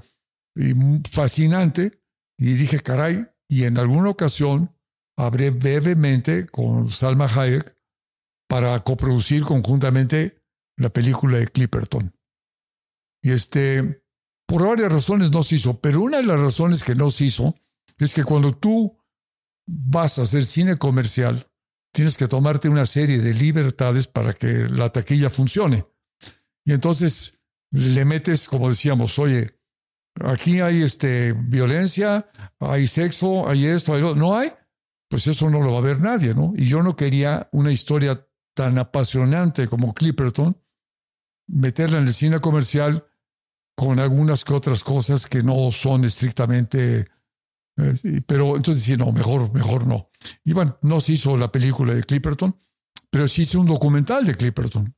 fascinante. 1.09 2.01
Y 2.37 2.53
dije, 2.53 2.81
caray, 2.81 3.25
y 3.47 3.63
en 3.63 3.77
alguna 3.77 4.09
ocasión 4.09 4.75
hablé 5.17 5.49
brevemente 5.49 6.45
con 6.45 6.89
Salma 6.89 7.25
Hayek 7.25 7.76
para 8.47 8.79
coproducir 8.83 9.43
conjuntamente 9.43 10.41
la 10.77 10.89
película 10.89 11.37
de 11.37 11.47
Clipperton. 11.47 12.15
Y 13.21 13.31
este, 13.31 14.03
por 14.47 14.65
varias 14.65 14.91
razones 14.91 15.31
no 15.31 15.43
se 15.43 15.55
hizo, 15.55 15.79
pero 15.81 16.01
una 16.01 16.17
de 16.17 16.23
las 16.23 16.39
razones 16.39 16.83
que 16.83 16.95
no 16.95 17.09
se 17.09 17.25
hizo 17.25 17.55
es 17.97 18.13
que 18.13 18.23
cuando 18.23 18.55
tú 18.55 18.97
vas 19.67 20.19
a 20.19 20.23
hacer 20.23 20.45
cine 20.45 20.77
comercial, 20.77 21.47
tienes 21.93 22.15
que 22.15 22.27
tomarte 22.27 22.69
una 22.69 22.85
serie 22.85 23.19
de 23.19 23.33
libertades 23.33 24.07
para 24.07 24.33
que 24.33 24.47
la 24.69 24.89
taquilla 24.91 25.29
funcione. 25.29 25.85
Y 26.63 26.73
entonces 26.73 27.41
le 27.71 28.05
metes, 28.05 28.47
como 28.47 28.69
decíamos, 28.69 29.17
oye, 29.19 29.59
aquí 30.23 30.61
hay 30.61 30.83
este, 30.83 31.33
violencia, 31.33 32.29
hay 32.59 32.87
sexo, 32.87 33.47
hay 33.47 33.65
esto, 33.65 33.93
hay 33.93 34.01
lo... 34.01 34.15
no 34.15 34.37
hay, 34.37 34.51
pues 35.09 35.27
eso 35.27 35.49
no 35.49 35.61
lo 35.61 35.73
va 35.73 35.79
a 35.79 35.81
ver 35.81 35.99
nadie, 35.99 36.33
¿no? 36.33 36.53
Y 36.55 36.65
yo 36.65 36.83
no 36.83 36.95
quería 36.95 37.49
una 37.51 37.71
historia 37.71 38.26
tan 38.57 38.79
apasionante 38.79 39.67
como 39.67 39.93
Clipperton, 39.93 40.57
meterla 41.47 41.99
en 41.99 42.05
el 42.05 42.13
cine 42.13 42.39
comercial 42.39 43.05
con 43.75 43.99
algunas 43.99 44.43
que 44.43 44.55
otras 44.55 44.83
cosas 44.83 45.27
que 45.27 45.43
no 45.43 45.71
son 45.71 46.05
estrictamente... 46.05 47.07
Eh, 47.77 48.23
pero 48.25 48.55
entonces 48.55 48.83
sí, 48.83 48.97
no, 48.97 49.11
mejor, 49.11 49.53
mejor 49.53 49.85
no. 49.85 50.09
Y 50.43 50.53
bueno, 50.53 50.79
no 50.81 50.99
se 50.99 51.13
hizo 51.13 51.37
la 51.37 51.51
película 51.51 51.93
de 51.93 52.03
Clipperton, 52.03 52.59
pero 53.11 53.27
sí 53.27 53.43
hizo 53.43 53.59
un 53.59 53.67
documental 53.67 54.25
de 54.25 54.33
Clipperton, 54.33 54.95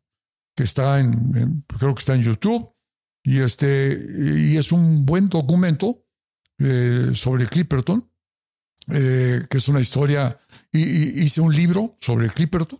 que 0.56 0.64
está 0.64 1.00
en, 1.02 1.66
creo 1.68 1.94
que 1.94 2.00
está 2.00 2.16
en 2.16 2.22
YouTube, 2.22 2.74
y, 3.22 3.40
este, 3.40 4.48
y 4.50 4.56
es 4.56 4.72
un 4.72 5.06
buen 5.06 5.28
documento 5.28 6.06
eh, 6.60 7.12
sobre 7.14 7.50
Clipperton, 7.50 8.10
eh, 8.94 9.46
que 9.50 9.58
es 9.58 9.68
una 9.68 9.82
historia, 9.82 10.40
y, 10.72 11.26
hice 11.26 11.42
un 11.42 11.54
libro 11.54 11.98
sobre 12.00 12.30
Clipperton, 12.30 12.80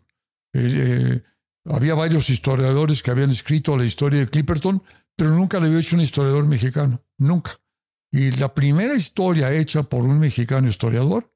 eh, 0.54 1.24
había 1.66 1.94
varios 1.94 2.30
historiadores 2.30 3.04
que 3.04 3.12
habían 3.12 3.30
escrito 3.30 3.78
la 3.78 3.86
historia 3.86 4.22
de 4.22 4.30
Clipperton, 4.30 4.84
pero 5.16 5.32
nunca 5.32 5.60
le 5.60 5.68
había 5.68 5.80
hecho 5.80 5.96
un 5.96 6.02
historiador 6.02 6.46
mexicano, 6.46 7.04
nunca. 7.18 7.60
Y 8.12 8.32
la 8.32 8.54
primera 8.54 8.96
historia 8.96 9.54
hecha 9.54 9.84
por 9.84 10.02
un 10.02 10.20
mexicano 10.20 10.68
historiador 10.68 11.32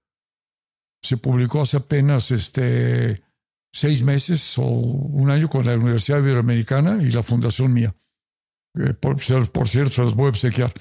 se 1.01 1.17
publicó 1.17 1.61
hace 1.61 1.77
apenas 1.77 2.31
este, 2.31 3.21
seis 3.71 4.01
meses 4.01 4.57
o 4.57 4.63
un 4.63 5.29
año 5.29 5.49
con 5.49 5.65
la 5.65 5.75
Universidad 5.75 6.19
Iberoamericana 6.19 7.03
y 7.03 7.11
la 7.11 7.23
fundación 7.23 7.73
mía. 7.73 7.95
Eh, 8.75 8.93
por, 8.93 9.17
por, 9.51 9.67
cierto, 9.67 9.91
se 9.91 10.01
los 10.01 10.15
voy 10.15 10.27
a 10.27 10.29
obsequiar. 10.29 10.73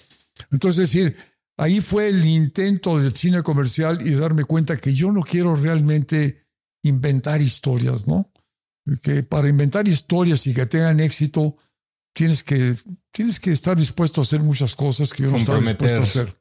Entonces, 0.51 0.85
es 0.85 0.93
decir, 0.93 1.17
ahí 1.59 1.81
fue 1.81 2.09
el 2.09 2.25
intento 2.25 2.99
del 2.99 3.15
cine 3.15 3.43
comercial 3.43 4.07
y 4.07 4.15
darme 4.15 4.45
cuenta 4.45 4.77
que 4.77 4.95
yo 4.95 5.13
no 5.13 5.23
quiero 5.23 5.57
realmente 5.57 6.47
inventar 6.83 7.41
historias, 7.41 8.07
¿no? 8.07 8.31
Que 9.03 9.23
para 9.23 9.49
inventar 9.49 9.87
historias 9.87 10.47
y 10.47 10.55
que 10.55 10.67
tengan 10.67 11.01
éxito, 11.01 11.57
tienes 12.15 12.43
que, 12.43 12.77
tienes 13.13 13.39
que 13.39 13.53
estar 13.53 13.77
dispuesto 13.77 14.21
a 14.21 14.25
hacer 14.25 14.41
muchas 14.41 14.75
cosas 14.75 15.13
que 15.13 15.25
yo 15.25 15.31
no 15.31 15.37
estaba 15.37 15.61
dispuesto 15.61 16.01
a 16.01 16.05
hacer. 16.05 16.37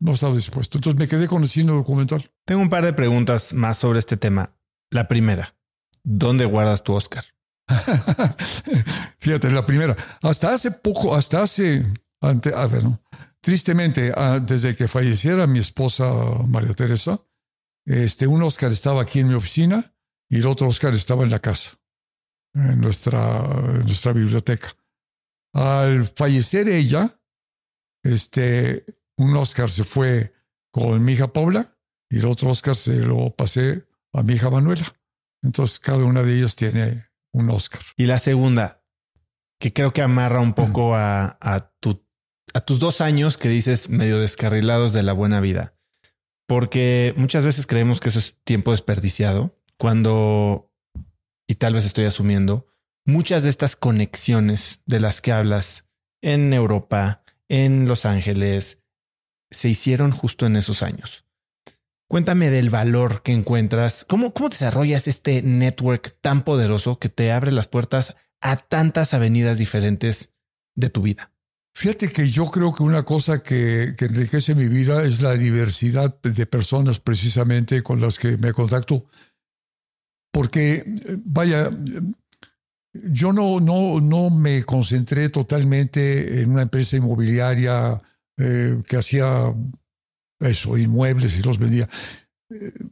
No 0.00 0.12
estaba 0.12 0.34
dispuesto. 0.34 0.78
Entonces 0.78 0.98
me 0.98 1.06
quedé 1.06 1.26
con 1.26 1.42
el 1.42 1.48
cine 1.48 1.72
documental. 1.72 2.30
Tengo 2.46 2.62
un 2.62 2.70
par 2.70 2.84
de 2.84 2.94
preguntas 2.94 3.52
más 3.52 3.76
sobre 3.76 3.98
este 3.98 4.16
tema. 4.16 4.56
La 4.90 5.06
primera, 5.08 5.54
¿dónde 6.02 6.46
guardas 6.46 6.82
tu 6.82 6.94
Oscar? 6.94 7.24
Fíjate, 9.18 9.50
la 9.50 9.66
primera. 9.66 9.96
Hasta 10.22 10.54
hace 10.54 10.70
poco, 10.70 11.14
hasta 11.14 11.42
hace, 11.42 11.84
ante, 12.22 12.52
a 12.54 12.66
ver, 12.66 12.84
¿no? 12.84 13.00
tristemente, 13.40 14.12
desde 14.42 14.76
que 14.76 14.88
falleciera 14.88 15.46
mi 15.46 15.58
esposa 15.58 16.10
María 16.46 16.74
Teresa, 16.74 17.20
este, 17.90 18.28
un 18.28 18.40
Oscar 18.44 18.70
estaba 18.70 19.02
aquí 19.02 19.18
en 19.18 19.28
mi 19.28 19.34
oficina 19.34 19.92
y 20.28 20.38
el 20.38 20.46
otro 20.46 20.68
Oscar 20.68 20.94
estaba 20.94 21.24
en 21.24 21.30
la 21.30 21.40
casa, 21.40 21.76
en 22.54 22.80
nuestra, 22.80 23.42
nuestra 23.82 24.12
biblioteca. 24.12 24.76
Al 25.52 26.06
fallecer 26.06 26.68
ella, 26.68 27.20
este, 28.04 28.84
un 29.16 29.36
Oscar 29.36 29.68
se 29.68 29.82
fue 29.82 30.32
con 30.70 31.02
mi 31.04 31.14
hija 31.14 31.32
Paula 31.32 31.76
y 32.08 32.18
el 32.18 32.26
otro 32.26 32.50
Oscar 32.50 32.76
se 32.76 32.94
lo 32.98 33.34
pasé 33.34 33.88
a 34.12 34.22
mi 34.22 34.34
hija 34.34 34.50
Manuela. 34.50 34.94
Entonces, 35.42 35.80
cada 35.80 36.04
una 36.04 36.22
de 36.22 36.38
ellas 36.38 36.54
tiene 36.54 37.10
un 37.32 37.50
Oscar. 37.50 37.82
Y 37.96 38.06
la 38.06 38.20
segunda, 38.20 38.84
que 39.58 39.72
creo 39.72 39.92
que 39.92 40.02
amarra 40.02 40.38
un 40.38 40.52
poco 40.52 40.94
a, 40.94 41.38
a 41.40 41.70
tus 41.80 42.78
dos 42.78 43.00
años 43.00 43.36
que 43.36 43.48
dices 43.48 43.88
medio 43.88 44.20
descarrilados 44.20 44.92
de 44.92 45.02
la 45.02 45.12
buena 45.12 45.40
vida. 45.40 45.79
Porque 46.50 47.14
muchas 47.16 47.44
veces 47.44 47.64
creemos 47.64 48.00
que 48.00 48.08
eso 48.08 48.18
es 48.18 48.34
tiempo 48.42 48.72
desperdiciado, 48.72 49.56
cuando, 49.76 50.74
y 51.48 51.54
tal 51.54 51.74
vez 51.74 51.86
estoy 51.86 52.06
asumiendo, 52.06 52.66
muchas 53.06 53.44
de 53.44 53.50
estas 53.50 53.76
conexiones 53.76 54.80
de 54.84 54.98
las 54.98 55.20
que 55.20 55.30
hablas 55.30 55.84
en 56.20 56.52
Europa, 56.52 57.22
en 57.48 57.86
Los 57.86 58.04
Ángeles, 58.04 58.82
se 59.52 59.68
hicieron 59.68 60.10
justo 60.10 60.44
en 60.44 60.56
esos 60.56 60.82
años. 60.82 61.24
Cuéntame 62.08 62.50
del 62.50 62.68
valor 62.68 63.22
que 63.22 63.30
encuentras. 63.30 64.04
¿Cómo, 64.04 64.34
¿Cómo 64.34 64.48
desarrollas 64.48 65.06
este 65.06 65.42
network 65.42 66.16
tan 66.20 66.42
poderoso 66.42 66.98
que 66.98 67.08
te 67.08 67.30
abre 67.30 67.52
las 67.52 67.68
puertas 67.68 68.16
a 68.40 68.56
tantas 68.56 69.14
avenidas 69.14 69.58
diferentes 69.58 70.34
de 70.74 70.90
tu 70.90 71.02
vida? 71.02 71.32
Fíjate 71.80 72.08
que 72.08 72.28
yo 72.28 72.44
creo 72.50 72.74
que 72.74 72.82
una 72.82 73.04
cosa 73.04 73.42
que, 73.42 73.94
que, 73.96 74.04
enriquece 74.04 74.54
mi 74.54 74.68
vida 74.68 75.02
es 75.02 75.22
la 75.22 75.32
diversidad 75.32 76.14
de 76.20 76.44
personas 76.44 77.00
precisamente 77.00 77.82
con 77.82 78.02
las 78.02 78.18
que 78.18 78.36
me 78.36 78.52
contacto. 78.52 79.06
Porque, 80.30 80.84
vaya, 81.24 81.70
yo 82.92 83.32
no, 83.32 83.60
no, 83.60 83.98
no 83.98 84.28
me 84.28 84.62
concentré 84.64 85.30
totalmente 85.30 86.42
en 86.42 86.50
una 86.50 86.60
empresa 86.60 86.98
inmobiliaria 86.98 87.98
eh, 88.36 88.82
que 88.86 88.98
hacía 88.98 89.50
eso, 90.38 90.76
inmuebles 90.76 91.38
y 91.38 91.42
los 91.42 91.58
vendía. 91.58 91.88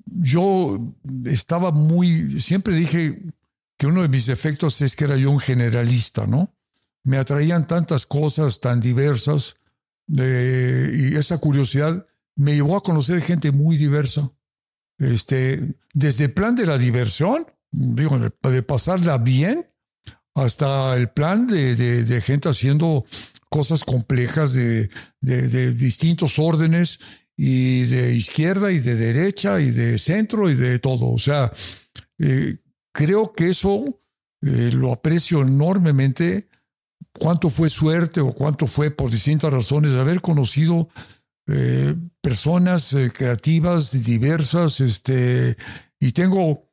Yo 0.07 0.95
estaba 1.27 1.73
muy, 1.73 2.41
siempre 2.41 2.75
dije 2.75 3.21
que 3.77 3.87
uno 3.87 4.01
de 4.01 4.09
mis 4.09 4.25
defectos 4.25 4.81
es 4.81 4.97
que 4.97 5.05
era 5.05 5.19
yo 5.19 5.31
un 5.31 5.41
generalista, 5.41 6.27
¿no? 6.27 6.55
Me 7.05 7.19
atraían 7.19 7.67
tantas 7.67 8.07
cosas 8.07 8.61
tan 8.61 8.81
diversas 8.81 9.57
eh, 10.17 11.11
y 11.13 11.17
esa 11.17 11.39
curiosidad 11.39 12.07
me 12.37 12.55
llevó 12.55 12.77
a 12.77 12.83
conocer 12.83 13.21
gente 13.23 13.53
muy 13.53 13.77
diversa. 13.77 14.31
Este, 14.99 15.77
desde 15.93 16.25
el 16.25 16.33
plan 16.33 16.55
de 16.55 16.67
la 16.67 16.79
diversión, 16.79 17.47
digo, 17.71 18.19
de 18.19 18.63
pasarla 18.63 19.19
bien, 19.19 19.67
hasta 20.35 20.95
el 20.97 21.09
plan 21.11 21.47
de, 21.47 21.75
de 21.77 22.21
gente 22.21 22.49
haciendo 22.49 23.05
cosas 23.49 23.85
complejas 23.85 24.55
de, 24.55 24.91
de, 25.21 25.73
distintos 25.73 26.39
órdenes 26.39 27.01
y 27.37 27.85
de 27.85 28.15
izquierda 28.15 28.73
y 28.73 28.79
de 28.79 28.95
derecha 28.95 29.61
y 29.61 29.71
de 29.71 29.99
centro 29.99 30.51
y 30.51 30.55
de 30.55 30.79
todo. 30.79 31.11
O 31.11 31.19
sea, 31.19 31.53
eh, 32.19 32.59
creo 32.93 33.33
que 33.33 33.51
eso 33.51 34.03
eh, 34.43 34.71
lo 34.73 34.93
aprecio 34.93 35.43
enormemente. 35.43 36.49
Cuánto 37.19 37.51
fue 37.51 37.69
suerte 37.69 38.21
o 38.21 38.33
cuánto 38.33 38.67
fue 38.67 38.91
por 38.91 39.11
distintas 39.11 39.53
razones 39.53 39.93
haber 39.95 40.21
conocido 40.21 40.89
eh, 41.47 41.95
personas 42.21 42.95
creativas, 43.15 44.05
diversas, 44.05 44.81
este, 44.81 45.57
y 45.99 46.13
tengo, 46.13 46.71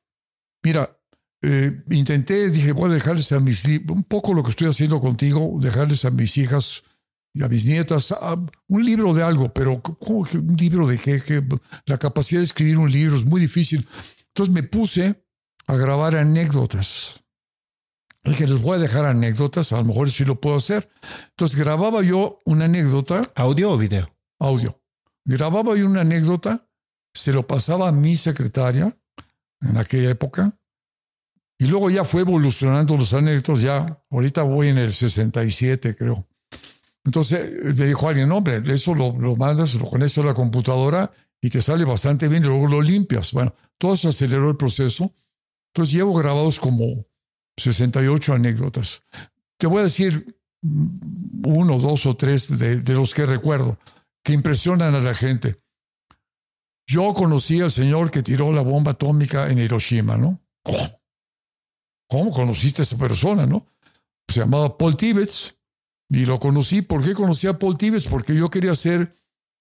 mira, 0.63 0.97
eh, 1.41 1.84
intenté, 1.91 2.49
dije, 2.49 2.72
voy 2.72 2.89
a 2.89 2.93
dejarles 2.95 3.31
a 3.31 3.39
mis, 3.39 3.63
un 3.88 4.03
poco 4.03 4.34
lo 4.34 4.43
que 4.43 4.49
estoy 4.49 4.67
haciendo 4.67 4.99
contigo, 4.99 5.57
dejarles 5.59 6.03
a 6.05 6.09
mis 6.09 6.38
hijas 6.38 6.84
y 7.34 7.43
a 7.43 7.47
mis 7.47 7.65
nietas 7.65 8.11
ah, 8.13 8.35
un 8.67 8.84
libro 8.84 9.13
de 9.13 9.22
algo, 9.22 9.53
pero 9.53 9.81
¿cómo 9.81 10.23
que 10.23 10.38
un 10.38 10.55
libro 10.55 10.88
de 10.88 10.97
qué? 10.97 11.43
La 11.85 11.97
capacidad 11.97 12.39
de 12.39 12.45
escribir 12.45 12.80
un 12.80 12.89
libro 12.89 13.15
es 13.15 13.26
muy 13.26 13.41
difícil. 13.41 13.88
Entonces 14.30 14.53
me 14.53 14.63
puse 14.63 15.23
a 15.67 15.76
grabar 15.76 16.15
anécdotas. 16.15 17.23
Dije, 18.26 18.47
les 18.47 18.61
voy 18.61 18.77
a 18.77 18.80
dejar 18.80 19.06
anécdotas, 19.06 19.72
a 19.72 19.77
lo 19.77 19.85
mejor 19.85 20.10
sí 20.10 20.26
lo 20.26 20.41
puedo 20.41 20.56
hacer. 20.56 20.89
Entonces 21.30 21.57
grababa 21.60 22.02
yo 22.02 22.39
una 22.45 22.65
anécdota. 22.65 23.22
¿Audio 23.35 23.72
o 23.72 23.77
video? 23.77 24.10
Audio. 24.39 24.81
Grababa 25.23 25.76
yo 25.76 25.85
una 25.85 26.02
anécdota, 26.02 26.68
se 27.14 27.31
lo 27.31 27.45
pasaba 27.45 27.88
a 27.88 27.91
mi 27.91 28.15
secretaria 28.15 28.97
en 29.61 29.77
aquella 29.77 30.10
época, 30.10 30.53
y 31.57 31.65
luego 31.65 31.89
ya 31.89 32.03
fue 32.03 32.22
evolucionando 32.22 32.97
los 32.97 33.14
anécdotas, 33.14 33.61
ya, 33.61 34.03
ahorita 34.10 34.43
voy 34.43 34.68
en 34.68 34.77
el 34.77 34.91
67, 34.91 35.95
creo. 35.95 36.27
Entonces 37.06 37.49
le 37.64 37.85
dijo 37.85 38.07
a 38.07 38.10
alguien, 38.10 38.31
hombre, 38.31 38.61
eso 38.73 38.93
lo, 38.93 39.18
lo 39.18 39.35
mandas, 39.35 39.76
lo 39.76 39.85
conectas 39.85 40.18
a 40.18 40.27
la 40.27 40.34
computadora 40.34 41.11
y 41.39 41.49
te 41.49 41.61
sale 41.61 41.85
bastante 41.85 42.27
bien 42.27 42.43
y 42.43 42.47
luego 42.47 42.68
lo 42.68 42.81
limpias. 42.81 43.31
Bueno, 43.31 43.53
todo 43.77 43.95
se 43.95 44.10
aceleró 44.10 44.49
el 44.49 44.57
proceso. 44.57 45.14
Entonces 45.73 45.93
llevo 45.93 46.14
grabados 46.14 46.60
como 46.60 47.06
68 47.57 48.34
anécdotas. 48.34 49.02
Te 49.57 49.68
voy 49.68 49.80
a 49.80 49.84
decir 49.84 50.38
uno, 50.61 51.80
dos 51.80 52.06
o 52.06 52.15
tres 52.15 52.57
de, 52.57 52.82
de 52.82 52.94
los 52.94 53.14
que 53.14 53.26
recuerdo 53.26 53.77
que 54.23 54.34
impresionan 54.34 54.95
a 54.95 54.99
la 54.99 55.14
gente. 55.14 55.61
Yo 56.88 57.14
conocí 57.14 57.61
al 57.61 57.72
señor 57.72 58.11
que 58.11 58.23
tiró 58.23 58.52
la 58.52 58.61
bomba 58.61 58.91
atómica 58.91 59.49
en 59.49 59.60
Hiroshima, 59.60 60.18
¿no? 60.18 60.41
¿Cómo 62.07 62.32
conociste 62.32 62.82
a 62.82 62.84
esa 62.84 62.98
persona, 62.98 63.45
no? 63.45 63.65
Se 64.27 64.40
llamaba 64.41 64.77
Paul 64.77 64.98
Tibbets 64.98 65.56
y 66.10 66.26
lo 66.26 66.40
conocí. 66.40 66.82
¿Por 66.82 67.03
qué 67.03 67.14
conocí 67.14 67.48
a 67.48 67.57
Paul 67.57 67.77
Tibbets? 67.77 68.07
Porque 68.07 68.36
yo 68.36 68.49
quería 68.49 68.72
hacer 68.72 69.15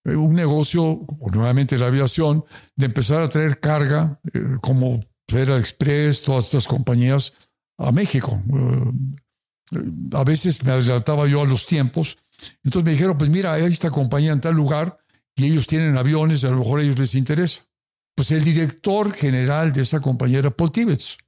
eh, 0.04 0.16
un 0.16 0.34
negocio, 0.34 1.00
nuevamente 1.32 1.78
la 1.78 1.86
aviación, 1.86 2.44
de 2.76 2.86
empezar 2.86 3.22
a 3.22 3.28
traer 3.28 3.60
carga, 3.60 4.20
eh, 4.32 4.40
como 4.60 5.00
Federal 5.28 5.60
Express, 5.60 6.22
todas 6.22 6.46
estas 6.46 6.66
compañías, 6.66 7.32
a 7.78 7.92
México. 7.92 8.42
Eh, 8.52 9.78
a 10.12 10.24
veces 10.24 10.62
me 10.64 10.72
adelantaba 10.72 11.26
yo 11.26 11.42
a 11.42 11.46
los 11.46 11.66
tiempos. 11.66 12.18
Entonces 12.62 12.84
me 12.84 12.92
dijeron, 12.92 13.18
pues 13.18 13.30
mira, 13.30 13.52
hay 13.52 13.64
esta 13.64 13.90
compañía 13.90 14.32
en 14.32 14.40
tal 14.40 14.54
lugar 14.54 14.98
y 15.36 15.46
ellos 15.46 15.66
tienen 15.66 15.96
aviones, 15.96 16.44
a 16.44 16.50
lo 16.50 16.58
mejor 16.58 16.80
a 16.80 16.82
ellos 16.82 16.98
les 16.98 17.14
interesa. 17.14 17.66
Pues 18.14 18.30
el 18.30 18.44
director 18.44 19.12
general 19.12 19.72
de 19.72 19.82
esa 19.82 20.00
compañía 20.00 20.38
era 20.38 20.50
Paul 20.50 20.70
Tibbets. 20.70 21.18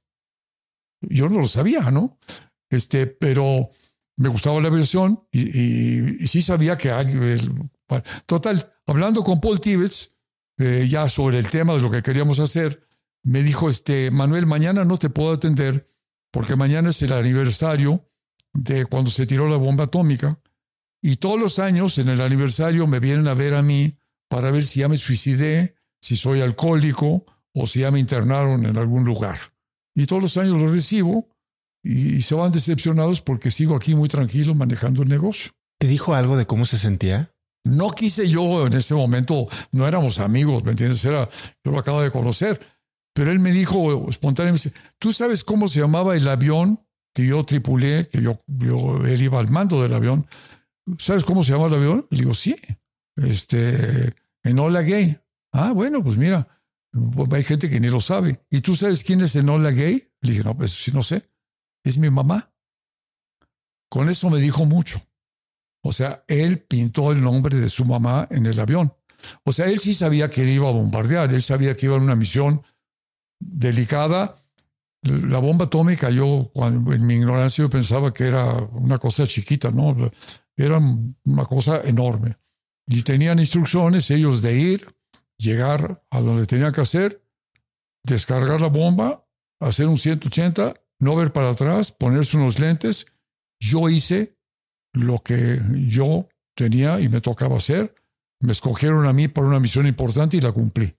Yo 1.01 1.29
no 1.29 1.39
lo 1.39 1.47
sabía, 1.47 1.91
¿no? 1.91 2.17
Este, 2.69 3.07
pero 3.07 3.69
me 4.17 4.29
gustaba 4.29 4.59
la 4.61 4.67
aviación 4.67 5.23
y, 5.31 6.27
sí 6.27 6.41
sabía 6.41 6.77
que 6.77 6.91
alguien... 6.91 7.71
Total, 8.25 8.73
hablando 8.85 9.23
con 9.23 9.39
Paul 9.39 9.59
Tibbets, 9.59 10.17
eh, 10.57 10.87
ya 10.89 11.07
sobre 11.07 11.37
el 11.37 11.49
tema 11.49 11.73
de 11.73 11.81
lo 11.81 11.91
que 11.91 12.01
queríamos 12.01 12.39
hacer, 12.39 12.87
me 13.23 13.43
dijo, 13.43 13.69
este, 13.69 14.11
Manuel, 14.11 14.45
mañana 14.45 14.85
no 14.85 14.97
te 14.97 15.09
puedo 15.09 15.33
atender 15.33 15.89
porque 16.37 16.55
mañana 16.55 16.91
es 16.91 17.01
el 17.01 17.13
aniversario 17.13 18.07
de 18.53 18.85
cuando 18.85 19.09
se 19.09 19.25
tiró 19.25 19.49
la 19.49 19.57
bomba 19.57 19.85
atómica 19.85 20.39
y 21.01 21.15
todos 21.15 21.41
los 21.41 21.57
años 21.57 21.97
en 21.97 22.09
el 22.09 22.21
aniversario 22.21 22.85
me 22.85 22.99
vienen 22.99 23.27
a 23.27 23.33
ver 23.33 23.55
a 23.55 23.63
mí 23.63 23.97
para 24.29 24.51
ver 24.51 24.63
si 24.63 24.81
ya 24.81 24.87
me 24.87 24.97
suicidé, 24.97 25.77
si 25.99 26.15
soy 26.15 26.41
alcohólico 26.41 27.25
o 27.55 27.65
si 27.65 27.79
ya 27.79 27.89
me 27.89 27.97
internaron 27.97 28.67
en 28.67 28.77
algún 28.77 29.03
lugar. 29.03 29.39
Y 29.95 30.05
todos 30.05 30.21
los 30.21 30.37
años 30.37 30.61
lo 30.61 30.71
recibo 30.71 31.27
y, 31.83 32.21
se 32.21 32.35
van 32.35 32.51
decepcionados 32.51 33.19
porque 33.21 33.49
sigo 33.49 33.75
aquí 33.75 33.95
muy 33.95 34.07
tranquilo 34.07 34.53
manejando 34.53 35.01
el 35.01 35.09
negocio. 35.09 35.53
¿Te 35.79 35.87
dijo 35.87 36.13
algo 36.13 36.37
de 36.37 36.45
cómo 36.45 36.67
se 36.67 36.77
sentía? 36.77 37.31
No 37.63 37.89
quise 37.89 38.29
yo 38.29 38.67
en 38.67 38.73
ese 38.73 38.93
momento, 38.93 39.47
no 39.71 39.87
éramos 39.87 40.19
amigos, 40.19 40.63
¿me 40.63 40.69
entiendes? 40.69 41.03
Era, 41.03 41.27
yo 41.63 41.71
lo 41.71 41.79
acabo 41.79 41.99
de 41.99 42.11
conocer, 42.11 42.61
pero 43.17 43.31
él 43.31 43.39
me 43.39 43.51
dijo 43.51 44.07
espontáneamente, 44.07 44.71
¿tú 44.99 45.11
sabes 45.11 45.43
cómo 45.43 45.67
se 45.67 45.79
llamaba 45.79 46.15
el 46.15 46.27
avión 46.27 46.85
que 47.15 47.25
yo 47.25 47.43
tripulé, 47.43 48.07
que 48.09 48.21
yo, 48.21 48.43
él 49.07 49.21
iba 49.23 49.39
al 49.39 49.49
mando 49.49 49.81
del 49.81 49.95
avión? 49.95 50.27
¿Sabes 50.99 51.25
cómo 51.25 51.43
se 51.43 51.51
llama 51.51 51.65
el 51.65 51.73
avión? 51.73 52.07
Le 52.11 52.19
digo, 52.19 52.35
sí. 52.35 52.55
este, 53.15 54.13
Enola 54.43 54.83
Gay. 54.83 55.17
Ah, 55.51 55.71
bueno, 55.73 56.03
pues 56.03 56.15
mira, 56.15 56.47
hay 57.31 57.43
gente 57.43 57.71
que 57.71 57.79
ni 57.79 57.87
lo 57.87 57.99
sabe. 58.01 58.45
¿Y 58.51 58.61
tú 58.61 58.75
sabes 58.75 59.03
quién 59.03 59.21
es 59.21 59.35
Enola 59.35 59.71
Gay? 59.71 60.11
Le 60.21 60.31
dije, 60.33 60.43
no, 60.43 60.55
pues 60.55 60.73
sí, 60.73 60.91
no 60.91 61.01
sé. 61.01 61.27
Es 61.83 61.97
mi 61.97 62.11
mamá. 62.11 62.53
Con 63.89 64.09
eso 64.09 64.29
me 64.29 64.39
dijo 64.39 64.63
mucho. 64.65 65.01
O 65.81 65.91
sea, 65.91 66.23
él 66.27 66.59
pintó 66.59 67.11
el 67.11 67.23
nombre 67.23 67.57
de 67.57 67.69
su 67.69 67.83
mamá 67.83 68.27
en 68.29 68.45
el 68.45 68.59
avión. 68.59 68.93
O 69.43 69.51
sea, 69.51 69.65
él 69.65 69.79
sí 69.79 69.95
sabía 69.95 70.29
que 70.29 70.43
iba 70.43 70.69
a 70.69 70.73
bombardear, 70.73 71.33
él 71.33 71.41
sabía 71.41 71.75
que 71.75 71.87
iba 71.87 71.95
a 71.95 71.99
una 71.99 72.15
misión 72.15 72.61
delicada. 73.39 74.43
La 75.03 75.39
bomba 75.39 75.65
atómica, 75.65 76.09
yo 76.09 76.49
cuando, 76.53 76.91
en 76.91 77.05
mi 77.05 77.15
ignorancia 77.15 77.63
yo 77.63 77.69
pensaba 77.69 78.13
que 78.13 78.25
era 78.25 78.53
una 78.55 78.97
cosa 78.97 79.25
chiquita, 79.25 79.71
¿no? 79.71 79.95
Era 80.55 80.79
una 80.79 81.45
cosa 81.45 81.81
enorme. 81.81 82.37
Y 82.87 83.03
tenían 83.03 83.39
instrucciones 83.39 84.09
ellos 84.11 84.41
de 84.41 84.59
ir, 84.59 84.95
llegar 85.37 86.03
a 86.09 86.21
donde 86.21 86.45
tenían 86.45 86.73
que 86.73 86.81
hacer, 86.81 87.23
descargar 88.03 88.59
la 88.59 88.67
bomba, 88.67 89.25
hacer 89.59 89.87
un 89.87 89.97
180, 89.97 90.73
no 90.99 91.15
ver 91.15 91.31
para 91.31 91.51
atrás, 91.51 91.91
ponerse 91.91 92.37
unos 92.37 92.59
lentes. 92.59 93.05
Yo 93.59 93.89
hice 93.89 94.37
lo 94.93 95.19
que 95.19 95.61
yo 95.87 96.27
tenía 96.55 96.99
y 96.99 97.09
me 97.09 97.21
tocaba 97.21 97.57
hacer. 97.57 97.93
Me 98.39 98.51
escogieron 98.51 99.05
a 99.05 99.13
mí 99.13 99.27
para 99.27 99.47
una 99.47 99.59
misión 99.59 99.87
importante 99.87 100.37
y 100.37 100.41
la 100.41 100.51
cumplí. 100.51 100.95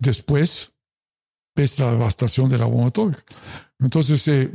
Después 0.00 0.74
ves 1.58 1.78
la 1.80 1.90
devastación 1.90 2.48
de 2.48 2.56
la 2.56 2.66
bomba 2.66 2.88
atómica. 2.88 3.24
Entonces, 3.80 4.26
eh, 4.28 4.50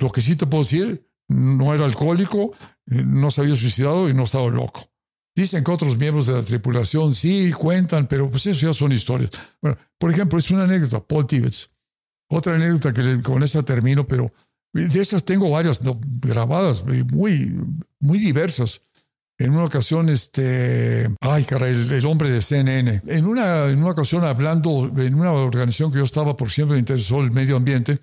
lo 0.00 0.10
que 0.10 0.20
sí 0.20 0.34
te 0.34 0.46
puedo 0.46 0.64
decir, 0.64 1.08
no 1.28 1.72
era 1.72 1.84
alcohólico, 1.84 2.52
eh, 2.90 3.02
no 3.06 3.30
se 3.30 3.42
había 3.42 3.54
suicidado 3.54 4.08
y 4.08 4.14
no 4.14 4.24
estaba 4.24 4.48
loco. 4.48 4.90
Dicen 5.36 5.62
que 5.62 5.70
otros 5.70 5.96
miembros 5.96 6.26
de 6.26 6.34
la 6.34 6.42
tripulación 6.42 7.12
sí 7.12 7.52
cuentan, 7.52 8.08
pero 8.08 8.28
pues 8.28 8.46
eso 8.46 8.66
ya 8.66 8.74
son 8.74 8.92
historias. 8.92 9.30
Bueno, 9.62 9.78
por 9.98 10.10
ejemplo, 10.10 10.38
es 10.38 10.50
una 10.50 10.64
anécdota, 10.64 11.00
Paul 11.00 11.26
Tibbets. 11.26 11.70
Otra 12.28 12.54
anécdota 12.54 12.92
que 12.92 13.22
con 13.22 13.42
esa 13.42 13.62
termino, 13.62 14.06
pero 14.06 14.32
de 14.72 15.00
esas 15.00 15.24
tengo 15.24 15.50
varias 15.50 15.80
grabadas, 15.82 16.84
muy, 16.84 17.54
muy 18.00 18.18
diversas. 18.18 18.82
En 19.36 19.52
una 19.52 19.64
ocasión, 19.64 20.08
este, 20.10 21.10
ay, 21.20 21.44
cara, 21.44 21.68
el, 21.68 22.06
hombre 22.06 22.30
de 22.30 22.40
CNN. 22.40 23.02
En 23.06 23.26
una, 23.26 23.64
en 23.64 23.78
una 23.78 23.90
ocasión, 23.90 24.24
hablando 24.24 24.92
en 24.96 25.14
una 25.14 25.32
organización 25.32 25.90
que 25.90 25.98
yo 25.98 26.04
estaba, 26.04 26.36
por 26.36 26.50
siempre 26.50 26.74
me 26.74 26.80
interesó 26.80 27.20
el 27.20 27.32
medio 27.32 27.56
ambiente, 27.56 27.98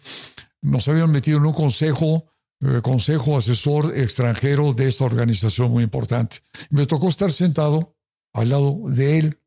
nos 0.62 0.88
habían 0.88 1.10
metido 1.10 1.38
en 1.38 1.45
un 1.45 1.53
consejo 1.53 2.26
eh, 2.64 2.80
consejo 2.84 3.38
asesor 3.38 3.98
extranjero 3.98 4.74
de 4.74 4.88
esta 4.88 5.06
organización 5.06 5.72
muy 5.72 5.84
importante. 5.84 6.38
Me 6.70 6.86
tocó 6.86 7.10
estar 7.10 7.32
sentado 7.32 7.95
al 8.34 8.49
lado 8.49 8.82
de 8.86 9.18
él. 9.18 9.40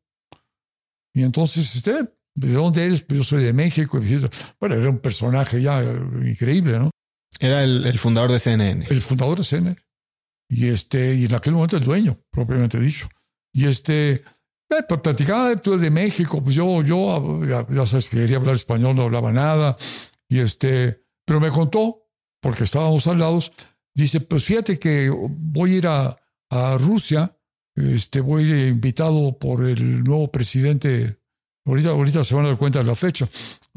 Y 1.13 1.23
entonces, 1.23 1.77
este, 1.77 2.09
¿de 2.35 2.53
dónde 2.53 2.83
eres? 2.83 3.03
Pues 3.03 3.19
yo 3.19 3.23
soy 3.23 3.43
de 3.43 3.53
México. 3.53 4.01
Bueno, 4.59 4.75
era 4.75 4.89
un 4.89 4.99
personaje 4.99 5.61
ya 5.61 5.81
increíble, 6.25 6.77
¿no? 6.77 6.91
Era 7.39 7.63
el, 7.63 7.97
fundador 7.99 8.31
de 8.31 8.39
CNN. 8.39 8.85
El 8.89 9.01
fundador 9.01 9.37
de 9.37 9.43
CNN. 9.45 9.77
Y, 10.49 10.67
este, 10.67 11.15
y 11.15 11.25
en 11.25 11.35
aquel 11.35 11.53
momento 11.53 11.77
el 11.77 11.83
dueño, 11.83 12.19
propiamente 12.31 12.79
dicho. 12.79 13.09
Y 13.53 13.65
este, 13.65 14.11
eh, 14.69 14.83
pues, 14.87 15.01
platicaba, 15.01 15.55
tú 15.57 15.71
eres 15.71 15.81
de 15.81 15.91
México, 15.91 16.43
pues 16.43 16.55
yo, 16.55 16.81
yo, 16.83 17.43
ya, 17.45 17.65
ya 17.69 17.85
sabes 17.85 18.09
que 18.09 18.17
quería 18.17 18.37
hablar 18.37 18.55
español, 18.55 18.95
no 18.95 19.03
hablaba 19.03 19.31
nada. 19.31 19.77
Y 20.27 20.39
este, 20.39 21.03
pero 21.25 21.39
me 21.39 21.49
contó 21.49 22.05
porque 22.41 22.65
estábamos 22.65 23.07
al 23.07 23.17
lado, 23.19 23.39
dice, 23.95 24.21
pues 24.21 24.43
fíjate 24.45 24.77
que 24.77 25.09
voy 25.09 25.73
a 25.73 25.77
ir 25.77 25.87
a, 25.87 26.17
Rusia, 26.77 27.35
este, 27.75 28.21
voy 28.21 28.49
invitado 28.49 29.37
por 29.37 29.65
el 29.65 30.03
nuevo 30.03 30.31
presidente, 30.31 31.17
ahorita, 31.65 31.89
ahorita 31.89 32.23
se 32.23 32.35
van 32.35 32.45
a 32.45 32.49
dar 32.49 32.57
cuenta 32.57 32.79
de 32.79 32.85
la 32.85 32.95
fecha, 32.95 33.27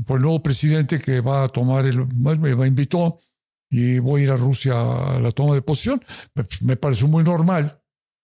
por 0.06 0.18
el 0.18 0.22
nuevo 0.22 0.42
presidente 0.42 1.00
que 1.00 1.20
va 1.20 1.44
a 1.44 1.48
tomar 1.48 1.86
el, 1.86 2.06
me 2.14 2.66
invitó 2.68 3.18
y 3.70 3.98
voy 3.98 4.22
a 4.22 4.24
ir 4.24 4.30
a 4.30 4.36
Rusia 4.36 5.16
a 5.16 5.20
la 5.20 5.30
toma 5.30 5.54
de 5.54 5.62
posición. 5.62 6.02
Me, 6.60 6.76
pareció 6.76 7.06
muy 7.08 7.24
normal 7.24 7.82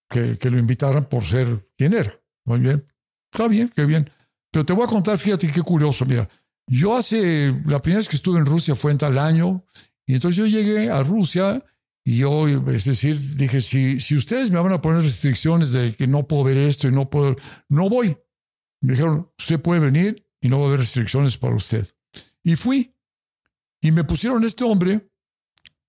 que, 0.09 0.39
que, 0.39 0.51
lo 0.51 0.59
invitaran 0.59 1.09
por 1.09 1.25
ser 1.25 1.69
quien 1.77 1.95
era. 1.95 2.19
Muy 2.47 2.61
bien, 2.61 2.87
está 3.33 3.49
bien, 3.49 3.71
qué 3.75 3.85
bien. 3.85 4.11
Pero 4.51 4.65
te 4.65 4.73
voy 4.73 4.85
a 4.85 4.89
contar, 4.89 5.19
fíjate 5.19 5.51
qué 5.51 5.63
curioso, 5.63 6.07
mira, 6.07 6.29
yo 6.67 6.97
hace, 6.97 7.55
la 7.67 7.83
primera 7.83 7.99
vez 7.99 8.09
que 8.09 8.17
estuve 8.17 8.39
en 8.39 8.47
Rusia 8.47 8.75
fue 8.75 8.93
en 8.93 8.99
tal 8.99 9.19
año 9.19 9.65
y 10.07 10.15
entonces 10.15 10.37
yo 10.37 10.47
llegué 10.47 10.91
a 10.91 11.03
Rusia 11.03 11.63
y 12.05 12.19
yo, 12.19 12.47
es 12.49 12.85
decir, 12.85 13.19
dije, 13.37 13.61
si, 13.61 14.01
si 14.01 14.17
ustedes 14.17 14.51
me 14.51 14.61
van 14.61 14.73
a 14.73 14.81
poner 14.81 15.03
restricciones 15.03 15.73
de 15.73 15.95
que 15.95 16.07
no 16.07 16.27
puedo 16.27 16.45
ver 16.45 16.59
esto 16.59 16.87
y 16.89 16.93
no 16.93 17.09
puedo, 17.09 17.37
no 17.69 17.89
voy. 17.89 18.17
Me 18.83 18.93
dijeron, 18.93 19.31
usted 19.39 19.61
puede 19.61 19.81
venir 19.81 20.27
y 20.41 20.49
no 20.49 20.59
va 20.59 20.65
a 20.65 20.69
haber 20.69 20.81
restricciones 20.81 21.39
para 21.39 21.55
usted. 21.55 21.89
Y 22.43 22.57
fui. 22.57 22.95
Y 23.81 23.91
me 23.91 24.05
pusieron 24.05 24.45
este 24.45 24.65
hombre 24.65 25.11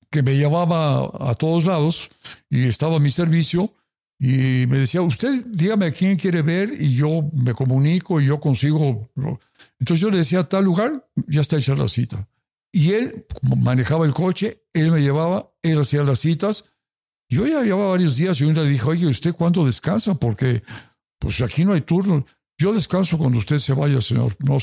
que 0.09 0.23
me 0.23 0.35
llevaba 0.35 1.11
a 1.19 1.35
todos 1.35 1.65
lados 1.65 2.09
y 2.49 2.63
estaba 2.67 2.97
a 2.97 2.99
mi 2.99 3.11
servicio 3.11 3.73
y 4.17 4.65
me 4.67 4.77
decía, 4.77 5.01
usted 5.01 5.45
dígame 5.45 5.87
a 5.87 5.91
quién 5.91 6.15
quiere 6.15 6.41
ver 6.41 6.81
y 6.81 6.95
yo 6.95 7.29
me 7.33 7.53
comunico 7.53 8.21
y 8.21 8.27
yo 8.27 8.39
consigo. 8.39 9.09
Entonces 9.79 10.01
yo 10.01 10.09
le 10.09 10.19
decía, 10.19 10.43
tal 10.43 10.63
lugar, 10.63 11.05
ya 11.27 11.41
está 11.41 11.57
hecha 11.57 11.75
la 11.75 11.87
cita. 11.87 12.27
Y 12.71 12.91
él 12.91 13.25
manejaba 13.41 14.05
el 14.05 14.13
coche, 14.13 14.63
él 14.73 14.91
me 14.91 15.01
llevaba, 15.01 15.51
él 15.61 15.79
hacía 15.79 16.03
las 16.03 16.19
citas. 16.19 16.65
Yo 17.29 17.45
ya 17.45 17.61
llevaba 17.61 17.91
varios 17.91 18.15
días 18.17 18.39
y 18.39 18.45
un 18.45 18.53
le 18.53 18.67
dije, 18.69 18.87
oye, 18.87 19.07
¿usted 19.07 19.33
cuándo 19.33 19.65
descansa? 19.65 20.15
Porque 20.15 20.63
pues 21.19 21.41
aquí 21.41 21.65
no 21.65 21.73
hay 21.73 21.81
turno. 21.81 22.25
Yo 22.57 22.73
descanso 22.73 23.17
cuando 23.17 23.39
usted 23.39 23.57
se 23.57 23.73
vaya, 23.73 23.99
señor. 23.99 24.35
No, 24.39 24.57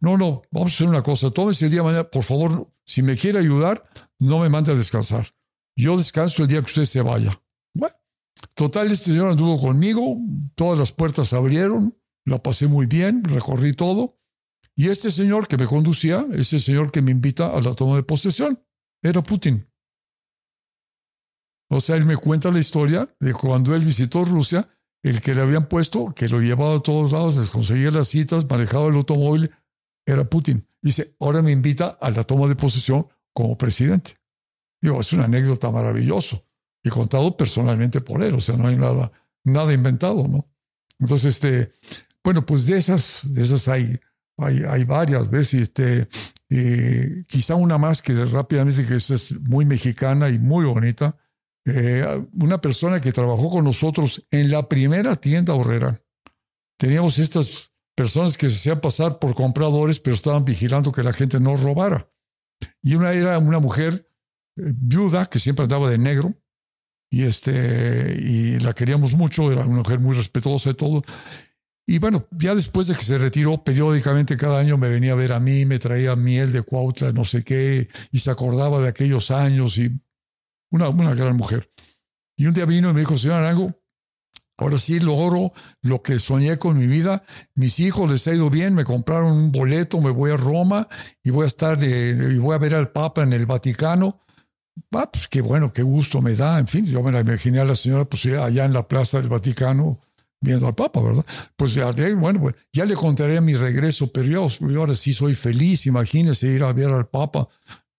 no, 0.00 0.18
no, 0.18 0.42
vamos 0.50 0.72
a 0.72 0.74
hacer 0.74 0.88
una 0.88 1.02
cosa. 1.02 1.30
Tómese 1.30 1.66
el 1.66 1.70
día 1.70 1.82
mañana, 1.82 2.04
por 2.04 2.24
favor, 2.24 2.68
si 2.84 3.02
me 3.02 3.16
quiere 3.16 3.38
ayudar, 3.38 3.82
no 4.18 4.40
me 4.40 4.48
mande 4.48 4.72
a 4.72 4.74
descansar. 4.74 5.28
Yo 5.76 5.96
descanso 5.96 6.42
el 6.42 6.48
día 6.48 6.60
que 6.60 6.66
usted 6.66 6.84
se 6.84 7.02
vaya. 7.02 7.40
Bueno, 7.74 7.94
total, 8.54 8.90
este 8.90 9.12
señor 9.12 9.30
anduvo 9.30 9.60
conmigo, 9.60 10.16
todas 10.54 10.78
las 10.78 10.92
puertas 10.92 11.28
se 11.28 11.36
abrieron, 11.36 11.96
la 12.24 12.42
pasé 12.42 12.66
muy 12.66 12.86
bien, 12.86 13.22
recorrí 13.24 13.72
todo. 13.72 14.18
Y 14.74 14.88
este 14.88 15.10
señor 15.10 15.48
que 15.48 15.56
me 15.56 15.66
conducía, 15.66 16.26
ese 16.32 16.58
señor 16.58 16.90
que 16.90 17.02
me 17.02 17.10
invita 17.10 17.48
a 17.48 17.60
la 17.60 17.74
toma 17.74 17.96
de 17.96 18.02
posesión, 18.02 18.62
era 19.02 19.22
Putin. 19.22 19.66
O 21.70 21.80
sea, 21.80 21.96
él 21.96 22.04
me 22.04 22.16
cuenta 22.16 22.50
la 22.50 22.60
historia 22.60 23.14
de 23.20 23.32
cuando 23.34 23.74
él 23.74 23.84
visitó 23.84 24.24
Rusia, 24.24 24.68
el 25.02 25.20
que 25.20 25.34
le 25.34 25.42
habían 25.42 25.68
puesto, 25.68 26.12
que 26.14 26.28
lo 26.28 26.40
llevaba 26.40 26.76
a 26.76 26.80
todos 26.80 27.12
lados, 27.12 27.36
les 27.36 27.50
conseguía 27.50 27.90
las 27.90 28.08
citas, 28.08 28.48
manejaba 28.48 28.88
el 28.88 28.94
automóvil, 28.94 29.50
era 30.06 30.28
Putin. 30.28 30.66
Dice, 30.80 31.14
ahora 31.20 31.42
me 31.42 31.52
invita 31.52 31.98
a 32.00 32.10
la 32.10 32.24
toma 32.24 32.48
de 32.48 32.56
posesión 32.56 33.08
como 33.32 33.56
presidente. 33.56 34.18
Digo, 34.80 35.00
es 35.00 35.12
una 35.12 35.24
anécdota 35.24 35.70
maravillosa 35.70 36.42
y 36.82 36.90
contado 36.90 37.36
personalmente 37.36 38.00
por 38.00 38.22
él, 38.22 38.34
o 38.34 38.40
sea, 38.40 38.56
no 38.56 38.68
hay 38.68 38.76
nada, 38.76 39.72
inventado, 39.72 40.28
¿no? 40.28 40.48
Entonces, 40.98 41.36
este, 41.36 41.70
bueno, 42.22 42.44
pues 42.46 42.66
de 42.66 42.78
esas, 42.78 43.22
de 43.24 43.42
esas 43.42 43.68
hay, 43.68 43.98
hay, 44.36 44.84
varias 44.84 45.28
veces, 45.28 45.62
este, 45.62 46.08
quizá 47.26 47.56
una 47.56 47.78
más 47.78 48.02
que 48.02 48.24
rápidamente, 48.24 48.86
que 48.86 48.96
es 48.96 49.32
muy 49.40 49.64
mexicana 49.64 50.28
y 50.28 50.38
muy 50.38 50.64
bonita. 50.64 51.16
Eh, 51.64 52.26
una 52.40 52.60
persona 52.60 53.00
que 53.00 53.12
trabajó 53.12 53.50
con 53.50 53.64
nosotros 53.64 54.26
en 54.30 54.50
la 54.50 54.68
primera 54.68 55.14
tienda 55.16 55.54
horrera. 55.54 56.02
Teníamos 56.78 57.18
estas 57.18 57.72
personas 57.94 58.38
que 58.38 58.48
se 58.48 58.56
hacían 58.56 58.80
pasar 58.80 59.18
por 59.18 59.34
compradores, 59.34 60.00
pero 60.00 60.14
estaban 60.14 60.44
vigilando 60.44 60.92
que 60.92 61.02
la 61.02 61.12
gente 61.12 61.40
no 61.40 61.56
robara. 61.56 62.08
Y 62.82 62.94
una 62.94 63.12
era 63.12 63.38
una 63.38 63.58
mujer 63.58 64.08
eh, 64.56 64.72
viuda 64.76 65.26
que 65.26 65.38
siempre 65.38 65.64
andaba 65.64 65.90
de 65.90 65.98
negro 65.98 66.34
y, 67.10 67.22
este, 67.22 68.16
y 68.20 68.58
la 68.58 68.74
queríamos 68.74 69.14
mucho, 69.14 69.50
era 69.50 69.64
una 69.64 69.78
mujer 69.78 69.98
muy 69.98 70.14
respetuosa 70.14 70.70
de 70.70 70.74
todo. 70.74 71.02
Y 71.86 71.98
bueno, 71.98 72.26
ya 72.32 72.54
después 72.54 72.86
de 72.86 72.94
que 72.94 73.02
se 73.02 73.16
retiró, 73.16 73.64
periódicamente 73.64 74.36
cada 74.36 74.58
año 74.58 74.76
me 74.76 74.90
venía 74.90 75.12
a 75.12 75.16
ver 75.16 75.32
a 75.32 75.40
mí, 75.40 75.64
me 75.64 75.78
traía 75.78 76.14
miel 76.16 76.52
de 76.52 76.60
Cuautla, 76.60 77.12
no 77.12 77.24
sé 77.24 77.42
qué, 77.42 77.88
y 78.12 78.18
se 78.18 78.30
acordaba 78.30 78.82
de 78.82 78.88
aquellos 78.88 79.30
años 79.30 79.78
y 79.78 79.90
una, 80.70 80.90
una 80.90 81.14
gran 81.14 81.34
mujer. 81.34 81.72
Y 82.36 82.46
un 82.46 82.52
día 82.52 82.66
vino 82.66 82.90
y 82.90 82.92
me 82.92 83.00
dijo, 83.00 83.16
señor 83.16 83.38
Arango, 83.38 83.77
ahora 84.58 84.78
sí 84.78 85.00
logro 85.00 85.52
lo 85.80 86.02
que 86.02 86.18
soñé 86.18 86.58
con 86.58 86.76
mi 86.76 86.86
vida. 86.86 87.22
Mis 87.54 87.80
hijos 87.80 88.10
les 88.10 88.26
ha 88.28 88.34
ido 88.34 88.50
bien, 88.50 88.74
me 88.74 88.84
compraron 88.84 89.32
un 89.32 89.52
boleto, 89.52 90.00
me 90.00 90.10
voy 90.10 90.32
a 90.32 90.36
Roma 90.36 90.88
y 91.22 91.30
voy 91.30 91.44
a 91.44 91.46
estar, 91.46 91.82
y 91.82 92.36
voy 92.36 92.54
a 92.54 92.58
ver 92.58 92.74
al 92.74 92.90
Papa 92.90 93.22
en 93.22 93.32
el 93.32 93.46
Vaticano. 93.46 94.20
Ah, 94.92 95.10
pues 95.10 95.28
qué 95.28 95.40
bueno, 95.40 95.72
qué 95.72 95.82
gusto 95.82 96.20
me 96.20 96.34
da. 96.34 96.58
En 96.58 96.66
fin, 96.66 96.84
yo 96.84 97.02
me 97.02 97.12
la 97.12 97.20
imaginé 97.20 97.60
a 97.60 97.64
la 97.64 97.74
señora 97.74 98.04
pues 98.04 98.26
allá 98.26 98.64
en 98.64 98.72
la 98.72 98.86
plaza 98.86 99.18
del 99.18 99.28
Vaticano 99.28 100.00
viendo 100.40 100.66
al 100.66 100.74
Papa, 100.74 101.00
¿verdad? 101.00 101.24
Pues 101.56 101.74
ya, 101.74 101.90
bueno, 102.16 102.40
pues, 102.40 102.54
ya 102.72 102.84
le 102.84 102.94
contaré 102.94 103.40
mi 103.40 103.54
regreso, 103.54 104.12
pero 104.12 104.26
yo, 104.26 104.78
ahora 104.78 104.94
sí 104.94 105.12
soy 105.12 105.34
feliz, 105.34 105.86
imagínese 105.86 106.48
ir 106.48 106.62
a 106.62 106.72
ver 106.72 106.90
al 106.90 107.06
Papa. 107.06 107.48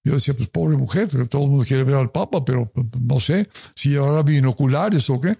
Yo 0.04 0.14
decía, 0.14 0.34
pues 0.34 0.50
pobre 0.50 0.78
mujer, 0.78 1.10
todo 1.28 1.44
el 1.44 1.50
mundo 1.50 1.66
quiere 1.66 1.84
ver 1.84 1.96
al 1.96 2.12
Papa, 2.12 2.44
pero 2.46 2.72
pues, 2.72 2.88
no 3.00 3.20
sé 3.20 3.50
si 3.76 3.90
llevará 3.90 4.24
binoculares 4.24 5.10
o 5.10 5.20
qué. 5.20 5.38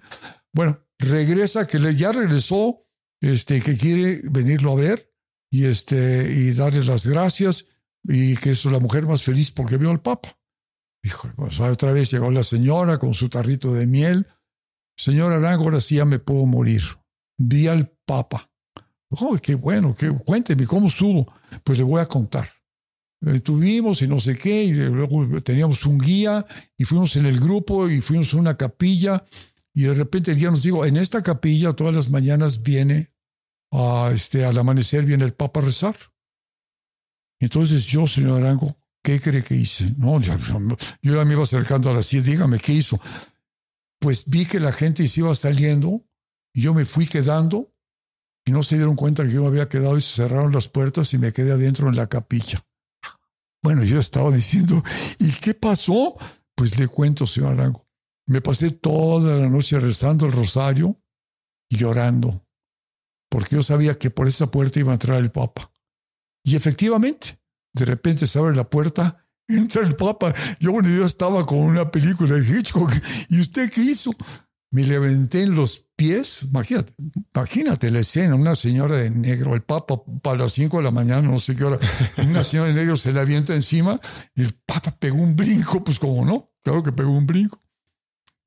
Bueno, 0.52 0.78
regresa, 1.00 1.66
que 1.66 1.94
ya 1.94 2.12
regresó, 2.12 2.86
este, 3.20 3.60
que 3.60 3.76
quiere 3.76 4.20
venirlo 4.24 4.72
a 4.72 4.76
ver 4.76 5.12
y, 5.50 5.66
este, 5.66 6.32
y 6.32 6.52
darle 6.52 6.84
las 6.84 7.06
gracias 7.06 7.66
y 8.04 8.36
que 8.36 8.50
es 8.50 8.64
la 8.64 8.78
mujer 8.78 9.06
más 9.06 9.22
feliz 9.22 9.50
porque 9.50 9.76
vio 9.76 9.90
al 9.90 10.00
Papa. 10.00 10.38
Dijo, 11.02 11.28
pues 11.36 11.60
otra 11.60 11.92
vez 11.92 12.10
llegó 12.10 12.30
la 12.30 12.42
señora 12.42 12.98
con 12.98 13.14
su 13.14 13.28
tarrito 13.28 13.72
de 13.72 13.86
miel. 13.86 14.26
Señora 14.96 15.36
Arango, 15.36 15.64
ahora 15.64 15.80
sí 15.80 15.96
ya 15.96 16.04
me 16.04 16.18
puedo 16.18 16.44
morir. 16.44 16.82
Vi 17.38 17.68
al 17.68 17.90
Papa. 18.04 18.50
Oh, 19.08 19.36
qué 19.42 19.54
bueno, 19.54 19.94
qué, 19.94 20.10
cuénteme 20.10 20.66
cómo 20.66 20.88
estuvo. 20.88 21.32
Pues 21.64 21.78
le 21.78 21.84
voy 21.84 22.00
a 22.00 22.06
contar. 22.06 22.48
Eh, 23.26 23.40
tuvimos 23.40 24.00
y 24.02 24.08
no 24.08 24.18
sé 24.18 24.36
qué, 24.36 24.64
y 24.64 24.72
luego 24.72 25.42
teníamos 25.42 25.84
un 25.84 25.98
guía 25.98 26.46
y 26.76 26.84
fuimos 26.84 27.16
en 27.16 27.26
el 27.26 27.38
grupo 27.38 27.88
y 27.88 28.00
fuimos 28.00 28.32
a 28.32 28.38
una 28.38 28.56
capilla 28.56 29.22
y 29.74 29.82
de 29.82 29.94
repente 29.94 30.32
el 30.32 30.38
guía 30.38 30.50
nos 30.50 30.62
dijo, 30.62 30.84
en 30.84 30.96
esta 30.96 31.22
capilla 31.22 31.72
todas 31.72 31.94
las 31.94 32.10
mañanas 32.10 32.62
viene, 32.62 33.12
a, 33.72 34.10
este, 34.14 34.44
al 34.44 34.58
amanecer 34.58 35.04
viene 35.04 35.24
el 35.24 35.34
Papa 35.34 35.60
a 35.60 35.64
rezar. 35.64 35.96
Entonces 37.40 37.86
yo, 37.86 38.06
señor 38.06 38.42
Arango, 38.42 38.76
¿qué 39.02 39.20
cree 39.20 39.42
que 39.42 39.54
hice? 39.54 39.94
No, 39.96 40.20
yo, 40.20 40.36
ya 41.02 41.24
me 41.24 41.32
iba 41.32 41.42
acercando 41.42 41.90
a 41.90 41.94
la 41.94 42.02
silla, 42.02 42.22
dígame, 42.22 42.58
¿qué 42.58 42.72
hizo? 42.72 43.00
Pues 44.00 44.28
vi 44.28 44.46
que 44.46 44.60
la 44.60 44.72
gente 44.72 45.06
se 45.06 45.20
iba 45.20 45.34
saliendo 45.34 46.04
y 46.52 46.62
yo 46.62 46.74
me 46.74 46.84
fui 46.84 47.06
quedando 47.06 47.72
y 48.44 48.50
no 48.50 48.62
se 48.62 48.76
dieron 48.76 48.96
cuenta 48.96 49.24
que 49.24 49.32
yo 49.32 49.42
me 49.42 49.48
había 49.48 49.68
quedado 49.68 49.96
y 49.96 50.00
se 50.00 50.22
cerraron 50.22 50.52
las 50.52 50.68
puertas 50.68 51.12
y 51.14 51.18
me 51.18 51.32
quedé 51.32 51.52
adentro 51.52 51.88
en 51.88 51.96
la 51.96 52.08
capilla. 52.08 52.66
Bueno, 53.62 53.84
yo 53.84 53.98
estaba 53.98 54.30
diciendo, 54.30 54.82
¿y 55.18 55.32
qué 55.32 55.54
pasó? 55.54 56.16
Pues 56.54 56.78
le 56.78 56.88
cuento, 56.88 57.26
señor 57.26 57.52
Arango. 57.52 57.89
Me 58.30 58.40
pasé 58.40 58.70
toda 58.70 59.36
la 59.36 59.48
noche 59.48 59.80
rezando 59.80 60.24
el 60.24 60.30
rosario 60.30 61.02
y 61.68 61.78
llorando, 61.78 62.46
porque 63.28 63.56
yo 63.56 63.62
sabía 63.64 63.98
que 63.98 64.10
por 64.10 64.28
esa 64.28 64.52
puerta 64.52 64.78
iba 64.78 64.92
a 64.92 64.94
entrar 64.94 65.18
el 65.18 65.32
Papa. 65.32 65.72
Y 66.44 66.54
efectivamente, 66.54 67.40
de 67.74 67.84
repente 67.86 68.28
se 68.28 68.38
abre 68.38 68.54
la 68.54 68.70
puerta, 68.70 69.26
entra 69.48 69.82
el 69.82 69.96
Papa. 69.96 70.32
Yo, 70.60 70.70
bueno, 70.70 70.88
yo 70.90 71.04
estaba 71.06 71.44
con 71.44 71.58
una 71.58 71.90
película 71.90 72.36
de 72.36 72.48
Hitchcock. 72.48 72.92
¿Y 73.30 73.40
usted 73.40 73.68
qué 73.68 73.80
hizo? 73.80 74.12
Me 74.70 74.84
levanté 74.84 75.42
en 75.42 75.56
los 75.56 75.88
pies, 75.96 76.44
imagínate, 76.44 76.94
imagínate 77.34 77.90
la 77.90 77.98
escena, 77.98 78.36
una 78.36 78.54
señora 78.54 78.96
de 78.96 79.10
negro, 79.10 79.56
el 79.56 79.62
papa 79.62 80.04
para 80.22 80.38
las 80.38 80.52
5 80.52 80.76
de 80.76 80.84
la 80.84 80.92
mañana, 80.92 81.22
no 81.22 81.40
sé 81.40 81.56
qué 81.56 81.64
hora, 81.64 81.80
una 82.18 82.44
señora 82.44 82.68
de 82.68 82.74
negro 82.74 82.96
se 82.96 83.12
le 83.12 83.18
avienta 83.18 83.54
encima 83.54 83.98
y 84.36 84.42
el 84.42 84.54
papa 84.54 84.96
pegó 84.96 85.16
un 85.16 85.34
brinco, 85.34 85.82
pues 85.82 85.98
como 85.98 86.24
no, 86.24 86.52
claro 86.62 86.84
que 86.84 86.92
pegó 86.92 87.10
un 87.10 87.26
brinco. 87.26 87.60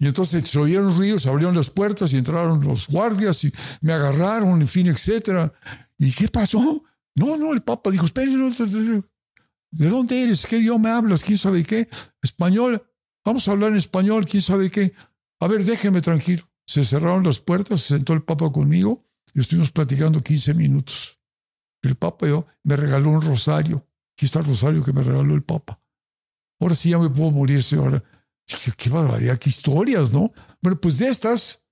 Y 0.03 0.07
entonces 0.07 0.49
se 0.49 0.59
oyeron 0.59 0.97
ruidos, 0.97 1.25
abrieron 1.27 1.55
las 1.55 1.69
puertas 1.69 2.11
y 2.11 2.17
entraron 2.17 2.61
los 2.61 2.89
guardias 2.89 3.41
y 3.45 3.53
me 3.79 3.93
agarraron, 3.93 4.59
en 4.59 4.67
fin, 4.67 4.87
etcétera. 4.87 5.53
¿Y 5.97 6.11
qué 6.11 6.27
pasó? 6.27 6.83
No, 7.15 7.37
no, 7.37 7.53
el 7.53 7.63
papa 7.63 7.89
dijo, 7.89 8.05
espere, 8.05 8.29
¿de 8.29 9.89
dónde 9.89 10.23
eres? 10.23 10.45
¿Qué 10.45 10.57
idioma 10.57 10.97
hablas? 10.97 11.23
¿Quién 11.23 11.37
sabe 11.37 11.63
qué? 11.63 11.87
Español. 12.21 12.85
Vamos 13.23 13.47
a 13.47 13.51
hablar 13.51 13.69
en 13.69 13.77
español, 13.77 14.25
¿quién 14.25 14.41
sabe 14.41 14.69
qué? 14.69 14.93
A 15.39 15.47
ver, 15.47 15.63
déjeme 15.63 16.01
tranquilo. 16.01 16.43
Se 16.67 16.83
cerraron 16.83 17.23
las 17.23 17.39
puertas, 17.39 17.79
se 17.79 17.95
sentó 17.95 18.11
el 18.11 18.23
Papa 18.23 18.51
conmigo 18.51 19.05
y 19.33 19.39
estuvimos 19.39 19.71
platicando 19.71 20.19
15 20.19 20.53
minutos. 20.53 21.17
El 21.81 21.95
Papa 21.95 22.27
yo, 22.27 22.45
me 22.63 22.75
regaló 22.75 23.09
un 23.09 23.21
rosario. 23.21 23.87
Aquí 24.17 24.25
está 24.25 24.39
el 24.39 24.47
rosario 24.47 24.83
que 24.83 24.91
me 24.91 25.01
regaló 25.01 25.33
el 25.33 25.43
Papa. 25.43 25.81
Ahora 26.59 26.75
sí 26.75 26.89
ya 26.89 26.99
me 26.99 27.09
puedo 27.09 27.31
morir, 27.31 27.63
señora. 27.63 28.03
Qué 28.77 28.89
barbaridad, 28.89 29.37
qué 29.37 29.49
historias, 29.49 30.13
¿no? 30.13 30.31
Bueno, 30.61 30.79
pues 30.79 30.99
de 30.99 31.07
estas, 31.07 31.63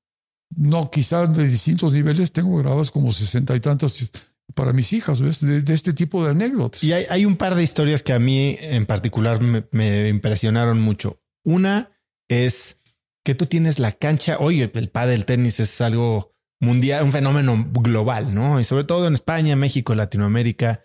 no, 0.55 0.89
quizás 0.89 1.33
de 1.33 1.47
distintos 1.47 1.93
niveles, 1.93 2.31
tengo 2.31 2.57
grabadas 2.57 2.91
como 2.91 3.11
sesenta 3.13 3.55
y 3.55 3.59
tantas 3.59 4.11
para 4.55 4.73
mis 4.73 4.91
hijas, 4.93 5.21
¿ves? 5.21 5.41
De, 5.41 5.73
este 5.73 5.93
tipo 5.93 6.23
de 6.23 6.31
anécdotas. 6.31 6.83
Y 6.83 6.93
hay, 6.93 7.25
un 7.25 7.35
par 7.35 7.55
de 7.55 7.63
historias 7.63 8.03
que 8.03 8.13
a 8.13 8.19
mí 8.19 8.57
en 8.59 8.85
particular 8.85 9.41
me 9.41 10.09
impresionaron 10.09 10.81
mucho. 10.81 11.21
Una 11.43 11.91
es 12.27 12.77
que 13.23 13.35
tú 13.35 13.45
tienes 13.45 13.79
la 13.79 13.91
cancha. 13.91 14.37
Oye, 14.39 14.71
el 14.73 14.89
pádel 14.89 15.25
tenis 15.25 15.59
es 15.59 15.81
algo 15.81 16.35
mundial, 16.59 17.03
un 17.03 17.11
fenómeno 17.11 17.67
global, 17.71 18.33
¿no? 18.33 18.59
Y 18.59 18.63
sobre 18.63 18.83
todo 18.83 19.07
en 19.07 19.13
España, 19.13 19.55
México, 19.55 19.95
Latinoamérica. 19.95 20.83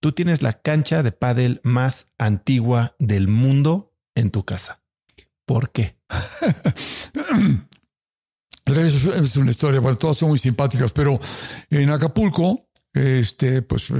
Tú 0.00 0.12
tienes 0.12 0.42
la 0.42 0.52
cancha 0.52 1.02
de 1.02 1.12
pádel 1.12 1.60
más 1.64 2.10
antigua 2.18 2.94
del 2.98 3.28
mundo 3.28 3.94
en 4.14 4.30
tu 4.30 4.44
casa. 4.44 4.83
¿Por 5.44 5.70
qué? 5.70 5.96
es 8.66 9.36
una 9.36 9.50
historia, 9.50 9.80
bueno, 9.80 9.98
todas 9.98 10.16
son 10.16 10.30
muy 10.30 10.38
simpáticas, 10.38 10.92
pero 10.92 11.18
en 11.70 11.90
Acapulco, 11.90 12.68
este, 12.92 13.62
pues 13.62 13.92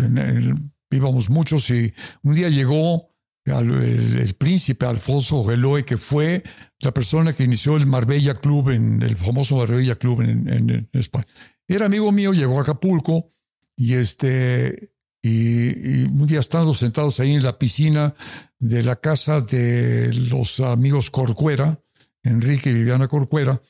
íbamos 0.90 1.28
muchos 1.28 1.68
y 1.70 1.92
un 2.22 2.34
día 2.34 2.48
llegó 2.48 3.14
el, 3.44 4.34
príncipe 4.38 4.86
Alfonso 4.86 5.44
Geloe, 5.44 5.84
que 5.84 5.98
fue 5.98 6.42
la 6.78 6.92
persona 6.92 7.32
que 7.32 7.44
inició 7.44 7.76
el 7.76 7.86
Marbella 7.86 8.34
Club, 8.34 8.70
en, 8.70 9.02
el 9.02 9.16
famoso 9.16 9.56
Marbella 9.56 9.96
Club 9.96 10.22
en, 10.22 10.88
España. 10.92 11.26
Era 11.68 11.86
amigo 11.86 12.10
mío, 12.12 12.32
llegó 12.32 12.58
a 12.58 12.62
Acapulco 12.62 13.32
y, 13.76 13.94
este, 13.94 14.93
y, 15.24 16.04
un 16.04 16.26
día 16.26 16.40
estando 16.40 16.74
sentados 16.74 17.18
ahí 17.18 17.32
en 17.32 17.42
la 17.42 17.58
piscina 17.58 18.14
de 18.58 18.82
la 18.82 18.96
casa 18.96 19.40
de 19.40 20.12
los 20.12 20.60
amigos 20.60 21.10
Corcuera, 21.10 21.80
Enrique 22.22 22.68
y 22.70 22.74
Viviana 22.74 23.08
Corcuera, 23.08 23.60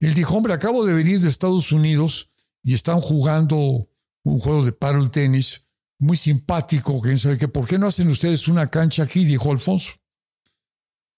él 0.00 0.14
dijo, 0.14 0.34
hombre, 0.34 0.54
acabo 0.54 0.84
de 0.84 0.92
venir 0.92 1.20
de 1.20 1.28
Estados 1.28 1.70
Unidos 1.70 2.30
y 2.64 2.74
están 2.74 3.00
jugando 3.00 3.88
un 4.24 4.38
juego 4.40 4.64
de 4.64 4.72
paddle 4.72 5.08
tenis 5.08 5.64
muy 6.00 6.16
simpático, 6.16 7.00
quién 7.00 7.18
sabe 7.18 7.38
qué, 7.38 7.46
¿por 7.46 7.66
qué 7.66 7.78
no 7.78 7.86
hacen 7.86 8.08
ustedes 8.08 8.48
una 8.48 8.68
cancha 8.68 9.04
aquí? 9.04 9.24
dijo 9.24 9.52
Alfonso. 9.52 9.92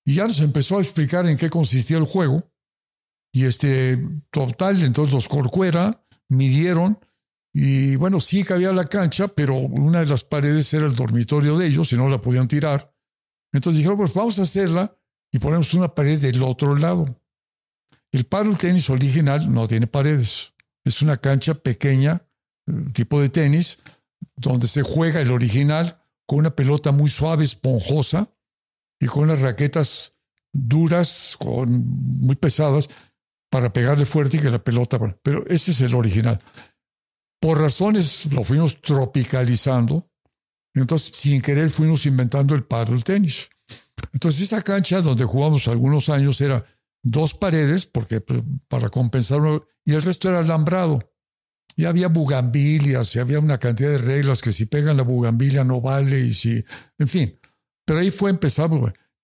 Y 0.05 0.15
ya 0.16 0.27
nos 0.27 0.40
empezó 0.40 0.77
a 0.77 0.82
explicar 0.82 1.27
en 1.27 1.39
qué 1.39 1.48
consistía 1.48 1.97
el 1.97 2.07
juego. 2.07 2.51
Y 3.32 3.47
este, 3.47 3.98
total, 4.31 4.82
entonces 4.82 5.15
los 5.15 5.28
Corcuera 5.28 6.05
midieron 6.28 6.98
y 7.52 7.97
bueno, 7.97 8.20
sí 8.20 8.44
cabía 8.44 8.72
la 8.72 8.89
cancha, 8.89 9.28
pero 9.28 9.56
una 9.56 10.01
de 10.01 10.06
las 10.06 10.24
paredes 10.24 10.72
era 10.72 10.86
el 10.86 10.94
dormitorio 10.94 11.59
de 11.59 11.66
ellos 11.66 11.93
y 11.93 11.97
no 11.97 12.09
la 12.09 12.20
podían 12.20 12.48
tirar. 12.48 12.94
Entonces 13.52 13.78
dijeron, 13.78 13.98
pues 13.98 14.14
vamos 14.14 14.39
a 14.39 14.43
hacerla 14.43 14.97
y 15.32 15.39
ponemos 15.39 15.74
una 15.74 15.94
pared 15.94 16.20
del 16.20 16.43
otro 16.43 16.77
lado. 16.77 17.20
El 18.12 18.24
paddle 18.24 18.56
tenis 18.56 18.89
original 18.90 19.52
no 19.52 19.66
tiene 19.66 19.86
paredes. 19.86 20.52
Es 20.85 21.02
una 21.02 21.16
cancha 21.16 21.55
pequeña, 21.55 22.22
eh, 22.66 22.72
tipo 22.93 23.20
de 23.20 23.28
tenis, 23.28 23.78
donde 24.36 24.68
se 24.68 24.82
juega 24.82 25.20
el 25.20 25.31
original 25.31 26.01
con 26.27 26.40
una 26.40 26.55
pelota 26.55 26.93
muy 26.93 27.09
suave, 27.09 27.44
esponjosa, 27.44 28.31
y 29.01 29.06
con 29.06 29.24
unas 29.24 29.40
raquetas 29.40 30.16
duras, 30.52 31.36
con, 31.39 31.86
muy 32.20 32.36
pesadas, 32.36 32.89
para 33.51 33.72
pegarle 33.72 34.06
fuerte 34.06 34.36
y 34.36 34.40
que 34.40 34.51
la 34.51 34.62
pelota... 34.62 34.98
Pero 35.22 35.44
ese 35.47 35.72
es 35.72 35.81
el 35.81 35.94
original. 35.94 36.40
Por 37.41 37.59
razones 37.59 38.27
lo 38.27 38.45
fuimos 38.45 38.81
tropicalizando, 38.81 40.11
entonces 40.75 41.12
sin 41.15 41.41
querer 41.41 41.71
fuimos 41.71 42.05
inventando 42.07 42.55
el 42.55 42.65
paddle 42.65 43.03
tenis. 43.03 43.49
Entonces 44.12 44.43
esa 44.43 44.62
cancha 44.62 45.01
donde 45.01 45.25
jugamos 45.25 45.67
algunos 45.69 46.09
años 46.09 46.41
era 46.41 46.65
dos 47.03 47.35
paredes, 47.35 47.87
porque 47.87 48.21
pues, 48.21 48.43
para 48.69 48.91
compensar, 48.91 49.41
y 49.85 49.95
el 49.95 50.03
resto 50.03 50.29
era 50.29 50.41
alambrado. 50.41 51.12
Y 51.77 51.85
había 51.87 52.09
bugambilias, 52.09 53.17
y 53.17 53.21
había 53.21 53.39
una 53.39 53.59
cantidad 53.59 53.91
de 53.91 53.99
reglas 53.99 54.43
que 54.43 54.53
si 54.53 54.67
pegan 54.67 54.97
la 54.97 55.03
bugambilia 55.03 55.65
no 55.65 55.81
vale, 55.81 56.21
y 56.21 56.35
si, 56.35 56.62
en 56.99 57.09
fin. 57.09 57.39
Pero 57.87 58.01
ahí 58.01 58.11
fue 58.11 58.31
empezar. 58.31 58.71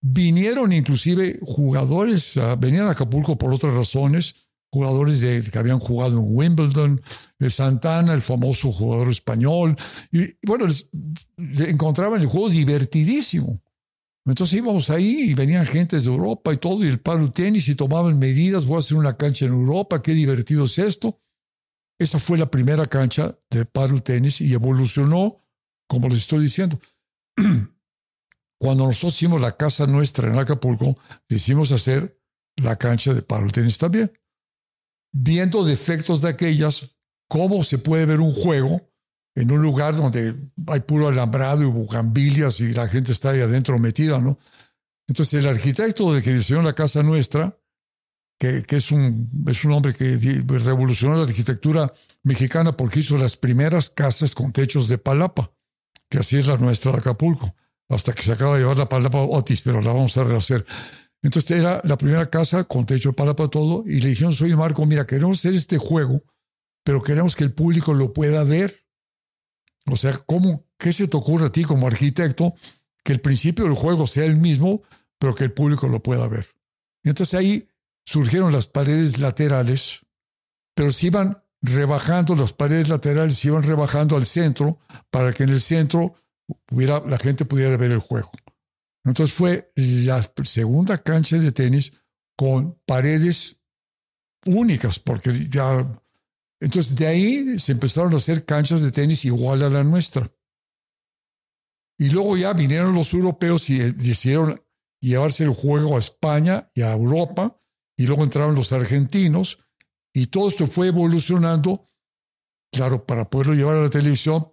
Vinieron 0.01 0.73
inclusive 0.73 1.39
jugadores, 1.43 2.41
venían 2.59 2.87
a 2.87 2.93
Acapulco 2.93 3.37
por 3.37 3.53
otras 3.53 3.75
razones, 3.75 4.35
jugadores 4.77 5.21
de, 5.21 5.43
que 5.51 5.59
habían 5.59 5.79
jugado 5.79 6.19
en 6.19 6.25
Wimbledon, 6.27 7.01
de 7.39 7.49
Santana, 7.49 8.13
el 8.13 8.21
famoso 8.21 8.73
jugador 8.73 9.09
español. 9.09 9.75
Y 10.13 10.35
bueno, 10.47 10.67
encontraban 11.37 12.21
el 12.21 12.27
juego 12.27 12.51
divertidísimo. 12.51 13.63
Entonces 14.27 14.59
íbamos 14.59 14.91
ahí 14.91 15.31
y 15.31 15.35
venían 15.35 15.65
gentes 15.65 16.05
de 16.05 16.11
Europa 16.11 16.53
y 16.53 16.59
todo, 16.59 16.85
y 16.85 16.89
el 16.89 17.01
palo 17.01 17.31
tenis, 17.31 17.69
y 17.69 17.75
tomaban 17.75 18.19
medidas, 18.19 18.67
voy 18.67 18.77
a 18.77 18.79
hacer 18.81 18.99
una 18.99 19.17
cancha 19.17 19.47
en 19.47 19.53
Europa, 19.53 20.03
qué 20.03 20.13
divertido 20.13 20.65
es 20.65 20.79
esto. 20.79 21.21
Esa 21.99 22.19
fue 22.19 22.37
la 22.37 22.51
primera 22.51 22.87
cancha 22.87 23.39
de 23.49 23.65
paddle 23.65 24.03
tenis 24.03 24.43
y 24.43 24.53
evolucionó, 24.53 25.41
como 25.89 26.09
les 26.09 26.19
estoy 26.19 26.41
diciendo. 26.41 26.79
Cuando 28.59 28.87
nosotros 28.87 29.15
hicimos 29.15 29.41
la 29.41 29.57
casa 29.57 29.87
nuestra 29.87 30.29
en 30.29 30.39
Acapulco, 30.39 30.99
decidimos 31.29 31.73
hacer 31.73 32.21
la 32.57 32.77
cancha 32.77 33.15
de 33.15 33.23
paddle 33.23 33.51
tenis 33.51 33.79
también. 33.79 34.13
Viendo 35.19 35.65
defectos 35.65 36.21
de 36.21 36.29
aquellas, 36.29 36.91
cómo 37.27 37.65
se 37.65 37.79
puede 37.79 38.05
ver 38.05 38.21
un 38.21 38.33
juego 38.33 38.91
en 39.35 39.51
un 39.51 39.63
lugar 39.63 39.97
donde 39.97 40.35
hay 40.67 40.81
puro 40.81 41.09
alambrado 41.09 41.63
y 41.63 41.67
bucambilias 41.67 42.61
y 42.61 42.73
la 42.73 42.87
gente 42.89 43.13
está 43.13 43.31
ahí 43.31 43.41
adentro 43.41 43.79
metida, 43.79 44.19
¿no? 44.19 44.39
Entonces 45.09 45.43
el 45.43 45.49
arquitecto 45.49 46.13
de 46.13 46.23
que 46.23 46.33
diseñó 46.33 46.63
la 46.63 46.75
casa 46.75 47.03
nuestra 47.03 47.59
que, 48.39 48.65
es, 48.69 48.93
un, 48.93 49.31
es 49.49 49.65
un 49.65 49.73
hombre 49.73 49.95
que 49.95 50.19
revolucionó 50.47 51.17
la 51.17 51.25
arquitectura 51.25 51.93
mexicana 52.23 52.77
porque 52.77 53.01
hizo 53.01 53.17
las 53.17 53.37
primeras 53.37 53.89
casas 53.89 54.35
con 54.35 54.53
techos 54.53 54.89
de 54.89 54.99
palapa, 54.99 55.53
que 56.11 56.19
así 56.19 56.37
es 56.37 56.47
la 56.47 56.59
nuestra 56.59 56.93
de 56.93 56.99
Acapulco, 56.99 57.55
hasta 57.89 58.13
que 58.13 58.23
se 58.23 58.33
acaba 58.33 58.55
de 58.55 58.61
llevar 58.61 58.77
la 58.77 58.89
palapa 58.89 59.23
Otis, 59.23 59.63
pero 59.63 59.81
la 59.81 59.93
vamos 59.93 60.19
a 60.19 60.25
rehacer. 60.25 60.67
Entonces 61.27 61.51
era 61.59 61.81
la 61.83 61.99
primera 61.99 62.31
casa 62.31 62.63
con 62.63 62.87
techo 62.87 63.09
de 63.09 63.15
palapa 63.15 63.49
todo, 63.49 63.83
y 63.85 64.01
le 64.01 64.11
dijeron, 64.11 64.33
soy 64.33 64.55
Marco, 64.55 64.87
mira, 64.87 65.09
queremos 65.09 65.41
hacer 65.41 65.55
este 65.55 65.77
juego, 65.77 66.23
pero 66.85 67.03
queremos 67.03 67.35
que 67.35 67.43
el 67.43 67.53
público 67.53 67.95
lo 67.95 68.13
pueda 68.13 68.45
ver. 68.45 68.85
O 69.91 69.97
sea, 69.97 70.17
¿cómo, 70.25 70.67
¿qué 70.79 70.93
se 70.93 71.09
te 71.09 71.17
ocurre 71.17 71.47
a 71.47 71.51
ti 71.51 71.65
como 71.65 71.89
arquitecto 71.89 72.55
que 73.03 73.13
el 73.13 73.21
principio 73.21 73.65
del 73.65 73.75
juego 73.75 74.07
sea 74.07 74.25
el 74.25 74.37
mismo, 74.37 74.85
pero 75.19 75.35
que 75.35 75.43
el 75.43 75.53
público 75.53 75.89
lo 75.89 76.01
pueda 76.01 76.29
ver? 76.29 76.47
Y 77.03 77.09
entonces 77.09 77.35
ahí 77.35 77.69
surgieron 78.05 78.53
las 78.53 78.69
paredes 78.69 79.19
laterales, 79.19 80.03
pero 80.77 80.93
se 80.93 81.09
iban 81.09 81.43
rebajando 81.61 82.37
las 82.37 82.53
paredes 82.53 82.89
laterales, 82.89 83.37
se 83.37 83.49
iban 83.49 83.65
rebajando 83.65 84.15
al 84.17 84.27
centro 84.27 84.79
para 85.11 85.33
que 85.33 85.43
en 85.43 85.49
el 85.49 85.61
centro 85.61 86.15
hubiera, 86.71 87.01
la 87.01 87.19
gente 87.19 87.45
pudiera 87.45 87.77
ver 87.77 87.91
el 87.91 87.99
juego. 87.99 88.31
Entonces 89.07 89.35
fue 89.35 89.73
la 89.77 90.21
segunda 90.43 91.01
cancha 91.01 91.39
de 91.39 91.53
tenis 91.53 91.93
con 92.37 92.79
paredes 92.85 93.63
únicas, 94.45 94.99
porque 94.99 95.49
ya... 95.49 96.03
Entonces 96.61 96.97
de 96.97 97.07
ahí 97.07 97.59
se 97.59 97.73
empezaron 97.73 98.13
a 98.15 98.17
hacer 98.17 98.45
canchas 98.45 98.83
de 98.83 98.91
tenis 98.91 99.25
igual 99.25 99.63
a 99.63 99.71
la 99.71 99.85
nuestra. 99.85 100.31
Y 101.99 102.11
luego 102.11 102.37
ya 102.37 102.53
vinieron 102.53 102.95
los 102.95 103.15
europeos 103.15 103.71
y 103.71 103.79
decidieron 103.79 104.63
llevarse 105.01 105.45
el 105.45 105.51
juego 105.51 105.97
a 105.97 106.01
España 106.01 106.71
y 106.75 106.83
a 106.83 106.93
Europa 106.93 107.59
y 107.97 108.07
luego 108.07 108.25
entraron 108.25 108.55
los 108.55 108.73
argentinos 108.73 109.65
y 110.13 110.27
todo 110.27 110.49
esto 110.49 110.67
fue 110.67 110.89
evolucionando. 110.89 111.87
Claro, 112.73 113.07
para 113.07 113.31
poderlo 113.31 113.55
llevar 113.55 113.77
a 113.77 113.83
la 113.83 113.91
televisión, 113.91 114.51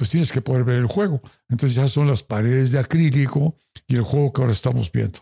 pues 0.00 0.08
tienes 0.08 0.32
que 0.32 0.40
poder 0.40 0.64
ver 0.64 0.76
el 0.76 0.86
juego. 0.86 1.20
Entonces 1.50 1.76
ya 1.76 1.86
son 1.86 2.06
las 2.06 2.22
paredes 2.22 2.72
de 2.72 2.78
acrílico 2.78 3.58
y 3.86 3.96
el 3.96 4.02
juego 4.02 4.32
que 4.32 4.40
ahora 4.40 4.52
estamos 4.54 4.90
viendo. 4.90 5.18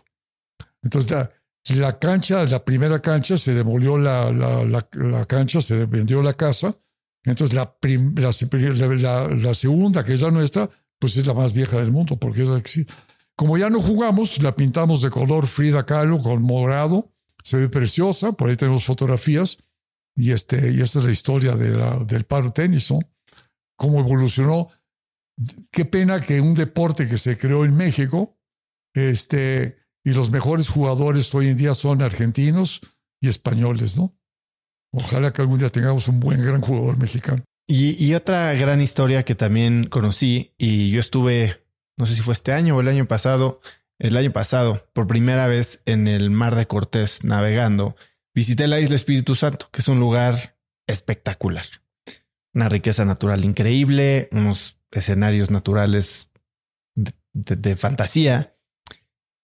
Entonces 0.81 1.27
la, 1.75 1.99
cancha, 1.99 2.45
la 2.45 2.63
primera 2.63 3.01
cancha, 3.01 3.37
se 3.37 3.53
demolió 3.53 3.97
la, 3.97 4.31
la, 4.31 5.25
cancha, 5.25 5.59
se 5.59 5.85
vendió 5.85 6.23
la 6.23 6.33
casa. 6.33 6.77
Entonces 7.25 7.53
la, 7.53 7.75
la, 8.15 9.53
segunda, 9.53 10.05
que 10.05 10.13
es 10.13 10.21
la 10.21 10.31
nuestra, 10.31 10.69
pues 10.97 11.17
es 11.17 11.27
la 11.27 11.33
más 11.33 11.51
vieja 11.51 11.77
del 11.77 11.91
mundo, 11.91 12.15
porque 12.15 12.43
es 12.43 12.47
la 12.47 12.61
que 12.61 12.69
sí. 12.69 12.85
Como 13.35 13.57
ya 13.57 13.69
no 13.69 13.81
jugamos, 13.81 14.41
la 14.41 14.55
pintamos 14.55 15.01
de 15.01 15.09
color 15.09 15.45
Frida 15.45 15.85
Kahlo 15.85 16.19
con 16.19 16.41
morado 16.41 17.11
se 17.43 17.57
ve 17.57 17.67
preciosa, 17.67 18.31
por 18.31 18.49
ahí 18.49 18.55
tenemos 18.55 18.85
fotografías, 18.85 19.57
y, 20.15 20.31
este, 20.31 20.71
y 20.71 20.79
esta 20.79 20.99
es 20.99 21.05
la 21.05 21.11
historia 21.11 21.55
de 21.55 21.69
la, 21.71 21.99
del 21.99 22.23
paro 22.23 22.53
tenis, 22.53 22.89
¿no? 22.89 22.99
Cómo 23.79 24.01
evolucionó. 24.01 24.67
Qué 25.71 25.85
pena 25.85 26.19
que 26.19 26.41
un 26.41 26.53
deporte 26.53 27.07
que 27.07 27.17
se 27.17 27.37
creó 27.37 27.63
en 27.63 27.77
México, 27.77 28.37
este, 28.93 29.77
y 30.03 30.11
los 30.11 30.31
mejores 30.31 30.67
jugadores 30.67 31.33
hoy 31.33 31.47
en 31.47 31.55
día 31.55 31.73
son 31.73 32.01
argentinos 32.01 32.81
y 33.21 33.29
españoles, 33.29 33.97
¿no? 33.97 34.13
Ojalá 34.91 35.31
que 35.31 35.41
algún 35.41 35.59
día 35.59 35.69
tengamos 35.69 36.09
un 36.09 36.19
buen, 36.19 36.43
gran 36.43 36.59
jugador 36.59 36.97
mexicano. 36.97 37.43
Y, 37.67 38.03
y, 38.03 38.15
otra 38.15 38.53
gran 38.55 38.81
historia 38.81 39.23
que 39.23 39.35
también 39.35 39.85
conocí, 39.85 40.53
y 40.57 40.91
yo 40.91 40.99
estuve, 40.99 41.63
no 41.97 42.05
sé 42.05 42.15
si 42.15 42.21
fue 42.21 42.33
este 42.33 42.51
año 42.51 42.75
o 42.75 42.81
el 42.81 42.87
año 42.89 43.05
pasado, 43.05 43.61
el 43.97 44.17
año 44.17 44.31
pasado, 44.31 44.89
por 44.91 45.07
primera 45.07 45.47
vez 45.47 45.81
en 45.85 46.07
el 46.07 46.31
Mar 46.31 46.55
de 46.55 46.67
Cortés 46.67 47.23
navegando, 47.23 47.95
visité 48.35 48.67
la 48.67 48.81
isla 48.81 48.95
Espíritu 48.95 49.35
Santo, 49.35 49.69
que 49.71 49.79
es 49.79 49.87
un 49.87 49.99
lugar 50.01 50.57
espectacular. 50.87 51.65
Una 52.53 52.69
riqueza 52.69 53.05
natural 53.05 53.45
increíble, 53.45 54.29
unos 54.31 54.79
escenarios 54.91 55.51
naturales 55.51 56.29
de, 56.95 57.75
fantasía. 57.75 58.55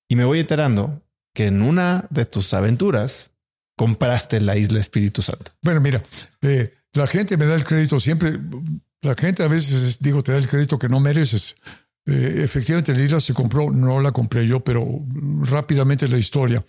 Y 0.10 0.15
me 0.15 0.26
voy 0.26 0.40
enterando 0.40 1.03
que 1.34 1.48
en 1.48 1.61
una 1.61 2.07
de 2.10 2.26
tus 2.26 2.53
aventuras 2.53 3.32
compraste 3.77 4.41
la 4.41 4.56
isla 4.56 4.80
Espíritu 4.80 5.22
Santo. 5.22 5.52
Bueno, 5.61 5.82
mira, 5.82 6.02
eh, 6.41 6.73
la 6.94 7.07
gente 7.07 7.38
me 7.38 7.45
da 7.45 7.56
el 7.56 7.64
crédito 7.64 7.99
siempre. 7.99 8.40
La 9.02 9.15
gente 9.15 9.44
a 9.44 9.48
veces, 9.48 9.99
digo, 9.99 10.23
te 10.23 10.32
da 10.32 10.38
el 10.38 10.48
crédito 10.48 10.80
que 10.80 10.90
no 10.90 10.99
mereces. 10.99 11.56
Eh, 12.06 12.41
efectivamente, 12.44 12.94
la 12.94 13.03
isla 13.03 13.19
se 13.19 13.34
compró, 13.34 13.72
no 13.72 13.99
la 13.99 14.11
compré 14.11 14.48
yo, 14.48 14.64
pero 14.64 15.06
rápidamente 15.41 16.07
la 16.07 16.18
historia. 16.18 16.64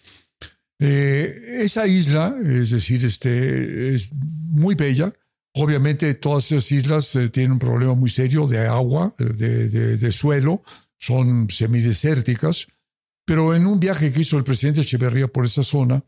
Eh, 0.79 1.61
esa 1.63 1.87
isla, 1.87 2.37
es 2.45 2.71
decir, 2.71 3.05
este, 3.05 3.95
es 3.95 4.13
muy 4.13 4.75
bella. 4.75 5.13
Obviamente, 5.59 6.13
todas 6.15 6.53
esas 6.53 6.71
islas 6.71 7.17
eh, 7.17 7.31
tienen 7.31 7.53
un 7.53 7.59
problema 7.59 7.95
muy 7.95 8.11
serio 8.11 8.47
de 8.47 8.67
agua, 8.67 9.15
de, 9.19 9.69
de, 9.97 10.13
suelo, 10.13 10.63
son 10.99 11.49
semidesérticas. 11.49 12.67
Pero 13.25 13.55
en 13.55 13.67
un 13.67 13.81
viaje 13.81 14.13
que 14.13 14.21
hizo 14.21 14.37
el 14.37 14.45
presidente 14.45 14.83
Echeverría 14.83 15.29
por 15.29 15.47
esa 15.47 15.63
zona, 15.63 16.05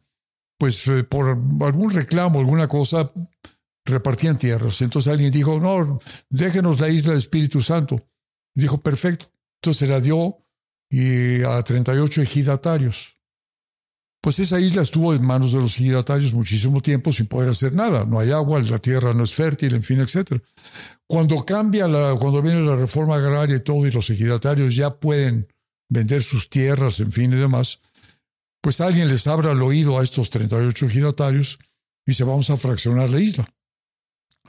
pues 0.59 0.85
por 1.09 1.29
algún 1.29 1.91
reclamo, 1.91 2.41
alguna 2.41 2.69
cosa, 2.69 3.11
repartían 3.87 4.37
tierras. 4.37 4.83
Entonces 4.83 5.11
alguien 5.11 5.33
dijo, 5.33 5.59
no, 5.59 5.99
déjenos 6.29 6.79
la 6.79 6.91
isla 6.91 7.12
de 7.12 7.19
Espíritu 7.19 7.62
Santo. 7.62 8.07
Dijo, 8.55 8.83
perfecto. 8.83 9.33
Entonces 9.62 9.89
la 9.89 10.01
dio 10.01 10.37
y 10.91 11.43
a 11.43 11.62
38 11.62 12.23
ejidatarios. 12.23 13.18
Pues 14.20 14.40
esa 14.40 14.59
isla 14.59 14.82
estuvo 14.82 15.15
en 15.15 15.24
manos 15.24 15.53
de 15.53 15.59
los 15.59 15.77
ejidatarios 15.77 16.32
muchísimo 16.32 16.81
tiempo 16.81 17.12
sin 17.12 17.27
poder 17.27 17.51
hacer 17.51 17.73
nada. 17.73 18.05
No 18.05 18.19
hay 18.19 18.32
agua, 18.32 18.61
la 18.61 18.78
tierra 18.78 19.15
no 19.15 19.23
es 19.24 19.32
fértil, 19.32 19.74
en 19.74 19.82
fin, 19.82 20.01
etc. 20.01 20.43
Cuando 21.07 21.45
cambia 21.45 21.86
la, 21.86 22.16
cuando 22.16 22.43
viene 22.43 22.61
la 22.61 22.74
reforma 22.74 23.16
agraria 23.16 23.57
y 23.57 23.61
todo, 23.61 23.86
y 23.86 23.93
los 23.93 24.11
ejidatarios 24.11 24.74
ya 24.74 24.95
pueden 24.95 25.47
vender 25.89 26.23
sus 26.23 26.51
tierras, 26.51 27.01
en 27.01 27.12
fin 27.12 27.32
y 27.32 27.36
demás, 27.36 27.81
pues 28.61 28.81
alguien 28.81 29.09
les 29.09 29.27
abra 29.27 29.53
el 29.53 29.62
oído 29.62 29.99
a 29.99 30.03
estos 30.03 30.31
38 30.31 30.86
ejidatarios 30.86 31.59
y 32.05 32.15
se 32.15 32.24
vamos 32.24 32.51
a 32.51 32.57
fraccionar 32.57 33.11
la 33.11 33.20
isla. 33.20 33.49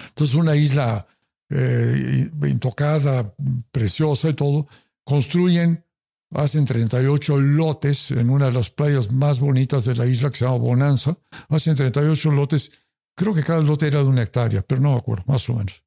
Entonces 0.08 0.36
una 0.36 0.56
isla 0.56 1.06
eh, 1.50 2.30
intocada, 2.44 3.34
preciosa 3.72 4.30
y 4.30 4.34
todo, 4.34 4.68
construyen, 5.04 5.84
hacen 6.32 6.66
38 6.66 7.40
lotes 7.40 8.12
en 8.12 8.30
una 8.30 8.48
de 8.48 8.52
las 8.54 8.70
playas 8.70 9.12
más 9.12 9.40
bonitas 9.40 9.86
de 9.86 9.96
la 9.96 10.06
isla 10.06 10.30
que 10.30 10.38
se 10.38 10.46
llama 10.46 10.58
Bonanza, 10.58 11.18
hacen 11.50 11.76
38 11.76 12.32
lotes, 12.32 12.72
creo 13.16 13.34
que 13.34 13.44
cada 13.44 13.62
lote 13.62 13.88
era 13.88 14.00
de 14.00 14.10
una 14.10 14.24
hectárea, 14.24 14.62
pero 14.62 14.82
no 14.82 14.92
me 14.94 14.98
acuerdo, 14.98 15.24
más 15.28 15.50
o 15.50 15.56
menos. 15.56 15.84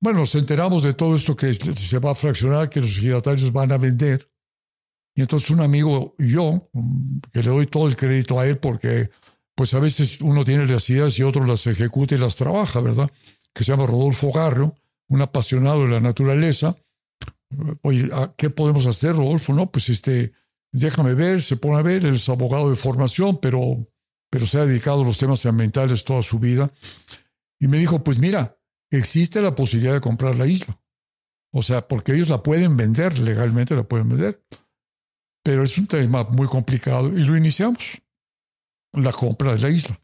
Bueno, 0.00 0.20
nos 0.20 0.34
enteramos 0.34 0.82
de 0.82 0.92
todo 0.92 1.16
esto 1.16 1.34
que 1.34 1.54
se 1.54 1.98
va 1.98 2.10
a 2.10 2.14
fraccionar, 2.14 2.68
que 2.68 2.80
los 2.80 2.98
ejidatarios 2.98 3.50
van 3.52 3.72
a 3.72 3.78
vender. 3.78 4.30
Y 5.14 5.22
entonces 5.22 5.48
un 5.48 5.60
amigo 5.60 6.14
yo, 6.18 6.68
que 7.32 7.42
le 7.42 7.48
doy 7.48 7.66
todo 7.66 7.88
el 7.88 7.96
crédito 7.96 8.38
a 8.38 8.46
él 8.46 8.58
porque 8.58 9.08
pues 9.54 9.72
a 9.72 9.80
veces 9.80 10.20
uno 10.20 10.44
tiene 10.44 10.66
las 10.66 10.88
ideas 10.90 11.18
y 11.18 11.22
otro 11.22 11.44
las 11.44 11.66
ejecuta 11.66 12.14
y 12.14 12.18
las 12.18 12.36
trabaja, 12.36 12.80
¿verdad? 12.80 13.10
que 13.56 13.64
se 13.64 13.72
llama 13.72 13.86
Rodolfo 13.86 14.30
Garrio, 14.30 14.74
un 15.08 15.22
apasionado 15.22 15.82
de 15.82 15.88
la 15.88 16.00
naturaleza. 16.00 16.76
Oye, 17.82 18.08
¿qué 18.36 18.50
podemos 18.50 18.86
hacer, 18.86 19.14
Rodolfo? 19.14 19.52
No, 19.52 19.70
pues 19.70 19.88
este, 19.88 20.32
déjame 20.72 21.14
ver, 21.14 21.42
se 21.42 21.56
pone 21.56 21.78
a 21.78 21.82
ver, 21.82 22.04
él 22.04 22.14
es 22.14 22.28
abogado 22.28 22.70
de 22.70 22.76
formación, 22.76 23.38
pero, 23.40 23.86
pero 24.30 24.46
se 24.46 24.58
ha 24.58 24.66
dedicado 24.66 25.02
a 25.02 25.04
los 25.04 25.18
temas 25.18 25.44
ambientales 25.46 26.04
toda 26.04 26.22
su 26.22 26.38
vida. 26.38 26.72
Y 27.60 27.68
me 27.68 27.78
dijo, 27.78 28.02
pues 28.04 28.18
mira, 28.18 28.58
existe 28.90 29.40
la 29.40 29.54
posibilidad 29.54 29.94
de 29.94 30.00
comprar 30.00 30.36
la 30.36 30.46
isla. 30.46 30.78
O 31.52 31.62
sea, 31.62 31.86
porque 31.88 32.12
ellos 32.12 32.28
la 32.28 32.42
pueden 32.42 32.76
vender, 32.76 33.18
legalmente 33.18 33.74
la 33.74 33.84
pueden 33.84 34.08
vender. 34.08 34.44
Pero 35.42 35.62
es 35.62 35.78
un 35.78 35.86
tema 35.86 36.24
muy 36.24 36.48
complicado 36.48 37.08
y 37.08 37.24
lo 37.24 37.36
iniciamos, 37.36 38.02
la 38.92 39.12
compra 39.12 39.54
de 39.54 39.60
la 39.60 39.70
isla. 39.70 40.00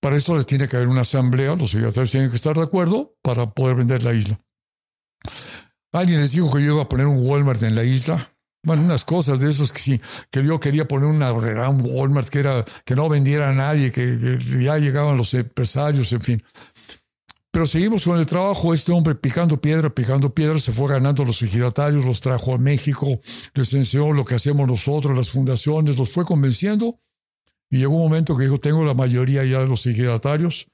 Para 0.00 0.16
eso 0.16 0.36
les 0.36 0.46
tiene 0.46 0.68
que 0.68 0.76
haber 0.76 0.88
una 0.88 1.02
asamblea, 1.02 1.54
los 1.56 1.70
secretarios 1.70 2.10
tienen 2.10 2.30
que 2.30 2.36
estar 2.36 2.56
de 2.56 2.62
acuerdo 2.62 3.16
para 3.22 3.50
poder 3.50 3.76
vender 3.76 4.02
la 4.02 4.14
isla. 4.14 4.40
Alguien 5.92 6.20
les 6.20 6.32
dijo 6.32 6.52
que 6.52 6.62
yo 6.62 6.74
iba 6.74 6.82
a 6.82 6.88
poner 6.88 7.06
un 7.06 7.26
Walmart 7.26 7.62
en 7.62 7.74
la 7.74 7.84
isla. 7.84 8.32
Bueno, 8.62 8.82
unas 8.82 9.04
cosas 9.04 9.40
de 9.40 9.48
esos 9.48 9.72
que 9.72 9.78
sí, 9.78 10.00
que 10.30 10.44
yo 10.44 10.58
quería 10.58 10.86
poner 10.86 11.08
una, 11.08 11.32
un 11.32 11.82
Walmart 11.84 12.28
que, 12.28 12.40
era, 12.40 12.64
que 12.84 12.94
no 12.94 13.08
vendiera 13.08 13.48
a 13.50 13.52
nadie, 13.52 13.92
que, 13.92 14.38
ya 14.60 14.78
llegaban 14.78 15.16
los 15.16 15.32
empresarios, 15.34 16.12
en 16.12 16.20
fin. 16.20 16.42
Pero 17.50 17.66
seguimos 17.66 18.04
con 18.04 18.18
el 18.18 18.26
trabajo. 18.26 18.74
Este 18.74 18.92
hombre 18.92 19.14
picando 19.14 19.60
piedra, 19.60 19.88
picando 19.88 20.34
piedra, 20.34 20.58
se 20.58 20.72
fue 20.72 20.88
ganando 20.88 21.24
los 21.24 21.40
ejidatarios, 21.40 22.04
los 22.04 22.20
trajo 22.20 22.54
a 22.54 22.58
México, 22.58 23.20
les 23.54 23.72
enseñó 23.72 24.12
lo 24.12 24.24
que 24.24 24.34
hacemos 24.34 24.68
nosotros, 24.68 25.16
las 25.16 25.30
fundaciones, 25.30 25.96
los 25.96 26.10
fue 26.10 26.24
convenciendo 26.24 27.00
y 27.70 27.78
llegó 27.78 27.96
un 27.96 28.02
momento 28.02 28.36
que 28.36 28.44
dijo, 28.44 28.58
tengo 28.58 28.84
la 28.84 28.94
mayoría 28.94 29.44
ya 29.44 29.60
de 29.60 29.66
los 29.66 29.86
ejidatarios 29.86 30.68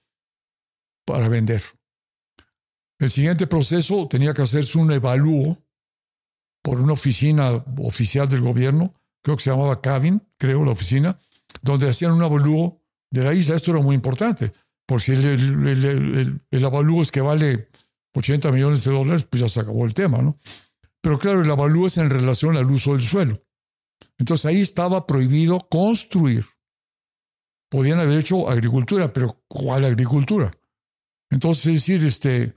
para 1.05 1.29
vender. 1.29 1.63
El 2.99 3.11
siguiente 3.11 3.47
proceso 3.47 4.07
tenía 4.09 4.35
que 4.35 4.43
hacerse 4.43 4.79
un 4.79 4.93
evalúo 4.93 5.59
por 6.63 6.81
una 6.81 6.95
oficina 6.95 7.63
oficial 7.79 8.29
del 8.29 8.41
gobierno, 8.41 8.95
creo 9.23 9.37
que 9.37 9.43
se 9.43 9.51
llamaba 9.51 9.81
Cabin, 9.81 10.23
creo, 10.39 10.65
la 10.65 10.71
oficina, 10.73 11.21
donde 11.63 11.89
hacían 11.89 12.13
un 12.13 12.23
evalúo 12.23 12.81
de 13.11 13.23
la 13.23 13.35
isla. 13.35 13.57
Esto 13.57 13.73
era 13.73 13.81
muy 13.81 13.95
importante, 13.95 14.53
porque 14.87 15.05
si 15.05 15.13
el, 15.13 15.69
el, 15.69 16.41
el, 16.51 16.65
avalúo 16.65 17.03
es 17.03 17.13
que 17.13 17.21
vale 17.21 17.69
80 18.15 18.51
millones 18.53 18.85
de 18.85 18.93
dólares, 18.93 19.27
pues 19.29 19.43
ya 19.43 19.49
se 19.49 19.61
acabó 19.61 19.85
el 19.85 19.95
tema, 19.95 20.23
¿no? 20.23 20.39
Pero 21.01 21.19
claro, 21.19 21.43
el 21.43 21.51
avalúo 21.51 21.87
es 21.87 21.99
en 21.99 22.09
relación 22.09 22.57
al 22.57 22.71
uso 22.71 22.93
del 22.93 23.03
suelo. 23.03 23.43
Entonces 24.19 24.47
ahí 24.47 24.61
estaba 24.61 25.07
prohibido 25.07 25.69
construir. 25.69 26.47
Podían 27.69 28.01
haber 28.01 28.19
hecho 28.19 28.49
agricultura, 28.49 29.13
pero 29.13 29.43
¿cuál 29.49 29.85
agricultura? 29.85 30.51
Entonces, 31.31 31.67
es 31.67 31.73
decir, 31.75 32.05
este, 32.05 32.55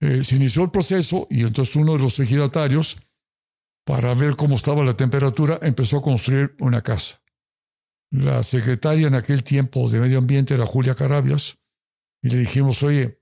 eh, 0.00 0.22
se 0.22 0.36
inició 0.36 0.64
el 0.64 0.70
proceso 0.70 1.26
y 1.30 1.42
entonces 1.42 1.76
uno 1.76 1.92
de 1.92 2.02
los 2.02 2.18
ejidatarios, 2.20 2.98
para 3.86 4.14
ver 4.14 4.36
cómo 4.36 4.56
estaba 4.56 4.84
la 4.84 4.96
temperatura, 4.96 5.58
empezó 5.62 5.98
a 5.98 6.02
construir 6.02 6.54
una 6.60 6.82
casa. 6.82 7.22
La 8.10 8.42
secretaria 8.42 9.08
en 9.08 9.14
aquel 9.14 9.42
tiempo 9.42 9.88
de 9.88 10.00
Medio 10.00 10.18
Ambiente 10.18 10.54
era 10.54 10.66
Julia 10.66 10.94
Carabias, 10.94 11.58
y 12.22 12.30
le 12.30 12.38
dijimos, 12.38 12.82
oye, 12.82 13.20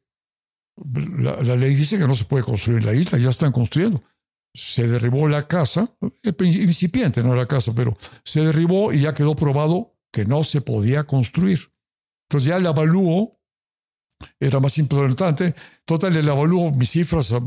la, 1.19 1.57
ley 1.57 1.75
dice 1.75 1.99
que 1.99 2.07
no 2.07 2.15
se 2.15 2.25
puede 2.25 2.45
construir 2.45 2.79
en 2.81 2.87
la 2.87 2.95
isla, 2.95 3.19
ya 3.19 3.31
están 3.31 3.53
construyendo 3.53 4.03
se 4.55 4.87
derribó 4.87 5.29
la 5.29 5.49
casa, 5.49 5.97
incipiente 6.23 7.23
no 7.23 7.35
la 7.35 7.47
casa, 7.47 7.73
pero 7.75 7.97
se 8.25 8.43
derribó 8.43 8.93
y 8.93 9.01
ya 9.01 9.15
quedó 9.15 9.35
probado 9.35 9.97
que 10.13 10.25
no 10.27 10.45
se 10.45 10.61
podía 10.61 11.05
construir. 11.05 11.73
Entonces 12.29 12.49
ya 12.49 12.57
el 12.57 12.67
avalúo 12.67 13.41
era 14.39 14.61
más 14.61 14.79
importante. 14.79 15.55
Total, 15.85 16.17
el 16.17 16.29
avalúo, 16.29 16.71
mis 16.71 16.91
cifras 16.91 17.33
ah, 17.33 17.41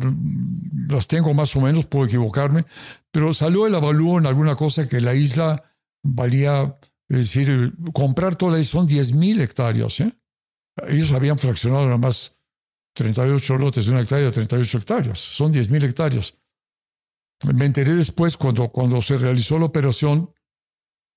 las 0.88 1.08
tengo 1.08 1.34
más 1.34 1.56
o 1.56 1.62
menos, 1.62 1.86
puedo 1.86 2.06
equivocarme, 2.06 2.66
pero 3.12 3.34
salió 3.34 3.68
el 3.68 3.76
avalúo 3.76 4.18
en 4.20 4.26
alguna 4.26 4.56
cosa 4.56 4.88
que 4.88 5.02
la 5.02 5.14
isla 5.14 5.64
valía, 6.04 6.78
es 7.10 7.18
decir, 7.18 7.74
comprar 7.94 8.36
toda 8.36 8.54
la 8.54 8.60
isla 8.60 8.80
son 8.82 8.88
10.000 8.88 9.42
hectáreas. 9.42 10.00
¿eh? 10.02 10.14
Ellos 10.88 11.12
habían 11.12 11.38
fraccionado 11.38 11.86
nada 11.86 11.98
más 11.98 12.36
38 12.96 13.58
lotes 13.58 13.86
de 13.86 13.92
una 13.92 14.02
hectárea, 14.02 14.32
38 14.32 14.78
hectáreas, 14.78 15.20
son 15.20 15.54
10.000 15.54 15.84
hectáreas. 15.84 16.38
Me 17.54 17.66
enteré 17.66 17.94
después 17.94 18.38
cuando, 18.38 18.70
cuando 18.70 19.02
se 19.02 19.18
realizó 19.18 19.60
la 19.60 19.66
operación 19.66 20.34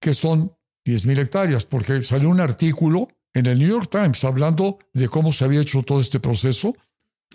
que 0.00 0.14
son 0.14 0.52
10.000 0.86 1.18
hectáreas, 1.18 1.64
porque 1.64 2.02
salió 2.02 2.28
un 2.28 2.40
artículo 2.40 3.08
en 3.34 3.46
el 3.46 3.58
New 3.58 3.68
York 3.68 3.88
Times 3.90 4.24
hablando 4.24 4.78
de 4.92 5.08
cómo 5.08 5.32
se 5.32 5.44
había 5.44 5.60
hecho 5.60 5.82
todo 5.82 6.00
este 6.00 6.20
proceso. 6.20 6.76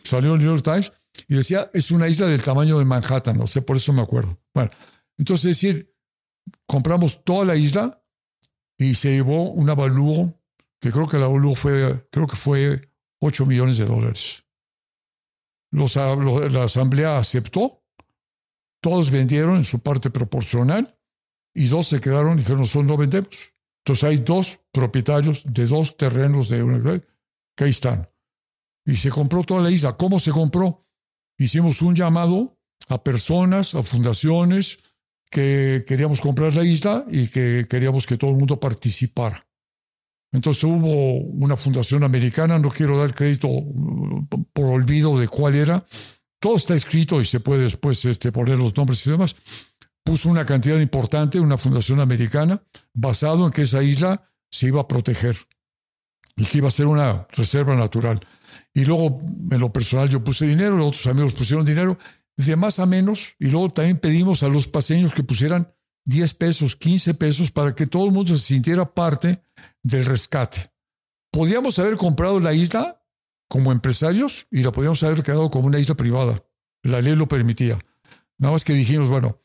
Salió 0.04 0.34
el 0.34 0.40
New 0.40 0.50
York 0.50 0.64
Times 0.64 0.92
y 1.28 1.36
decía, 1.36 1.70
es 1.74 1.92
una 1.92 2.08
isla 2.08 2.28
del 2.28 2.42
tamaño 2.42 2.80
de 2.80 2.86
Manhattan, 2.86 3.38
no 3.38 3.48
sé, 3.48 3.62
por 3.62 3.78
eso 3.78 3.94
me 3.94 4.02
acuerdo. 4.02 4.40
Bueno, 4.54 4.72
entonces 5.18 5.46
es 5.52 5.58
decir, 5.58 5.96
compramos 6.66 7.24
toda 7.24 7.46
la 7.46 7.56
isla 7.56 8.04
y 8.78 8.96
se 8.96 9.12
llevó 9.12 9.52
un 9.52 9.70
avalúo, 9.70 10.40
que 10.80 10.92
creo 10.92 11.08
que 11.08 11.18
el 11.18 11.24
avalúo 11.24 11.56
fue, 11.56 12.08
creo 12.10 12.28
que 12.28 12.36
fue 12.36 12.90
8 13.20 13.46
millones 13.46 13.78
de 13.78 13.86
dólares. 13.86 14.44
Los, 15.72 15.96
la 15.96 16.64
asamblea 16.64 17.18
aceptó 17.18 17.84
todos 18.84 19.10
vendieron 19.10 19.56
en 19.56 19.64
su 19.64 19.80
parte 19.80 20.10
proporcional 20.10 21.00
y 21.56 21.68
dos 21.68 21.88
se 21.88 22.02
quedaron 22.02 22.34
y 22.34 22.42
dijeron, 22.42 22.60
nosotros 22.60 22.84
no 22.84 22.98
vendemos. 22.98 23.53
Entonces 23.86 24.04
hay 24.06 24.18
dos 24.18 24.60
propietarios 24.72 25.44
de 25.46 25.68
dos 25.68 25.98
terrenos 25.98 26.50
de 26.50 26.64
una 26.64 27.02
que 27.56 27.64
ahí 27.64 27.72
están. 27.72 28.10
Y 28.86 28.96
se 28.96 29.10
compró 29.10 29.44
toda 29.44 29.62
la 29.62 29.72
isla. 29.72 29.98
¿Cómo 29.98 30.20
se 30.20 30.32
compró? 30.32 30.86
Hicimos 31.38 31.82
un 31.82 31.96
llamado 31.96 32.58
a 32.88 33.04
personas, 33.04 33.76
a 33.76 33.84
fundaciones 33.84 34.80
que 35.30 35.84
queríamos 35.88 36.22
comprar 36.22 36.56
la 36.56 36.64
isla 36.64 37.06
y 37.10 37.28
que 37.28 37.66
queríamos 37.70 38.06
que 38.06 38.18
todo 38.18 38.32
el 38.32 38.38
mundo 38.38 38.60
participara. 38.60 39.48
Entonces 40.32 40.64
hubo 40.64 41.18
una 41.18 41.58
fundación 41.58 42.04
americana, 42.04 42.58
no 42.60 42.70
quiero 42.70 42.98
dar 42.98 43.14
crédito 43.14 43.50
por 44.54 44.66
olvido 44.66 45.20
de 45.20 45.28
cuál 45.28 45.56
era, 45.56 45.86
todo 46.40 46.56
está 46.56 46.76
escrito 46.76 47.22
y 47.22 47.26
se 47.26 47.40
puede 47.40 47.64
después 47.64 48.04
este, 48.06 48.32
poner 48.32 48.60
los 48.60 48.76
nombres 48.76 49.06
y 49.08 49.12
demás. 49.12 49.36
Puso 50.04 50.30
una 50.30 50.46
cantidad 50.46 50.80
importante, 50.80 51.40
una 51.40 51.58
fundación 51.58 52.00
americana, 52.00 52.62
basado 52.94 53.46
en 53.46 53.52
que 53.52 53.64
esa 53.64 53.84
isla 53.84 54.30
se 54.52 54.68
iba 54.68 54.82
a 54.82 54.88
proteger 54.88 55.38
y 56.36 56.46
que 56.46 56.58
iba 56.58 56.68
a 56.68 56.72
ser 56.72 56.88
una 56.88 57.28
reserva 57.32 57.76
natural. 57.76 58.26
Y 58.74 58.86
luego, 58.86 59.22
en 59.22 59.60
lo 59.60 59.72
personal, 59.72 60.10
yo 60.10 60.24
puse 60.24 60.46
dinero, 60.46 60.78
los 60.78 60.88
otros 60.88 61.08
amigos 61.08 61.34
pusieron 61.34 61.66
dinero, 61.66 61.98
de 62.36 62.56
más 62.56 62.80
a 62.80 62.86
menos, 62.86 63.36
y 63.40 63.48
luego 63.48 63.70
también 63.70 64.00
pedimos 64.00 64.44
a 64.44 64.48
los 64.48 64.68
paseños 64.68 65.14
que 65.14 65.24
pusieran 65.24 65.74
10 66.06 66.34
pesos, 66.34 66.76
15 66.76 67.14
pesos, 67.14 67.52
para 67.52 67.76
que 67.76 67.88
todo 67.88 68.06
el 68.06 68.12
mundo 68.12 68.36
se 68.36 68.44
sintiera 68.44 68.94
parte 68.94 69.44
del 69.84 70.06
rescate. 70.06 70.72
Podíamos 71.32 71.80
haber 71.80 71.98
comprado 71.98 72.40
la 72.40 72.54
isla 72.54 73.04
como 73.48 73.72
empresarios 73.72 74.48
y 74.52 74.64
la 74.64 74.72
podíamos 74.72 75.02
haber 75.04 75.24
quedado 75.24 75.50
como 75.50 75.68
una 75.68 75.80
isla 75.80 75.96
privada. 75.96 76.44
La 76.82 77.02
ley 77.02 77.16
lo 77.16 77.28
permitía. 77.28 77.80
Nada 78.38 78.54
más 78.54 78.64
que 78.64 78.74
dijimos, 78.74 79.10
bueno, 79.10 79.40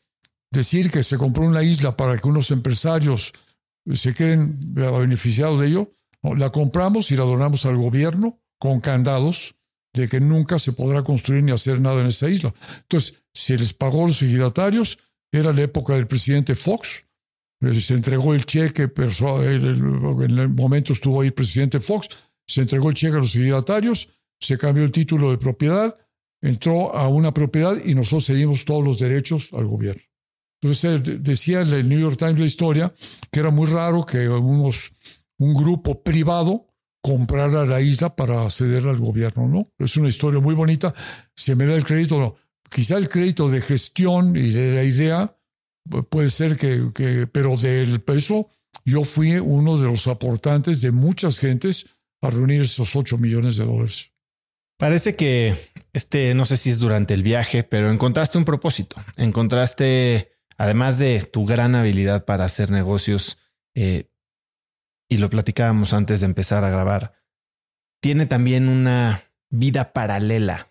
decir 0.51 0.91
que 0.91 1.03
se 1.03 1.17
compró 1.17 1.45
una 1.45 1.63
isla 1.63 1.95
para 1.95 2.17
que 2.17 2.27
unos 2.27 2.51
empresarios 2.51 3.33
se 3.93 4.13
queden 4.13 4.57
beneficiados 4.73 5.59
de 5.59 5.67
ello, 5.67 5.93
la 6.23 6.51
compramos 6.51 7.11
y 7.11 7.15
la 7.15 7.23
donamos 7.23 7.65
al 7.65 7.77
gobierno 7.77 8.39
con 8.59 8.81
candados 8.81 9.55
de 9.93 10.07
que 10.07 10.19
nunca 10.19 10.59
se 10.59 10.73
podrá 10.73 11.03
construir 11.03 11.43
ni 11.43 11.51
hacer 11.51 11.79
nada 11.79 12.01
en 12.01 12.07
esa 12.07 12.29
isla. 12.29 12.53
Entonces, 12.81 13.23
se 13.33 13.57
les 13.57 13.73
pagó 13.73 14.05
a 14.05 14.07
los 14.07 14.21
ejidatarios, 14.21 14.99
era 15.31 15.53
la 15.53 15.61
época 15.61 15.93
del 15.93 16.07
presidente 16.07 16.55
Fox, 16.55 17.05
eh, 17.61 17.79
se 17.81 17.93
entregó 17.93 18.33
el 18.33 18.45
cheque, 18.45 18.83
en 18.83 20.37
el 20.39 20.49
momento 20.49 20.93
estuvo 20.93 21.21
ahí 21.21 21.27
el 21.27 21.33
presidente 21.33 21.79
Fox, 21.79 22.09
se 22.47 22.61
entregó 22.61 22.89
el 22.89 22.95
cheque 22.95 23.15
a 23.15 23.19
los 23.19 23.35
ejidatarios, 23.35 24.09
se 24.39 24.57
cambió 24.57 24.83
el 24.83 24.91
título 24.91 25.31
de 25.31 25.37
propiedad, 25.37 25.97
entró 26.41 26.95
a 26.95 27.07
una 27.07 27.33
propiedad 27.33 27.77
y 27.83 27.95
nosotros 27.95 28.27
cedimos 28.27 28.65
todos 28.65 28.83
los 28.83 28.99
derechos 28.99 29.49
al 29.53 29.65
gobierno. 29.65 30.01
Entonces 30.61 31.23
decía 31.23 31.61
el 31.61 31.87
New 31.87 31.99
York 31.99 32.17
Times 32.17 32.39
la 32.39 32.45
historia 32.45 32.93
que 33.31 33.39
era 33.39 33.49
muy 33.49 33.67
raro 33.67 34.05
que 34.05 34.27
unos, 34.27 34.91
un 35.37 35.53
grupo 35.53 36.03
privado 36.03 36.67
comprara 37.01 37.65
la 37.65 37.81
isla 37.81 38.15
para 38.15 38.49
cederla 38.49 38.91
al 38.91 38.97
gobierno, 38.97 39.47
¿no? 39.47 39.71
Es 39.77 39.95
una 39.95 40.09
historia 40.09 40.41
muy 40.41 40.53
bonita. 40.53 40.93
Se 41.35 41.55
me 41.55 41.65
da 41.65 41.75
el 41.75 41.85
crédito, 41.85 42.19
no. 42.19 42.35
quizá 42.69 42.97
el 42.97 43.07
crédito 43.07 43.49
de 43.49 43.61
gestión 43.61 44.35
y 44.35 44.51
de 44.51 44.75
la 44.75 44.83
idea 44.83 45.35
puede 46.09 46.29
ser 46.29 46.57
que, 46.57 46.91
que, 46.93 47.25
pero 47.27 47.55
del 47.55 48.01
peso, 48.01 48.49
yo 48.83 49.05
fui 49.05 49.37
uno 49.37 49.77
de 49.77 49.87
los 49.87 50.07
aportantes 50.07 50.81
de 50.81 50.91
muchas 50.91 51.39
gentes 51.39 51.87
a 52.21 52.29
reunir 52.29 52.61
esos 52.61 52.95
8 52.95 53.17
millones 53.17 53.55
de 53.57 53.65
dólares. 53.65 54.11
Parece 54.77 55.15
que 55.15 55.55
este, 55.93 56.33
no 56.35 56.45
sé 56.45 56.57
si 56.57 56.69
es 56.69 56.79
durante 56.79 57.13
el 57.13 57.23
viaje, 57.23 57.63
pero 57.63 57.91
encontraste 57.91 58.37
un 58.37 58.45
propósito. 58.45 58.95
Encontraste, 59.17 60.31
además 60.59 60.99
de 60.99 61.21
tu 61.21 61.45
gran 61.45 61.73
habilidad 61.73 62.25
para 62.25 62.43
hacer 62.43 62.69
negocios, 62.69 63.39
eh, 63.75 64.11
y 65.09 65.17
lo 65.17 65.29
platicábamos 65.29 65.93
antes 65.93 66.19
de 66.19 66.25
empezar 66.25 66.65
a 66.65 66.69
grabar, 66.69 67.13
tiene 68.01 68.25
también 68.25 68.67
una 68.67 69.23
vida 69.49 69.93
paralela, 69.93 70.67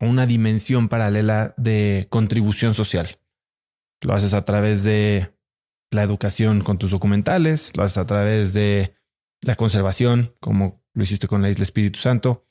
una 0.00 0.26
dimensión 0.26 0.88
paralela 0.88 1.54
de 1.58 2.06
contribución 2.08 2.74
social. 2.74 3.18
Lo 4.00 4.14
haces 4.14 4.32
a 4.32 4.46
través 4.46 4.82
de 4.82 5.36
la 5.90 6.02
educación 6.02 6.62
con 6.62 6.78
tus 6.78 6.90
documentales, 6.90 7.76
lo 7.76 7.82
haces 7.84 7.98
a 7.98 8.06
través 8.06 8.54
de 8.54 8.94
la 9.42 9.56
conservación, 9.56 10.34
como 10.40 10.82
lo 10.94 11.02
hiciste 11.02 11.28
con 11.28 11.42
la 11.42 11.50
Isla 11.50 11.64
Espíritu 11.64 11.98
Santo. 11.98 12.48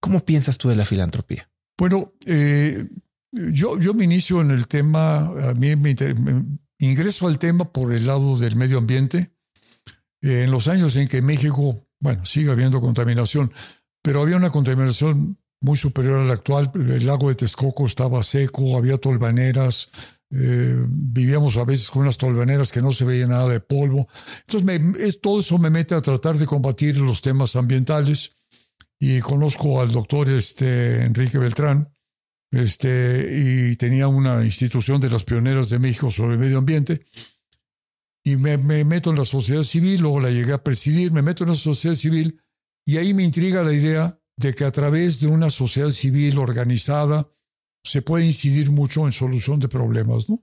¿Cómo 0.00 0.24
piensas 0.24 0.58
tú 0.58 0.68
de 0.68 0.76
la 0.76 0.84
filantropía? 0.84 1.50
Bueno, 1.78 2.12
eh, 2.26 2.88
yo, 3.52 3.78
yo 3.78 3.94
me 3.94 4.04
inicio 4.04 4.40
en 4.40 4.50
el 4.50 4.66
tema, 4.66 5.26
a 5.26 5.54
mí 5.54 5.74
me, 5.76 5.94
ingreso 6.78 7.26
al 7.26 7.38
tema 7.38 7.72
por 7.72 7.92
el 7.92 8.06
lado 8.06 8.38
del 8.38 8.56
medio 8.56 8.78
ambiente. 8.78 9.30
en 10.20 10.50
los 10.50 10.68
años 10.68 10.96
en 10.96 11.08
que 11.08 11.22
México, 11.22 11.86
bueno, 12.00 12.24
sigue 12.24 12.50
habiendo 12.50 12.80
contaminación, 12.80 13.52
pero 14.02 14.22
había 14.22 14.36
una 14.36 14.50
contaminación 14.50 15.38
muy 15.60 15.76
superior 15.76 16.20
a 16.20 16.24
la 16.24 16.34
actual. 16.34 16.70
El 16.74 17.06
lago 17.06 17.28
de 17.28 17.34
Texcoco 17.34 17.86
estaba 17.86 18.22
seco, 18.22 18.76
había 18.76 18.98
tolvaneras, 18.98 19.88
eh, 20.30 20.76
vivíamos 20.86 21.56
a 21.56 21.64
veces 21.64 21.90
con 21.90 22.02
unas 22.02 22.18
tolvaneras 22.18 22.70
que 22.70 22.82
no 22.82 22.92
se 22.92 23.04
veía 23.04 23.26
nada 23.26 23.48
de 23.48 23.60
polvo. 23.60 24.08
Entonces, 24.46 25.20
todo 25.20 25.40
eso 25.40 25.58
me 25.58 25.70
mete 25.70 25.94
a 25.94 26.02
tratar 26.02 26.36
de 26.36 26.46
combatir 26.46 26.98
los 26.98 27.22
temas 27.22 27.56
ambientales. 27.56 28.36
Y 29.00 29.20
conozco 29.20 29.80
al 29.80 29.90
doctor 29.90 30.28
este, 30.30 31.04
Enrique 31.04 31.38
Beltrán, 31.38 31.93
este, 32.54 33.70
y 33.70 33.76
tenía 33.76 34.08
una 34.08 34.44
institución 34.44 35.00
de 35.00 35.10
las 35.10 35.24
pioneras 35.24 35.70
de 35.70 35.78
México 35.78 36.10
sobre 36.10 36.34
el 36.34 36.38
medio 36.38 36.58
ambiente. 36.58 37.04
Y 38.24 38.36
me, 38.36 38.56
me 38.56 38.84
meto 38.84 39.10
en 39.10 39.16
la 39.16 39.24
sociedad 39.24 39.62
civil, 39.62 40.00
luego 40.00 40.20
la 40.20 40.30
llegué 40.30 40.52
a 40.52 40.62
presidir, 40.62 41.12
me 41.12 41.22
meto 41.22 41.44
en 41.44 41.50
la 41.50 41.56
sociedad 41.56 41.96
civil, 41.96 42.40
y 42.86 42.96
ahí 42.96 43.12
me 43.12 43.22
intriga 43.22 43.62
la 43.62 43.72
idea 43.72 44.18
de 44.36 44.54
que 44.54 44.64
a 44.64 44.72
través 44.72 45.20
de 45.20 45.26
una 45.26 45.50
sociedad 45.50 45.90
civil 45.90 46.38
organizada, 46.38 47.28
se 47.84 48.02
puede 48.02 48.24
incidir 48.24 48.70
mucho 48.70 49.04
en 49.04 49.12
solución 49.12 49.60
de 49.60 49.68
problemas, 49.68 50.28
¿no? 50.28 50.42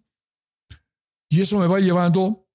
Y 1.29 1.41
eso 1.41 1.57
me 1.59 1.67
va 1.67 1.79
llevando 1.79 2.47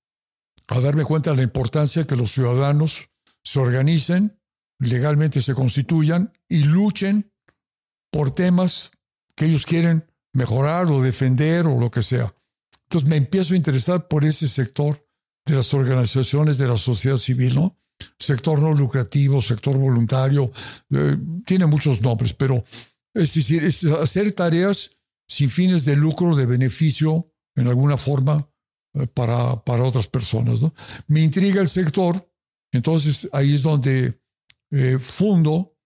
a 0.68 0.80
darme 0.80 1.04
cuenta 1.04 1.30
de 1.30 1.38
la 1.38 1.42
importancia 1.42 2.06
que 2.06 2.16
los 2.16 2.30
ciudadanos 2.32 3.10
se 3.42 3.58
organicen, 3.58 4.40
legalmente 4.78 5.40
se 5.40 5.54
constituyan 5.54 6.32
y 6.48 6.64
luchen 6.64 7.32
por 8.10 8.30
temas 8.30 8.90
que 9.36 9.44
ellos 9.46 9.66
quieren 9.66 10.04
mejorar 10.32 10.86
o 10.90 11.02
defender 11.02 11.66
o 11.66 11.78
lo 11.78 11.90
que 11.90 12.02
sea. 12.02 12.34
Entonces 12.84 13.08
me 13.08 13.16
empiezo 13.16 13.54
a 13.54 13.56
interesar 13.56 14.08
por 14.08 14.24
ese 14.24 14.48
sector 14.48 15.06
de 15.44 15.54
las 15.54 15.72
organizaciones 15.74 16.58
de 16.58 16.68
la 16.68 16.76
sociedad 16.76 17.16
civil, 17.16 17.54
¿no? 17.54 17.78
Sector 18.18 18.60
no 18.60 18.72
lucrativo, 18.72 19.40
sector 19.40 19.76
voluntario, 19.76 20.50
eh, 20.90 21.16
tiene 21.46 21.66
muchos 21.66 22.02
nombres, 22.02 22.34
pero 22.34 22.64
es 23.14 23.34
decir, 23.34 23.64
es 23.64 23.84
hacer 23.84 24.32
tareas 24.32 24.90
sin 25.28 25.50
fines 25.50 25.84
de 25.84 25.96
lucro, 25.96 26.36
de 26.36 26.46
beneficio 26.46 27.32
en 27.54 27.68
alguna 27.68 27.96
forma 27.96 28.48
eh, 28.94 29.06
para, 29.06 29.64
para 29.64 29.84
otras 29.84 30.06
personas. 30.08 30.60
¿no? 30.60 30.74
Me 31.06 31.20
intriga 31.20 31.60
el 31.60 31.68
sector, 31.68 32.30
entonces 32.72 33.28
ahí 33.32 33.54
es 33.54 33.62
donde 33.62 34.20
eh, 34.70 34.98
fundo 34.98 35.76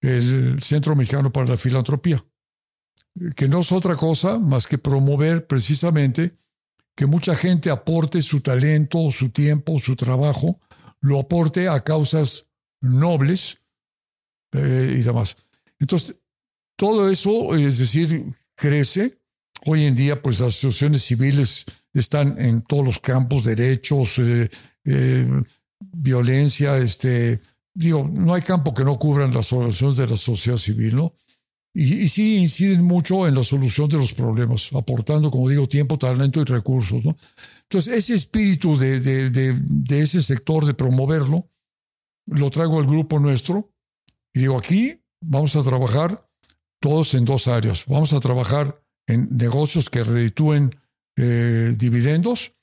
el 0.00 0.60
Centro 0.62 0.96
Mexicano 0.96 1.32
para 1.32 1.46
la 1.46 1.56
Filantropía, 1.56 2.24
que 3.36 3.48
no 3.48 3.60
es 3.60 3.72
otra 3.72 3.96
cosa 3.96 4.38
más 4.38 4.66
que 4.66 4.78
promover 4.78 5.46
precisamente 5.46 6.36
que 6.94 7.06
mucha 7.06 7.34
gente 7.34 7.70
aporte 7.70 8.20
su 8.20 8.40
talento, 8.40 9.10
su 9.10 9.30
tiempo, 9.30 9.78
su 9.78 9.96
trabajo, 9.96 10.60
lo 11.00 11.18
aporte 11.18 11.68
a 11.68 11.82
causas 11.82 12.46
nobles 12.80 13.58
eh, 14.52 14.96
y 14.98 15.02
demás. 15.02 15.36
Entonces, 15.78 16.16
todo 16.76 17.10
eso, 17.10 17.54
es 17.56 17.78
decir, 17.78 18.34
crece. 18.54 19.18
Hoy 19.66 19.84
en 19.84 19.94
día, 19.94 20.20
pues 20.20 20.40
las 20.40 20.56
asociaciones 20.56 21.04
civiles 21.04 21.64
están 21.92 22.40
en 22.40 22.62
todos 22.62 22.84
los 22.84 23.00
campos, 23.00 23.44
derechos, 23.44 24.18
eh, 24.18 24.50
eh, 24.84 25.42
violencia, 25.78 26.76
este, 26.78 27.40
digo, 27.74 28.08
no 28.12 28.34
hay 28.34 28.42
campo 28.42 28.74
que 28.74 28.84
no 28.84 28.98
cubran 28.98 29.32
las 29.32 29.52
organizaciones 29.52 29.96
de 29.96 30.06
la 30.06 30.16
sociedad 30.16 30.58
civil, 30.58 30.96
¿no? 30.96 31.14
Y, 31.72 32.08
sí 32.08 32.38
inciden 32.38 32.82
mucho 32.82 33.28
en 33.28 33.34
la 33.34 33.44
solución 33.44 33.88
de 33.88 33.98
los 33.98 34.12
problemas, 34.12 34.70
aportando, 34.72 35.30
como 35.30 35.48
digo, 35.48 35.68
tiempo, 35.68 35.98
talento 35.98 36.40
y 36.40 36.44
recursos. 36.44 37.04
¿no? 37.04 37.16
Entonces, 37.62 37.94
ese 37.94 38.14
espíritu 38.14 38.76
de, 38.76 39.00
de, 39.00 39.30
de, 39.30 40.00
ese 40.00 40.22
sector, 40.22 40.64
de 40.64 40.74
promoverlo, 40.74 41.48
lo 42.26 42.50
traigo 42.50 42.78
al 42.78 42.86
grupo 42.86 43.18
nuestro 43.18 43.72
y 44.34 44.40
digo, 44.40 44.58
aquí 44.58 45.00
vamos 45.20 45.54
a 45.56 45.62
trabajar 45.62 46.28
todos 46.80 47.14
en 47.14 47.24
dos 47.24 47.46
áreas. 47.46 47.86
Vamos 47.86 48.12
a 48.12 48.20
trabajar 48.20 48.82
en 49.06 49.28
negocios 49.36 49.90
que 49.90 50.02
reditúen 50.02 50.74
eh, 51.16 51.74
dividendos 51.76 52.54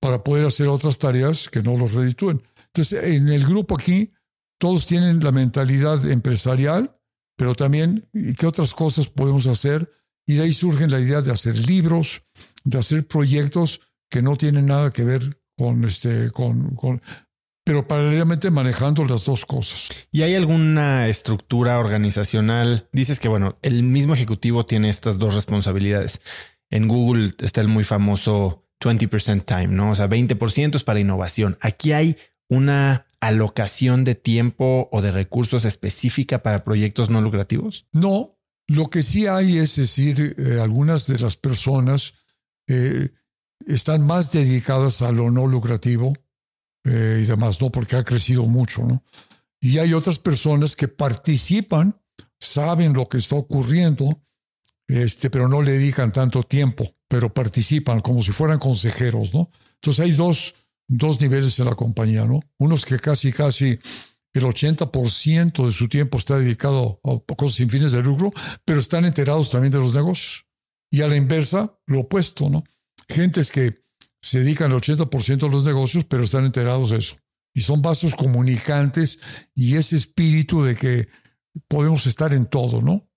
para 0.00 0.24
poder 0.24 0.46
hacer 0.46 0.68
otras 0.68 0.98
tareas 0.98 1.48
que 1.48 1.62
no 1.62 1.76
los 1.76 1.92
reditúen. 1.92 2.42
Entonces, 2.66 3.04
en 3.04 3.28
el 3.28 3.44
grupo 3.44 3.74
aquí, 3.74 4.12
todos 4.58 4.86
tienen 4.86 5.22
la 5.22 5.32
mentalidad 5.32 6.04
empresarial 6.06 6.95
pero 7.36 7.54
también 7.54 8.08
qué 8.38 8.46
otras 8.46 8.74
cosas 8.74 9.08
podemos 9.08 9.46
hacer. 9.46 9.92
Y 10.26 10.34
de 10.34 10.44
ahí 10.44 10.52
surge 10.52 10.88
la 10.88 10.98
idea 10.98 11.22
de 11.22 11.30
hacer 11.30 11.56
libros, 11.68 12.22
de 12.64 12.78
hacer 12.78 13.06
proyectos 13.06 13.80
que 14.10 14.22
no 14.22 14.36
tienen 14.36 14.66
nada 14.66 14.90
que 14.90 15.04
ver 15.04 15.40
con 15.56 15.84
este, 15.84 16.30
con, 16.30 16.74
con, 16.74 17.00
pero 17.66 17.88
paralelamente 17.88 18.50
manejando 18.50 19.04
las 19.04 19.24
dos 19.24 19.44
cosas. 19.44 19.88
¿Y 20.12 20.22
hay 20.22 20.34
alguna 20.34 21.08
estructura 21.08 21.78
organizacional? 21.78 22.88
Dices 22.92 23.18
que, 23.18 23.28
bueno, 23.28 23.58
el 23.62 23.82
mismo 23.82 24.14
ejecutivo 24.14 24.66
tiene 24.66 24.88
estas 24.88 25.18
dos 25.18 25.34
responsabilidades. 25.34 26.20
En 26.70 26.86
Google 26.86 27.32
está 27.40 27.60
el 27.60 27.68
muy 27.68 27.82
famoso 27.82 28.68
20% 28.80 29.44
time, 29.44 29.68
¿no? 29.68 29.90
O 29.90 29.94
sea, 29.96 30.08
20% 30.08 30.76
es 30.76 30.84
para 30.84 31.00
innovación. 31.00 31.58
Aquí 31.60 31.92
hay 31.92 32.16
una 32.48 33.05
alocación 33.20 34.04
de 34.04 34.14
tiempo 34.14 34.88
o 34.92 35.02
de 35.02 35.10
recursos 35.10 35.64
específica 35.64 36.42
para 36.42 36.64
proyectos 36.64 37.10
no 37.10 37.20
lucrativos? 37.20 37.86
No, 37.92 38.38
lo 38.68 38.86
que 38.86 39.02
sí 39.02 39.26
hay 39.26 39.58
es 39.58 39.76
decir, 39.76 40.34
eh, 40.38 40.60
algunas 40.60 41.06
de 41.06 41.18
las 41.18 41.36
personas 41.36 42.14
eh, 42.68 43.10
están 43.66 44.06
más 44.06 44.32
dedicadas 44.32 45.02
a 45.02 45.12
lo 45.12 45.30
no 45.30 45.46
lucrativo 45.46 46.12
eh, 46.84 47.20
y 47.22 47.26
demás, 47.26 47.60
¿no? 47.60 47.70
Porque 47.70 47.96
ha 47.96 48.04
crecido 48.04 48.44
mucho, 48.44 48.82
¿no? 48.84 49.02
Y 49.60 49.78
hay 49.78 49.94
otras 49.94 50.18
personas 50.18 50.76
que 50.76 50.88
participan, 50.88 52.00
saben 52.38 52.92
lo 52.92 53.08
que 53.08 53.18
está 53.18 53.36
ocurriendo, 53.36 54.22
este, 54.86 55.30
pero 55.30 55.48
no 55.48 55.62
le 55.62 55.72
dedican 55.72 56.12
tanto 56.12 56.42
tiempo, 56.42 56.94
pero 57.08 57.32
participan 57.32 58.00
como 58.00 58.22
si 58.22 58.32
fueran 58.32 58.58
consejeros, 58.58 59.34
¿no? 59.34 59.50
Entonces 59.74 60.04
hay 60.04 60.12
dos 60.12 60.54
dos 60.88 61.20
niveles 61.20 61.58
en 61.58 61.66
la 61.66 61.74
compañía, 61.74 62.24
¿no? 62.24 62.40
Unos 62.58 62.84
que 62.84 62.98
casi, 62.98 63.32
casi 63.32 63.78
el 64.32 64.44
80% 64.44 65.64
de 65.66 65.72
su 65.72 65.88
tiempo 65.88 66.18
está 66.18 66.38
dedicado 66.38 67.00
a 67.04 67.34
cosas 67.34 67.56
sin 67.56 67.70
fines 67.70 67.92
de 67.92 68.02
lucro, 68.02 68.32
pero 68.64 68.80
están 68.80 69.04
enterados 69.04 69.50
también 69.50 69.72
de 69.72 69.78
los 69.78 69.94
negocios. 69.94 70.46
Y 70.90 71.02
a 71.02 71.08
la 71.08 71.16
inversa, 71.16 71.78
lo 71.86 72.00
opuesto, 72.00 72.48
¿no? 72.48 72.64
Gentes 73.08 73.50
que 73.50 73.82
se 74.20 74.40
dedican 74.40 74.70
el 74.72 74.78
80% 74.78 75.46
a 75.46 75.50
los 75.50 75.64
negocios, 75.64 76.04
pero 76.04 76.22
están 76.22 76.44
enterados 76.44 76.90
de 76.90 76.98
eso. 76.98 77.16
Y 77.54 77.60
son 77.62 77.80
vasos 77.80 78.14
comunicantes 78.14 79.18
y 79.54 79.76
ese 79.76 79.96
espíritu 79.96 80.62
de 80.62 80.76
que 80.76 81.08
podemos 81.68 82.06
estar 82.06 82.34
en 82.34 82.46
todo, 82.46 82.82
¿no? 82.82 83.08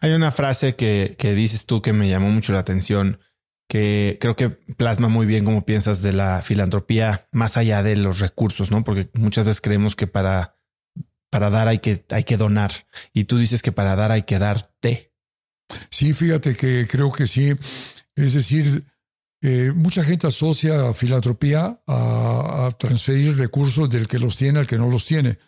Hay 0.00 0.12
una 0.12 0.32
frase 0.32 0.76
que, 0.76 1.16
que 1.18 1.34
dices 1.34 1.66
tú 1.66 1.80
que 1.80 1.92
me 1.92 2.08
llamó 2.08 2.30
mucho 2.30 2.52
la 2.52 2.60
atención 2.60 3.20
que 3.68 4.16
creo 4.20 4.34
que 4.34 4.48
plasma 4.48 5.08
muy 5.08 5.26
bien 5.26 5.44
cómo 5.44 5.64
piensas 5.64 6.00
de 6.00 6.12
la 6.12 6.42
filantropía 6.42 7.28
más 7.32 7.56
allá 7.56 7.82
de 7.82 7.96
los 7.96 8.18
recursos, 8.18 8.70
¿no? 8.70 8.82
Porque 8.82 9.10
muchas 9.12 9.44
veces 9.44 9.60
creemos 9.60 9.94
que 9.94 10.06
para, 10.06 10.56
para 11.30 11.50
dar 11.50 11.68
hay 11.68 11.78
que, 11.78 12.04
hay 12.10 12.24
que 12.24 12.38
donar 12.38 12.72
y 13.12 13.24
tú 13.24 13.36
dices 13.36 13.62
que 13.62 13.70
para 13.70 13.94
dar 13.94 14.10
hay 14.10 14.22
que 14.22 14.38
darte. 14.38 15.12
Sí, 15.90 16.14
fíjate 16.14 16.56
que 16.56 16.86
creo 16.90 17.12
que 17.12 17.26
sí. 17.26 17.52
Es 18.16 18.32
decir, 18.32 18.86
eh, 19.42 19.70
mucha 19.74 20.02
gente 20.02 20.26
asocia 20.26 20.94
filantropía 20.94 21.78
a, 21.86 22.70
transferir 22.78 23.36
recursos 23.36 23.90
del 23.90 24.08
que 24.08 24.18
los 24.18 24.36
tiene 24.38 24.60
al 24.60 24.66
que 24.66 24.78
no 24.78 24.88
los 24.88 25.04
tiene. 25.04 25.38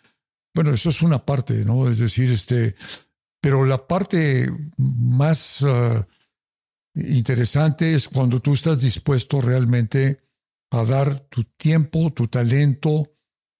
Bueno, 0.53 0.73
eso 0.75 0.89
es 0.89 1.01
una 1.01 1.25
parte, 1.25 1.65
¿no? 1.65 1.89
Es 1.89 1.97
decir, 1.97 2.31
este, 2.31 2.75
pero 3.41 3.65
la 3.65 3.87
parte 3.87 4.47
más... 4.77 5.63
Ah, 5.63 6.05
interesante 6.95 7.95
es 7.95 8.07
cuando 8.07 8.39
tú 8.39 8.53
estás 8.53 8.81
dispuesto 8.81 9.41
realmente 9.41 10.19
a 10.71 10.83
dar 10.83 11.19
tu 11.19 11.43
tiempo, 11.43 12.11
tu 12.13 12.27
talento. 12.27 13.13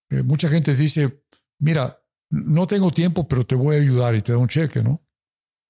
Eh, 0.10 0.24
mucha 0.24 0.50
gente 0.50 0.74
dice, 0.74 1.24
mira, 1.60 2.02
no 2.30 2.68
tengo 2.68 2.92
tiempo, 2.92 3.28
pero 3.28 3.46
te 3.46 3.56
voy 3.56 3.76
a 3.76 3.80
ayudar 3.80 4.16
y 4.16 4.22
te 4.22 4.32
da 4.32 4.38
un 4.38 4.48
cheque, 4.48 4.82
¿no? 4.82 5.02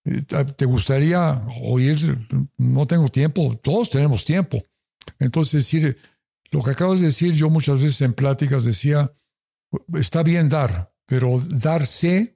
Eh, 0.06 0.24
¿Te 0.56 0.66
gustaría 0.66 1.44
oír? 1.64 2.28
No 2.58 2.88
tengo 2.88 3.10
tiempo, 3.10 3.60
todos 3.62 3.90
tenemos 3.90 4.26
tiempo. 4.26 4.64
Entonces, 5.20 5.54
decir, 5.54 5.98
lo 6.52 6.64
que 6.64 6.72
acabas 6.72 7.00
de 7.00 7.08
decir, 7.08 7.34
yo 7.34 7.50
muchas 7.50 7.80
veces 7.80 8.02
en 8.02 8.14
pláticas 8.14 8.66
decía, 8.66 9.12
está 9.94 10.24
bien 10.24 10.50
dar, 10.50 10.94
pero 11.06 11.40
darse 11.40 12.36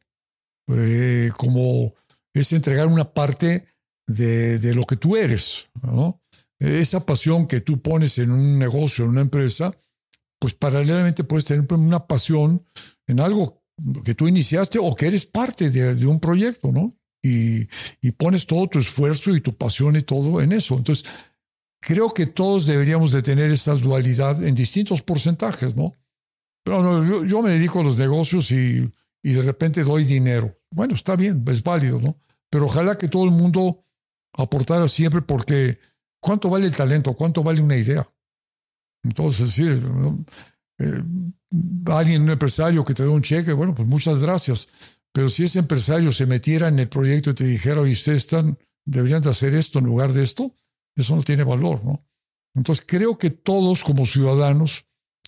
eh, 0.67 1.31
como 1.37 1.93
es 2.33 2.51
entregar 2.53 2.87
una 2.87 3.13
parte 3.13 3.65
de, 4.07 4.73
lo 4.73 4.85
que 4.85 4.95
tú 4.95 5.15
eres. 5.15 5.69
Esa 6.59 7.05
pasión 7.05 7.47
que 7.47 7.61
tú 7.61 7.81
pones 7.81 8.17
en 8.17 8.31
un 8.31 8.57
negocio, 8.57 9.05
en 9.05 9.11
una 9.11 9.21
empresa, 9.21 9.75
pues 10.39 10.53
paralelamente 10.53 11.23
puedes 11.23 11.45
tener 11.45 11.71
una 11.73 12.05
pasión 12.05 12.63
en 13.07 13.19
algo 13.19 13.61
que 14.03 14.15
tú 14.15 14.27
iniciaste 14.27 14.79
o 14.79 14.95
que 14.95 15.07
eres 15.07 15.25
parte 15.25 15.69
de, 15.69 16.05
un 16.05 16.19
proyecto, 16.19 16.71
¿no? 16.71 16.95
Y, 17.21 17.67
y, 18.01 18.11
pones 18.11 18.45
todo 18.45 18.67
tu 18.67 18.77
esfuerzo 18.77 19.35
y 19.35 19.41
tu 19.41 19.55
pasión 19.55 19.95
y 19.95 20.03
todo 20.03 20.41
en 20.41 20.51
eso. 20.51 20.77
Entonces, 20.77 21.09
creo 21.81 22.13
que 22.13 22.27
todos 22.27 22.67
deberíamos 22.67 23.11
de 23.11 23.23
tener 23.23 23.51
esa 23.51 23.73
dualidad 23.73 24.43
en 24.43 24.53
distintos 24.53 25.01
porcentajes, 25.01 25.75
¿no? 25.75 25.93
Pero 26.63 26.83
no, 26.83 27.05
yo, 27.05 27.25
yo, 27.25 27.41
me 27.41 27.51
dedico 27.51 27.79
a 27.79 27.83
los 27.83 27.97
negocios 27.97 28.51
y, 28.51 28.91
y 29.23 29.33
de 29.33 29.41
repente 29.41 29.83
doy 29.83 30.03
dinero. 30.03 30.55
Bueno, 30.71 30.95
está 30.95 31.15
bien, 31.15 31.43
es 31.47 31.63
válido, 31.63 31.99
¿no? 31.99 32.15
Pero 32.49 32.65
ojalá 32.65 32.97
que 32.97 33.07
todo 33.07 33.25
el 33.25 33.31
mundo 33.31 33.84
aportar 34.37 34.87
siempre 34.89 35.21
porque 35.21 35.79
¿cuánto 36.19 36.49
vale 36.49 36.65
el 36.65 36.75
talento? 36.75 37.13
¿Cuánto 37.13 37.43
vale 37.43 37.61
una 37.61 37.77
idea? 37.77 38.07
Entonces, 39.03 39.51
sí, 39.51 39.65
eh, 40.79 41.03
alguien, 41.85 42.23
un 42.23 42.29
empresario 42.31 42.83
que 42.83 42.93
te 42.93 43.03
da 43.03 43.09
un 43.09 43.21
cheque, 43.21 43.53
bueno, 43.53 43.75
pues 43.75 43.87
muchas 43.87 44.21
gracias. 44.21 44.67
Pero 45.11 45.29
si 45.29 45.43
ese 45.43 45.59
empresario 45.59 46.11
se 46.11 46.25
metiera 46.25 46.67
en 46.67 46.79
el 46.79 46.89
proyecto 46.89 47.29
y 47.29 47.35
te 47.35 47.45
dijera, 47.45 47.81
oye, 47.81 47.93
ustedes 47.93 48.23
están, 48.23 48.57
deberían 48.83 49.21
de 49.21 49.29
hacer 49.29 49.55
esto 49.55 49.79
en 49.79 49.85
lugar 49.85 50.11
de 50.11 50.23
esto, 50.23 50.55
eso 50.95 51.15
no 51.15 51.23
tiene 51.23 51.43
valor, 51.43 51.83
¿no? 51.85 52.05
Entonces, 52.55 52.85
creo 52.87 53.17
que 53.17 53.29
todos 53.29 53.83
como 53.83 54.05
ciudadanos 54.05 54.85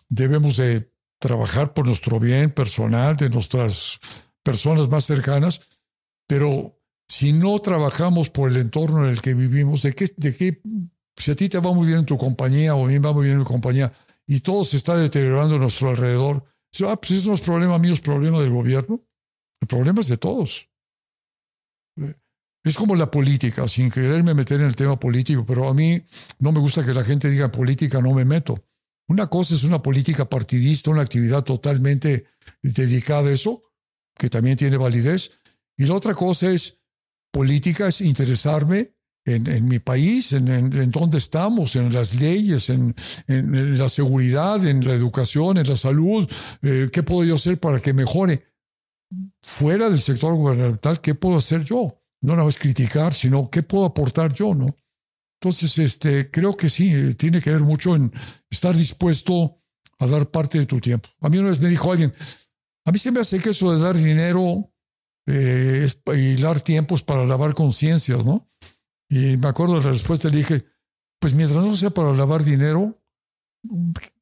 debemos 0.09 0.57
de 0.57 0.91
trabajar 1.19 1.73
por 1.73 1.85
nuestro 1.87 2.19
bien 2.19 2.51
personal, 2.51 3.15
de 3.15 3.29
nuestras 3.29 3.99
personas 4.43 4.87
más 4.87 5.05
cercanas, 5.05 5.61
pero 6.27 6.76
si 7.07 7.33
no 7.33 7.57
trabajamos 7.59 8.29
por 8.29 8.51
el 8.51 8.57
entorno 8.57 9.05
en 9.05 9.11
el 9.11 9.21
que 9.21 9.33
vivimos, 9.33 9.81
de 9.81 9.93
qué, 9.93 10.11
de 10.17 10.35
qué, 10.35 10.61
si 11.15 11.31
a 11.31 11.35
ti 11.35 11.49
te 11.49 11.59
va 11.59 11.73
muy 11.73 11.87
bien 11.87 11.99
en 11.99 12.05
tu 12.05 12.17
compañía 12.17 12.75
o 12.75 12.85
a 12.85 12.87
mí 12.87 12.97
va 12.99 13.13
muy 13.13 13.25
bien 13.25 13.33
en 13.33 13.39
mi 13.39 13.45
compañía 13.45 13.91
y 14.25 14.39
todo 14.41 14.63
se 14.63 14.77
está 14.77 14.97
deteriorando 14.97 15.55
a 15.55 15.59
nuestro 15.59 15.89
alrededor, 15.89 16.43
Ah, 16.85 16.99
pues 16.99 17.11
eso 17.11 17.29
no 17.29 17.35
es 17.35 17.41
problema 17.41 17.79
mío, 17.79 17.93
es 17.93 18.01
problema 18.01 18.39
del 18.39 18.51
gobierno. 18.51 19.01
El 19.59 19.67
problema 19.67 20.01
es 20.01 20.07
de 20.07 20.17
todos. 20.17 20.69
Es 22.63 22.75
como 22.75 22.95
la 22.95 23.09
política, 23.09 23.67
sin 23.67 23.89
quererme 23.89 24.33
meter 24.33 24.59
en 24.59 24.67
el 24.67 24.75
tema 24.75 24.99
político, 24.99 25.45
pero 25.45 25.69
a 25.69 25.73
mí 25.73 26.01
no 26.39 26.51
me 26.51 26.59
gusta 26.59 26.85
que 26.85 26.93
la 26.93 27.03
gente 27.03 27.29
diga 27.29 27.51
política, 27.51 28.01
no 28.01 28.13
me 28.13 28.25
meto. 28.25 28.63
Una 29.07 29.27
cosa 29.27 29.55
es 29.55 29.63
una 29.63 29.81
política 29.81 30.29
partidista, 30.29 30.91
una 30.91 31.01
actividad 31.01 31.43
totalmente 31.43 32.25
dedicada 32.61 33.29
a 33.29 33.31
eso, 33.31 33.63
que 34.17 34.29
también 34.29 34.57
tiene 34.57 34.75
validez, 34.75 35.31
y 35.77 35.85
la 35.85 35.95
otra 35.95 36.13
cosa 36.13 36.51
es 36.51 36.76
política, 37.37 37.87
es 37.87 38.01
interesarme 38.01 38.93
en, 39.23 39.67
mi 39.67 39.77
país, 39.77 40.33
en, 40.33 40.47
en, 40.47 40.89
dónde 40.89 41.19
estamos, 41.19 41.75
en 41.75 41.93
las 41.93 42.15
leyes, 42.15 42.71
en, 42.71 42.95
la 43.27 43.89
seguridad, 43.89 44.65
en 44.65 44.83
la 44.83 44.93
educación, 44.93 45.59
en 45.59 45.67
la 45.67 45.75
salud, 45.75 46.27
eh, 46.63 46.89
qué 46.91 47.03
puedo 47.03 47.23
yo 47.25 47.35
hacer 47.35 47.59
para 47.59 47.79
que 47.79 47.93
mejore. 47.93 48.43
Fuera 49.43 49.87
del 49.87 49.99
sector 49.99 50.33
gubernamental, 50.33 50.99
¿qué 50.99 51.13
puedo 51.13 51.37
hacer 51.37 51.63
yo? 51.63 52.01
No 52.21 52.33
nada 52.33 52.45
más 52.45 52.57
criticar, 52.57 53.13
sino 53.13 53.51
qué 53.51 53.61
puedo 53.61 53.85
aportar 53.85 54.33
yo, 54.33 54.55
¿no? 54.55 54.75
Entonces, 55.39 55.77
este, 55.77 56.31
creo 56.31 56.57
que 56.57 56.69
sí, 56.69 56.91
eh, 56.91 57.13
tiene 57.13 57.39
que 57.39 57.51
ver 57.51 57.61
mucho 57.61 57.95
en 57.95 58.11
estar 58.49 58.75
dispuesto 58.75 59.59
a 59.99 60.07
dar 60.07 60.31
parte 60.31 60.57
de 60.57 60.65
tu 60.65 60.79
tiempo. 60.79 61.09
A 61.21 61.29
mí 61.29 61.37
una 61.37 61.49
vez 61.49 61.59
me 61.59 61.69
dijo 61.69 61.91
alguien, 61.91 62.13
a 62.83 62.91
mí 62.91 62.97
se 62.97 63.11
me 63.11 63.19
hace 63.19 63.37
que 63.37 63.51
eso 63.51 63.71
de 63.71 63.79
dar 63.79 63.95
dinero 63.95 64.71
eh, 65.27 65.85
es, 65.85 66.01
dar 66.41 66.61
tiempos 66.61 67.03
para 67.03 67.25
lavar 67.25 67.53
conciencias, 67.53 68.25
¿no? 68.25 68.49
Y 69.09 69.37
me 69.37 69.49
acuerdo 69.49 69.75
de 69.75 69.83
la 69.83 69.91
respuesta, 69.91 70.29
le 70.29 70.37
dije, 70.37 70.65
pues 71.19 71.33
mientras 71.33 71.63
no 71.63 71.75
sea 71.75 71.89
para 71.89 72.13
lavar 72.13 72.43
dinero, 72.43 73.01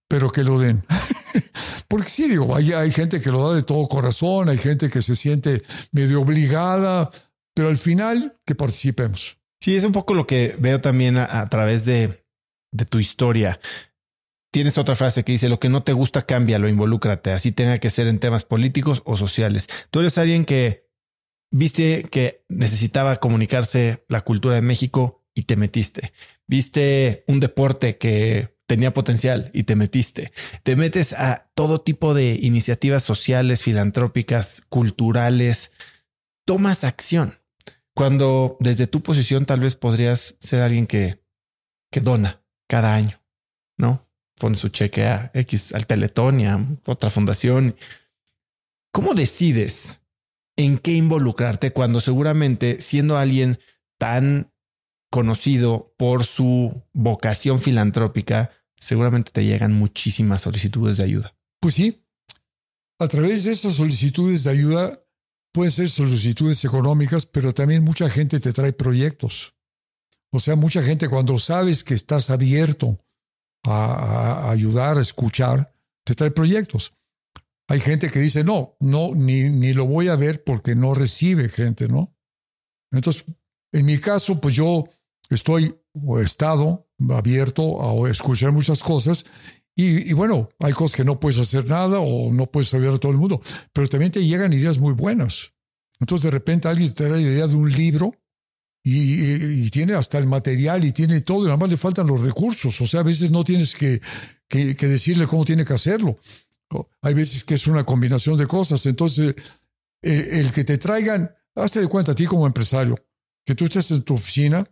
pero 0.08 0.32
que 0.32 0.44
lo 0.44 0.60
den. 0.60 0.84
Porque 1.88 2.10
sí, 2.10 2.28
digo, 2.28 2.56
hay, 2.56 2.74
hay 2.74 2.92
gente 2.92 3.22
que 3.22 3.32
lo 3.32 3.50
da 3.50 3.56
de 3.56 3.64
todo 3.64 3.88
corazón, 3.88 4.50
hay 4.50 4.58
gente 4.58 4.90
que 4.90 5.02
se 5.02 5.16
siente 5.16 5.62
medio 5.92 6.22
obligada, 6.22 7.12
pero 7.54 7.70
al 7.70 7.78
final 7.78 8.40
que 8.46 8.56
participemos. 8.56 9.38
Sí, 9.62 9.76
es 9.76 9.84
un 9.84 9.92
poco 9.92 10.14
lo 10.14 10.26
que 10.26 10.56
veo 10.60 10.82
también 10.82 11.18
a, 11.18 11.48
través 11.50 11.86
de, 11.86 12.26
de, 12.72 12.86
tu 12.86 13.00
historia. 13.00 13.60
Tienes 14.52 14.78
otra 14.78 14.96
frase 14.96 15.24
que 15.24 15.34
dice, 15.34 15.50
lo 15.50 15.60
que 15.60 15.70
no 15.70 15.84
te 15.84 15.94
gusta, 15.94 16.24
cámbialo, 16.24 16.68
involúcrate, 16.68 17.32
así 17.32 17.52
tenga 17.52 17.80
que 17.80 17.90
ser 17.90 18.08
en 18.08 18.20
temas 18.20 18.46
políticos 18.46 19.02
o 19.06 19.16
sociales. 19.16 19.68
Tú 19.92 20.00
eres 20.00 20.18
alguien 20.18 20.46
que 20.46 20.85
viste 21.56 22.04
que 22.04 22.44
necesitaba 22.50 23.16
comunicarse 23.16 24.04
la 24.10 24.22
cultura 24.22 24.56
de 24.56 24.62
México 24.62 25.24
y 25.34 25.44
te 25.44 25.56
metiste. 25.56 26.12
Viste 26.48 27.24
un 27.28 27.40
deporte 27.40 27.98
que 27.98 28.58
tenía 28.68 28.94
potencial 28.94 29.52
y 29.54 29.64
te 29.64 29.78
metiste. 29.78 30.34
Te 30.64 30.76
metes 30.76 31.14
a 31.14 31.50
todo 31.56 31.80
tipo 31.80 32.14
de 32.14 32.34
iniciativas 32.42 33.04
sociales, 33.04 33.64
filantrópicas, 33.64 34.64
culturales. 34.68 35.72
Tomas 36.46 36.84
acción. 36.84 37.40
Cuando 37.94 38.58
desde 38.60 38.88
tu 38.88 39.02
posición 39.02 39.46
tal 39.46 39.62
vez 39.62 39.78
podrías 39.78 40.36
ser 40.42 40.62
alguien 40.62 40.88
que, 40.88 41.24
que 41.90 42.02
dona 42.02 42.44
cada 42.68 42.96
año, 42.96 43.22
¿no? 43.78 44.10
Pone 44.38 44.56
su 44.56 44.68
cheque 44.68 45.06
a 45.06 45.32
X, 45.34 45.74
al 45.74 45.88
Teletón 45.88 46.42
y 46.42 46.48
a 46.48 46.60
otra 46.86 47.10
fundación. 47.10 47.78
¿Cómo 48.92 49.14
decides 49.14 50.05
en 50.58 50.78
qué 50.78 50.94
involucrarte 50.94 51.72
cuando 51.72 52.00
seguramente 52.00 52.82
siendo 52.82 53.18
alguien 53.18 53.60
tan 53.98 54.54
conocido 55.12 55.94
por 55.98 56.24
su 56.24 56.84
vocación 56.94 57.60
filantrópica, 57.60 58.52
seguramente 58.78 59.32
te 59.32 59.46
llegan 59.46 59.74
muchísimas 59.74 60.42
solicitudes 60.42 60.98
de 60.98 61.04
ayuda. 61.04 61.36
Pues 61.62 61.76
sí, 61.76 62.06
a 63.00 63.08
través 63.08 63.44
de 63.44 63.52
esas 63.52 63.74
solicitudes 63.74 64.44
de 64.44 64.52
ayuda 64.52 65.02
pueden 65.54 65.72
ser 65.72 65.90
solicitudes 65.90 66.64
económicas, 66.66 67.26
pero 67.26 67.54
también 67.54 67.84
mucha 67.84 68.10
gente 68.10 68.40
te 68.40 68.52
trae 68.52 68.74
proyectos. 68.74 69.56
O 70.32 70.40
sea, 70.40 70.56
mucha 70.56 70.84
gente 70.84 71.08
cuando 71.08 71.38
sabes 71.40 71.84
que 71.84 71.94
estás 71.94 72.30
abierto 72.30 73.00
a, 73.64 74.48
a 74.48 74.52
ayudar, 74.52 74.98
a 74.98 75.02
escuchar, 75.02 75.74
te 76.04 76.14
trae 76.14 76.32
proyectos. 76.32 76.94
Hay 77.68 77.80
gente 77.80 78.10
que 78.10 78.20
dice, 78.20 78.44
no, 78.44 78.76
no, 78.80 79.16
ni, 79.16 79.50
ni 79.50 79.74
lo 79.74 79.86
voy 79.86 80.08
a 80.08 80.16
ver 80.16 80.44
porque 80.44 80.76
no 80.76 80.94
recibe 80.94 81.50
gente, 81.50 81.88
¿no? 81.88 82.16
Entonces, 82.92 83.26
en 83.72 83.86
mi 83.86 83.98
caso, 83.98 84.40
pues 84.40 84.56
yo 84.56 84.86
estoy 85.30 85.76
o 85.94 86.20
he 86.20 86.24
estado 86.24 86.88
abierto 87.10 88.06
a 88.06 88.10
escuchar 88.10 88.52
muchas 88.52 88.84
cosas 88.84 89.26
y, 89.78 90.14
bueno, 90.14 90.50
hay 90.60 90.72
cosas 90.72 90.96
que 90.96 91.04
no 91.04 91.20
puedes 91.20 91.38
hacer 91.38 91.66
nada 91.66 92.00
o 92.00 92.32
no 92.32 92.46
puedes 92.46 92.70
saber 92.70 92.90
a 92.90 92.98
todo 92.98 93.12
el 93.12 93.18
mundo, 93.18 93.42
pero 93.74 93.90
también 93.90 94.12
te 94.12 94.26
llegan 94.26 94.54
ideas 94.54 94.78
muy 94.78 94.94
buenas. 94.94 95.54
Entonces, 96.00 96.24
de 96.24 96.32
repente 96.32 96.70
alguien 96.70 96.94
te 96.94 97.10
da 97.10 97.16
la 97.16 97.22
idea 97.22 97.48
de 97.48 97.56
un 97.56 97.70
libro 97.70 98.14
y, 98.82 99.70
tiene 99.72 99.96
hasta 99.96 100.18
el 100.18 100.28
material 100.28 100.86
y 100.86 100.94
tiene 100.94 101.20
todo, 101.22 101.42
y 101.42 101.46
nada 101.46 101.58
más 101.58 101.70
le 101.70 101.76
faltan 101.76 102.08
los 102.08 102.22
recursos. 102.22 102.80
O 102.80 102.86
sea, 102.86 103.02
a 103.02 103.04
veces 103.04 103.32
no 103.32 103.44
tienes 103.44 103.76
que, 103.76 104.00
que, 104.48 104.78
que 104.78 104.88
decirle 104.88 105.28
cómo 105.28 105.44
tiene 105.44 105.66
que 105.66 105.74
hacerlo. 105.74 106.20
Hay 107.02 107.14
veces 107.14 107.44
que 107.44 107.56
es 107.56 107.68
una 107.68 107.86
combinación 107.86 108.38
de 108.38 108.48
cosas. 108.48 108.86
Entonces, 108.86 109.36
el, 110.02 110.52
que 110.52 110.64
te 110.64 110.78
traigan, 110.78 111.34
hazte 111.56 111.82
de 111.82 111.88
cuenta 111.88 112.12
a 112.12 112.16
ti 112.16 112.26
como 112.26 112.46
empresario, 112.46 112.96
que 113.46 113.56
tú 113.56 113.66
estés 113.66 113.92
en 113.92 114.04
tu 114.04 114.16
oficina 114.16 114.66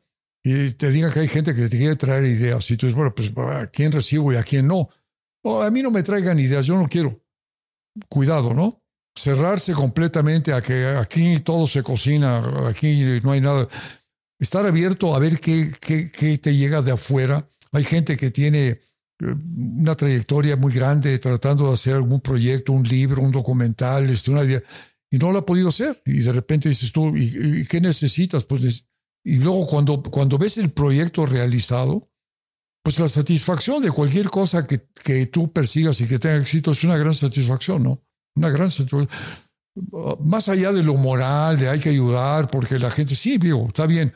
y 0.43 0.71
te 0.71 0.91
digan 0.91 1.11
que 1.11 1.21
hay 1.21 1.27
gente 1.27 1.55
que 1.55 1.67
te 1.67 1.77
quiere 1.77 1.95
traer 1.95 2.25
ideas. 2.25 2.69
Y 2.71 2.77
tú 2.77 2.85
dices, 2.85 2.95
bueno, 2.95 3.13
pues 3.15 3.31
a 3.37 3.67
quién 3.67 3.91
recibo 3.91 4.33
y 4.33 4.35
a 4.35 4.43
quién 4.43 4.67
no. 4.67 4.89
a 5.61 5.69
mí 5.71 5.81
no 5.81 5.91
me 5.91 6.03
traigan 6.03 6.39
ideas, 6.39 6.65
yo 6.65 6.75
no 6.77 6.87
quiero. 6.87 7.21
Cuidado, 8.09 8.53
¿no? 8.53 8.81
Cerrarse 9.15 9.73
completamente 9.73 10.51
a 10.53 10.61
que 10.61 10.87
aquí 10.87 11.39
todo 11.39 11.67
se 11.67 11.83
cocina, 11.83 12.67
aquí 12.67 13.19
no 13.23 13.31
hay 13.31 13.41
nada. 13.41 13.67
Estar 14.39 14.65
abierto 14.65 15.15
a 15.15 15.19
ver 15.19 15.39
qué, 15.39 15.71
qué, 15.79 16.11
qué 16.11 16.37
te 16.39 16.55
llega 16.55 16.81
de 16.81 16.91
afuera. 16.91 17.47
Hay 17.71 17.83
gente 17.83 18.17
que 18.17 18.31
tiene 18.31 18.81
una 19.23 19.95
trayectoria 19.95 20.55
muy 20.55 20.73
grande 20.73 21.17
tratando 21.19 21.67
de 21.67 21.73
hacer 21.73 21.95
algún 21.95 22.21
proyecto, 22.21 22.73
un 22.73 22.83
libro, 22.83 23.21
un 23.21 23.31
documental, 23.31 24.09
este, 24.09 24.31
una 24.31 24.43
y 24.43 25.17
no 25.17 25.31
lo 25.31 25.39
ha 25.39 25.45
podido 25.45 25.69
hacer. 25.69 26.01
Y 26.05 26.21
de 26.21 26.31
repente 26.31 26.69
dices 26.69 26.91
tú, 26.91 27.15
¿y, 27.15 27.65
qué 27.67 27.79
necesitas? 27.79 28.43
Pues, 28.45 28.85
y 29.23 29.37
luego 29.37 29.67
cuando, 29.67 30.01
cuando 30.01 30.37
ves 30.37 30.57
el 30.57 30.71
proyecto 30.71 31.25
realizado, 31.25 32.09
pues 32.83 32.99
la 32.99 33.07
satisfacción 33.07 33.81
de 33.81 33.91
cualquier 33.91 34.29
cosa 34.29 34.65
que, 34.65 34.87
que 35.03 35.27
tú 35.27 35.53
persigas 35.53 36.01
y 36.01 36.07
que 36.07 36.19
tenga 36.19 36.37
éxito 36.37 36.71
es 36.71 36.83
una 36.83 36.97
gran 36.97 37.13
satisfacción, 37.13 37.83
¿no? 37.83 38.03
Una 38.35 38.49
gran 38.49 38.71
satisfacción. 38.71 39.07
Más 40.25 40.49
allá 40.49 40.73
de 40.73 40.83
lo 40.83 40.95
moral, 40.95 41.59
de 41.59 41.69
hay 41.69 41.79
que 41.79 41.89
ayudar, 41.89 42.49
porque 42.49 42.79
la 42.79 42.91
gente, 42.91 43.15
sí, 43.15 43.37
digo, 43.37 43.67
está 43.67 43.85
bien, 43.85 44.13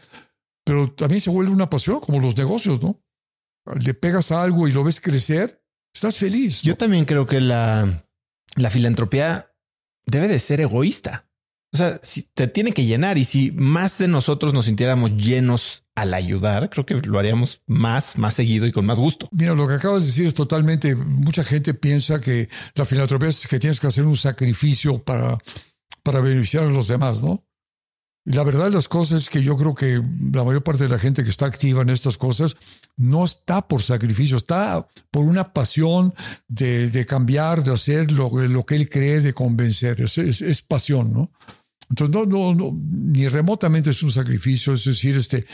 pero 0.66 0.92
también 0.92 1.22
se 1.22 1.30
vuelve 1.30 1.52
una 1.52 1.70
pasión, 1.70 2.00
como 2.00 2.20
los 2.20 2.36
negocios, 2.36 2.82
¿no? 2.82 3.00
Le 3.80 3.94
pegas 3.94 4.32
a 4.32 4.44
algo 4.44 4.68
y 4.68 4.72
lo 4.72 4.84
ves 4.84 5.00
crecer, 5.00 5.64
estás 5.94 6.18
feliz. 6.18 6.62
Yo 6.62 6.76
también 6.76 7.06
creo 7.06 7.26
que 7.26 7.42
la, 7.42 8.06
la 8.56 8.70
filantropía 8.70 9.54
debe 10.06 10.28
de 10.28 10.40
ser 10.40 10.62
egoísta. 10.62 11.28
O 11.74 11.78
sea, 11.78 12.00
si 12.02 12.24
te 12.24 12.48
tiene 12.48 12.72
que 12.72 12.86
llenar 12.86 13.18
y 13.18 13.26
si 13.26 13.52
más 13.52 13.98
de 13.98 14.08
nosotros 14.08 14.54
nos 14.54 14.66
sintiéramos 14.66 15.12
llenos 15.18 15.84
al 15.96 16.14
ayudar, 16.14 16.70
creo 16.70 16.86
que 16.86 16.96
lo 16.96 17.20
haríamos 17.20 17.62
más, 17.68 18.18
más 18.18 18.36
seguido 18.36 18.66
y 18.68 18.72
con 18.72 18.86
más 18.86 19.00
gusto. 19.00 19.28
Mira, 19.32 19.54
lo 19.54 19.68
que 19.68 19.74
acabas 19.74 20.04
de 20.04 20.08
decir 20.08 20.28
es 20.28 20.34
totalmente, 20.34 20.96
mucha 20.96 21.44
gente 21.44 21.74
piensa 21.74 22.22
que 22.22 22.50
la 22.76 22.86
filantropía 22.86 23.30
es 23.30 23.46
que 23.48 23.60
tienes 23.60 23.80
que 23.80 23.88
hacer 23.88 24.06
un 24.06 24.16
sacrificio 24.16 25.04
para, 25.04 25.38
para 26.04 26.22
beneficiar 26.22 26.64
a 26.64 26.70
los 26.70 26.88
demás, 26.88 27.22
¿no? 27.22 27.47
La 28.30 28.44
verdad 28.44 28.66
de 28.66 28.72
las 28.72 28.90
cosas 28.90 29.22
es 29.22 29.30
que 29.30 29.42
yo 29.42 29.56
creo 29.56 29.74
que 29.74 30.04
la 30.34 30.44
mayor 30.44 30.62
parte 30.62 30.84
de 30.84 30.90
la 30.90 31.00
gente 31.00 31.24
que 31.24 31.30
está 31.30 31.46
activa 31.46 31.82
en 31.82 31.90
estas 31.90 32.18
cosas 32.18 32.58
no 32.98 33.24
está 33.24 33.66
por 33.66 33.82
sacrificio, 33.82 34.36
está 34.36 34.86
por 35.12 35.24
una 35.24 35.54
pasión 35.54 36.14
de, 36.46 37.06
cambiar, 37.08 37.64
de 37.64 37.72
hacer 37.72 38.12
lo, 38.12 38.30
lo, 38.30 38.66
que 38.66 38.76
él 38.76 38.90
cree, 38.90 39.22
de 39.22 39.32
convencer. 39.34 40.02
Es, 40.02 40.18
es, 40.18 40.62
pasión, 40.62 41.14
¿no? 41.14 41.32
Entonces, 41.90 42.14
no, 42.14 42.26
no, 42.26 42.54
no, 42.54 42.78
ni 42.78 43.30
remotamente 43.30 43.92
es 43.92 44.04
un 44.04 44.12
sacrificio, 44.12 44.74
es 44.74 44.84
decir, 44.84 45.16
este, 45.16 45.46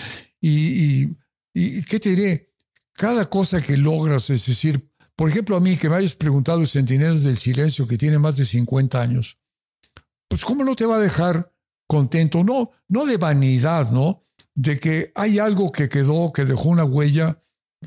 y, 0.42 1.04
y, 1.04 1.18
y 1.54 1.84
¿qué 1.84 2.00
te 2.00 2.10
diré? 2.10 2.54
Cada 2.94 3.30
cosa 3.30 3.62
que 3.62 3.78
logras, 3.78 4.32
es 4.32 4.48
decir, 4.48 4.90
por 5.16 5.30
ejemplo, 5.30 5.56
a 5.56 5.60
mí 5.60 5.78
que 5.78 5.90
me 5.90 5.98
hayas 5.98 6.16
preguntado 6.16 6.62
el 6.62 6.68
Centinelas 6.68 7.24
del 7.24 7.38
Silencio, 7.38 7.88
que 7.88 8.00
tiene 8.00 8.18
más 8.18 8.36
de 8.38 8.46
50 8.46 9.00
años, 9.00 9.38
pues 10.28 10.44
¿cómo 10.44 10.64
no 10.64 10.76
te 10.76 10.88
va 10.88 10.96
a 10.96 11.02
dejar 11.02 11.53
contento, 11.88 12.44
no, 12.44 12.72
no 12.88 13.06
de 13.06 13.18
vanidad, 13.18 13.92
¿no? 13.92 14.24
De 14.56 14.80
que 14.80 15.12
hay 15.16 15.40
algo 15.40 15.72
que 15.72 15.90
quedó, 15.90 16.32
que 16.32 16.46
dejó 16.46 16.70
una 16.70 16.86
huella, 16.86 17.42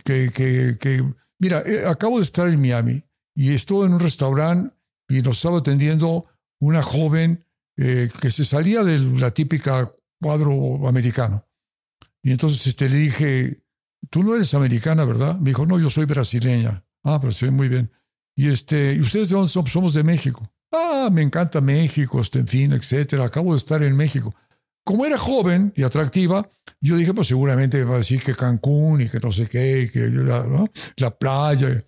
que, 0.05 0.31
que, 0.33 0.77
que 0.79 1.05
mira, 1.39 1.63
eh, 1.67 1.87
acabo 1.87 2.19
de 2.19 2.25
estar 2.25 2.49
en 2.49 2.61
Miami 2.61 3.03
y 3.35 3.55
estuve 3.55 3.87
en 3.87 3.95
un 3.95 4.01
restaurante 4.01 4.75
y 5.09 5.23
nos 5.23 5.37
estaba 5.37 5.59
atendiendo 5.59 6.27
una 6.61 6.83
joven 6.83 7.45
eh, 7.77 8.11
que 8.21 8.31
se 8.31 8.45
salía 8.45 8.83
de 8.83 8.99
la 8.99 9.31
típica 9.31 9.93
cuadro 10.21 10.89
americano. 10.89 11.47
Y 12.23 12.33
entonces 12.33 12.67
este, 12.67 12.89
le 12.89 12.97
dije, 12.97 13.63
tú 14.11 14.23
no 14.23 14.35
eres 14.35 14.55
americana, 14.55 15.05
¿verdad? 15.05 15.37
Me 15.39 15.51
dijo, 15.51 15.67
no, 15.67 15.79
yo 15.79 15.91
soy 15.91 16.07
brasileña. 16.07 16.85
Ah, 17.05 17.21
pero 17.21 17.33
sí, 17.33 17.51
muy 17.51 17.69
bien. 17.69 17.93
Y 18.35 18.49
este, 18.49 18.95
¿y 18.95 19.01
ustedes 19.01 19.29
de 19.29 19.37
dónde 19.37 19.51
son? 19.51 19.67
Somos 19.67 19.95
de 19.95 20.03
México. 20.03 20.51
Ah, 20.77 21.09
me 21.11 21.23
encanta 21.23 21.61
México, 21.61 22.21
en 22.35 22.47
fin, 22.47 22.73
etcétera. 22.73 23.25
Acabo 23.25 23.53
de 23.53 23.59
estar 23.59 23.83
en 23.83 23.97
México. 23.97 24.35
Como 24.85 25.05
era 25.05 25.19
joven 25.19 25.73
y 25.75 25.83
atractiva, 25.83 26.49
yo 26.81 26.97
dije, 26.97 27.13
pues 27.13 27.29
seguramente 27.29 27.83
va 27.85 27.95
a 27.95 27.99
decir 27.99 28.23
que 28.23 28.37
Cancún 28.37 29.01
y 29.01 29.09
que 29.09 29.19
no 29.19 29.33
sé 29.33 29.49
qué, 29.49 29.91
que 29.93 30.07
la, 30.09 30.71
la 30.97 31.11
playa. 31.19 31.85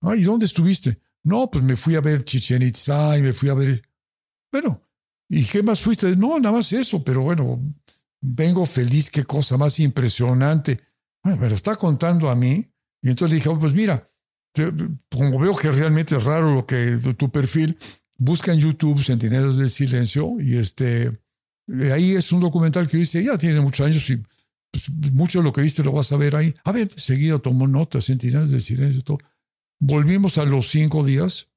Ah, 0.00 0.16
¿y 0.16 0.22
dónde 0.22 0.46
estuviste? 0.46 0.98
No, 1.24 1.50
pues 1.50 1.62
me 1.62 1.76
fui 1.76 1.94
a 1.96 2.00
ver 2.00 2.24
Chichen 2.24 2.62
Itza 2.62 3.18
y 3.18 3.22
me 3.22 3.32
fui 3.32 3.48
a 3.50 3.54
ver. 3.54 3.82
Bueno, 4.50 4.82
¿y 5.28 5.44
qué 5.44 5.62
más 5.62 5.80
fuiste? 5.80 6.16
No, 6.16 6.38
nada 6.38 6.56
más 6.56 6.72
eso, 6.72 7.04
pero 7.04 7.22
bueno, 7.22 7.60
vengo 8.20 8.64
feliz, 8.64 9.10
qué 9.10 9.24
cosa 9.24 9.56
más 9.56 9.78
impresionante. 9.80 10.80
Bueno, 11.22 11.38
me 11.38 11.48
lo 11.48 11.54
está 11.54 11.76
contando 11.76 12.30
a 12.30 12.34
mí. 12.34 12.66
Y 13.02 13.10
entonces 13.10 13.30
le 13.30 13.34
dije, 13.36 13.48
oh, 13.48 13.58
pues 13.58 13.74
mira, 13.74 14.10
como 15.10 15.38
veo 15.38 15.54
que 15.54 15.70
realmente 15.70 16.16
es 16.16 16.24
raro 16.24 16.54
lo 16.54 16.66
que 16.66 16.98
tu 17.16 17.30
perfil, 17.30 17.78
busca 18.18 18.52
en 18.52 18.60
YouTube 18.60 19.02
Centinelas 19.02 19.56
del 19.56 19.70
Silencio 19.70 20.36
y 20.40 20.56
este, 20.56 21.18
ahí 21.92 22.16
es 22.16 22.32
un 22.32 22.40
documental 22.40 22.88
que 22.88 22.98
dice, 22.98 23.22
ya 23.22 23.38
tiene 23.38 23.60
muchos 23.60 23.86
años 23.86 24.10
y 24.10 24.22
pues, 24.70 24.90
mucho 25.12 25.38
de 25.38 25.44
lo 25.44 25.52
que 25.52 25.62
viste 25.62 25.82
lo 25.82 25.92
vas 25.92 26.12
a 26.12 26.16
ver 26.16 26.36
ahí. 26.36 26.54
A 26.64 26.72
ver, 26.72 26.90
seguido 26.96 27.38
tomó 27.38 27.66
notas, 27.66 28.06
Centinelas 28.06 28.50
del 28.50 28.62
Silencio, 28.62 29.02
todo. 29.02 29.18
Volvimos 29.80 30.38
a 30.38 30.44
los 30.44 30.68
cinco 30.68 31.04
días 31.04 31.50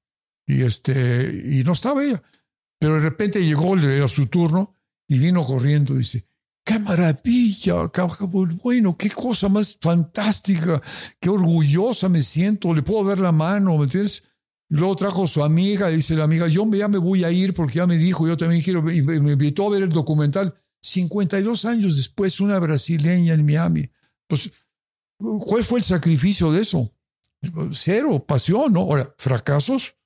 y, 0.45 0.61
este, 0.61 1.43
y 1.49 1.63
no 1.63 1.73
estaba 1.73 2.03
ella. 2.03 2.21
Pero 2.79 2.95
de 2.95 3.01
repente 3.01 3.43
llegó, 3.43 3.77
era 3.77 4.07
su 4.07 4.27
turno 4.27 4.75
y 5.07 5.17
vino 5.17 5.43
corriendo. 5.43 5.95
Dice, 5.95 6.25
qué 6.63 6.79
maravilla, 6.79 7.91
bueno, 8.63 8.95
qué 8.97 9.09
cosa 9.09 9.49
más 9.49 9.77
fantástica, 9.79 10.81
qué 11.19 11.29
orgullosa 11.29 12.09
me 12.09 12.21
siento, 12.21 12.73
le 12.73 12.83
puedo 12.83 13.07
dar 13.07 13.19
la 13.19 13.31
mano, 13.31 13.77
¿me 13.77 13.83
entiendes? 13.83 14.23
Luego 14.71 14.95
trajo 14.95 15.27
su 15.27 15.43
amiga, 15.43 15.89
dice 15.89 16.15
la 16.15 16.23
amiga, 16.23 16.47
yo 16.47 16.65
ya 16.71 16.87
me 16.87 16.97
voy 16.97 17.25
a 17.25 17.31
ir 17.31 17.53
porque 17.53 17.73
ya 17.73 17.87
me 17.87 17.97
dijo, 17.97 18.25
yo 18.25 18.37
también 18.37 18.61
quiero, 18.61 18.89
y 18.89 19.01
me 19.01 19.33
invitó 19.33 19.67
a 19.67 19.71
ver 19.71 19.83
el 19.83 19.89
documental. 19.89 20.55
52 20.81 21.65
años 21.65 21.97
después, 21.97 22.39
una 22.39 22.57
brasileña 22.57 23.33
en 23.33 23.45
Miami. 23.45 23.89
Pues, 24.27 24.49
¿cuál 25.17 25.65
fue 25.65 25.79
el 25.79 25.83
sacrificio 25.83 26.53
de 26.53 26.61
eso? 26.61 26.89
Cero, 27.73 28.23
pasión, 28.25 28.71
¿no? 28.71 28.79
Ahora, 28.83 29.13
fracasos, 29.17 29.97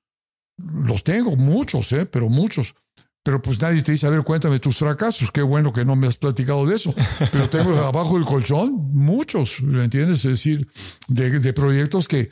los 0.57 1.03
tengo, 1.03 1.35
muchos, 1.35 1.91
¿eh? 1.91 2.07
Pero 2.07 2.27
muchos. 2.27 2.73
Pero 3.21 3.41
pues 3.43 3.61
nadie 3.61 3.83
te 3.83 3.91
dice, 3.91 4.07
a 4.07 4.09
ver, 4.09 4.23
cuéntame 4.23 4.59
tus 4.59 4.77
fracasos. 4.77 5.31
Qué 5.31 5.43
bueno 5.43 5.73
que 5.73 5.85
no 5.85 5.95
me 5.95 6.07
has 6.07 6.17
platicado 6.17 6.65
de 6.65 6.75
eso. 6.75 6.93
Pero 7.31 7.49
tengo 7.51 7.75
abajo 7.85 8.15
del 8.15 8.25
colchón 8.25 8.73
muchos, 8.93 9.61
¿me 9.61 9.83
entiendes? 9.83 10.25
Es 10.25 10.31
decir, 10.31 10.67
de, 11.07 11.39
de 11.39 11.53
proyectos 11.53 12.07
que 12.07 12.31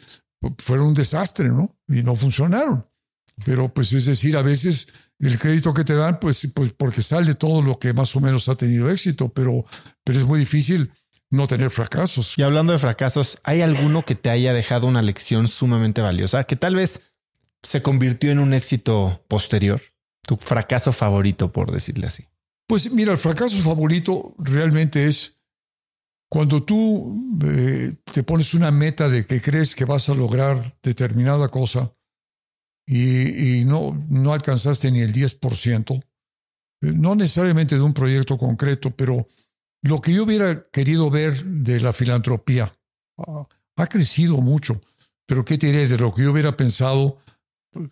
fueron 0.58 0.88
un 0.88 0.94
desastre, 0.94 1.50
¿no? 1.50 1.76
Y 1.88 2.04
no 2.04 2.16
funcionaron. 2.16 2.86
Pero 3.46 3.74
pues 3.74 3.94
es 3.94 4.06
decir, 4.06 4.38
a 4.38 4.42
veces 4.42 4.88
el 5.20 5.40
crédito 5.40 5.74
que 5.74 5.84
te 5.84 5.96
dan, 5.96 6.20
pues, 6.20 6.48
pues 6.54 6.74
porque 6.74 7.02
sale 7.02 7.36
todo 7.36 7.62
lo 7.62 7.80
que 7.80 7.94
más 7.94 8.16
o 8.16 8.20
menos 8.20 8.50
ha 8.50 8.56
tenido 8.56 8.90
éxito, 8.90 9.30
pero, 9.30 9.66
pero 10.04 10.20
es 10.20 10.26
muy 10.26 10.40
difícil 10.40 10.92
no 11.30 11.48
tener 11.48 11.72
fracasos. 11.72 12.38
Y 12.38 12.44
hablando 12.44 12.74
de 12.74 12.80
fracasos, 12.80 13.40
¿hay 13.44 13.62
alguno 13.62 14.06
que 14.06 14.16
te 14.16 14.30
haya 14.30 14.54
dejado 14.54 14.88
una 14.88 15.02
lección 15.02 15.48
sumamente 15.48 16.02
valiosa 16.02 16.44
que 16.44 16.56
tal 16.56 16.76
vez 16.76 17.02
se 17.64 17.82
convirtió 17.82 18.32
en 18.32 18.40
un 18.40 18.54
éxito 18.54 19.24
posterior? 19.28 19.82
Tu 20.22 20.36
fracaso 20.38 20.92
favorito, 20.92 21.52
por 21.52 21.72
decirle 21.72 22.08
así. 22.08 22.28
Pues 22.68 22.92
mira, 22.92 23.12
el 23.12 23.18
fracaso 23.18 23.58
favorito 23.58 24.36
realmente 24.38 25.08
es 25.08 25.38
cuando 26.34 26.64
tú 26.64 27.38
eh, 27.46 27.94
te 28.12 28.24
pones 28.24 28.56
una 28.56 28.72
meta 28.72 29.08
de 29.08 29.24
que 29.24 29.40
crees 29.40 29.76
que 29.76 29.86
vas 29.86 30.10
a 30.10 30.16
lograr 30.16 30.76
determinada 30.82 31.48
cosa 31.50 31.94
y, 32.88 33.60
y 33.60 33.66
no, 33.66 34.04
no 34.10 34.34
alcanzaste 34.34 34.90
ni 34.90 35.02
el 35.02 35.14
10%, 35.14 36.02
eh, 36.02 36.04
no 36.82 37.14
necesariamente 37.14 37.76
de 37.76 37.84
un 37.84 37.94
proyecto 37.94 38.40
concreto, 38.40 38.90
pero 38.90 39.28
lo 39.84 40.02
que 40.02 40.12
yo 40.12 40.24
hubiera 40.24 40.66
querido 40.72 41.12
ver 41.12 41.46
de 41.46 41.80
la 41.80 41.94
filantropía 41.94 42.76
ah, 43.20 43.48
ha 43.76 43.86
crecido 43.86 44.38
mucho, 44.38 44.82
pero 45.28 45.46
¿qué 45.46 45.60
te 45.60 45.68
diré 45.68 45.88
de 45.88 46.00
lo 46.00 46.16
que 46.16 46.24
yo 46.24 46.32
hubiera 46.32 46.58
pensado? 46.58 47.20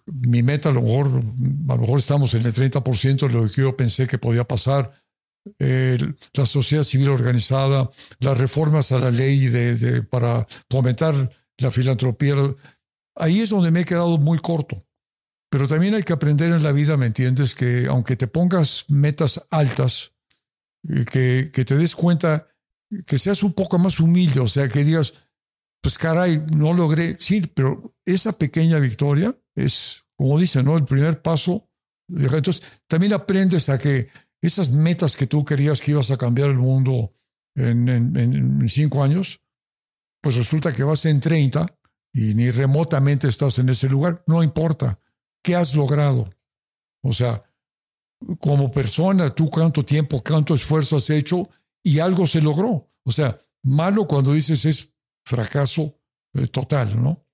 Mi 0.08 0.42
meta 0.42 0.70
a 0.70 0.74
lo 0.74 0.82
mejor, 0.82 1.06
a 1.10 1.76
lo 1.76 1.82
mejor 1.82 2.00
estamos 2.00 2.34
en 2.34 2.44
el 2.44 2.54
30% 2.54 3.28
de 3.28 3.34
lo 3.34 3.48
que 3.48 3.62
yo 3.62 3.78
pensé 3.78 4.08
que 4.08 4.18
podía 4.18 4.48
pasar. 4.48 5.00
La 5.58 6.46
sociedad 6.46 6.84
civil 6.84 7.10
organizada, 7.10 7.90
las 8.20 8.38
reformas 8.38 8.92
a 8.92 9.00
la 9.00 9.12
ley 9.12 9.48
de, 9.48 10.04
para 10.04 10.48
fomentar 10.70 11.32
la 11.58 11.72
filantropía. 11.72 12.36
Ahí 13.16 13.42
es 13.42 13.50
donde 13.50 13.72
me 13.72 13.82
he 13.82 13.86
quedado 13.86 14.18
muy 14.18 14.40
corto. 14.40 14.86
Pero 15.50 15.68
también 15.68 15.96
hay 15.96 16.04
que 16.04 16.14
aprender 16.14 16.52
en 16.52 16.64
la 16.64 16.72
vida, 16.72 16.96
¿me 16.96 17.08
entiendes? 17.08 17.56
Que 17.56 17.88
aunque 17.88 18.16
te 18.16 18.28
pongas 18.28 18.86
metas 18.88 19.46
altas, 19.50 20.14
que, 21.12 21.52
que 21.54 21.66
te 21.66 21.76
des 21.76 21.96
cuenta, 21.96 22.48
que 23.06 23.20
seas 23.20 23.44
un 23.44 23.54
poco 23.54 23.78
más 23.78 24.00
humilde, 24.00 24.40
o 24.40 24.48
sea, 24.48 24.70
que 24.70 24.86
digas, 24.86 25.14
pues 25.82 25.98
caray, 25.98 26.44
no 26.56 26.74
logré, 26.74 27.18
sí, 27.20 27.42
pero 27.42 27.96
esa 28.06 28.38
pequeña 28.38 28.80
victoria 28.80 29.36
es, 29.56 30.04
como 30.16 30.40
dicen, 30.40 30.66
¿no? 30.66 30.78
El 30.78 30.86
primer 30.86 31.22
paso. 31.22 31.68
Entonces, 32.08 32.62
también 32.88 33.14
aprendes 33.14 33.68
a 33.70 33.78
que 33.78 34.10
esas 34.42 34.72
metas 34.72 35.16
que 35.16 35.28
tú 35.28 35.46
querías 35.46 35.80
que 35.80 35.92
ibas 35.92 36.12
a 36.12 36.18
cambiar 36.18 36.50
el 36.50 36.58
mundo 36.58 37.14
en, 37.56 38.68
cinco 38.68 39.04
años, 39.04 39.42
pues 40.22 40.36
resulta 40.36 40.72
que 40.72 40.84
vas 40.84 41.06
en 41.06 41.20
30 41.20 41.66
y 42.14 42.34
ni 42.34 42.50
remotamente 42.50 43.28
estás 43.28 43.60
en 43.60 43.70
ese 43.70 43.88
lugar, 43.88 44.24
no 44.28 44.44
importa. 44.44 45.00
¿Qué 45.44 45.56
has 45.56 45.76
logrado? 45.76 46.30
O 47.04 47.14
sea, 47.14 47.44
como 48.40 48.72
persona, 48.72 49.30
tú 49.30 49.50
cuánto 49.50 49.84
tiempo, 49.84 50.24
cuánto 50.24 50.54
esfuerzo 50.54 50.98
has 50.98 51.10
hecho 51.10 51.50
y 51.84 52.00
algo 52.00 52.28
se 52.28 52.42
logró. 52.42 52.92
O 53.04 53.12
sea, 53.12 53.40
malo 53.64 54.08
cuando 54.08 54.34
dices 54.34 54.66
es 54.66 54.94
fracaso 55.26 56.00
eh, 56.34 56.48
total, 56.48 57.02
¿no? 57.02 57.26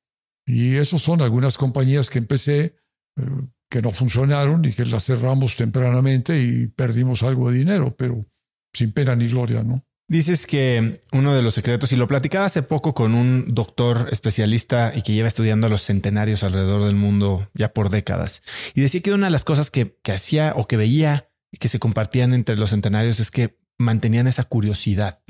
Y 0.45 0.75
esas 0.75 1.01
son 1.01 1.21
algunas 1.21 1.57
compañías 1.57 2.09
que 2.09 2.19
empecé 2.19 2.77
eh, 3.17 3.47
que 3.69 3.81
no 3.81 3.91
funcionaron 3.91 4.63
y 4.65 4.71
que 4.71 4.85
las 4.85 5.05
cerramos 5.05 5.55
tempranamente 5.55 6.41
y 6.41 6.67
perdimos 6.67 7.23
algo 7.23 7.51
de 7.51 7.57
dinero, 7.57 7.95
pero 7.97 8.25
sin 8.73 8.91
pena 8.91 9.15
ni 9.15 9.27
gloria, 9.27 9.63
¿no? 9.63 9.83
Dices 10.09 10.47
que 10.47 11.01
uno 11.11 11.35
de 11.35 11.41
los 11.41 11.53
secretos, 11.53 11.91
y 11.91 11.97
lo 11.97 12.07
platicaba 12.07 12.45
hace 12.45 12.63
poco 12.63 12.93
con 12.93 13.13
un 13.13 13.53
doctor 13.53 14.07
especialista 14.09 14.93
y 14.95 15.01
que 15.01 15.11
lleva 15.11 15.27
estudiando 15.27 15.67
a 15.67 15.69
los 15.69 15.81
centenarios 15.81 16.43
alrededor 16.43 16.85
del 16.85 16.95
mundo 16.95 17.49
ya 17.53 17.73
por 17.73 17.89
décadas, 17.89 18.41
y 18.73 18.81
decía 18.81 19.01
que 19.01 19.11
una 19.11 19.27
de 19.27 19.31
las 19.31 19.43
cosas 19.43 19.69
que, 19.69 19.97
que 20.01 20.13
hacía 20.13 20.53
o 20.55 20.65
que 20.65 20.77
veía 20.77 21.29
que 21.59 21.67
se 21.67 21.79
compartían 21.79 22.33
entre 22.33 22.57
los 22.57 22.69
centenarios 22.69 23.19
es 23.19 23.31
que 23.31 23.57
mantenían 23.77 24.27
esa 24.27 24.43
curiosidad, 24.43 25.21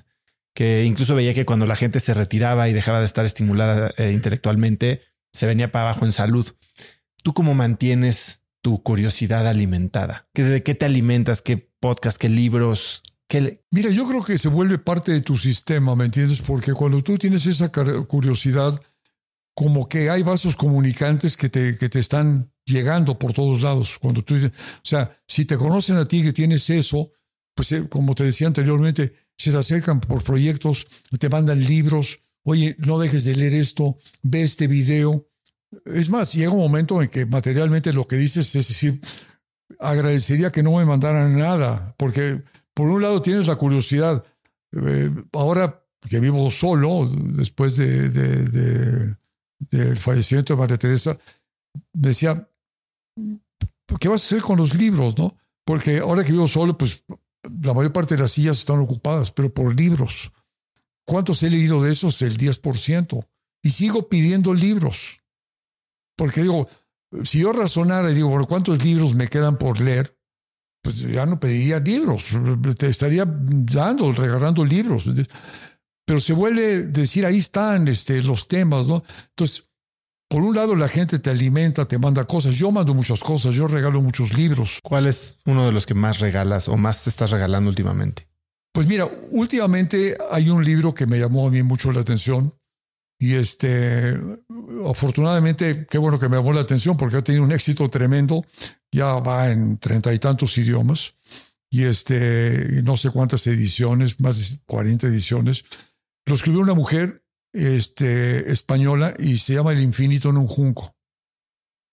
que 0.54 0.84
incluso 0.86 1.16
veía 1.16 1.34
que 1.34 1.46
cuando 1.46 1.66
la 1.66 1.76
gente 1.76 2.00
se 2.00 2.14
retiraba 2.14 2.70
y 2.70 2.74
dejaba 2.74 3.00
de 3.00 3.06
estar 3.06 3.26
estimulada 3.26 3.94
eh, 3.98 4.12
intelectualmente, 4.12 5.02
se 5.34 5.46
venía 5.46 5.72
para 5.72 5.90
abajo 5.90 6.06
en 6.06 6.12
salud. 6.12 6.48
¿Tú 7.28 7.34
cómo 7.34 7.54
mantienes 7.54 8.40
tu 8.62 8.82
curiosidad 8.82 9.50
alimentada? 9.50 10.30
¿De 10.34 10.64
qué 10.64 10.76
te 10.76 10.86
alimentas? 10.86 11.42
¿Qué 11.42 11.58
podcast? 11.58 12.18
¿Qué 12.18 12.30
libros? 12.30 13.04
Mira, 13.70 13.90
yo 13.90 14.08
creo 14.08 14.24
que 14.24 14.38
se 14.38 14.48
vuelve 14.48 14.78
parte 14.78 15.12
de 15.12 15.20
tu 15.20 15.36
sistema, 15.36 15.94
¿me 15.94 16.06
entiendes? 16.06 16.40
Porque 16.40 16.72
cuando 16.72 17.04
tú 17.04 17.18
tienes 17.18 17.46
esa 17.46 17.70
curiosidad, 17.70 18.82
como 19.54 19.90
que 19.90 20.10
hay 20.10 20.24
vasos 20.24 20.56
comunicantes 20.56 21.36
que 21.36 21.50
te, 21.50 21.78
que 21.78 21.90
te 21.90 22.00
están 22.00 22.50
llegando 22.64 23.20
por 23.20 23.34
todos 23.34 23.62
lados. 23.62 24.00
Cuando 24.00 24.24
tú 24.24 24.36
dices, 24.36 24.52
o 24.56 24.86
sea, 24.86 25.20
si 25.28 25.44
te 25.44 25.58
conocen 25.58 25.98
a 25.98 26.06
ti 26.06 26.24
que 26.24 26.32
tienes 26.32 26.70
eso, 26.70 27.12
pues 27.54 27.74
eh, 27.74 27.90
como 27.90 28.16
te 28.16 28.24
decía 28.24 28.48
anteriormente, 28.48 29.16
se 29.38 29.52
te 29.52 29.58
acercan 29.58 30.00
por 30.00 30.24
proyectos, 30.24 30.88
te 31.20 31.28
mandan 31.28 31.62
libros, 31.62 32.22
oye, 32.44 32.78
no 32.80 32.98
dejes 32.98 33.26
de 33.26 33.36
leer 33.36 33.56
esto, 33.56 33.98
ve 34.24 34.44
este 34.44 34.68
video. 34.68 35.27
Es 35.86 36.10
más, 36.10 36.34
llega 36.34 36.52
un 36.52 36.60
momento 36.60 37.02
en 37.02 37.10
que 37.10 37.26
materialmente 37.26 37.94
lo 37.94 38.08
que 38.08 38.16
dices 38.16 38.56
es 38.56 38.68
decir, 38.68 39.02
agradecería 39.80 40.52
que 40.52 40.64
no 40.64 40.78
me 40.78 40.86
mandaran 40.86 41.38
nada, 41.38 41.94
porque 41.98 42.42
por 42.74 42.88
un 42.88 43.02
lado 43.02 43.22
tienes 43.22 43.48
la 43.48 43.56
curiosidad. 43.56 44.24
Eh, 44.72 45.12
ahora 45.34 45.84
que 46.10 46.20
vivo 46.20 46.50
solo, 46.52 47.10
después 47.12 47.76
de, 47.78 48.10
del 49.60 49.98
fallecimiento 49.98 50.54
de 50.54 50.60
María 50.60 50.78
Teresa, 50.78 51.18
decía, 51.92 52.48
¿qué 54.00 54.08
vas 54.08 54.24
a 54.24 54.28
hacer 54.28 54.42
con 54.42 54.58
los 54.58 54.74
libros? 54.76 55.18
no? 55.18 55.36
Porque 55.66 56.00
ahora 56.00 56.24
que 56.24 56.32
vivo 56.32 56.48
solo, 56.48 56.78
pues 56.78 57.04
la 57.64 57.74
mayor 57.74 57.92
parte 57.92 58.16
de 58.16 58.22
las 58.22 58.32
sillas 58.32 58.60
están 58.60 58.80
ocupadas, 58.80 59.32
pero 59.32 59.54
por 59.54 59.76
libros. 59.76 60.32
¿Cuántos 61.06 61.42
he 61.44 61.50
leído 61.50 61.82
de 61.82 61.92
esos? 61.92 62.22
El 62.22 62.38
10%. 62.38 63.26
Y 63.64 63.70
sigo 63.72 64.08
pidiendo 64.10 64.54
libros. 64.54 65.20
Porque 66.18 66.42
digo, 66.42 66.68
si 67.24 67.40
yo 67.40 67.54
razonara 67.54 68.12
y 68.12 68.16
digo, 68.16 68.30
¿por 68.30 68.48
cuántos 68.48 68.84
libros 68.84 69.16
me 69.16 69.30
quedan 69.30 69.58
por 69.58 69.80
leer? 69.80 70.18
pues 70.88 71.00
ya 71.00 71.26
no 71.26 71.38
pediría 71.38 71.80
libros, 71.80 72.28
te 72.78 72.88
estaría 72.88 73.26
dando, 73.28 74.12
regalando 74.14 74.64
libros. 74.64 75.04
Pero 76.06 76.20
se 76.22 76.32
vuelve 76.32 76.84
decir, 76.84 77.26
ahí 77.26 77.38
están 77.38 77.90
este, 77.90 78.24
los 78.24 78.48
temas, 78.48 78.88
¿no? 78.88 79.04
Entonces, 79.32 79.66
por 80.30 80.42
un 80.42 80.56
lado 80.56 80.76
la 80.76 80.88
gente 80.88 81.20
te 81.20 81.30
alimenta, 81.30 81.86
te 81.86 81.98
manda 81.98 82.24
cosas. 82.24 82.56
Yo 82.56 82.72
mando 82.72 82.94
muchas 82.94 83.20
cosas, 83.20 83.54
yo 83.54 83.68
regalo 83.68 84.02
muchos 84.02 84.34
libros. 84.34 84.80
¿Cuál 84.82 85.08
es 85.08 85.38
uno 85.46 85.66
de 85.66 85.74
los 85.74 85.86
que 85.86 85.94
más 85.94 86.20
regalas 86.20 86.70
o 86.70 86.78
más 86.78 87.04
te 87.04 87.10
estás 87.10 87.32
regalando 87.32 87.70
últimamente? 87.70 88.28
Pues 88.72 88.88
mira, 88.88 89.10
últimamente 89.32 90.18
hay 90.32 90.50
un 90.50 90.64
libro 90.64 90.94
que 90.94 91.06
me 91.06 91.20
llamó 91.20 91.48
a 91.48 91.52
mí 91.52 91.64
mucho 91.64 91.92
la 91.92 92.00
atención 92.00 92.54
y 93.20 93.34
este, 93.36 94.20
afortunadamente, 94.88 95.88
qué 95.90 95.98
bueno 95.98 96.20
que 96.20 96.30
me 96.30 96.38
llamó 96.38 96.54
la 96.54 96.62
atención 96.62 96.98
porque 96.98 97.18
ha 97.18 97.24
tenido 97.24 97.44
un 97.44 97.52
éxito 97.52 97.90
tremendo. 97.90 98.46
Ya 98.92 99.14
va 99.16 99.50
en 99.50 99.78
treinta 99.80 100.14
y 100.14 100.20
tantos 100.20 100.58
idiomas 100.58 101.16
y 101.70 101.84
este, 101.84 102.82
no 102.84 102.96
sé 102.96 103.10
cuántas 103.10 103.46
ediciones, 103.48 104.20
más 104.20 104.52
de 104.52 104.60
40 104.66 105.08
ediciones. 105.08 105.66
Lo 106.26 106.36
escribió 106.36 106.62
una 106.62 106.74
mujer 106.74 107.24
este, 107.54 108.52
española 108.52 109.16
y 109.18 109.38
se 109.38 109.56
llama 109.56 109.74
El 109.74 109.82
infinito 109.82 110.30
en 110.30 110.38
un 110.38 110.48
junco. 110.48 110.96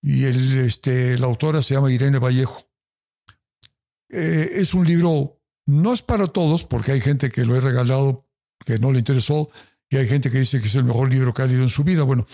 Y 0.02 0.24
el, 0.24 0.58
este, 0.58 1.16
la 1.16 1.26
autora 1.26 1.62
se 1.62 1.74
llama 1.74 1.90
Irene 1.90 2.18
Vallejo. 2.18 2.68
Eh, 4.10 4.50
es 4.56 4.74
un 4.74 4.86
libro, 4.86 5.40
no 5.66 5.94
es 5.94 6.02
para 6.02 6.26
todos, 6.26 6.64
porque 6.64 6.92
hay 6.92 7.00
gente 7.00 7.30
que 7.30 7.46
lo 7.46 7.56
he 7.56 7.60
regalado 7.60 8.28
que 8.64 8.78
no 8.78 8.92
le 8.92 8.98
interesó 8.98 9.50
y 9.90 9.96
hay 9.96 10.06
gente 10.06 10.30
que 10.30 10.38
dice 10.38 10.60
que 10.60 10.66
es 10.66 10.74
el 10.74 10.84
mejor 10.84 11.10
libro 11.10 11.32
que 11.32 11.42
ha 11.42 11.46
leído 11.46 11.62
en 11.62 11.68
su 11.68 11.84
vida. 11.84 12.02
Bueno, 12.02 12.26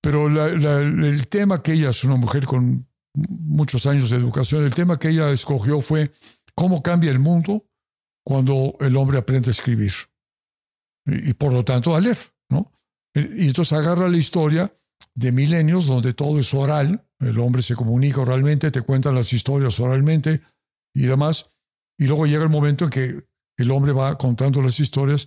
pero 0.00 0.26
el 0.26 1.28
tema 1.28 1.62
que 1.62 1.72
ella 1.72 1.90
es 1.90 2.04
una 2.04 2.16
mujer 2.16 2.44
con 2.44 2.86
muchos 3.14 3.86
años 3.86 4.10
de 4.10 4.16
educación, 4.16 4.64
el 4.64 4.74
tema 4.74 4.98
que 4.98 5.08
ella 5.08 5.30
escogió 5.30 5.80
fue 5.80 6.12
cómo 6.54 6.82
cambia 6.82 7.10
el 7.10 7.18
mundo 7.18 7.66
cuando 8.24 8.76
el 8.80 8.96
hombre 8.96 9.18
aprende 9.18 9.48
a 9.48 9.52
escribir 9.52 9.92
y, 11.06 11.32
por 11.34 11.52
lo 11.52 11.64
tanto 11.64 11.96
a 11.96 12.00
leer. 12.00 12.18
¿no? 12.50 12.72
Y 13.14 13.46
entonces 13.48 13.72
agarra 13.72 14.08
la 14.08 14.18
historia 14.18 14.72
de 15.14 15.32
milenios 15.32 15.86
donde 15.86 16.12
todo 16.12 16.38
es 16.38 16.52
oral, 16.54 17.04
el 17.18 17.38
hombre 17.40 17.62
se 17.62 17.74
comunica 17.74 18.20
oralmente, 18.20 18.70
te 18.70 18.82
cuentan 18.82 19.14
las 19.14 19.32
historias 19.32 19.80
oralmente 19.80 20.42
y 20.94 21.02
demás, 21.02 21.50
y 21.98 22.06
luego 22.06 22.26
llega 22.26 22.44
el 22.44 22.50
momento 22.50 22.84
en 22.84 22.90
que 22.90 23.28
el 23.56 23.70
hombre 23.72 23.92
va 23.92 24.16
contando 24.16 24.62
las 24.62 24.78
historias 24.78 25.26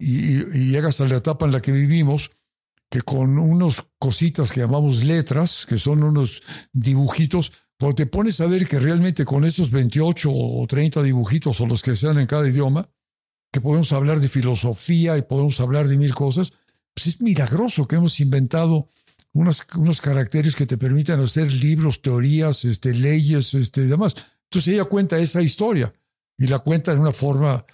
y, 0.00 0.42
llega 0.70 0.88
hasta 0.88 1.06
la 1.06 1.16
etapa 1.16 1.46
en 1.46 1.52
la 1.52 1.60
que 1.60 1.72
vivimos, 1.72 2.30
que 2.88 3.02
con 3.02 3.38
unas 3.38 3.84
cositas 3.98 4.50
que 4.50 4.60
llamamos 4.60 5.04
letras, 5.04 5.66
que 5.66 5.78
son 5.78 6.02
unos 6.02 6.42
dibujitos, 6.72 7.52
cuando 7.78 7.94
te 7.94 8.06
pones 8.06 8.40
a 8.40 8.46
ver 8.46 8.66
que 8.66 8.80
realmente 8.80 9.24
con 9.24 9.44
esos 9.44 9.70
28 9.70 10.30
o 10.32 10.66
30 10.66 11.02
dibujitos 11.02 11.60
o 11.60 11.66
los 11.66 11.82
que 11.82 11.94
sean 11.94 12.18
en 12.18 12.26
cada 12.26 12.48
idioma, 12.48 12.88
que 13.52 13.60
podemos 13.60 13.92
hablar 13.92 14.20
de 14.20 14.28
filosofía 14.28 15.16
y 15.16 15.22
podemos 15.22 15.60
hablar 15.60 15.88
de 15.88 15.96
mil 15.96 16.14
cosas, 16.14 16.52
pues 16.94 17.06
es 17.06 17.20
milagroso 17.20 17.86
que 17.86 17.96
hemos 17.96 18.18
inventado 18.20 18.88
unos, 19.32 19.66
unos 19.76 20.00
caracteres 20.00 20.54
que 20.54 20.66
te 20.66 20.76
permitan 20.76 21.20
hacer 21.20 21.52
libros, 21.52 22.02
teorías, 22.02 22.64
este, 22.64 22.94
leyes, 22.94 23.54
este, 23.54 23.86
demás. 23.86 24.14
Entonces 24.44 24.74
ella 24.74 24.84
cuenta 24.84 25.18
esa 25.18 25.42
historia 25.42 25.92
y 26.36 26.46
la 26.46 26.58
cuenta 26.58 26.92
en 26.92 26.98
una 26.98 27.12
forma 27.12 27.64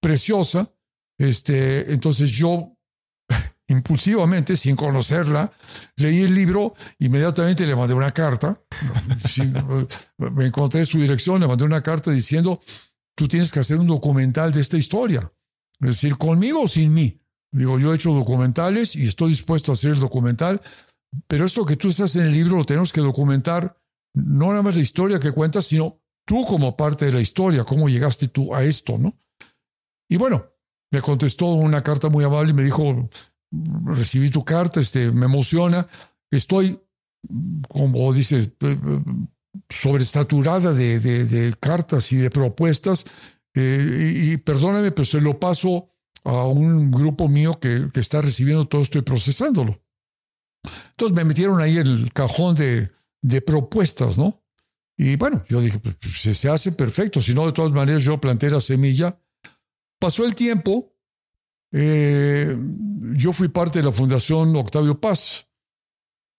preciosa. 0.00 0.70
Este, 1.18 1.92
entonces 1.92 2.30
yo 2.30 2.76
impulsivamente, 3.68 4.56
sin 4.56 4.76
conocerla, 4.76 5.52
leí 5.96 6.20
el 6.20 6.34
libro, 6.34 6.74
inmediatamente 6.98 7.66
le 7.66 7.74
mandé 7.74 7.94
una 7.94 8.12
carta, 8.12 8.60
me 10.18 10.46
encontré 10.46 10.84
su 10.84 11.00
dirección, 11.00 11.40
le 11.40 11.48
mandé 11.48 11.64
una 11.64 11.82
carta 11.82 12.10
diciendo, 12.10 12.60
tú 13.16 13.28
tienes 13.28 13.50
que 13.50 13.60
hacer 13.60 13.78
un 13.78 13.86
documental 13.86 14.52
de 14.52 14.60
esta 14.60 14.76
historia. 14.76 15.32
Es 15.80 15.88
decir, 15.88 16.16
conmigo 16.16 16.62
o 16.62 16.68
sin 16.68 16.94
mí. 16.94 17.20
Digo, 17.52 17.78
yo 17.78 17.92
he 17.92 17.96
hecho 17.96 18.12
documentales 18.12 18.96
y 18.96 19.06
estoy 19.06 19.30
dispuesto 19.30 19.72
a 19.72 19.74
hacer 19.74 19.92
el 19.92 20.00
documental, 20.00 20.60
pero 21.26 21.44
esto 21.44 21.64
que 21.64 21.76
tú 21.76 21.88
estás 21.88 22.14
en 22.16 22.22
el 22.22 22.32
libro 22.32 22.58
lo 22.58 22.64
tenemos 22.64 22.92
que 22.92 23.00
documentar, 23.00 23.80
no 24.14 24.48
nada 24.48 24.62
más 24.62 24.76
la 24.76 24.82
historia 24.82 25.18
que 25.18 25.32
cuentas, 25.32 25.66
sino 25.66 26.00
tú 26.26 26.44
como 26.44 26.76
parte 26.76 27.06
de 27.06 27.12
la 27.12 27.20
historia, 27.20 27.64
cómo 27.64 27.88
llegaste 27.88 28.28
tú 28.28 28.54
a 28.54 28.64
esto, 28.64 28.98
¿no? 28.98 29.18
Y 30.08 30.16
bueno, 30.16 30.46
me 30.90 31.00
contestó 31.00 31.46
una 31.46 31.82
carta 31.82 32.08
muy 32.08 32.24
amable 32.24 32.50
y 32.50 32.54
me 32.54 32.64
dijo, 32.64 33.08
recibí 33.84 34.30
tu 34.30 34.44
carta, 34.44 34.80
este, 34.80 35.10
me 35.10 35.26
emociona, 35.26 35.86
estoy, 36.30 36.80
como 37.68 38.12
dice, 38.12 38.52
sobresaturada 39.68 40.72
de, 40.72 40.98
de, 41.00 41.54
cartas 41.58 42.12
y 42.12 42.16
de 42.16 42.30
propuestas. 42.30 43.04
Eh, 43.54 44.32
y, 44.32 44.36
perdóname, 44.36 44.92
pero 44.92 45.04
se 45.04 45.20
lo 45.20 45.40
paso 45.40 45.88
a 46.24 46.46
un 46.46 46.90
grupo 46.90 47.28
mío 47.28 47.58
que, 47.58 47.88
que, 47.92 48.00
está 48.00 48.20
recibiendo 48.20 48.66
todo 48.66 48.82
esto 48.82 48.98
y 48.98 49.02
procesándolo. 49.02 49.80
Entonces 50.90 51.14
me 51.14 51.24
metieron 51.24 51.60
ahí 51.60 51.76
el 51.78 52.12
cajón 52.12 52.54
de, 52.54 52.90
de 53.22 53.40
propuestas, 53.40 54.18
¿no? 54.18 54.42
Y 54.96 55.16
bueno, 55.16 55.44
yo 55.48 55.60
dije, 55.60 55.78
pues, 55.78 55.96
pues 55.96 56.38
se 56.38 56.48
hace 56.48 56.72
perfecto, 56.72 57.20
si 57.20 57.34
no, 57.34 57.46
de 57.46 57.52
todas 57.52 57.72
maneras 57.72 58.02
yo 58.02 58.20
planté 58.20 58.50
la 58.50 58.60
semilla. 58.60 59.18
Pasó 59.98 60.24
el 60.24 60.34
tiempo, 60.34 60.92
eh, 61.72 62.56
yo 63.14 63.32
fui 63.32 63.48
parte 63.48 63.78
de 63.78 63.84
la 63.84 63.92
Fundación 63.92 64.54
Octavio 64.56 65.00
Paz, 65.00 65.48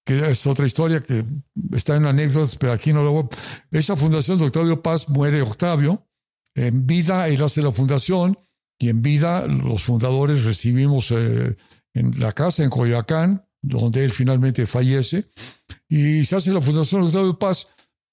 que 0.05 0.29
es 0.29 0.47
otra 0.47 0.65
historia 0.65 1.01
que 1.01 1.25
está 1.73 1.95
en 1.95 2.05
anécdotas, 2.05 2.55
pero 2.55 2.71
aquí 2.71 2.93
no 2.93 3.03
lo 3.03 3.11
voy. 3.11 3.25
Esa 3.71 3.95
fundación 3.95 4.37
de 4.37 4.45
Octavio 4.45 4.81
Paz 4.81 5.09
muere 5.09 5.41
Octavio. 5.41 6.07
En 6.55 6.87
vida 6.87 7.27
él 7.27 7.43
hace 7.43 7.61
la 7.61 7.71
fundación 7.71 8.39
y 8.79 8.89
en 8.89 9.01
vida 9.01 9.45
los 9.47 9.83
fundadores 9.83 10.45
recibimos 10.45 11.11
eh, 11.11 11.55
en 11.93 12.19
la 12.19 12.31
casa 12.31 12.63
en 12.63 12.69
Coyoacán, 12.69 13.45
donde 13.61 14.03
él 14.03 14.11
finalmente 14.11 14.65
fallece, 14.65 15.25
y 15.89 16.23
se 16.25 16.35
hace 16.35 16.53
la 16.53 16.61
fundación 16.61 17.03
Octavio 17.03 17.37
Paz. 17.37 17.67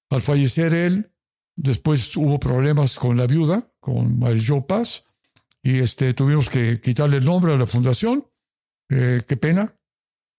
Al 0.09 0.21
fallecer 0.21 0.73
él, 0.73 1.11
después 1.55 2.15
hubo 2.17 2.39
problemas 2.39 2.99
con 2.99 3.17
la 3.17 3.27
viuda, 3.27 3.71
con 3.79 4.19
Mario 4.19 4.65
Paz, 4.65 5.03
y 5.65 5.79
este, 5.79 6.13
tuvimos 6.13 6.47
que 6.47 6.79
quitarle 6.79 7.17
el 7.17 7.25
nombre 7.25 7.51
a 7.53 7.57
la 7.57 7.65
fundación. 7.65 8.25
Eh, 8.89 9.23
qué 9.27 9.35
pena, 9.35 9.75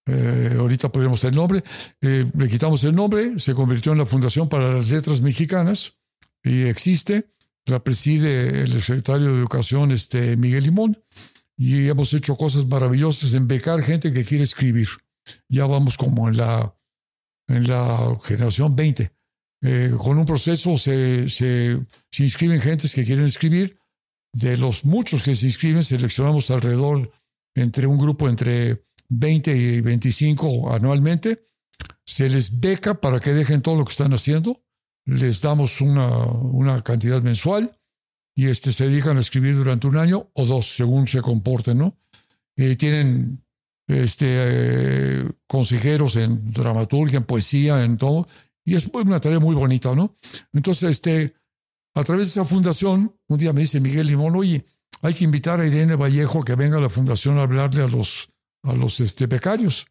eh, 0.07 0.55
ahorita 0.57 0.89
podemos 0.89 1.21
el 1.25 1.35
nombre, 1.35 1.63
eh, 1.99 2.31
le 2.33 2.47
quitamos 2.47 2.81
el 2.85 2.95
nombre, 2.95 3.37
se 3.39 3.53
convirtió 3.53 3.91
en 3.91 3.97
la 3.97 4.05
Fundación 4.05 4.47
para 4.47 4.75
las 4.75 4.89
Letras 4.89 5.19
Mexicanas 5.19 5.97
y 6.41 6.63
existe, 6.63 7.33
la 7.65 7.83
preside 7.83 8.61
el 8.61 8.81
secretario 8.81 9.33
de 9.33 9.39
Educación 9.39 9.91
este, 9.91 10.37
Miguel 10.37 10.63
Limón 10.63 11.03
y 11.57 11.89
hemos 11.89 12.13
hecho 12.13 12.37
cosas 12.37 12.65
maravillosas 12.65 13.33
en 13.33 13.49
becar 13.49 13.83
gente 13.83 14.13
que 14.13 14.23
quiere 14.23 14.45
escribir. 14.45 14.87
Ya 15.49 15.65
vamos 15.65 15.97
como 15.97 16.29
en 16.29 16.37
la, 16.37 16.73
en 17.49 17.67
la 17.67 18.17
generación 18.23 18.77
20. 18.77 19.11
Eh, 19.63 19.91
con 19.97 20.17
un 20.17 20.25
proceso 20.25 20.77
se, 20.77 21.27
se, 21.27 21.77
se 22.09 22.23
inscriben 22.23 22.61
gentes 22.61 22.95
que 22.95 23.03
quieren 23.03 23.25
escribir. 23.25 23.77
De 24.33 24.57
los 24.57 24.85
muchos 24.85 25.23
que 25.23 25.35
se 25.35 25.47
inscriben, 25.47 25.83
seleccionamos 25.83 26.51
alrededor 26.51 27.11
entre 27.55 27.87
un 27.87 27.97
grupo 27.97 28.29
entre 28.29 28.85
20 29.09 29.55
y 29.55 29.81
25 29.81 30.73
anualmente. 30.73 31.45
Se 32.05 32.29
les 32.29 32.59
beca 32.59 32.99
para 32.99 33.19
que 33.19 33.33
dejen 33.33 33.61
todo 33.61 33.75
lo 33.75 33.85
que 33.85 33.91
están 33.91 34.13
haciendo. 34.13 34.63
Les 35.05 35.41
damos 35.41 35.81
una, 35.81 36.25
una 36.25 36.83
cantidad 36.83 37.21
mensual 37.21 37.77
y 38.37 38.47
este, 38.47 38.71
se 38.71 38.87
dedican 38.87 39.17
a 39.17 39.21
escribir 39.21 39.55
durante 39.55 39.87
un 39.87 39.97
año 39.97 40.29
o 40.33 40.45
dos, 40.45 40.75
según 40.75 41.07
se 41.07 41.21
comporten, 41.21 41.79
¿no? 41.79 41.97
Tienen 42.55 43.43
este, 43.87 44.27
eh, 44.29 45.29
consejeros 45.47 46.17
en 46.17 46.51
dramaturgia, 46.51 47.17
en 47.17 47.23
poesía, 47.23 47.83
en 47.83 47.97
todo, 47.97 48.27
y 48.63 48.75
es 48.75 48.87
una 48.93 49.19
tarea 49.19 49.39
muy 49.39 49.55
bonita, 49.55 49.95
¿no? 49.95 50.15
Entonces, 50.53 50.91
este, 50.91 51.33
a 51.97 52.03
través 52.03 52.27
de 52.27 52.31
esa 52.31 52.45
fundación, 52.45 53.15
un 53.27 53.37
día 53.39 53.53
me 53.53 53.61
dice 53.61 53.79
Miguel 53.79 54.05
Limón, 54.05 54.35
oye, 54.35 54.63
hay 55.01 55.15
que 55.15 55.23
invitar 55.23 55.59
a 55.59 55.65
Irene 55.65 55.95
Vallejo 55.95 56.41
a 56.41 56.45
que 56.45 56.53
venga 56.53 56.77
a 56.77 56.81
la 56.81 56.91
fundación 56.91 57.39
a 57.39 57.41
hablarle 57.41 57.81
a 57.81 57.87
los 57.87 58.29
a 58.61 58.73
los 58.73 58.99
este, 58.99 59.25
becarios. 59.25 59.87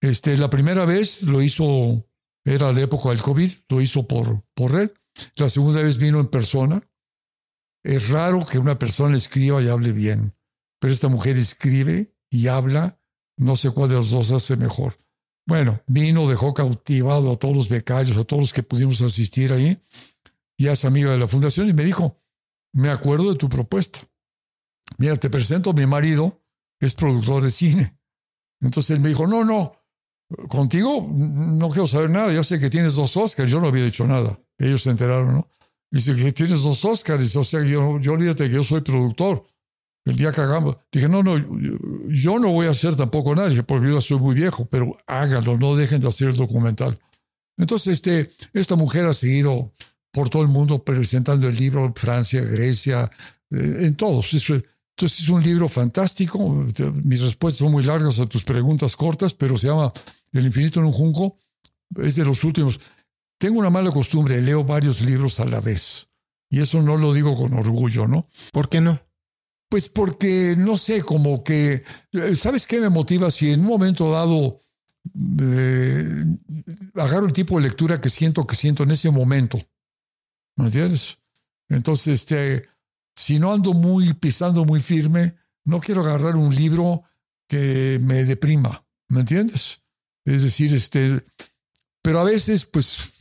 Este, 0.00 0.36
la 0.36 0.50
primera 0.50 0.84
vez 0.84 1.22
lo 1.22 1.40
hizo, 1.40 2.08
era 2.44 2.72
la 2.72 2.80
época 2.80 3.10
del 3.10 3.22
COVID, 3.22 3.50
lo 3.68 3.80
hizo 3.80 4.08
por, 4.08 4.42
por 4.54 4.72
red. 4.72 4.90
La 5.36 5.48
segunda 5.48 5.82
vez 5.82 5.98
vino 5.98 6.18
en 6.18 6.26
persona. 6.26 6.82
Es 7.84 8.08
raro 8.08 8.44
que 8.44 8.58
una 8.58 8.78
persona 8.78 9.16
escriba 9.16 9.62
y 9.62 9.68
hable 9.68 9.92
bien, 9.92 10.34
pero 10.80 10.92
esta 10.92 11.08
mujer 11.08 11.36
escribe 11.36 12.12
y 12.28 12.48
habla, 12.48 12.98
no 13.36 13.54
sé 13.54 13.70
cuál 13.70 13.90
de 13.90 13.96
los 13.96 14.10
dos 14.10 14.32
hace 14.32 14.56
mejor. 14.56 14.98
Bueno, 15.46 15.80
vino, 15.86 16.26
dejó 16.26 16.54
cautivado 16.54 17.30
a 17.30 17.36
todos 17.36 17.54
los 17.54 17.68
becarios, 17.68 18.16
a 18.16 18.24
todos 18.24 18.42
los 18.42 18.52
que 18.52 18.62
pudimos 18.62 19.02
asistir 19.02 19.52
ahí, 19.52 19.78
y 20.56 20.68
es 20.68 20.84
amiga 20.84 21.10
de 21.10 21.18
la 21.18 21.28
fundación, 21.28 21.68
y 21.68 21.72
me 21.72 21.84
dijo, 21.84 22.20
me 22.72 22.90
acuerdo 22.90 23.32
de 23.32 23.38
tu 23.38 23.48
propuesta. 23.48 24.00
Mira, 24.98 25.16
te 25.16 25.30
presento 25.30 25.72
mi 25.72 25.86
marido, 25.86 26.42
es 26.80 26.94
productor 26.94 27.42
de 27.42 27.50
cine. 27.50 27.98
Entonces 28.60 28.90
él 28.90 29.00
me 29.00 29.08
dijo, 29.08 29.26
no, 29.26 29.44
no, 29.44 29.72
contigo 30.48 31.06
no 31.10 31.68
quiero 31.68 31.86
saber 31.86 32.10
nada, 32.10 32.32
yo 32.32 32.42
sé 32.42 32.58
que 32.58 32.70
tienes 32.70 32.94
dos 32.94 33.16
Oscars, 33.16 33.50
yo 33.50 33.60
no 33.60 33.68
había 33.68 33.84
dicho 33.84 34.06
nada. 34.06 34.38
Ellos 34.58 34.82
se 34.82 34.90
enteraron, 34.90 35.34
¿no? 35.34 35.48
Dice 35.90 36.14
que 36.16 36.32
tienes 36.32 36.62
dos 36.62 36.84
Oscars, 36.84 37.36
o 37.36 37.44
sea, 37.44 37.62
yo, 37.62 37.98
yo 38.00 38.12
olvídate 38.12 38.48
que 38.48 38.54
yo 38.54 38.64
soy 38.64 38.80
productor. 38.80 39.46
el 40.04 40.16
día 40.16 40.32
que 40.32 40.40
hagamos. 40.40 40.76
Dije, 40.92 41.08
no, 41.08 41.22
no, 41.22 41.36
yo 42.08 42.38
no 42.38 42.50
voy 42.50 42.66
a 42.66 42.70
hacer 42.70 42.96
tampoco 42.96 43.34
nada, 43.34 43.50
porque 43.62 43.88
yo 43.88 44.00
soy 44.00 44.18
muy 44.18 44.34
viejo, 44.34 44.66
pero 44.66 44.96
háganlo, 45.06 45.56
no 45.56 45.76
dejen 45.76 46.00
de 46.00 46.08
hacer 46.08 46.28
el 46.28 46.36
documental. 46.36 46.98
Entonces, 47.56 47.94
este, 47.94 48.30
esta 48.52 48.76
mujer 48.76 49.06
ha 49.06 49.12
seguido 49.12 49.72
por 50.14 50.30
todo 50.30 50.42
el 50.42 50.48
mundo 50.48 50.82
presentando 50.82 51.48
el 51.48 51.56
libro, 51.56 51.92
Francia, 51.94 52.40
Grecia, 52.40 53.10
eh, 53.50 53.78
en 53.80 53.96
todos. 53.96 54.32
Entonces 54.32 55.20
es 55.20 55.28
un 55.28 55.42
libro 55.42 55.68
fantástico. 55.68 56.48
Mis 57.02 57.20
respuestas 57.20 57.58
son 57.58 57.72
muy 57.72 57.82
largas 57.82 58.20
a 58.20 58.26
tus 58.26 58.44
preguntas 58.44 58.96
cortas, 58.96 59.34
pero 59.34 59.58
se 59.58 59.66
llama 59.66 59.92
El 60.32 60.46
infinito 60.46 60.78
en 60.78 60.86
un 60.86 60.92
junco. 60.92 61.36
Es 62.00 62.14
de 62.14 62.24
los 62.24 62.44
últimos. 62.44 62.78
Tengo 63.38 63.58
una 63.58 63.70
mala 63.70 63.90
costumbre, 63.90 64.40
leo 64.40 64.62
varios 64.62 65.00
libros 65.00 65.40
a 65.40 65.46
la 65.46 65.60
vez. 65.60 66.08
Y 66.48 66.60
eso 66.60 66.80
no 66.80 66.96
lo 66.96 67.12
digo 67.12 67.36
con 67.36 67.52
orgullo, 67.54 68.06
¿no? 68.06 68.28
¿Por 68.52 68.68
qué 68.68 68.80
no? 68.80 69.00
Pues 69.68 69.88
porque, 69.88 70.54
no 70.56 70.76
sé, 70.76 71.02
como 71.02 71.42
que, 71.42 71.82
¿sabes 72.36 72.68
qué 72.68 72.78
me 72.78 72.88
motiva? 72.88 73.32
Si 73.32 73.50
en 73.50 73.60
un 73.60 73.66
momento 73.66 74.12
dado 74.12 74.60
eh, 75.40 76.24
agarro 76.94 77.26
el 77.26 77.32
tipo 77.32 77.56
de 77.56 77.64
lectura 77.64 78.00
que 78.00 78.10
siento 78.10 78.46
que 78.46 78.54
siento 78.54 78.84
en 78.84 78.92
ese 78.92 79.10
momento, 79.10 79.58
¿me 80.56 80.66
entiendes? 80.66 81.18
Entonces, 81.68 82.20
este, 82.20 82.68
si 83.14 83.38
no 83.38 83.52
ando 83.52 83.72
muy 83.72 84.14
pisando 84.14 84.64
muy 84.64 84.80
firme, 84.80 85.36
no 85.64 85.80
quiero 85.80 86.02
agarrar 86.02 86.36
un 86.36 86.54
libro 86.54 87.04
que 87.48 87.98
me 88.02 88.24
deprima, 88.24 88.86
¿me 89.08 89.20
entiendes? 89.20 89.82
Es 90.24 90.42
decir, 90.42 90.74
este, 90.74 91.24
pero 92.02 92.20
a 92.20 92.24
veces, 92.24 92.64
pues, 92.66 93.12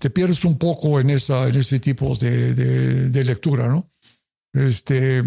te 0.00 0.10
pierdes 0.10 0.44
un 0.44 0.58
poco 0.58 1.00
en, 1.00 1.10
esa, 1.10 1.48
en 1.48 1.56
ese 1.56 1.80
tipo 1.80 2.14
de, 2.16 2.54
de, 2.54 3.24
lectura, 3.24 3.68
¿no? 3.68 3.90
Este, 4.52 5.22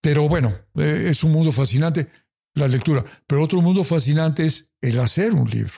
pero 0.00 0.28
bueno, 0.28 0.54
eh, 0.76 1.06
es 1.10 1.24
un 1.24 1.32
mundo 1.32 1.52
fascinante 1.52 2.08
la 2.54 2.68
lectura. 2.68 3.04
Pero 3.26 3.42
otro 3.42 3.60
mundo 3.60 3.84
fascinante 3.84 4.46
es 4.46 4.70
el 4.80 4.98
hacer 5.00 5.34
un 5.34 5.48
libro. 5.48 5.72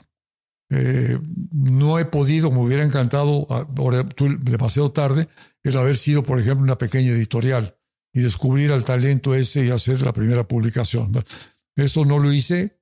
Eh, 0.70 1.18
no 1.52 1.98
he 1.98 2.05
podido, 2.05 2.51
me 2.51 2.59
hubiera 2.59 2.82
encantado, 2.82 3.47
ah, 3.51 3.66
demasiado 4.40 4.90
tarde, 4.90 5.28
el 5.62 5.76
haber 5.76 5.97
sido, 5.97 6.22
por 6.22 6.40
ejemplo, 6.40 6.64
una 6.64 6.78
pequeña 6.78 7.10
editorial 7.10 7.76
y 8.12 8.20
descubrir 8.20 8.72
al 8.72 8.84
talento 8.84 9.34
ese 9.34 9.64
y 9.64 9.70
hacer 9.70 10.01
la 10.02 10.12
primera 10.12 10.47
publicación. 10.47 11.12
Eso 11.76 12.05
no 12.05 12.18
lo 12.18 12.32
hice, 12.32 12.80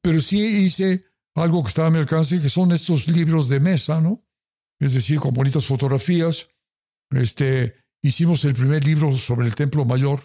pero 0.00 0.20
sí 0.20 0.64
hice 0.64 1.04
algo 1.34 1.62
que 1.62 1.68
estaba 1.68 1.88
a 1.88 1.90
mi 1.90 1.98
alcance, 1.98 2.40
que 2.40 2.48
son 2.48 2.72
estos 2.72 3.08
libros 3.08 3.48
de 3.48 3.60
mesa, 3.60 4.00
¿no? 4.00 4.24
Es 4.80 4.94
decir, 4.94 5.18
con 5.18 5.34
bonitas 5.34 5.66
fotografías. 5.66 6.48
Este, 7.10 7.74
hicimos 8.02 8.44
el 8.44 8.54
primer 8.54 8.84
libro 8.84 9.16
sobre 9.18 9.46
el 9.46 9.54
Templo 9.54 9.84
Mayor, 9.84 10.22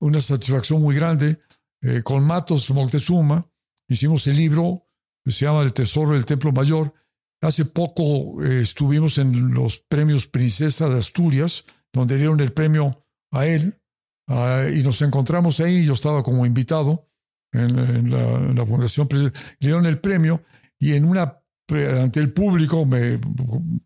una 0.00 0.20
satisfacción 0.20 0.80
muy 0.80 0.94
grande. 0.94 1.40
Eh, 1.80 2.02
con 2.02 2.24
Matos 2.24 2.70
Moctezuma. 2.70 3.50
Hicimos 3.88 4.26
el 4.26 4.36
libro, 4.36 4.87
se 5.32 5.44
llama 5.44 5.62
El 5.62 5.72
Tesoro 5.72 6.12
del 6.12 6.26
Templo 6.26 6.52
Mayor. 6.52 6.92
Hace 7.40 7.64
poco 7.64 8.42
eh, 8.42 8.62
estuvimos 8.62 9.18
en 9.18 9.52
los 9.52 9.78
premios 9.78 10.26
Princesa 10.26 10.88
de 10.88 10.98
Asturias, 10.98 11.64
donde 11.92 12.16
dieron 12.16 12.40
el 12.40 12.52
premio 12.52 13.04
a 13.30 13.46
él, 13.46 13.80
ah, 14.26 14.66
y 14.72 14.82
nos 14.82 15.00
encontramos 15.02 15.60
ahí. 15.60 15.84
Yo 15.84 15.92
estaba 15.92 16.22
como 16.22 16.44
invitado 16.46 17.08
en, 17.52 18.10
la, 18.10 18.66
Fundación 18.66 19.08
Le 19.10 19.32
dieron 19.60 19.86
el 19.86 19.98
premio, 19.98 20.42
y 20.78 20.94
en 20.94 21.04
una 21.04 21.38
ante 21.70 22.20
el 22.20 22.32
público 22.32 22.86
me, 22.86 23.20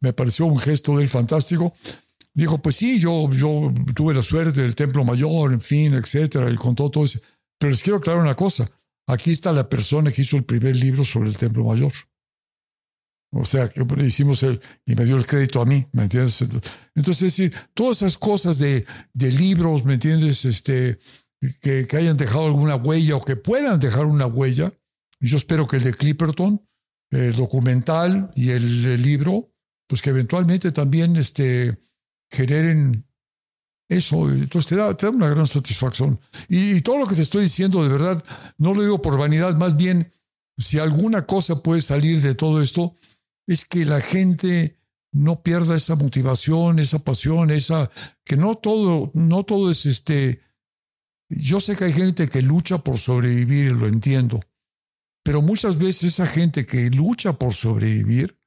me 0.00 0.12
pareció 0.12 0.46
un 0.46 0.58
gesto 0.58 0.96
de 0.96 1.04
él 1.04 1.08
fantástico. 1.08 1.74
Dijo, 2.34 2.58
pues 2.58 2.76
sí, 2.76 2.98
yo, 2.98 3.30
yo 3.32 3.72
tuve 3.94 4.14
la 4.14 4.22
suerte 4.22 4.62
del 4.62 4.74
Templo 4.74 5.04
Mayor, 5.04 5.52
en 5.52 5.60
fin, 5.60 5.94
etcétera, 5.94 6.50
y 6.50 6.56
contó 6.56 6.90
todo 6.90 7.04
eso. 7.04 7.18
Pero 7.58 7.70
les 7.70 7.82
quiero 7.82 7.98
aclarar 7.98 8.22
una 8.22 8.34
cosa. 8.34 8.70
Aquí 9.06 9.32
está 9.32 9.52
la 9.52 9.68
persona 9.68 10.12
que 10.12 10.22
hizo 10.22 10.36
el 10.36 10.44
primer 10.44 10.76
libro 10.76 11.04
sobre 11.04 11.28
el 11.28 11.36
Templo 11.36 11.64
Mayor. 11.64 11.92
O 13.34 13.44
sea, 13.44 13.68
que 13.68 13.82
hicimos 14.04 14.42
el, 14.42 14.60
y 14.84 14.94
me 14.94 15.06
dio 15.06 15.16
el 15.16 15.26
crédito 15.26 15.62
a 15.62 15.64
mí, 15.64 15.86
¿me 15.92 16.02
entiendes? 16.02 16.42
Entonces, 16.94 17.22
es 17.22 17.36
decir, 17.36 17.54
todas 17.72 17.98
esas 17.98 18.18
cosas 18.18 18.58
de, 18.58 18.84
de 19.14 19.32
libros, 19.32 19.84
¿me 19.84 19.94
entiendes? 19.94 20.44
Este, 20.44 20.98
que, 21.60 21.86
que, 21.86 21.96
hayan 21.96 22.18
dejado 22.18 22.44
alguna 22.44 22.76
huella 22.76 23.16
o 23.16 23.22
que 23.22 23.36
puedan 23.36 23.80
dejar 23.80 24.04
una 24.04 24.26
huella. 24.26 24.72
Yo 25.18 25.38
espero 25.38 25.66
que 25.66 25.76
el 25.76 25.82
de 25.82 25.94
Clipperton, 25.94 26.62
el 27.10 27.34
documental 27.34 28.30
y 28.34 28.50
el, 28.50 28.84
el 28.84 29.02
libro, 29.02 29.50
pues 29.88 30.02
que 30.02 30.10
eventualmente 30.10 30.70
también 30.70 31.16
este, 31.16 31.78
generen 32.30 33.06
eso, 33.92 34.30
entonces 34.30 34.68
te 34.68 34.76
da, 34.76 34.96
te 34.96 35.06
da 35.06 35.12
una 35.12 35.30
gran 35.30 35.46
satisfacción. 35.46 36.20
Y, 36.48 36.80
todo 36.80 36.98
lo 36.98 37.06
que 37.06 37.14
te 37.14 37.22
estoy 37.22 37.44
diciendo, 37.44 37.82
de 37.82 37.88
verdad, 37.88 38.24
no 38.58 38.74
lo 38.74 38.82
digo 38.82 39.02
por 39.02 39.18
vanidad, 39.18 39.56
más 39.56 39.76
bien, 39.76 40.12
si 40.58 40.78
alguna 40.78 41.26
cosa 41.26 41.62
puede 41.62 41.80
salir 41.80 42.20
de 42.20 42.34
todo 42.34 42.60
esto, 42.60 42.94
es 43.46 43.64
que 43.64 43.84
la 43.84 44.00
gente 44.00 44.78
no 45.12 45.42
pierda 45.42 45.76
esa 45.76 45.94
motivación, 45.94 46.78
esa 46.78 46.98
pasión, 47.00 47.50
esa, 47.50 47.90
que 48.24 48.36
no 48.36 48.56
todo, 48.56 49.10
no 49.14 49.44
todo 49.44 49.70
es 49.70 49.86
este, 49.86 50.40
yo 51.28 51.60
sé 51.60 51.76
que 51.76 51.84
hay 51.84 51.92
gente 51.92 52.28
que 52.28 52.42
lucha 52.42 52.78
por 52.78 52.98
sobrevivir 52.98 53.66
y 53.66 53.74
lo 53.74 53.86
entiendo, 53.86 54.40
pero 55.22 55.42
muchas 55.42 55.78
veces 55.78 56.14
esa 56.14 56.26
gente 56.26 56.66
que 56.66 56.90
lucha 56.90 57.34
por 57.34 57.54
sobrevivir, 57.54 58.38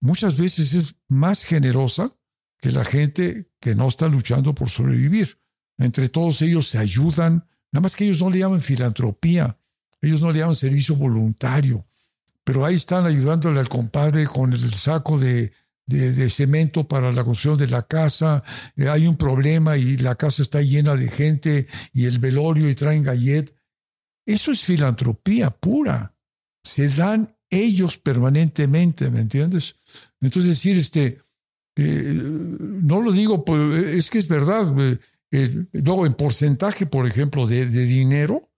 muchas 0.00 0.36
veces 0.36 0.74
es 0.74 0.96
más 1.08 1.44
generosa 1.44 2.14
que 2.60 2.72
la 2.72 2.84
gente 2.84 3.47
que 3.60 3.74
no 3.74 3.88
está 3.88 4.08
luchando 4.08 4.54
por 4.54 4.70
sobrevivir. 4.70 5.38
Entre 5.78 6.08
todos 6.08 6.42
ellos 6.42 6.68
se 6.68 6.78
ayudan, 6.78 7.46
nada 7.72 7.82
más 7.82 7.96
que 7.96 8.04
ellos 8.04 8.20
no 8.20 8.30
le 8.30 8.40
llaman 8.40 8.60
filantropía, 8.60 9.58
ellos 10.00 10.20
no 10.20 10.32
le 10.32 10.40
llaman 10.40 10.54
servicio 10.54 10.96
voluntario, 10.96 11.86
pero 12.44 12.64
ahí 12.64 12.74
están 12.74 13.06
ayudándole 13.06 13.60
al 13.60 13.68
compadre 13.68 14.26
con 14.26 14.52
el 14.52 14.72
saco 14.74 15.18
de, 15.18 15.52
de, 15.88 16.30
cemento 16.30 16.86
para 16.86 17.10
la 17.10 17.24
construcción 17.24 17.56
de 17.56 17.68
la 17.68 17.82
casa, 17.82 18.44
eh, 18.76 18.88
hay 18.88 19.06
un 19.06 19.16
problema 19.16 19.76
y 19.76 19.96
la 19.96 20.14
casa 20.14 20.42
está 20.42 20.60
llena 20.60 20.94
de 20.94 21.08
gente 21.08 21.66
y 21.92 22.04
el 22.04 22.18
velorio 22.18 22.68
y 22.68 22.74
traen 22.74 23.02
gallet. 23.02 23.54
Eso 24.26 24.52
es 24.52 24.62
filantropía 24.62 25.50
pura. 25.50 26.14
Se 26.62 26.88
dan 26.88 27.34
ellos 27.48 27.96
permanentemente, 27.96 29.10
¿me 29.10 29.20
entiendes? 29.20 29.76
Entonces 30.20 30.50
decir, 30.50 30.76
este, 30.76 31.22
eh, 31.80 32.12
no 32.12 33.00
lo 33.00 33.12
digo, 33.12 33.44
es 33.86 34.10
que 34.10 34.18
es 34.18 34.26
verdad. 34.26 34.74
Eh, 34.80 34.98
eh, 35.30 35.66
luego, 35.72 36.06
en 36.06 36.14
porcentaje, 36.14 36.86
por 36.86 37.06
ejemplo, 37.06 37.46
de, 37.46 37.66
dinero, 37.66 38.50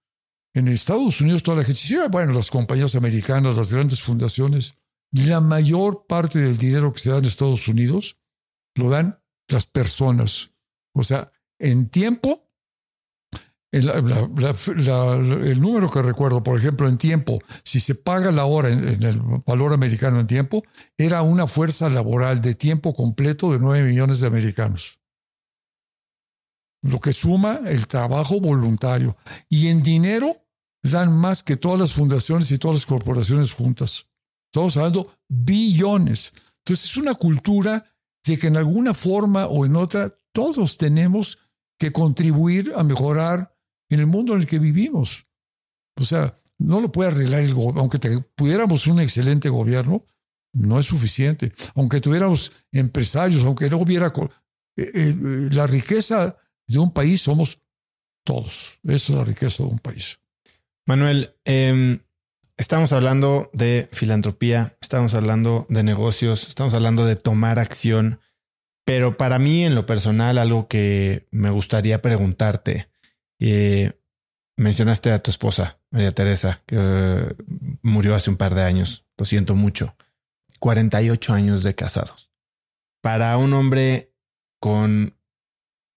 en 0.55 0.68
Estados 0.68 1.20
Unidos 1.20 1.42
toda 1.42 1.59
la 1.59 1.64
gente 1.64 1.80
ah, 2.02 2.09
bueno, 2.09 2.32
las 2.32 2.51
compañías 2.51 2.94
americanas, 2.94 3.56
las 3.56 3.72
grandes 3.72 4.01
fundaciones, 4.01 4.78
la 5.12 5.40
mayor 5.40 6.06
parte 6.06 6.38
del 6.38 6.56
dinero 6.56 6.92
que 6.92 7.01
se 7.01 7.10
da 7.10 7.18
en 7.18 7.26
Estados 7.26 7.68
Unidos 7.68 8.18
lo 8.74 8.88
dan 8.88 9.20
las 9.48 9.66
personas. 9.66 10.52
O 10.94 11.05
sea, 11.05 11.30
en 11.59 11.90
tiempo 11.90 12.49
el, 13.72 13.88
el, 13.88 15.60
número 15.60 15.90
que 15.90 16.02
recuerdo, 16.02 16.42
por 16.42 16.59
ejemplo, 16.59 16.88
en 16.88 16.98
tiempo, 16.98 17.38
si 17.62 17.78
se 17.78 17.94
paga 17.94 18.32
la 18.32 18.44
hora 18.44 18.70
en, 18.70 19.02
el 19.02 19.20
valor 19.47 19.72
americano 19.72 20.18
en 20.18 20.26
tiempo, 20.26 20.64
era 20.98 21.22
una 21.22 21.47
fuerza 21.47 21.88
laboral 21.88 22.40
de 22.40 22.55
tiempo 22.55 22.92
completo 22.94 23.52
de 23.52 23.60
9 23.60 23.88
millones 23.88 24.20
de 24.20 24.26
americanos. 24.26 24.98
Lo 26.82 26.98
que 26.98 27.12
suma 27.12 27.60
el 27.66 27.86
trabajo 27.86 28.40
voluntario. 28.40 29.16
Y 29.48 29.68
en 29.68 29.82
dinero 29.82 30.36
dan 30.82 31.16
más 31.16 31.42
que 31.42 31.56
todas 31.56 31.78
las 31.78 31.92
fundaciones 31.92 32.51
y 32.51 32.59
todas 32.59 32.76
las 32.76 32.86
corporaciones 32.86 33.52
juntas. 33.52 34.06
Estamos 34.47 34.76
hablando 34.76 35.14
billones. 35.28 36.32
Entonces 36.64 36.86
es 36.86 36.97
una 36.97 37.14
cultura 37.14 37.84
de 38.24 38.36
que 38.36 38.48
en 38.48 38.56
alguna 38.56 38.94
forma 38.94 39.47
o 39.47 39.64
en 39.64 39.76
otra 39.76 40.12
todos 40.32 40.76
tenemos 40.76 41.38
que 41.78 41.92
contribuir 41.92 42.72
a 42.76 42.82
mejorar 42.82 43.56
en 43.91 44.01
el 44.01 44.07
mundo 44.07 44.35
en 44.35 44.41
el 44.41 44.47
que 44.47 44.59
vivimos. 44.59 45.27
O 45.97 46.05
sea, 46.05 46.41
no 46.59 46.81
lo 46.81 46.91
puede 46.91 47.11
arreglar 47.11 47.43
el 47.43 47.55
gobierno. 47.55 47.81
Aunque 47.81 47.99
pudiéramos 48.35 48.87
un 48.87 49.01
excelente 49.01 49.49
gobierno, 49.49 50.05
no 50.53 50.79
es 50.79 50.87
suficiente. 50.87 51.53
Aunque 51.75 52.01
tuviéramos 52.01 52.53
empresarios, 52.73 53.45
aunque 53.45 53.69
no 53.69 53.79
hubiera... 53.79 54.12
Eh, 54.77 54.91
eh, 54.95 55.17
la 55.51 55.67
riqueza 55.67 56.37
de 56.67 56.79
un 56.79 56.93
país 56.93 57.23
somos 57.23 57.61
todos. 58.25 58.79
Eso 58.85 59.12
es 59.12 59.19
la 59.19 59.25
riqueza 59.25 59.65
de 59.65 59.71
un 59.71 59.79
país. 59.79 60.21
Manuel, 60.87 61.35
em, 61.45 62.01
estamos 62.57 62.93
hablando 62.93 63.51
de 63.53 63.89
filantropía, 63.93 64.77
estamos 64.81 65.15
hablando 65.15 65.67
de 65.69 65.83
negocios, 65.83 66.49
estamos 66.49 66.75
hablando 66.75 67.07
de 67.07 67.17
tomar 67.17 67.59
acción, 67.59 68.21
pero 68.85 69.17
para 69.17 69.39
mí 69.39 69.65
en 69.65 69.75
lo 69.75 69.87
personal 69.87 70.39
algo 70.39 70.69
que 70.69 71.29
me 71.31 71.51
gustaría 71.51 72.03
preguntarte 72.03 72.90
y 73.41 73.91
mencionaste 74.57 75.11
a 75.11 75.23
tu 75.23 75.31
esposa, 75.31 75.79
María 75.91 76.12
Teresa, 76.12 76.62
que 76.67 76.77
eh, 76.79 77.35
murió 77.83 78.15
hace 78.15 78.29
un 78.29 78.37
par 78.37 78.55
de 78.55 78.62
años. 78.62 79.07
Lo 79.17 79.25
siento 79.25 79.57
mucho. 79.57 79.97
48 80.59 81.33
años 81.33 81.62
de 81.62 81.75
casados. 81.75 82.31
Para 83.01 83.37
un 83.39 83.55
hombre 83.55 84.12
con 84.61 85.17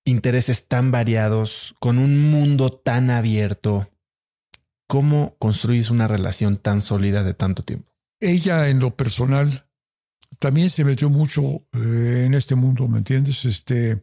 intereses 0.06 0.68
tan 0.70 0.92
variados, 0.92 1.76
con 1.80 1.98
un 1.98 2.32
mundo 2.32 2.70
tan 2.70 3.10
abierto, 3.10 3.92
¿cómo 4.88 5.36
construís 5.38 5.90
una 5.90 6.08
relación 6.08 6.56
tan 6.56 6.80
sólida 6.80 7.24
de 7.24 7.34
tanto 7.34 7.64
tiempo? 7.64 7.92
Ella 8.22 8.70
en 8.70 8.80
lo 8.80 8.96
personal 8.96 9.68
también 10.40 10.70
se 10.70 10.86
metió 10.86 11.10
mucho 11.10 11.66
eh, 11.74 12.24
en 12.26 12.34
este 12.36 12.56
mundo, 12.56 12.88
¿me 12.88 13.00
entiendes? 13.00 13.44
Este, 13.44 14.02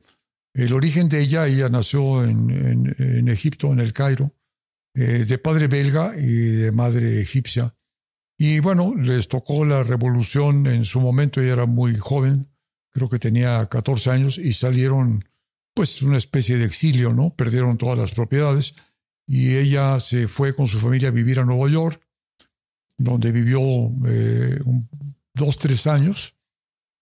el 0.54 0.72
origen 0.72 1.08
de 1.08 1.20
ella, 1.20 1.46
ella 1.46 1.68
nació 1.68 2.24
en, 2.24 3.28
Egipto, 3.28 3.72
en 3.72 3.80
el 3.80 3.92
Cairo, 3.92 4.34
eh, 4.94 5.24
de 5.26 5.38
padre 5.38 5.68
belga 5.68 6.14
y 6.16 6.32
de 6.32 6.72
madre 6.72 7.20
egipcia. 7.20 7.74
Y 8.36 8.58
bueno, 8.60 8.94
les 8.94 9.28
tocó 9.28 9.64
la 9.64 9.82
revolución 9.82 10.66
en 10.66 10.84
su 10.84 11.00
momento, 11.00 11.40
ella 11.40 11.52
era 11.52 11.66
muy 11.66 11.96
joven, 11.96 12.48
creo 12.90 13.08
que 13.08 13.18
tenía 13.18 13.66
14 13.66 14.10
años, 14.10 14.38
y 14.38 14.52
salieron 14.52 15.24
pues 15.74 16.02
una 16.02 16.18
especie 16.18 16.56
de 16.56 16.64
exilio, 16.64 17.12
¿no? 17.12 17.34
Perdieron 17.34 17.78
todas 17.78 17.96
las 17.96 18.12
propiedades 18.12 18.74
y 19.26 19.56
ella 19.56 20.00
se 20.00 20.26
fue 20.26 20.54
con 20.54 20.66
su 20.66 20.80
familia 20.80 21.08
a 21.08 21.12
vivir 21.12 21.38
a 21.38 21.44
Nueva 21.44 21.70
York, 21.70 22.02
donde 22.96 23.30
vivió 23.30 23.60
eh, 24.06 24.58
dos, 25.34 25.56
tres 25.56 25.86
años, 25.86 26.34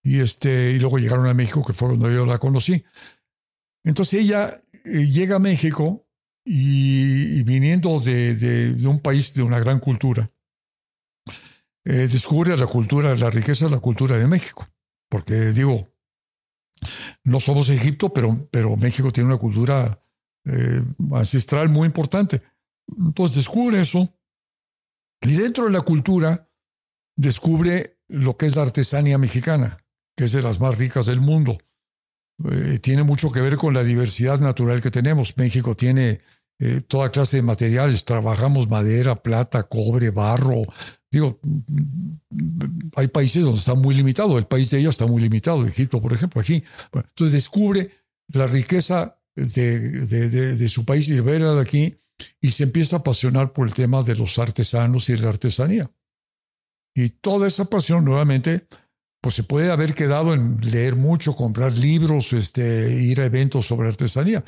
y, 0.02 0.20
este, 0.20 0.72
y 0.72 0.78
luego 0.78 0.98
llegaron 0.98 1.26
a 1.26 1.34
México, 1.34 1.64
que 1.64 1.72
fue 1.72 1.88
donde 1.88 2.14
yo 2.14 2.26
la 2.26 2.38
conocí. 2.38 2.84
Entonces 3.88 4.20
ella 4.20 4.62
eh, 4.84 5.06
llega 5.06 5.36
a 5.36 5.38
México 5.38 6.06
y, 6.44 7.42
viniendo 7.44 7.98
de, 7.98 8.76
un 8.84 9.00
país 9.00 9.32
de 9.32 9.42
una 9.42 9.58
gran 9.60 9.80
cultura, 9.80 10.30
eh, 11.86 12.06
descubre 12.06 12.54
la 12.54 12.66
cultura, 12.66 13.16
la 13.16 13.30
riqueza 13.30 13.64
de 13.64 13.70
la 13.70 13.80
cultura 13.80 14.18
de 14.18 14.26
México. 14.26 14.68
Porque 15.08 15.52
digo, 15.52 15.88
no 17.24 17.40
somos 17.40 17.70
Egipto, 17.70 18.12
pero, 18.12 18.46
pero 18.50 18.76
México 18.76 19.10
tiene 19.10 19.30
una 19.30 19.38
cultura 19.38 19.98
eh, 20.44 20.82
ancestral 21.12 21.70
muy 21.70 21.86
importante. 21.86 22.42
Entonces 22.94 23.36
descubre 23.36 23.80
eso 23.80 24.14
y 25.22 25.32
dentro 25.32 25.64
de 25.64 25.70
la 25.70 25.80
cultura 25.80 26.50
descubre 27.16 27.98
lo 28.06 28.36
que 28.36 28.44
es 28.44 28.54
la 28.54 28.62
artesanía 28.62 29.16
mexicana, 29.16 29.78
que 30.14 30.24
es 30.24 30.32
de 30.32 30.42
las 30.42 30.60
más 30.60 30.76
ricas 30.76 31.06
del 31.06 31.20
mundo. 31.20 31.56
Eh, 32.50 32.78
tiene 32.80 33.02
mucho 33.02 33.32
que 33.32 33.40
ver 33.40 33.56
con 33.56 33.74
la 33.74 33.82
diversidad 33.82 34.40
natural 34.40 34.80
que 34.80 34.90
tenemos. 34.90 35.36
México 35.36 35.74
tiene 35.74 36.20
eh, 36.60 36.82
toda 36.86 37.10
clase 37.10 37.38
de 37.38 37.42
materiales. 37.42 38.04
Trabajamos 38.04 38.68
madera, 38.68 39.16
plata, 39.16 39.64
cobre, 39.64 40.10
barro. 40.10 40.62
Digo, 41.10 41.40
hay 42.94 43.08
países 43.08 43.42
donde 43.42 43.58
está 43.58 43.74
muy 43.74 43.94
limitado. 43.94 44.38
El 44.38 44.46
país 44.46 44.70
de 44.70 44.78
ella 44.78 44.90
está 44.90 45.06
muy 45.06 45.22
limitado. 45.22 45.66
Egipto, 45.66 46.00
por 46.00 46.12
ejemplo, 46.12 46.40
aquí. 46.40 46.62
entonces 46.92 47.32
descubre 47.32 47.90
la 48.28 48.46
riqueza 48.46 49.18
de, 49.34 50.06
de, 50.06 50.68
su 50.68 50.84
país 50.84 51.08
y 51.08 51.14
de 51.14 51.20
verla 51.20 51.54
de 51.54 51.60
aquí 51.60 51.96
y 52.40 52.50
se 52.50 52.64
empieza 52.64 52.96
a 52.96 52.98
apasionar 53.00 53.52
por 53.52 53.68
el 53.68 53.74
tema 53.74 54.02
de 54.02 54.16
los 54.16 54.38
artesanos 54.38 55.08
y 55.08 55.16
la 55.16 55.28
artesanía. 55.28 55.90
Y 56.94 57.10
toda 57.10 57.46
esa 57.46 57.66
pasión 57.66 58.04
nuevamente 58.04 58.66
pues 59.20 59.34
se 59.34 59.42
puede 59.42 59.70
haber 59.70 59.94
quedado 59.94 60.32
en 60.34 60.60
leer 60.60 60.96
mucho, 60.96 61.34
comprar 61.34 61.72
libros, 61.72 62.32
este, 62.32 62.92
ir 63.02 63.20
a 63.20 63.26
eventos 63.26 63.66
sobre 63.66 63.88
artesanía. 63.88 64.44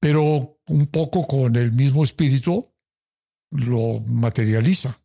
Pero 0.00 0.60
un 0.68 0.86
poco 0.86 1.26
con 1.26 1.56
el 1.56 1.72
mismo 1.72 2.04
espíritu 2.04 2.72
lo 3.50 4.00
materializa. 4.00 5.00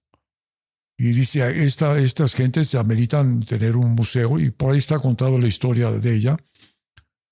Y 0.98 1.12
dice, 1.12 1.64
esta, 1.66 1.98
estas 2.00 2.36
gentes 2.36 2.76
ameritan 2.76 3.42
tener 3.42 3.76
un 3.76 3.92
museo 3.92 4.40
y 4.40 4.52
por 4.52 4.72
ahí 4.72 4.78
está 4.78 5.00
contado 5.00 5.40
la 5.40 5.48
historia 5.48 5.92
de 5.92 6.16
ella. 6.16 6.38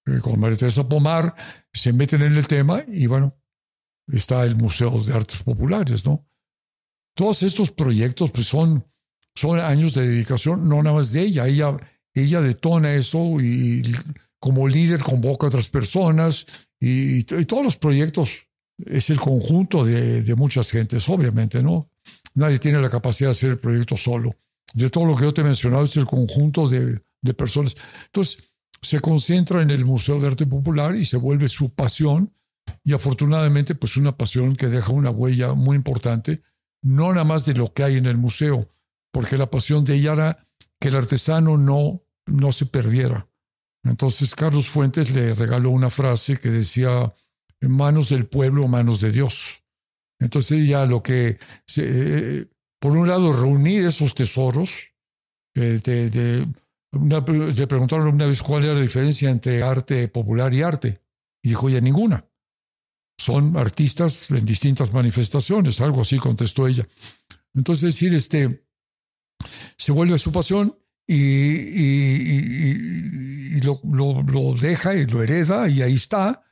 Eh, 0.07 0.19
con 0.19 0.39
María 0.39 0.57
Teresa 0.57 0.87
Pomar 0.87 1.35
se 1.71 1.93
meten 1.93 2.23
en 2.23 2.33
el 2.33 2.47
tema 2.47 2.83
y 2.87 3.05
bueno, 3.05 3.37
está 4.07 4.43
el 4.45 4.55
Museo 4.55 5.03
de 5.03 5.13
Artes 5.13 5.43
Populares, 5.43 6.05
¿no? 6.05 6.27
Todos 7.15 7.43
estos 7.43 7.71
proyectos 7.71 8.31
pues 8.31 8.47
son 8.47 8.85
son 9.35 9.59
años 9.59 9.93
de 9.93 10.07
dedicación, 10.07 10.67
no 10.67 10.81
nada 10.83 10.97
más 10.97 11.13
de 11.13 11.21
ella. 11.21 11.47
Ella, 11.47 11.77
ella 12.13 12.41
detona 12.41 12.93
eso 12.95 13.39
y, 13.39 13.83
como 14.39 14.67
líder 14.67 15.01
convoca 15.01 15.47
a 15.47 15.49
otras 15.49 15.69
personas 15.69 16.45
y, 16.79 17.23
todos 17.23 17.63
los 17.63 17.77
proyectos 17.77 18.47
es 18.85 19.09
el 19.09 19.19
conjunto 19.19 19.85
de, 19.85 20.23
de, 20.23 20.35
muchas 20.35 20.71
gentes, 20.71 21.07
obviamente, 21.07 21.61
¿no? 21.61 21.89
Nadie 22.33 22.59
tiene 22.59 22.81
la 22.81 22.89
capacidad 22.89 23.29
de 23.29 23.31
hacer 23.31 23.51
el 23.51 23.59
proyecto 23.59 23.95
solo. 23.95 24.35
De 24.73 24.89
todo 24.89 25.05
lo 25.05 25.15
que 25.15 25.25
yo 25.25 25.33
te 25.33 25.41
he 25.41 25.43
mencionado 25.43 25.83
es 25.83 25.95
el 25.97 26.05
conjunto 26.05 26.67
de, 26.67 27.01
de 27.21 27.33
personas. 27.33 27.75
Entonces, 28.05 28.51
se 28.81 28.99
concentra 28.99 29.61
en 29.61 29.69
el 29.69 29.85
Museo 29.85 30.19
de 30.19 30.27
Arte 30.27 30.47
Popular 30.47 30.95
y 30.95 31.05
se 31.05 31.17
vuelve 31.17 31.47
su 31.47 31.69
pasión 31.73 32.33
y 32.83 32.93
afortunadamente 32.93 33.75
pues 33.75 33.97
una 33.97 34.17
pasión 34.17 34.55
que 34.55 34.67
deja 34.67 34.91
una 34.91 35.11
huella 35.11 35.53
muy 35.53 35.75
importante, 35.75 36.41
no 36.81 37.11
nada 37.13 37.23
más 37.23 37.45
de 37.45 37.53
lo 37.53 37.73
que 37.73 37.83
hay 37.83 37.97
en 37.97 38.05
el 38.05 38.17
museo, 38.17 38.69
porque 39.11 39.37
la 39.37 39.49
pasión 39.49 39.85
de 39.85 39.95
ella 39.95 40.13
era 40.13 40.47
que 40.79 40.89
el 40.89 40.95
artesano 40.95 41.57
no, 41.57 42.03
no 42.25 42.51
se 42.51 42.65
perdiera. 42.65 43.27
Entonces 43.83 44.35
Carlos 44.35 44.67
Fuentes 44.67 45.11
le 45.11 45.33
regaló 45.33 45.69
una 45.71 45.89
frase 45.89 46.39
que 46.39 46.49
decía, 46.49 47.13
manos 47.61 48.09
del 48.09 48.27
pueblo, 48.27 48.67
manos 48.67 49.01
de 49.01 49.11
Dios. 49.11 49.63
Entonces 50.19 50.67
ya 50.67 50.85
lo 50.85 51.01
que, 51.01 51.39
se, 51.65 52.47
por 52.79 52.95
un 52.95 53.07
lado, 53.07 53.33
reunir 53.33 53.85
esos 53.85 54.13
tesoros, 54.13 54.89
eh, 55.55 55.79
de, 55.83 56.47
le 56.91 57.67
preguntaron 57.67 58.07
una 58.07 58.27
vez 58.27 58.41
cuál 58.41 58.65
era 58.65 58.73
la 58.73 58.81
diferencia 58.81 59.29
entre 59.29 59.63
arte 59.63 60.07
popular 60.07 60.53
y 60.53 60.61
arte, 60.61 61.01
y 61.43 61.49
dijo, 61.49 61.69
ya 61.69 61.81
ninguna. 61.81 62.25
Son 63.17 63.57
artistas 63.57 64.29
en 64.31 64.45
distintas 64.45 64.93
manifestaciones, 64.93 65.81
algo 65.81 66.01
así 66.01 66.17
contestó 66.17 66.67
ella. 66.67 66.87
Entonces, 67.53 67.93
decir, 67.93 68.13
este, 68.13 68.65
se 69.77 69.91
vuelve 69.91 70.17
su 70.17 70.31
pasión 70.31 70.77
y, 71.07 71.91
lo, 73.61 73.81
deja 74.59 74.95
y 74.95 75.05
lo 75.05 75.21
hereda 75.21 75.67
y 75.69 75.81
ahí 75.81 75.95
está. 75.95 76.43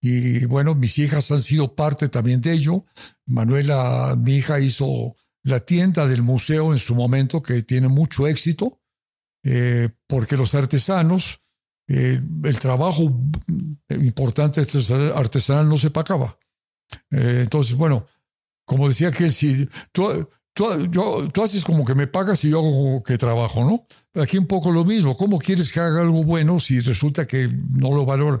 Y 0.00 0.44
bueno, 0.44 0.74
mis 0.74 0.98
hijas 0.98 1.30
han 1.30 1.40
sido 1.40 1.74
parte 1.74 2.08
también 2.08 2.40
de 2.40 2.52
ello. 2.52 2.84
Manuela, 3.26 4.16
mi 4.16 4.36
hija, 4.36 4.60
hizo 4.60 5.16
la 5.42 5.60
tienda 5.60 6.06
del 6.06 6.22
museo 6.22 6.72
en 6.72 6.78
su 6.78 6.94
momento, 6.94 7.42
que 7.42 7.62
tiene 7.62 7.88
mucho 7.88 8.26
éxito, 8.26 8.80
eh, 9.44 9.90
porque 10.06 10.36
los 10.36 10.54
artesanos, 10.54 11.40
eh, 11.88 12.20
el 12.44 12.58
trabajo 12.58 13.02
importante 13.88 14.60
artesanal 14.60 15.68
no 15.68 15.76
se 15.76 15.90
pagaba. 15.90 16.38
Eh, 17.10 17.42
entonces, 17.42 17.76
bueno, 17.76 18.06
como 18.64 18.88
decía 18.88 19.10
que 19.10 19.30
si 19.30 19.68
tú, 19.92 20.28
Tú, 20.56 20.90
yo, 20.90 21.28
tú 21.30 21.42
haces 21.42 21.62
como 21.66 21.84
que 21.84 21.94
me 21.94 22.06
pagas 22.06 22.42
y 22.46 22.48
yo 22.48 22.60
hago 22.60 22.70
como 22.70 23.02
que 23.02 23.18
trabajo, 23.18 23.62
¿no? 23.62 24.22
Aquí 24.22 24.38
un 24.38 24.46
poco 24.46 24.72
lo 24.72 24.86
mismo. 24.86 25.14
¿Cómo 25.14 25.38
quieres 25.38 25.70
que 25.70 25.80
haga 25.80 26.00
algo 26.00 26.24
bueno 26.24 26.58
si 26.60 26.80
resulta 26.80 27.26
que 27.26 27.46
no 27.78 27.94
lo 27.94 28.06
valora? 28.06 28.40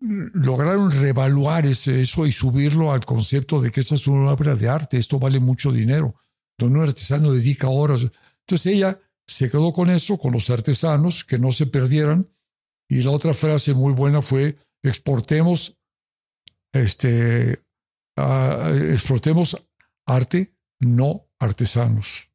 Lograron 0.00 0.90
revaluar 0.90 1.66
eso 1.66 2.24
y 2.24 2.32
subirlo 2.32 2.92
al 2.92 3.04
concepto 3.04 3.60
de 3.60 3.70
que 3.70 3.80
esta 3.82 3.96
es 3.96 4.06
una 4.06 4.32
obra 4.32 4.56
de 4.56 4.70
arte, 4.70 4.96
esto 4.96 5.18
vale 5.18 5.38
mucho 5.38 5.70
dinero, 5.70 6.14
donde 6.56 6.78
un 6.78 6.84
artesano 6.86 7.30
dedica 7.30 7.68
horas. 7.68 8.06
Entonces 8.40 8.72
ella 8.72 8.98
se 9.26 9.50
quedó 9.50 9.70
con 9.74 9.90
eso, 9.90 10.16
con 10.16 10.32
los 10.32 10.48
artesanos, 10.48 11.26
que 11.26 11.38
no 11.38 11.52
se 11.52 11.66
perdieran. 11.66 12.26
Y 12.88 13.02
la 13.02 13.10
otra 13.10 13.34
frase 13.34 13.74
muy 13.74 13.92
buena 13.92 14.22
fue, 14.22 14.56
exportemos, 14.82 15.76
este, 16.72 17.62
exportemos 18.16 19.62
arte, 20.06 20.54
no 20.80 21.26
artesanos. 21.44 22.30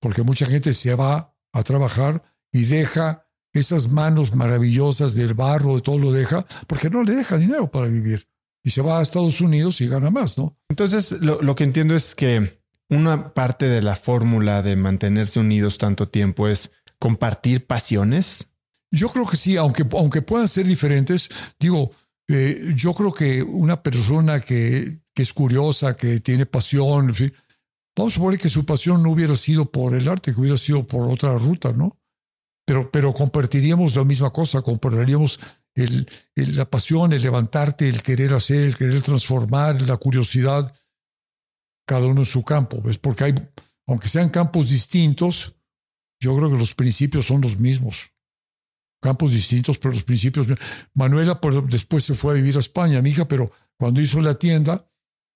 Porque 0.00 0.22
mucha 0.22 0.46
gente 0.46 0.72
se 0.72 0.94
va 0.94 1.34
a 1.52 1.62
trabajar 1.62 2.22
y 2.52 2.64
deja 2.64 3.28
esas 3.52 3.88
manos 3.88 4.34
maravillosas 4.34 5.14
del 5.14 5.34
barro, 5.34 5.76
de 5.76 5.82
todo 5.82 5.98
lo 5.98 6.12
deja, 6.12 6.46
porque 6.66 6.90
no 6.90 7.02
le 7.02 7.14
deja 7.14 7.36
dinero 7.36 7.70
para 7.70 7.88
vivir. 7.88 8.28
Y 8.62 8.70
se 8.70 8.82
va 8.82 8.98
a 8.98 9.02
Estados 9.02 9.40
Unidos 9.40 9.80
y 9.80 9.88
gana 9.88 10.10
más, 10.10 10.36
¿no? 10.36 10.56
Entonces, 10.68 11.12
lo, 11.20 11.54
que 11.54 11.64
entiendo 11.64 11.96
es 11.96 12.14
que 12.14 12.60
una 12.90 13.32
parte 13.32 13.68
de 13.68 13.82
la 13.82 13.96
fórmula 13.96 14.62
de 14.62 14.76
mantenerse 14.76 15.40
unidos 15.40 15.78
tanto 15.78 16.08
tiempo 16.08 16.48
es 16.48 16.70
compartir 16.98 17.66
pasiones. 17.66 18.50
Yo 18.90 19.08
creo 19.08 19.26
que 19.26 19.36
sí, 19.36 19.56
aunque, 19.56 19.86
aunque 19.92 20.22
puedan 20.22 20.48
ser 20.48 20.66
diferentes, 20.66 21.28
digo, 21.58 21.90
eh, 22.28 22.72
yo 22.74 22.94
creo 22.94 23.12
que 23.12 23.42
una 23.42 23.82
persona 23.82 24.40
que, 24.40 25.00
que, 25.14 25.22
es 25.22 25.32
curiosa, 25.32 25.96
que 25.96 26.20
tiene 26.20 26.46
pasión, 26.46 27.08
en 27.08 27.14
fin, 27.14 27.32
Vamos 27.98 28.12
a 28.12 28.14
suponer 28.14 28.38
que 28.38 28.48
su 28.48 28.64
pasión 28.64 29.02
no 29.02 29.10
hubiera 29.10 29.34
sido 29.34 29.72
por 29.72 29.92
el 29.92 30.08
arte, 30.08 30.32
que 30.32 30.40
hubiera 30.40 30.56
sido 30.56 30.86
por 30.86 31.10
otra 31.10 31.36
ruta, 31.36 31.72
¿no? 31.72 31.98
Pero, 32.64 32.92
pero 32.92 33.12
compartiríamos 33.12 33.96
la 33.96 34.04
misma 34.04 34.30
cosa, 34.30 34.62
compartiríamos 34.62 35.40
el, 35.74 36.08
la 36.36 36.70
pasión, 36.70 37.12
el 37.12 37.20
levantarte, 37.20 37.88
el 37.88 38.00
querer 38.02 38.34
hacer, 38.34 38.62
el 38.62 38.76
querer 38.76 39.02
transformar, 39.02 39.82
la 39.82 39.96
curiosidad, 39.96 40.72
cada 41.84 42.06
uno 42.06 42.20
en 42.20 42.26
su 42.26 42.44
campo, 42.44 42.80
¿ves? 42.80 42.98
Porque 42.98 43.24
hay, 43.24 43.34
aunque 43.88 44.08
sean 44.08 44.30
campos 44.30 44.70
distintos, 44.70 45.56
yo 46.20 46.36
creo 46.36 46.52
que 46.52 46.58
los 46.58 46.74
principios 46.74 47.26
son 47.26 47.40
los 47.40 47.58
mismos. 47.58 48.12
campos 49.02 49.32
distintos, 49.32 49.76
pero 49.78 49.94
los 49.94 50.04
principios. 50.04 50.46
Manuela 50.94 51.40
después 51.68 52.04
se 52.04 52.14
fue 52.14 52.34
a 52.34 52.36
vivir 52.36 52.56
a 52.58 52.60
España, 52.60 53.02
mi 53.02 53.10
hija, 53.10 53.26
pero 53.26 53.50
cuando 53.76 54.00
hizo 54.00 54.20
la 54.20 54.34
tienda, 54.34 54.88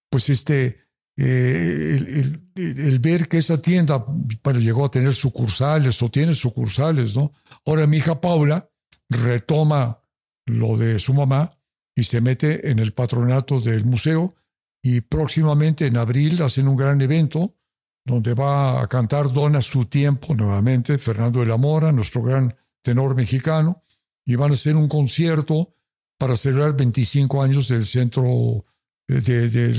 pues 0.08 0.28
este, 0.28 0.82
eh, 1.16 2.38
el, 2.54 2.98
ver 2.98 3.28
que 3.28 3.38
esa 3.38 3.60
tienda 3.60 4.04
bueno, 4.42 4.60
llegó 4.60 4.84
a 4.86 4.90
tener 4.90 5.14
sucursales 5.14 6.02
o 6.02 6.10
tiene 6.10 6.34
sucursales, 6.34 7.16
¿no? 7.16 7.32
Ahora 7.66 7.86
mi 7.86 7.98
hija 7.98 8.20
Paula 8.20 8.68
retoma 9.08 10.00
lo 10.46 10.76
de 10.76 10.98
su 10.98 11.12
mamá 11.12 11.50
y 11.94 12.04
se 12.04 12.20
mete 12.20 12.70
en 12.70 12.78
el 12.78 12.92
patronato 12.92 13.60
del 13.60 13.84
museo 13.84 14.34
y 14.82 15.02
próximamente 15.02 15.86
en 15.86 15.96
abril 15.96 16.42
hacen 16.42 16.66
un 16.66 16.76
gran 16.76 17.00
evento 17.00 17.56
donde 18.04 18.34
va 18.34 18.82
a 18.82 18.88
cantar 18.88 19.32
Dona 19.32 19.60
su 19.60 19.86
tiempo 19.86 20.34
nuevamente, 20.34 20.98
Fernando 20.98 21.40
de 21.40 21.46
la 21.46 21.56
Mora, 21.56 21.92
nuestro 21.92 22.22
gran 22.22 22.54
tenor 22.82 23.14
mexicano, 23.14 23.84
y 24.26 24.34
van 24.34 24.50
a 24.50 24.54
hacer 24.54 24.76
un 24.76 24.88
concierto 24.88 25.76
para 26.18 26.36
celebrar 26.36 26.76
25 26.76 27.42
años 27.42 27.68
del 27.68 27.84
centro 27.84 28.64
eh, 29.08 29.20
de, 29.20 29.74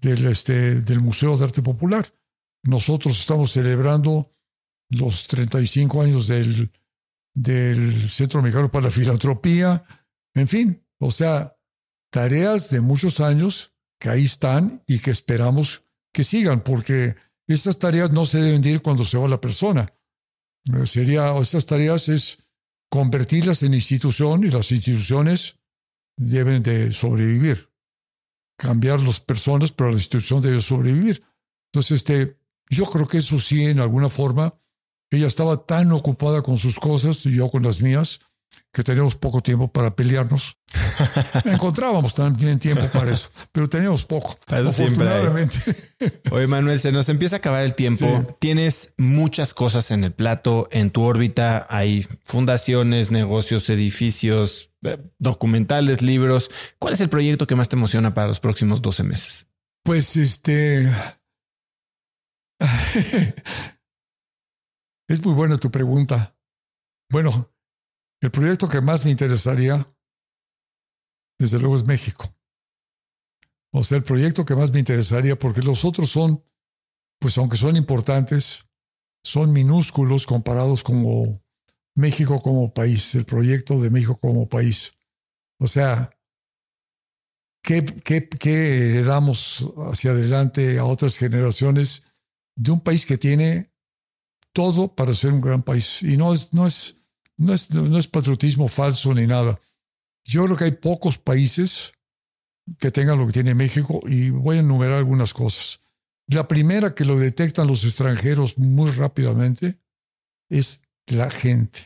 del, 0.00 0.26
este, 0.26 0.80
del 0.80 1.00
Museo 1.00 1.36
de 1.36 1.44
Arte 1.44 1.62
Popular. 1.62 2.12
Nosotros 2.64 3.18
estamos 3.18 3.52
celebrando 3.52 4.32
los 4.92 5.26
35 5.26 6.02
años 6.02 6.28
del, 6.28 6.70
Centro 8.08 8.42
Mexicano 8.42 8.70
para 8.70 8.84
la 8.84 8.90
Filantropía, 8.90 9.84
en 10.34 10.46
fin, 10.46 10.86
o 10.98 11.10
sea, 11.10 11.56
tareas 12.10 12.68
de 12.68 12.82
muchos 12.82 13.20
años 13.20 13.74
que 13.98 14.10
ahí 14.10 14.24
están 14.24 14.82
y 14.86 14.98
que 14.98 15.10
esperamos 15.10 15.82
que 16.12 16.24
sigan, 16.24 16.62
porque 16.62 17.16
estas 17.46 17.78
tareas 17.78 18.12
no 18.12 18.26
se 18.26 18.40
deben 18.40 18.64
ir 18.66 18.82
cuando 18.82 19.04
se 19.04 19.16
va 19.16 19.28
la 19.28 19.40
persona. 19.40 19.94
Eh, 20.74 20.86
sería, 20.86 21.34
estas 21.38 21.64
tareas 21.64 22.10
es 22.10 22.44
convertirlas 22.90 23.62
en 23.62 23.72
institución 23.72 24.44
y 24.44 24.50
las 24.50 24.70
instituciones 24.70 25.58
deben 26.18 26.62
de 26.62 26.92
sobrevivir. 26.92 27.71
Cambiar 28.56 29.00
las 29.00 29.20
personas, 29.20 29.72
pero 29.72 29.90
la 29.90 29.96
institución 29.96 30.40
debe 30.40 30.60
sobrevivir. 30.60 31.22
Entonces, 31.72 31.92
este, 32.02 32.38
yo 32.68 32.84
creo 32.86 33.06
que 33.08 33.18
eso 33.18 33.38
sí, 33.38 33.64
en 33.64 33.80
alguna 33.80 34.08
forma, 34.08 34.54
ella 35.10 35.26
estaba 35.26 35.66
tan 35.66 35.92
ocupada 35.92 36.42
con 36.42 36.58
sus 36.58 36.78
cosas 36.78 37.24
y 37.26 37.34
yo 37.34 37.50
con 37.50 37.62
las 37.62 37.82
mías, 37.82 38.20
que 38.72 38.82
teníamos 38.82 39.16
poco 39.16 39.42
tiempo 39.42 39.70
para 39.70 39.94
pelearnos. 39.94 40.56
Encontrábamos 41.44 42.14
también 42.14 42.58
tiempo 42.58 42.86
para 42.92 43.10
eso, 43.10 43.30
pero 43.52 43.68
teníamos 43.68 44.04
poco. 44.04 44.38
Eso 44.46 44.68
afortunadamente. 44.68 45.58
Oye, 46.30 46.46
Manuel, 46.46 46.80
se 46.80 46.90
nos 46.90 47.08
empieza 47.10 47.36
a 47.36 47.38
acabar 47.38 47.62
el 47.64 47.74
tiempo. 47.74 48.36
Tienes 48.40 48.94
muchas 48.96 49.52
cosas 49.52 49.90
en 49.90 50.04
el 50.04 50.12
plato, 50.12 50.68
en 50.70 50.90
tu 50.90 51.02
órbita. 51.02 51.66
Hay 51.68 52.08
fundaciones, 52.24 53.10
negocios, 53.10 53.68
edificios, 53.68 54.70
eh, 54.82 54.98
documentales, 55.18 56.00
libros. 56.00 56.50
¿Cuál 56.78 56.94
es 56.94 57.00
el 57.00 57.10
proyecto 57.10 57.46
que 57.46 57.56
más 57.56 57.68
te 57.68 57.76
emociona 57.76 58.14
para 58.14 58.28
los 58.28 58.40
próximos 58.40 58.80
12 58.80 59.02
meses? 59.02 59.46
Pues 59.84 60.16
este. 60.16 60.90
es 65.08 65.24
muy 65.24 65.34
buena 65.34 65.58
tu 65.58 65.70
pregunta. 65.70 66.34
Bueno, 67.10 67.52
el 68.22 68.30
proyecto 68.30 68.68
que 68.68 68.80
más 68.80 69.04
me 69.04 69.10
interesaría, 69.10 69.92
desde 71.38 71.58
luego, 71.58 71.74
es 71.74 71.84
México. 71.84 72.32
O 73.72 73.82
sea, 73.82 73.98
el 73.98 74.04
proyecto 74.04 74.44
que 74.44 74.54
más 74.54 74.70
me 74.70 74.78
interesaría, 74.78 75.36
porque 75.36 75.60
los 75.60 75.84
otros 75.84 76.10
son, 76.10 76.44
pues 77.18 77.36
aunque 77.36 77.56
son 77.56 77.74
importantes, 77.76 78.68
son 79.24 79.52
minúsculos 79.52 80.26
comparados 80.26 80.84
con 80.84 81.42
México 81.96 82.40
como 82.40 82.72
país, 82.72 83.14
el 83.16 83.24
proyecto 83.24 83.80
de 83.80 83.90
México 83.90 84.16
como 84.16 84.48
país. 84.48 84.94
O 85.58 85.66
sea, 85.66 86.16
¿qué, 87.62 87.84
qué, 87.84 88.28
qué 88.28 88.90
heredamos 88.90 89.68
hacia 89.90 90.12
adelante 90.12 90.78
a 90.78 90.84
otras 90.84 91.18
generaciones 91.18 92.04
de 92.56 92.70
un 92.70 92.80
país 92.80 93.04
que 93.04 93.18
tiene 93.18 93.72
todo 94.52 94.94
para 94.94 95.12
ser 95.12 95.32
un 95.32 95.40
gran 95.40 95.64
país? 95.64 96.04
Y 96.04 96.16
no 96.16 96.32
es, 96.32 96.52
no 96.52 96.68
es, 96.68 97.01
no 97.36 97.54
es, 97.54 98.06
patriotismo 98.08 98.68
falso 98.68 99.14
ni 99.14 99.26
nada. 99.26 99.60
Yo 100.24 100.44
creo 100.44 100.56
que 100.56 100.64
hay 100.64 100.72
pocos 100.72 101.18
países 101.18 101.92
que 102.78 102.90
tengan 102.90 103.18
lo 103.18 103.26
que 103.26 103.32
tiene 103.32 103.54
México 103.54 104.00
y 104.06 104.30
voy 104.30 104.56
a 104.56 104.60
enumerar 104.60 104.98
algunas 104.98 105.34
cosas. 105.34 105.80
La 106.28 106.46
primera 106.46 106.94
que 106.94 107.04
lo 107.04 107.18
detectan 107.18 107.66
los 107.66 107.84
extranjeros 107.84 108.58
muy 108.58 108.90
rápidamente 108.90 109.78
es 110.48 110.82
la 111.06 111.30
gente. 111.30 111.80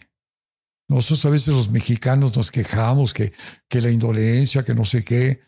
Nosotros 0.89 1.25
a 1.25 1.31
veces 1.31 1.55
los 1.55 1.71
mexicanos 1.71 2.37
nos 2.37 2.51
quejamos 2.51 3.13
que, 3.13 3.33
que 3.69 3.81
la 3.81 3.91
indolencia, 3.91 4.65
que 4.65 4.75
no 4.75 4.85
sé 4.85 5.03
qué. 5.05 5.41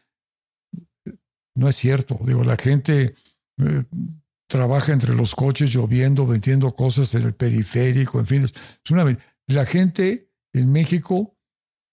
No 1.55 1.69
es 1.69 1.77
cierto. 1.77 2.19
Digo, 2.25 2.43
la 2.43 2.57
gente 2.57 3.15
eh, 3.59 3.85
trabaja 4.49 4.93
entre 4.93 5.15
los 5.15 5.35
coches 5.35 5.73
lloviendo, 5.73 6.27
vendiendo 6.27 6.75
cosas 6.75 7.15
en 7.15 7.23
el 7.23 7.35
periférico, 7.35 8.19
en 8.19 8.27
fin. 8.27 8.45
Es 8.45 8.91
una, 8.91 9.05
la 9.49 9.65
gente 9.65 10.31
en 10.53 10.70
México, 10.70 11.37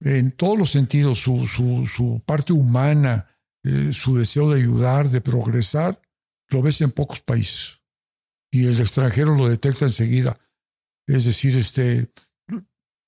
en 0.01 0.31
todos 0.31 0.57
los 0.57 0.71
sentidos, 0.71 1.19
su, 1.19 1.47
su, 1.47 2.21
parte 2.25 2.53
humana, 2.53 3.27
eh, 3.63 3.91
su 3.91 4.15
deseo 4.17 4.51
de 4.51 4.61
ayudar, 4.61 5.09
de 5.09 5.21
progresar, 5.21 6.01
lo 6.49 6.61
ves 6.61 6.81
en 6.81 6.91
pocos 6.91 7.21
países. 7.21 7.81
Y 8.51 8.65
el 8.65 8.79
extranjero 8.79 9.35
lo 9.35 9.47
detecta 9.47 9.85
enseguida. 9.85 10.37
Es 11.07 11.25
decir, 11.25 11.57
este, 11.57 12.11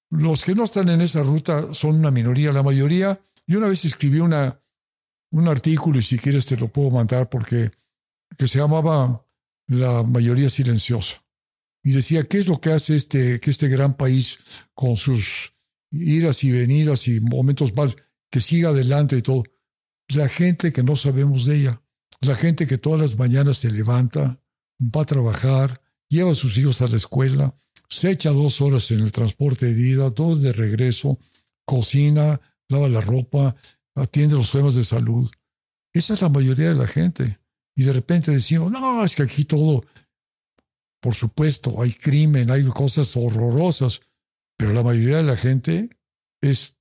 los 0.10 0.44
que 0.44 0.56
no 0.56 0.64
están 0.64 0.90
en 0.90 1.02
esa 1.02 1.24
ruta 1.24 1.74
son 1.74 1.96
una 1.96 2.12
minoría. 2.12 2.52
La 2.52 2.64
mayoría, 2.64 3.20
yo 3.46 3.60
una 3.60 3.68
vez 3.68 3.84
escribí 3.84 4.20
una, 4.20 4.62
un 5.32 5.48
artículo, 5.48 6.00
y 6.00 6.04
si 6.04 6.18
quieres 6.18 6.46
te 6.46 6.56
lo 6.56 6.70
puedo 6.70 6.90
mandar, 6.90 7.30
porque 7.30 7.72
que 8.38 8.48
se 8.48 8.60
llamaba 8.60 9.26
La 9.68 10.04
mayoría 10.04 10.50
silenciosa 10.50 11.27
y 11.84 11.92
decía, 11.92 12.24
¿qué 12.24 12.38
es 12.40 12.48
lo 12.48 12.60
que 12.60 12.72
hace 12.72 12.96
este, 12.96 13.40
que 13.40 13.50
este 13.50 13.68
gran 13.68 13.96
país 13.96 14.40
con 14.74 14.98
sus 14.98 15.54
idas 15.92 16.44
y 16.44 16.52
venidas 16.52 17.08
y 17.08 17.20
momentos 17.20 17.76
malos, 17.76 17.96
que 18.30 18.40
siga 18.40 18.70
adelante 18.70 19.18
y 19.18 19.22
todo? 19.22 19.44
La 20.10 20.30
gente 20.30 20.72
que 20.74 20.84
no 20.84 20.96
sabemos 20.96 21.46
de 21.46 21.58
ella, 21.58 21.82
la 22.22 22.36
gente 22.36 22.68
que 22.68 22.78
todas 22.78 23.00
las 23.00 23.18
mañanas 23.18 23.58
se 23.58 23.72
levanta, 23.72 24.40
va 24.82 25.02
a 25.02 25.06
trabajar, 25.06 25.82
lleva 26.10 26.32
a 26.32 26.36
sus 26.36 26.58
hijos 26.58 26.82
a 26.82 26.88
la 26.88 26.96
escuela, 26.96 27.56
se 27.90 28.12
echa 28.12 28.32
dos 28.32 28.62
horas 28.62 28.92
en 28.92 29.00
el 29.02 29.12
transporte 29.12 29.74
de 29.74 29.90
ida, 29.90 30.10
dos 30.10 30.42
de 30.42 30.52
regreso, 30.52 31.20
cocina, 31.66 32.40
lava 32.70 32.90
la 32.90 33.02
ropa, 33.02 33.56
atiende 33.96 34.36
los 34.36 34.52
temas 34.52 34.76
de 34.76 34.84
salud. 34.84 35.30
Esa 35.94 36.14
es 36.14 36.22
la 36.22 36.30
mayoría 36.30 36.70
de 36.70 36.76
la 36.76 36.88
gente. 36.88 37.40
Y 37.76 37.84
de 37.84 37.94
repente 37.94 38.32
decimos, 38.32 38.72
no, 38.72 39.04
es 39.04 39.16
que 39.16 39.24
aquí 39.24 39.46
todo 39.46 39.86
por 41.00 41.16
supuesto, 41.16 41.82
hay 41.82 41.94
crimen, 41.94 42.52
hay 42.52 42.64
cosas 42.66 43.16
horrorosas, 43.16 44.02
pero 44.58 44.74
la 44.74 44.84
mayoría 44.84 45.18
de 45.18 45.24
la 45.24 45.38
gente 45.38 45.90
es 46.42 46.76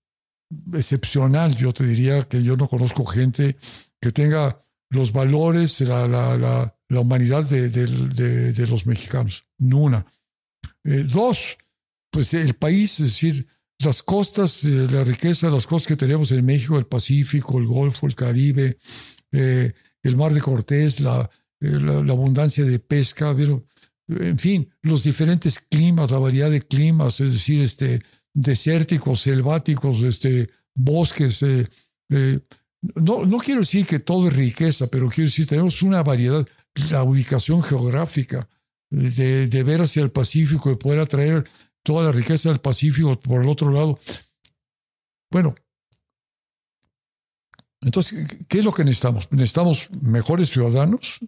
excepcional. 0.73 1.57
Yo 1.57 1.73
te 1.73 1.85
diría 1.85 2.23
que 2.25 2.43
yo 2.43 2.57
no 2.57 2.69
conozco 2.69 3.05
gente 3.05 3.57
que 4.01 4.13
tenga 4.13 4.63
los 4.91 5.13
valores, 5.13 5.81
la, 5.81 6.07
la, 6.07 6.37
la, 6.89 7.01
humanidad 7.01 7.45
de, 7.45 7.69
de, 7.69 8.67
los 8.67 8.87
mexicanos. 8.87 9.47
Una. 9.59 10.07
Eh, 10.85 11.05
dos, 11.07 11.59
pues 12.11 12.33
el 12.35 12.55
país, 12.55 13.01
es 13.01 13.07
decir, 13.07 13.47
las 13.79 14.03
costas, 14.03 14.65
eh, 14.65 14.87
la 14.91 15.05
riqueza 15.05 15.49
de 15.49 15.53
las 15.53 15.67
costas 15.67 15.89
que 15.89 15.97
tenemos 15.97 16.33
en 16.33 16.45
México, 16.45 16.79
el 16.79 16.87
Pacífico, 16.87 17.59
el 17.59 17.67
Golfo, 17.67 18.07
el 18.07 18.15
Caribe, 18.15 18.79
eh, 19.33 19.73
el 20.03 20.17
Mar 20.17 20.33
de 20.33 20.41
Cortés, 20.41 21.01
la, 21.01 21.29
la, 21.61 22.13
abundancia 22.13 22.65
de 22.65 22.79
pesca, 22.79 23.35
en 24.09 24.39
fin, 24.39 24.71
los 24.83 25.05
diferentes 25.05 25.59
climas, 25.59 26.11
la 26.11 26.19
variedad 26.19 26.51
de 26.51 26.63
climas, 26.63 27.21
es 27.21 27.33
decir, 27.33 27.63
este, 27.63 28.03
desérticos, 28.33 29.21
selváticos, 29.21 30.03
este, 30.03 30.51
bosques. 30.75 31.43
Eh, 31.43 31.69
eh, 32.11 32.41
no, 32.95 33.27
no 33.27 33.39
quiero 33.39 33.61
decir 33.61 33.87
que 33.87 33.99
todo 33.99 34.29
es 34.29 34.37
riqueza, 34.37 34.87
pero 34.87 35.09
quiero 35.09 35.29
decir, 35.29 35.47
tenemos 35.47 35.83
una 35.83 36.03
variedad, 36.03 36.47
la 36.91 37.03
ubicación 37.03 37.63
geográfica, 37.63 38.49
de, 38.91 39.49
de 39.49 39.63
ver 39.65 39.83
hacia 39.83 40.03
el 40.03 40.13
Pacífico, 40.13 40.71
y 40.71 40.77
poder 40.77 41.01
atraer 41.01 41.45
toda 41.83 42.05
la 42.05 42.13
riqueza 42.13 42.51
del 42.51 42.61
Pacífico 42.61 43.19
por 43.19 43.43
el 43.43 43.49
otro 43.49 43.71
lado. 43.71 43.99
Bueno, 45.31 45.55
entonces, 47.81 48.27
¿qué 48.49 48.59
es 48.59 48.65
lo 48.65 48.73
que 48.73 48.85
necesitamos? 48.85 49.31
Necesitamos 49.31 49.91
mejores 49.91 50.51
ciudadanos, 50.51 51.21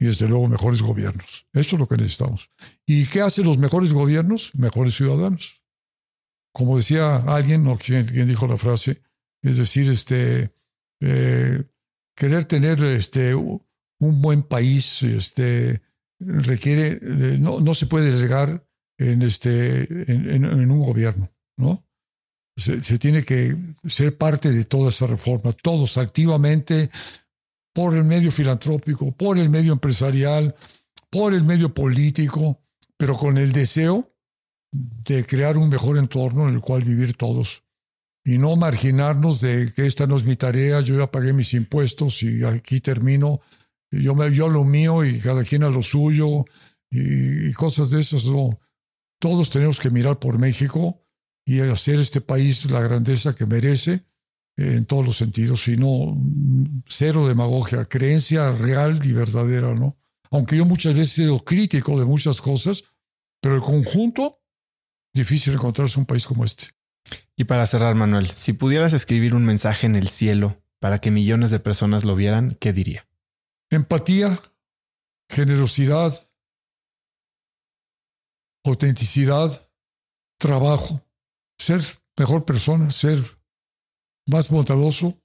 y 0.00 0.06
desde 0.06 0.26
luego 0.26 0.48
mejores 0.48 0.80
gobiernos. 0.80 1.46
Esto 1.52 1.76
es 1.76 1.80
lo 1.80 1.86
que 1.86 1.98
necesitamos. 1.98 2.50
¿Y 2.86 3.06
qué 3.06 3.20
hacen 3.20 3.44
los 3.44 3.58
mejores 3.58 3.92
gobiernos? 3.92 4.50
Mejores 4.54 4.94
ciudadanos. 4.94 5.62
Como 6.52 6.78
decía 6.78 7.16
alguien, 7.16 7.62
no 7.62 7.76
quien 7.76 8.26
dijo 8.26 8.46
la 8.46 8.56
frase, 8.56 9.02
es 9.42 9.58
decir, 9.58 9.90
este, 9.90 10.52
eh, 11.00 11.64
querer 12.16 12.46
tener 12.46 12.82
este, 12.82 13.34
un 13.34 13.62
buen 14.00 14.42
país 14.42 15.02
este, 15.02 15.82
requiere, 16.18 16.98
no, 17.38 17.60
no 17.60 17.74
se 17.74 17.86
puede 17.86 18.10
delegar 18.10 18.66
en, 18.98 19.22
este, 19.22 19.82
en, 20.12 20.70
un 20.70 20.82
gobierno, 20.82 21.30
¿no? 21.56 21.86
Se, 22.56 22.82
se, 22.82 22.98
tiene 22.98 23.22
que 23.22 23.56
ser 23.86 24.18
parte 24.18 24.50
de 24.50 24.64
toda 24.64 24.88
esa 24.88 25.06
reforma, 25.06 25.52
todos 25.52 25.96
activamente, 25.96 26.90
por 27.72 27.94
el 27.94 28.04
medio 28.04 28.30
filantrópico, 28.30 29.12
por 29.12 29.38
el 29.38 29.48
medio 29.48 29.72
empresarial, 29.72 30.54
por 31.10 31.34
el 31.34 31.44
medio 31.44 31.72
político, 31.72 32.60
pero 32.96 33.14
con 33.14 33.36
el 33.38 33.52
deseo 33.52 34.12
de 34.72 35.24
crear 35.24 35.56
un 35.56 35.68
mejor 35.68 35.98
entorno 35.98 36.48
en 36.48 36.54
el 36.54 36.60
cual 36.60 36.84
vivir 36.84 37.14
todos 37.14 37.64
y 38.24 38.38
no 38.38 38.56
marginarnos 38.56 39.40
de 39.40 39.72
que 39.74 39.86
esta 39.86 40.06
no 40.06 40.16
es 40.16 40.24
mi 40.24 40.36
tarea, 40.36 40.80
yo 40.80 40.98
ya 40.98 41.10
pagué 41.10 41.32
mis 41.32 41.54
impuestos 41.54 42.22
y 42.22 42.44
aquí 42.44 42.80
termino, 42.80 43.40
yo, 43.90 44.14
me, 44.14 44.32
yo 44.32 44.48
lo 44.48 44.64
mío 44.64 45.04
y 45.04 45.20
cada 45.20 45.42
quien 45.42 45.64
a 45.64 45.70
lo 45.70 45.82
suyo 45.82 46.44
y, 46.90 47.52
cosas 47.52 47.90
de 47.90 48.00
esas. 48.00 48.24
Todos 49.18 49.50
tenemos 49.50 49.80
que 49.80 49.90
mirar 49.90 50.18
por 50.18 50.38
México 50.38 51.02
y 51.44 51.60
hacer 51.60 51.98
este 51.98 52.20
país 52.20 52.70
la 52.70 52.80
grandeza 52.80 53.34
que 53.34 53.46
merece 53.46 54.04
en 54.60 54.84
todos 54.84 55.06
los 55.06 55.16
sentidos, 55.16 55.66
y 55.68 55.76
no 55.76 56.16
cero 56.86 57.26
demagogia, 57.26 57.84
creencia 57.86 58.52
real 58.52 59.00
y 59.04 59.12
verdadera, 59.12 59.74
¿no? 59.74 59.96
Aunque 60.30 60.56
yo 60.56 60.64
muchas 60.64 60.94
veces 60.94 61.12
he 61.12 61.22
sido 61.22 61.44
crítico 61.44 61.98
de 61.98 62.04
muchas 62.04 62.40
cosas, 62.40 62.84
pero 63.40 63.54
el 63.54 63.62
conjunto, 63.62 64.40
difícil 65.14 65.54
encontrarse 65.54 65.98
un 65.98 66.06
país 66.06 66.26
como 66.26 66.44
este. 66.44 66.68
Y 67.36 67.44
para 67.44 67.66
cerrar, 67.66 67.94
Manuel, 67.94 68.30
si 68.30 68.52
pudieras 68.52 68.92
escribir 68.92 69.34
un 69.34 69.44
mensaje 69.44 69.86
en 69.86 69.96
el 69.96 70.08
cielo 70.08 70.62
para 70.78 71.00
que 71.00 71.10
millones 71.10 71.50
de 71.50 71.58
personas 71.58 72.04
lo 72.04 72.14
vieran, 72.14 72.56
¿qué 72.60 72.72
diría? 72.72 73.08
Empatía, 73.70 74.40
generosidad, 75.28 76.28
autenticidad, 78.64 79.68
trabajo, 80.38 81.02
ser 81.58 81.80
mejor 82.16 82.44
persona, 82.44 82.90
ser 82.90 83.39
más 84.26 84.48
bondadoso 84.48 85.20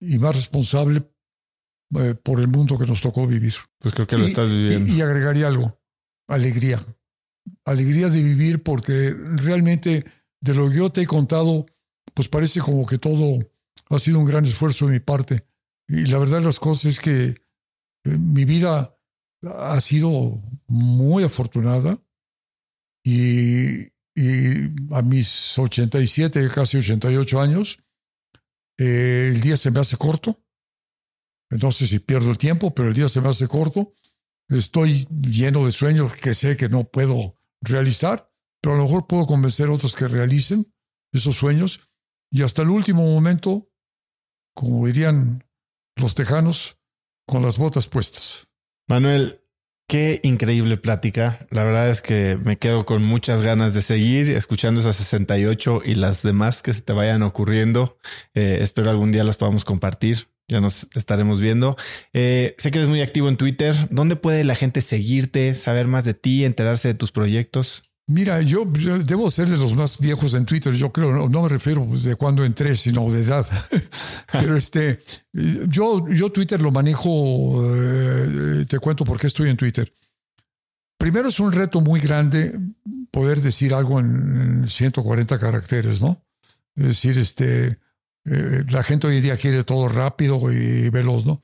y 0.00 0.18
más 0.18 0.36
responsable 0.36 1.08
eh, 1.98 2.14
por 2.14 2.40
el 2.40 2.48
mundo 2.48 2.78
que 2.78 2.86
nos 2.86 3.00
tocó 3.00 3.26
vivir. 3.26 3.54
Pues 3.78 3.94
creo 3.94 4.06
que 4.06 4.18
lo 4.18 4.26
estás 4.26 4.50
viviendo. 4.50 4.92
y 4.92 5.00
agregaría 5.00 5.46
algo, 5.46 5.80
alegría. 6.28 6.84
Alegría 7.64 8.08
de 8.08 8.22
vivir 8.22 8.62
porque 8.62 9.14
realmente 9.16 10.04
de 10.40 10.54
lo 10.54 10.68
que 10.68 10.76
yo 10.76 10.90
te 10.90 11.02
he 11.02 11.06
contado, 11.06 11.66
pues 12.14 12.28
parece 12.28 12.60
como 12.60 12.86
que 12.86 12.98
todo 12.98 13.38
ha 13.88 13.98
sido 13.98 14.18
un 14.18 14.24
gran 14.24 14.44
esfuerzo 14.44 14.86
de 14.86 14.92
mi 14.92 15.00
parte. 15.00 15.46
Y 15.88 16.06
la 16.06 16.18
verdad 16.18 16.40
de 16.40 16.46
las 16.46 16.58
cosas 16.58 16.86
es 16.86 17.00
que 17.00 17.28
eh, 18.04 18.18
mi 18.18 18.44
vida 18.44 18.98
ha 19.42 19.80
sido 19.80 20.42
muy 20.66 21.24
afortunada 21.24 21.98
y, 23.04 23.92
a 24.92 25.02
mis 25.02 25.58
87, 25.58 26.48
casi 26.54 26.78
88 26.78 27.40
años, 27.40 27.78
eh, 28.78 29.32
el 29.34 29.40
día 29.40 29.56
se 29.56 29.70
me 29.70 29.80
hace 29.80 29.96
corto. 29.96 30.42
No 31.50 31.70
sé 31.70 31.86
si 31.86 31.98
pierdo 31.98 32.30
el 32.30 32.38
tiempo, 32.38 32.74
pero 32.74 32.88
el 32.88 32.94
día 32.94 33.08
se 33.08 33.20
me 33.20 33.28
hace 33.28 33.46
corto. 33.46 33.92
Estoy 34.48 35.06
lleno 35.10 35.64
de 35.64 35.72
sueños 35.72 36.14
que 36.14 36.34
sé 36.34 36.56
que 36.56 36.68
no 36.68 36.84
puedo 36.84 37.36
realizar 37.60 38.30
pero 38.66 38.74
a 38.74 38.78
lo 38.78 38.84
mejor 38.84 39.06
puedo 39.06 39.26
convencer 39.26 39.68
a 39.68 39.72
otros 39.72 39.94
que 39.94 40.08
realicen 40.08 40.74
esos 41.12 41.36
sueños 41.36 41.88
y 42.32 42.42
hasta 42.42 42.62
el 42.62 42.70
último 42.70 43.02
momento, 43.02 43.70
como 44.56 44.84
dirían 44.88 45.44
los 45.94 46.16
tejanos, 46.16 46.76
con 47.28 47.42
las 47.42 47.58
botas 47.58 47.86
puestas. 47.86 48.48
Manuel, 48.88 49.40
qué 49.86 50.20
increíble 50.22 50.76
plática. 50.76 51.46
La 51.50 51.64
verdad 51.64 51.90
es 51.90 52.02
que 52.02 52.38
me 52.42 52.56
quedo 52.56 52.86
con 52.86 53.04
muchas 53.04 53.42
ganas 53.42 53.74
de 53.74 53.82
seguir 53.82 54.30
escuchando 54.30 54.80
esas 54.80 54.96
68 54.96 55.82
y 55.84 55.94
las 55.94 56.22
demás 56.22 56.62
que 56.62 56.72
se 56.72 56.82
te 56.82 56.92
vayan 56.92 57.22
ocurriendo. 57.22 57.98
Eh, 58.34 58.58
espero 58.60 58.90
algún 58.90 59.12
día 59.12 59.24
las 59.24 59.36
podamos 59.36 59.64
compartir. 59.64 60.28
Ya 60.48 60.60
nos 60.60 60.86
estaremos 60.94 61.40
viendo. 61.40 61.76
Eh, 62.12 62.54
sé 62.58 62.70
que 62.70 62.78
eres 62.78 62.88
muy 62.88 63.00
activo 63.00 63.28
en 63.28 63.36
Twitter. 63.36 63.74
¿Dónde 63.90 64.14
puede 64.14 64.44
la 64.44 64.54
gente 64.54 64.80
seguirte, 64.80 65.54
saber 65.54 65.88
más 65.88 66.04
de 66.04 66.14
ti, 66.14 66.44
enterarse 66.44 66.88
de 66.88 66.94
tus 66.94 67.10
proyectos? 67.10 67.85
Mira, 68.08 68.40
yo, 68.40 68.64
debo 68.64 69.28
ser 69.32 69.48
de 69.48 69.56
los 69.56 69.74
más 69.74 69.98
viejos 69.98 70.34
en 70.34 70.46
Twitter, 70.46 70.72
yo 70.72 70.92
creo, 70.92 71.28
no, 71.28 71.42
me 71.42 71.48
refiero 71.48 71.84
de 71.84 72.14
cuando 72.14 72.44
entré, 72.44 72.76
sino 72.76 73.10
de 73.10 73.22
edad. 73.22 73.44
Pero 74.32 74.56
este, 74.56 75.00
yo, 75.32 76.08
yo 76.08 76.30
Twitter 76.30 76.62
lo 76.62 76.70
manejo, 76.70 77.64
eh, 77.74 78.64
te 78.68 78.78
cuento 78.78 79.04
por 79.04 79.18
qué 79.18 79.26
estoy 79.26 79.50
en 79.50 79.56
Twitter. 79.56 79.92
Primero 80.96 81.28
es 81.28 81.40
un 81.40 81.50
reto 81.50 81.80
muy 81.80 81.98
grande 81.98 82.56
poder 83.10 83.40
decir 83.40 83.74
algo 83.74 83.98
en, 83.98 84.68
140 84.68 85.38
caracteres, 85.40 86.00
¿no? 86.00 86.24
Es 86.76 86.86
decir, 86.86 87.18
este, 87.18 87.78
eh, 88.24 88.64
la 88.68 88.84
gente 88.84 89.08
hoy 89.08 89.20
día 89.20 89.36
quiere 89.36 89.64
todo 89.64 89.88
rápido 89.88 90.52
y 90.52 90.90
veloz, 90.90 91.26
¿no? 91.26 91.42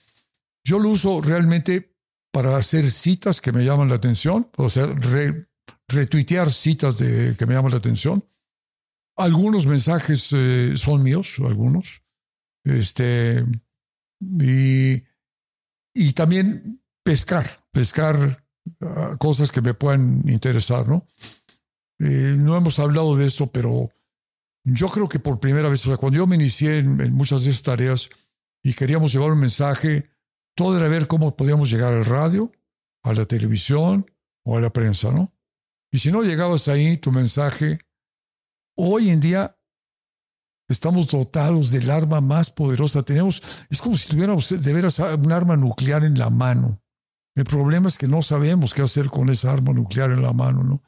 Yo 0.65 0.79
lo 0.79 0.91
uso 0.91 1.21
realmente 1.21 1.97
para 2.31 2.57
hacer 2.57 2.89
citas 2.89 3.41
que 3.41 3.51
me 3.51 3.65
llaman 3.65 3.89
la 3.89 3.97
atención, 3.97 4.49
o 4.57 4.71
sea, 4.71 4.87
re, 4.87 5.49
retuitear 5.93 6.51
citas 6.51 6.99
de, 6.99 7.37
que 7.37 7.47
me 7.47 7.55
llaman 7.55 7.73
la 7.73 7.79
atención. 7.79 8.25
Algunos 9.17 9.67
mensajes 9.67 10.31
eh, 10.33 10.75
son 10.77 11.03
míos, 11.03 11.37
algunos. 11.39 12.03
Este, 12.65 13.45
y, 14.21 15.03
y 15.95 16.13
también 16.15 16.83
pescar, 17.03 17.47
pescar 17.73 18.45
ah, 18.81 19.17
cosas 19.19 19.53
que 19.53 19.61
me 19.61 19.75
puedan 19.75 20.29
interesar, 20.29 20.89
¿no? 20.89 21.07
Eh, 21.99 22.35
no 22.39 22.57
hemos 22.57 22.79
hablado 22.79 23.17
de 23.17 23.27
esto, 23.27 23.49
pero 23.49 23.91
yo 24.65 24.89
creo 24.89 25.09
que 25.09 25.19
por 25.19 25.41
primera 25.41 25.69
vez, 25.69 25.85
o 25.87 25.91
sea, 25.91 25.97
cuando 25.97 26.19
yo 26.19 26.27
me 26.27 26.37
inicié 26.37 26.79
en, 26.79 27.01
en 27.01 27.13
muchas 27.13 27.45
de 27.45 27.51
estas 27.51 27.77
tareas 27.77 28.11
y 28.63 28.75
queríamos 28.75 29.13
llevar 29.13 29.33
un 29.33 29.41
mensaje, 29.41 30.11
todo 30.57 30.79
era 30.79 30.89
ver 30.89 31.07
cómo 31.07 31.37
podíamos 31.37 31.71
llegar 31.71 31.93
al 31.93 32.05
radio, 32.05 32.53
a 33.03 33.13
la 33.13 33.25
televisión 33.25 34.11
o 34.45 34.57
a 34.57 34.61
la 34.61 34.71
prensa, 34.71 35.11
¿no? 35.11 35.32
Y 35.93 35.99
si 35.99 36.11
no 36.11 36.23
llegabas 36.23 36.69
ahí, 36.69 36.97
tu 36.97 37.13
mensaje, 37.13 37.79
hoy 38.77 39.11
en 39.11 39.21
día 39.21 39.59
estamos 40.69 41.09
dotados 41.09 41.71
del 41.71 41.91
arma 41.91 42.23
más 42.23 42.51
poderosa. 42.51 43.03
Tenemos, 43.03 43.43
es 43.69 43.81
como 43.83 43.97
si 43.97 44.09
tuviéramos 44.09 44.49
de 44.49 44.73
veras 44.73 44.99
un 44.99 45.31
arma 45.31 45.55
nuclear 45.57 46.05
en 46.05 46.19
la 46.19 46.31
mano. 46.31 46.83
El 47.37 47.45
problema 47.45 47.89
es 47.89 47.99
que 47.99 48.09
no 48.09 48.23
sabemos 48.23 48.73
qué 48.73 48.81
hacer 48.81 49.09
con 49.09 49.29
esa 49.29 49.53
arma 49.53 49.75
nuclear 49.75 50.11
en 50.11 50.23
la 50.23 50.33
mano, 50.33 50.65
¿no? 50.65 50.83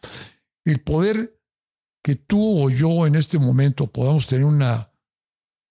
El 0.64 0.80
poder 0.80 1.38
que 2.02 2.16
tú 2.16 2.64
o 2.64 2.70
yo 2.70 3.06
en 3.06 3.14
este 3.14 3.38
momento 3.38 3.86
podamos 3.90 4.26
tener 4.26 4.46
una 4.46 4.90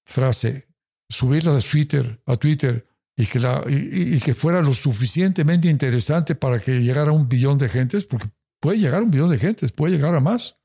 frase, 0.06 0.68
subirla 1.10 1.58
a 1.58 1.62
Twitter, 1.62 2.22
a 2.28 2.38
Twitter 2.38 2.88
y 3.16 3.26
que, 3.26 3.40
la, 3.40 3.64
y 3.68 4.20
que 4.20 4.34
fuera 4.36 4.62
lo 4.62 4.74
suficientemente 4.74 5.70
interesante 5.70 6.36
para 6.36 6.60
que 6.60 6.82
llegara 6.82 7.10
a 7.10 7.14
un 7.14 7.30
billón 7.30 7.58
de 7.58 7.70
gentes, 7.70 8.06
porque 8.06 8.30
puede 8.64 8.80
llegar 8.80 9.04
un 9.04 9.10
millón 9.10 9.30
de 9.30 9.38
gente, 9.38 9.68
puede 9.68 9.98
llegar 9.98 10.16
a 10.16 10.22
más. 10.22 10.58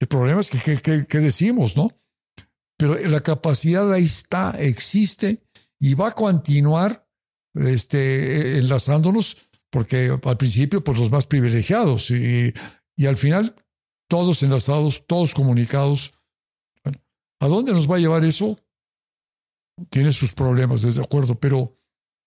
El 0.00 0.08
problema 0.08 0.40
es 0.40 0.50
que, 0.50 1.06
¿qué 1.06 1.18
decimos, 1.18 1.76
no? 1.76 1.96
Pero 2.76 2.96
la 3.08 3.20
capacidad 3.20 3.90
ahí 3.92 4.02
está, 4.02 4.50
existe 4.58 5.44
y 5.78 5.94
va 5.94 6.08
a 6.08 6.14
continuar 6.14 7.08
este, 7.54 8.58
enlazándonos, 8.58 9.36
porque 9.70 10.18
al 10.20 10.36
principio, 10.36 10.82
pues 10.82 10.98
los 10.98 11.08
más 11.12 11.24
privilegiados 11.26 12.10
y, 12.10 12.52
y 12.96 13.06
al 13.06 13.16
final 13.16 13.54
todos 14.08 14.42
enlazados, 14.42 15.06
todos 15.06 15.32
comunicados. 15.32 16.14
¿A 17.40 17.46
dónde 17.46 17.72
nos 17.72 17.88
va 17.88 17.94
a 17.94 18.00
llevar 18.00 18.24
eso? 18.24 18.58
Tiene 19.88 20.10
sus 20.10 20.32
problemas, 20.32 20.82
desde 20.82 21.00
acuerdo, 21.00 21.38
pero 21.38 21.78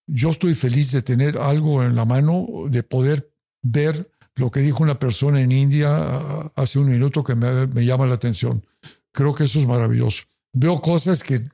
yo 0.08 0.30
estoy 0.30 0.56
feliz 0.56 0.94
de 0.94 1.02
tener 1.02 1.38
algo 1.38 1.84
en 1.84 1.96
la 1.98 2.06
mano, 2.06 2.48
de 2.70 2.84
poder 2.84 3.36
ver 3.62 4.10
lo 4.36 4.52
que 4.52 4.62
dijo 4.62 4.84
una 4.84 5.00
persona 5.00 5.42
en 5.42 5.52
India 5.52 5.90
ah, 5.92 6.52
hace 6.56 6.80
un 6.80 6.90
minuto 6.90 7.24
que 7.24 7.36
me, 7.36 7.86
llama 7.86 8.06
la 8.06 8.16
atención. 8.16 8.66
Creo 9.12 9.34
que 9.34 9.44
eso 9.44 9.60
es 9.60 9.68
maravilloso. 9.68 10.24
Veo 10.54 10.80
cosas 10.82 11.24
que 11.24 11.50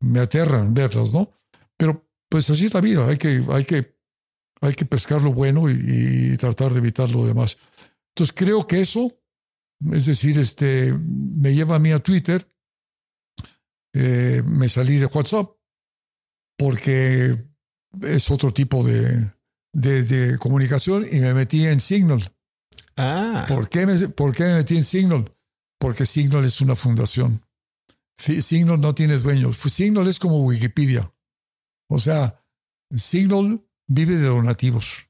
me 0.00 0.20
aterran 0.20 0.74
verlas, 0.74 1.12
¿no? 1.12 1.30
Pero 1.76 2.08
pues 2.28 2.48
así 2.50 2.66
es 2.66 2.74
la 2.74 2.80
vida, 2.80 3.06
hay 3.06 3.18
que, 3.18 3.44
hay 3.48 3.64
que, 3.64 3.96
hay 4.60 4.74
que 4.74 4.84
pescar 4.84 5.22
lo 5.22 5.32
bueno 5.32 5.70
y, 5.70 6.36
tratar 6.38 6.72
de 6.72 6.78
evitar 6.78 7.08
lo 7.10 7.26
demás. 7.26 7.56
Entonces 8.14 8.34
creo 8.36 8.66
que 8.66 8.80
eso, 8.80 9.12
es 9.92 10.06
decir, 10.06 10.38
este, 10.38 10.92
me 10.92 11.54
lleva 11.54 11.76
a 11.76 11.78
mí 11.78 11.92
a 11.92 12.00
Twitter, 12.00 12.50
eh, 13.94 14.42
me 14.44 14.68
salí 14.68 14.98
de 14.98 15.06
WhatsApp 15.06 15.50
porque 16.58 17.44
es 18.02 18.30
otro 18.30 18.52
tipo 18.52 18.82
de, 18.82 19.30
de, 19.76 20.38
comunicación 20.38 21.06
y 21.10 21.20
me 21.20 21.34
metí 21.34 21.66
en 21.66 21.80
Signal. 21.80 22.32
Ah. 22.96 23.44
¿Por 23.48 23.68
qué, 23.68 23.86
me, 23.86 24.08
¿Por 24.08 24.34
qué 24.34 24.44
me 24.44 24.54
metí 24.54 24.76
en 24.76 24.84
Signal? 24.84 25.32
Porque 25.78 26.06
Signal 26.06 26.44
es 26.44 26.60
una 26.60 26.76
fundación. 26.76 27.42
Signal 28.18 28.80
no 28.80 28.94
tiene 28.94 29.18
dueños. 29.18 29.58
Signal 29.58 30.08
es 30.08 30.18
como 30.18 30.44
Wikipedia. 30.44 31.12
O 31.88 31.98
sea, 31.98 32.42
Signal 32.90 33.62
vive 33.86 34.16
de 34.16 34.26
donativos. 34.26 35.08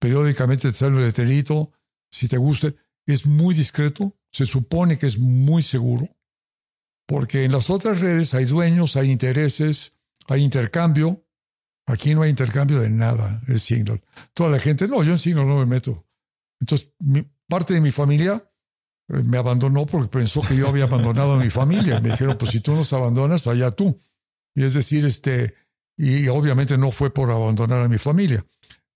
Periódicamente 0.00 0.68
te 0.68 0.74
sale 0.76 0.96
un 0.96 1.04
letrerito, 1.04 1.70
si 2.10 2.26
te 2.26 2.36
gusta. 2.36 2.74
es 3.06 3.24
muy 3.24 3.54
discreto, 3.54 4.16
se 4.32 4.46
supone 4.46 4.98
que 4.98 5.06
es 5.06 5.18
muy 5.18 5.62
seguro, 5.62 6.08
porque 7.06 7.44
en 7.44 7.52
las 7.52 7.70
otras 7.70 8.00
redes 8.00 8.34
hay 8.34 8.46
dueños, 8.46 8.96
hay 8.96 9.10
intereses, 9.12 9.96
hay 10.26 10.42
intercambio. 10.42 11.24
Aquí 11.86 12.14
no 12.14 12.22
hay 12.22 12.30
intercambio 12.30 12.80
de 12.80 12.90
nada, 12.90 13.42
es 13.48 13.62
Signal. 13.62 14.00
Toda 14.34 14.50
la 14.50 14.58
gente, 14.58 14.86
no, 14.86 15.02
yo 15.02 15.12
en 15.12 15.18
Signal 15.18 15.46
no 15.46 15.58
me 15.58 15.66
meto. 15.66 16.06
Entonces, 16.60 16.92
parte 17.48 17.74
de 17.74 17.80
mi 17.80 17.90
familia 17.90 18.44
eh, 19.08 19.22
me 19.24 19.36
abandonó 19.36 19.84
porque 19.86 20.08
pensó 20.08 20.42
que 20.42 20.56
yo 20.56 20.68
había 20.68 20.84
abandonado 20.84 21.34
a 21.34 21.38
mi 21.38 21.50
familia. 21.50 22.00
Me 22.00 22.10
dijeron, 22.10 22.36
pues 22.38 22.52
si 22.52 22.60
tú 22.60 22.72
nos 22.74 22.92
abandonas, 22.92 23.46
allá 23.46 23.72
tú. 23.72 23.98
Y 24.54 24.64
es 24.64 24.74
decir, 24.74 25.04
este, 25.04 25.54
y 25.96 26.28
obviamente 26.28 26.78
no 26.78 26.92
fue 26.92 27.12
por 27.12 27.30
abandonar 27.30 27.82
a 27.82 27.88
mi 27.88 27.98
familia. 27.98 28.44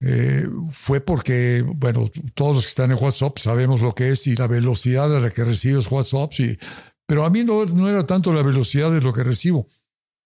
Eh, 0.00 0.46
fue 0.70 1.00
porque, 1.00 1.64
bueno, 1.66 2.10
todos 2.34 2.56
los 2.56 2.64
que 2.64 2.68
están 2.68 2.90
en 2.92 3.02
WhatsApp 3.02 3.38
sabemos 3.38 3.80
lo 3.80 3.94
que 3.94 4.10
es 4.10 4.26
y 4.26 4.36
la 4.36 4.46
velocidad 4.46 5.14
a 5.14 5.20
la 5.20 5.30
que 5.30 5.44
recibes 5.44 5.90
WhatsApp. 5.90 6.32
Y, 6.38 6.58
pero 7.06 7.24
a 7.24 7.30
mí 7.30 7.44
no, 7.44 7.64
no 7.64 7.88
era 7.88 8.06
tanto 8.06 8.32
la 8.32 8.42
velocidad 8.42 8.92
de 8.92 9.00
lo 9.00 9.12
que 9.12 9.24
recibo. 9.24 9.68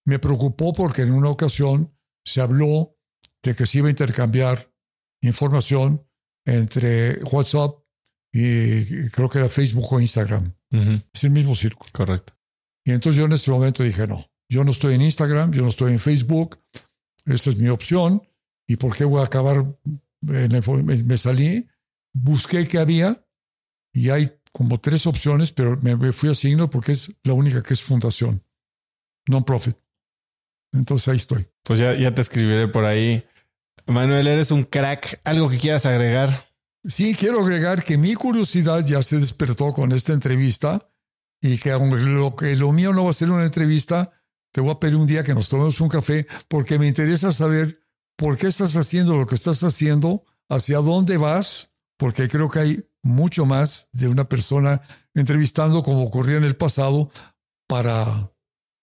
Me 0.05 0.19
preocupó 0.19 0.73
porque 0.73 1.03
en 1.03 1.13
una 1.13 1.31
ocasión 1.31 1.93
se 2.25 2.41
habló 2.41 2.97
de 3.43 3.55
que 3.55 3.67
se 3.67 3.79
iba 3.79 3.89
a 3.89 3.91
intercambiar 3.91 4.73
información 5.23 6.07
entre 6.47 7.23
WhatsApp 7.25 7.79
y 8.33 9.09
creo 9.11 9.29
que 9.29 9.39
era 9.39 9.49
Facebook 9.49 9.93
o 9.93 10.01
Instagram. 10.01 10.55
Es 11.13 11.25
el 11.25 11.31
mismo 11.31 11.55
círculo. 11.55 11.91
Correcto. 11.93 12.35
Y 12.85 12.93
entonces 12.93 13.19
yo 13.19 13.27
en 13.27 13.33
ese 13.33 13.51
momento 13.51 13.83
dije, 13.83 14.07
no, 14.07 14.31
yo 14.49 14.65
no 14.65 14.71
estoy 14.71 14.95
en 14.95 15.03
Instagram, 15.03 15.53
yo 15.53 15.63
no 15.63 15.69
estoy 15.69 15.93
en 15.93 15.99
Facebook, 15.99 16.61
esta 17.27 17.51
es 17.51 17.57
mi 17.57 17.69
opción 17.69 18.23
¿Y 18.71 18.77
por 18.77 18.97
qué 18.97 19.05
voy 19.05 19.21
a 19.21 19.25
acabar? 19.25 19.67
me 20.23 21.17
salí, 21.17 21.69
busqué 22.15 22.69
qué 22.69 22.79
había 22.79 23.27
y 23.93 24.11
hay 24.11 24.31
como 24.53 24.79
tres 24.79 25.09
opciones, 25.09 25.51
pero 25.51 25.77
me 25.79 26.13
fui 26.13 26.31
a 26.31 26.35
Signal 26.35 26.71
porque 26.71 26.93
es 26.93 27.13
la 27.25 27.33
única 27.33 27.65
que 27.65 27.75
es 27.75 27.83
fundación, 27.83 28.45
non-profit. 29.27 29.77
Entonces 30.73 31.09
ahí 31.09 31.17
estoy. 31.17 31.50
Pues 31.65 31.79
ya, 31.79 31.95
ya 31.95 32.15
te 32.15 32.21
escribiré 32.21 32.69
por 32.69 32.85
ahí. 32.85 33.25
Manuel, 33.87 34.27
eres 34.27 34.51
un 34.51 34.65
crack. 34.65 35.21
¿Algo 35.25 35.49
que 35.49 35.59
quieras 35.59 35.87
agregar? 35.87 36.51
Sí, 36.85 37.15
quiero 37.15 37.41
agregar 37.41 37.85
que 37.85 37.99
mi 37.99 38.15
curiosidad 38.15 38.85
ya 38.85 39.03
se 39.03 39.19
despertó 39.19 39.73
con 39.73 39.93
esta 39.93 40.13
entrevista 40.13 40.89
y 41.43 41.59
que 41.59 41.73
aunque 41.73 42.01
lo, 42.01 42.35
que 42.37 42.57
lo 42.57 42.73
mío 42.73 42.93
no 42.93 43.05
va 43.05 43.11
a 43.11 43.15
ser 43.15 43.31
una 43.31 43.45
entrevista, 43.45 44.13
te 44.53 44.61
voy 44.61 44.71
a 44.71 44.81
pedir 44.81 44.97
un 44.97 45.07
día 45.07 45.23
que 45.23 45.35
nos 45.35 45.49
tomemos 45.49 45.81
un 45.81 45.89
café 45.89 46.27
porque 46.49 46.79
me 46.79 46.87
interesa 46.87 47.33
saber 47.33 47.81
por 48.17 48.39
qué 48.39 48.49
estás 48.49 48.77
haciendo 48.77 49.17
lo 49.17 49.27
que 49.27 49.35
estás 49.35 49.63
haciendo, 49.63 50.25
hacia 50.49 50.79
dónde 50.79 51.17
vas, 51.17 51.73
porque 51.97 52.29
creo 52.29 52.51
que 52.51 52.59
hay 52.59 52.85
mucho 53.03 53.47
más 53.47 53.89
de 53.93 54.09
una 54.09 54.29
persona 54.29 54.83
entrevistando 55.15 55.83
como 55.83 56.03
ocurría 56.03 56.37
en 56.37 56.45
el 56.45 56.57
pasado 56.57 57.11
para 57.67 58.33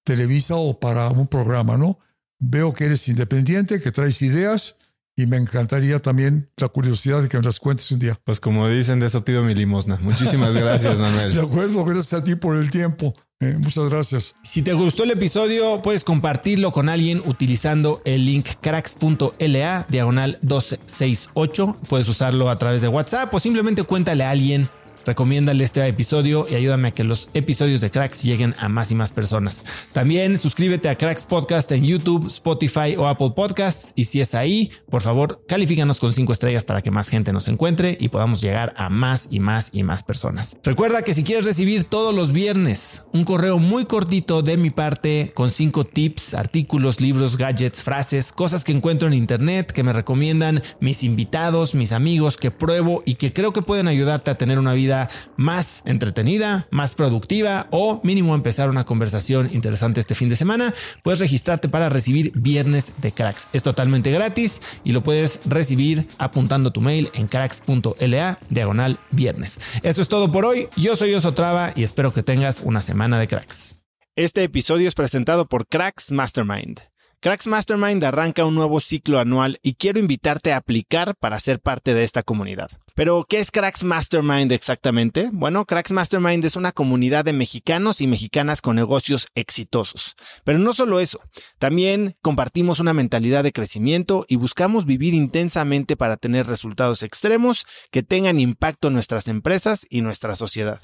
Televisa 0.03 0.55
o 0.55 0.79
para 0.79 1.09
un 1.09 1.27
programa, 1.27 1.77
¿no? 1.77 1.99
Veo 2.39 2.73
que 2.73 2.85
eres 2.85 3.07
independiente, 3.07 3.79
que 3.79 3.91
traes 3.91 4.21
ideas 4.21 4.77
y 5.15 5.25
me 5.25 5.37
encantaría 5.37 5.99
también 5.99 6.51
la 6.57 6.67
curiosidad 6.67 7.23
de 7.23 7.27
que 7.27 7.37
me 7.37 7.43
las 7.43 7.59
cuentes 7.59 7.91
un 7.91 7.97
día. 7.99 8.19
Pues 8.23 8.39
como 8.39 8.67
dicen, 8.69 8.99
de 8.99 9.07
eso 9.07 9.25
pido 9.25 9.41
mi 9.41 9.55
limosna. 9.55 9.97
Muchísimas 9.99 10.55
gracias, 10.55 10.99
Manuel. 10.99 11.33
de 11.33 11.41
acuerdo, 11.41 11.83
gracias 11.83 12.13
a 12.13 12.23
ti 12.23 12.35
por 12.35 12.55
el 12.55 12.69
tiempo. 12.69 13.15
Eh, 13.39 13.55
muchas 13.57 13.89
gracias. 13.89 14.35
Si 14.43 14.61
te 14.61 14.73
gustó 14.73 15.03
el 15.03 15.11
episodio, 15.11 15.81
puedes 15.81 16.03
compartirlo 16.03 16.71
con 16.71 16.87
alguien 16.87 17.21
utilizando 17.25 18.01
el 18.05 18.25
link 18.25 18.47
cracks.la 18.61 19.85
diagonal 19.89 20.37
1268. 20.41 21.77
Puedes 21.87 22.07
usarlo 22.07 22.49
a 22.49 22.59
través 22.59 22.81
de 22.81 22.87
WhatsApp 22.87 23.33
o 23.33 23.39
simplemente 23.39 23.83
cuéntale 23.83 24.23
a 24.23 24.31
alguien 24.31 24.69
recomiéndale 25.07 25.63
este 25.63 25.87
episodio 25.87 26.47
y 26.49 26.55
ayúdame 26.55 26.89
a 26.89 26.91
que 26.91 27.05
los 27.05 27.29
episodios 27.33 27.79
de 27.79 27.89
Cracks 27.89 28.23
lleguen 28.23 28.53
a 28.59 28.67
más 28.67 28.91
y 28.91 28.95
más 28.95 29.13
personas. 29.13 29.63
También 29.93 30.37
suscríbete 30.37 30.89
a 30.89 30.97
Cracks 30.97 31.25
Podcast 31.25 31.71
en 31.71 31.85
YouTube, 31.85 32.27
Spotify 32.27 32.97
o 32.97 33.07
Apple 33.07 33.31
Podcasts 33.33 33.93
y 33.95 34.03
si 34.03 34.19
es 34.19 34.35
ahí, 34.35 34.69
por 34.89 35.01
favor, 35.01 35.45
califícanos 35.47 35.99
con 35.99 36.11
cinco 36.11 36.33
estrellas 36.33 36.65
para 36.65 36.81
que 36.81 36.91
más 36.91 37.07
gente 37.07 37.31
nos 37.31 37.47
encuentre 37.47 37.97
y 37.99 38.09
podamos 38.09 38.41
llegar 38.41 38.73
a 38.75 38.89
más 38.89 39.29
y 39.31 39.39
más 39.39 39.69
y 39.71 39.83
más 39.83 40.03
personas. 40.03 40.57
Recuerda 40.61 41.01
que 41.03 41.13
si 41.13 41.23
quieres 41.23 41.45
recibir 41.45 41.85
todos 41.85 42.13
los 42.13 42.33
viernes 42.33 43.03
un 43.13 43.23
correo 43.23 43.59
muy 43.59 43.85
cortito 43.85 44.41
de 44.41 44.57
mi 44.57 44.71
parte 44.71 45.31
con 45.33 45.51
cinco 45.51 45.85
tips, 45.85 46.33
artículos, 46.33 46.99
libros, 46.99 47.37
gadgets, 47.37 47.81
frases, 47.81 48.33
cosas 48.33 48.65
que 48.65 48.73
encuentro 48.73 49.07
en 49.07 49.13
internet 49.13 49.71
que 49.71 49.83
me 49.83 49.93
recomiendan 49.93 50.61
mis 50.81 51.03
invitados, 51.03 51.75
mis 51.75 51.93
amigos, 51.93 52.35
que 52.35 52.51
pruebo 52.51 53.03
y 53.05 53.15
que 53.15 53.31
creo 53.31 53.53
que 53.53 53.61
pueden 53.61 53.87
ayudarte 53.87 54.31
a 54.31 54.37
tener 54.37 54.59
una 54.59 54.73
vida 54.73 54.96
más 55.35 55.81
entretenida, 55.85 56.67
más 56.71 56.95
productiva 56.95 57.67
o 57.71 58.01
mínimo 58.03 58.35
empezar 58.35 58.69
una 58.69 58.85
conversación 58.85 59.49
interesante 59.53 59.99
este 59.99 60.15
fin 60.15 60.29
de 60.29 60.35
semana, 60.35 60.73
puedes 61.03 61.19
registrarte 61.19 61.69
para 61.69 61.89
recibir 61.89 62.31
Viernes 62.35 62.93
de 63.01 63.11
Cracks. 63.11 63.47
Es 63.53 63.63
totalmente 63.63 64.11
gratis 64.11 64.61
y 64.83 64.91
lo 64.91 65.03
puedes 65.03 65.39
recibir 65.45 66.07
apuntando 66.17 66.71
tu 66.71 66.81
mail 66.81 67.09
en 67.13 67.27
cracks.la 67.27 68.39
diagonal 68.49 68.99
viernes. 69.11 69.59
Eso 69.83 70.01
es 70.01 70.07
todo 70.07 70.31
por 70.31 70.45
hoy. 70.45 70.67
Yo 70.75 70.95
soy 70.95 71.13
Osotrava 71.13 71.73
y 71.75 71.83
espero 71.83 72.13
que 72.13 72.23
tengas 72.23 72.61
una 72.63 72.81
semana 72.81 73.19
de 73.19 73.27
cracks. 73.27 73.75
Este 74.15 74.43
episodio 74.43 74.87
es 74.87 74.95
presentado 74.95 75.47
por 75.47 75.67
Cracks 75.67 76.11
Mastermind. 76.11 76.79
Cracks 77.19 77.47
Mastermind 77.47 78.03
arranca 78.03 78.45
un 78.45 78.55
nuevo 78.55 78.79
ciclo 78.79 79.19
anual 79.19 79.59
y 79.61 79.73
quiero 79.73 79.99
invitarte 79.99 80.53
a 80.53 80.57
aplicar 80.57 81.15
para 81.15 81.39
ser 81.39 81.59
parte 81.59 81.93
de 81.93 82.03
esta 82.03 82.23
comunidad. 82.23 82.69
Pero, 82.97 83.27
¿qué 83.29 83.37
es 83.37 83.51
Cracks 83.51 83.83
Mastermind 83.83 84.51
exactamente? 84.51 85.29
Bueno, 85.31 85.65
Cracks 85.65 85.91
Mastermind 85.91 86.43
es 86.45 86.55
una 86.55 86.71
comunidad 86.71 87.25
de 87.25 87.31
mexicanos 87.31 88.01
y 88.01 88.07
mexicanas 88.07 88.59
con 88.59 88.75
negocios 88.75 89.27
exitosos. 89.35 90.15
Pero 90.43 90.57
no 90.57 90.73
solo 90.73 90.99
eso, 90.99 91.21
también 91.59 92.15
compartimos 92.23 92.79
una 92.79 92.95
mentalidad 92.95 93.43
de 93.43 93.51
crecimiento 93.51 94.25
y 94.27 94.37
buscamos 94.37 94.87
vivir 94.87 95.13
intensamente 95.13 95.95
para 95.95 96.17
tener 96.17 96.47
resultados 96.47 97.03
extremos 97.03 97.67
que 97.91 98.01
tengan 98.01 98.39
impacto 98.39 98.87
en 98.87 98.95
nuestras 98.95 99.27
empresas 99.27 99.85
y 99.91 100.01
nuestra 100.01 100.35
sociedad. 100.35 100.81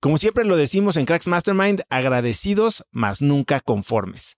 Como 0.00 0.18
siempre 0.18 0.44
lo 0.44 0.58
decimos 0.58 0.98
en 0.98 1.06
Cracks 1.06 1.28
Mastermind, 1.28 1.80
agradecidos, 1.88 2.84
mas 2.90 3.22
nunca 3.22 3.60
conformes. 3.60 4.36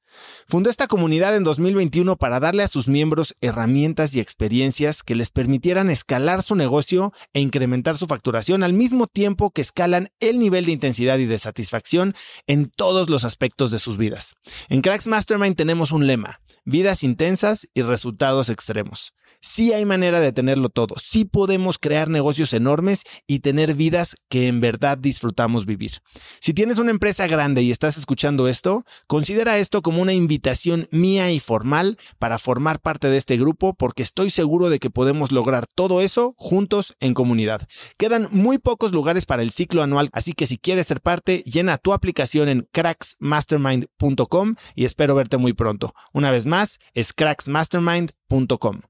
Fundó 0.49 0.71
esta 0.71 0.87
comunidad 0.87 1.37
en 1.37 1.45
2021 1.45 2.17
para 2.17 2.41
darle 2.41 2.63
a 2.63 2.69
sus 2.69 2.89
miembros 2.89 3.35
herramientas 3.41 4.15
y 4.15 4.21
experiencias 4.21 5.03
que 5.03 5.15
les 5.15 5.31
permitieran 5.31 5.91
escalar 5.91 6.43
su 6.43 6.55
negocio 6.55 7.13
e 7.33 7.41
incrementar 7.41 7.97
su 7.97 8.07
facturación 8.07 8.63
al 8.63 8.73
mismo 8.73 9.07
tiempo 9.07 9.51
que 9.51 9.63
escalan 9.63 10.09
el 10.21 10.39
nivel 10.39 10.67
de 10.67 10.73
intensidad 10.73 11.19
y 11.19 11.27
de 11.27 11.39
satisfacción 11.39 12.15
en 12.47 12.71
todos 12.71 13.09
los 13.09 13.25
aspectos 13.25 13.71
de 13.71 13.79
sus 13.79 13.97
vidas. 13.97 14.35
En 14.69 14.83
Cracks 14.83 15.07
Mastermind 15.07 15.57
tenemos 15.57 15.93
un 15.93 16.07
lema, 16.07 16.41
vidas 16.65 17.05
intensas 17.05 17.69
y 17.75 17.83
resultados 17.83 18.49
extremos. 18.49 19.15
Sí 19.49 19.73
hay 19.73 19.85
manera 19.85 20.19
de 20.21 20.33
tenerlo 20.33 20.71
todo, 20.71 20.97
sí 20.99 21.25
podemos 21.25 21.79
crear 21.79 22.11
negocios 22.11 22.53
enormes 22.53 23.05
y 23.29 23.39
tener 23.39 23.75
vidas 23.75 24.17
que 24.29 24.49
en 24.49 24.61
verdad 24.61 24.99
disfrutamos 24.99 25.67
vivir. 25.67 26.03
Si 26.41 26.53
tienes 26.53 26.79
una 26.79 26.91
empresa 26.91 27.29
grande 27.29 27.63
y 27.63 27.71
estás 27.71 27.97
escuchando 27.97 28.49
esto, 28.49 28.85
considera 29.07 29.59
esto 29.59 29.83
como 29.83 30.03
una 30.03 30.13
invitación 30.13 30.89
mía 30.91 31.31
y 31.31 31.39
formal 31.39 31.97
para 32.19 32.39
formar 32.39 32.81
parte 32.81 33.09
de 33.09 33.19
este 33.19 33.37
grupo 33.37 33.73
porque 33.75 34.03
estoy 34.03 34.31
seguro 34.31 34.69
de 34.69 34.81
que 34.81 34.91
podemos 34.91 35.31
lograr 35.31 35.69
todo 35.69 36.01
eso 36.01 36.35
juntos 36.37 36.97
en 36.99 37.15
comunidad. 37.15 37.69
Quedan 37.99 38.27
muy 38.33 38.59
pocos 38.59 38.91
lugares 38.91 39.27
para 39.27 39.43
el 39.43 39.53
ciclo 39.53 39.85
anual, 39.85 40.09
así 40.13 40.33
que 40.33 40.49
si 40.49 40.59
quieres 40.59 40.89
ser 40.89 41.01
parte, 41.01 41.45
llena 41.47 41.79
tu 41.79 41.93
aplicación 41.93 42.49
en 42.49 42.69
cracksmastermind.com 42.73 44.57
y 44.75 44.87
espero 44.87 45.15
verte 45.15 45.37
muy 45.37 45.53
pronto. 45.53 45.95
Una 46.13 46.33
vez 46.33 46.47
más, 46.47 46.81
es 46.95 47.13
cracksmastermind.com. 47.13 48.81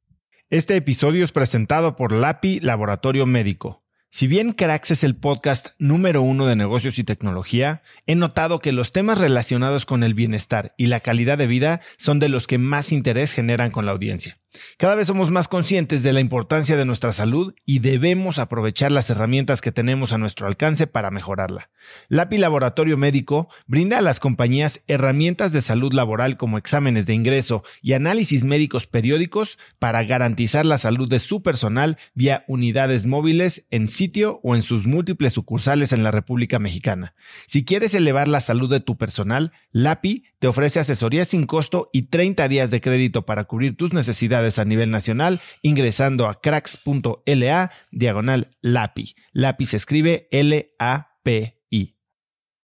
Este 0.48 0.76
episodio 0.76 1.24
es 1.24 1.32
presentado 1.32 1.96
por 1.96 2.12
LAPI 2.12 2.60
Laboratorio 2.60 3.26
Médico. 3.26 3.82
Si 4.10 4.28
bien 4.28 4.52
Cracks 4.52 4.92
es 4.92 5.02
el 5.02 5.16
podcast 5.16 5.70
número 5.80 6.22
uno 6.22 6.46
de 6.46 6.54
negocios 6.54 7.00
y 7.00 7.04
tecnología, 7.04 7.82
he 8.06 8.14
notado 8.14 8.60
que 8.60 8.70
los 8.70 8.92
temas 8.92 9.18
relacionados 9.18 9.86
con 9.86 10.04
el 10.04 10.14
bienestar 10.14 10.72
y 10.78 10.86
la 10.86 11.00
calidad 11.00 11.36
de 11.36 11.48
vida 11.48 11.80
son 11.98 12.20
de 12.20 12.28
los 12.28 12.46
que 12.46 12.58
más 12.58 12.92
interés 12.92 13.32
generan 13.32 13.72
con 13.72 13.86
la 13.86 13.92
audiencia. 13.92 14.38
Cada 14.78 14.94
vez 14.94 15.06
somos 15.06 15.30
más 15.30 15.48
conscientes 15.48 16.02
de 16.02 16.12
la 16.12 16.20
importancia 16.20 16.76
de 16.76 16.84
nuestra 16.84 17.12
salud 17.12 17.54
y 17.64 17.80
debemos 17.80 18.38
aprovechar 18.38 18.92
las 18.92 19.10
herramientas 19.10 19.60
que 19.60 19.72
tenemos 19.72 20.12
a 20.12 20.18
nuestro 20.18 20.46
alcance 20.46 20.86
para 20.86 21.10
mejorarla. 21.10 21.70
LAPI 22.08 22.38
Laboratorio 22.38 22.96
Médico 22.96 23.48
brinda 23.66 23.98
a 23.98 24.02
las 24.02 24.20
compañías 24.20 24.82
herramientas 24.88 25.52
de 25.52 25.62
salud 25.62 25.92
laboral 25.92 26.36
como 26.36 26.58
exámenes 26.58 27.06
de 27.06 27.14
ingreso 27.14 27.62
y 27.82 27.92
análisis 27.92 28.44
médicos 28.44 28.86
periódicos 28.86 29.58
para 29.78 30.02
garantizar 30.04 30.66
la 30.66 30.78
salud 30.78 31.08
de 31.08 31.18
su 31.18 31.42
personal 31.42 31.98
vía 32.14 32.44
unidades 32.48 33.06
móviles 33.06 33.66
en 33.70 33.88
sitio 33.88 34.40
o 34.42 34.54
en 34.54 34.62
sus 34.62 34.86
múltiples 34.86 35.32
sucursales 35.32 35.92
en 35.92 36.02
la 36.02 36.10
República 36.10 36.58
Mexicana. 36.58 37.14
Si 37.46 37.64
quieres 37.64 37.94
elevar 37.94 38.28
la 38.28 38.40
salud 38.40 38.70
de 38.70 38.80
tu 38.80 38.96
personal, 38.96 39.52
LAPI 39.72 40.24
te 40.38 40.48
ofrece 40.48 40.80
asesoría 40.80 41.24
sin 41.24 41.46
costo 41.46 41.90
y 41.92 42.02
30 42.02 42.48
días 42.48 42.70
de 42.70 42.80
crédito 42.80 43.24
para 43.24 43.44
cubrir 43.44 43.76
tus 43.76 43.92
necesidades 43.92 44.45
a 44.58 44.64
nivel 44.64 44.90
nacional 44.90 45.40
ingresando 45.62 46.28
a 46.28 46.40
cracks.la 46.40 47.70
diagonal 47.90 48.56
LAPI. 48.60 49.14
LAPI 49.32 49.66
se 49.66 49.76
escribe 49.76 50.28
L-A-P 50.30 51.55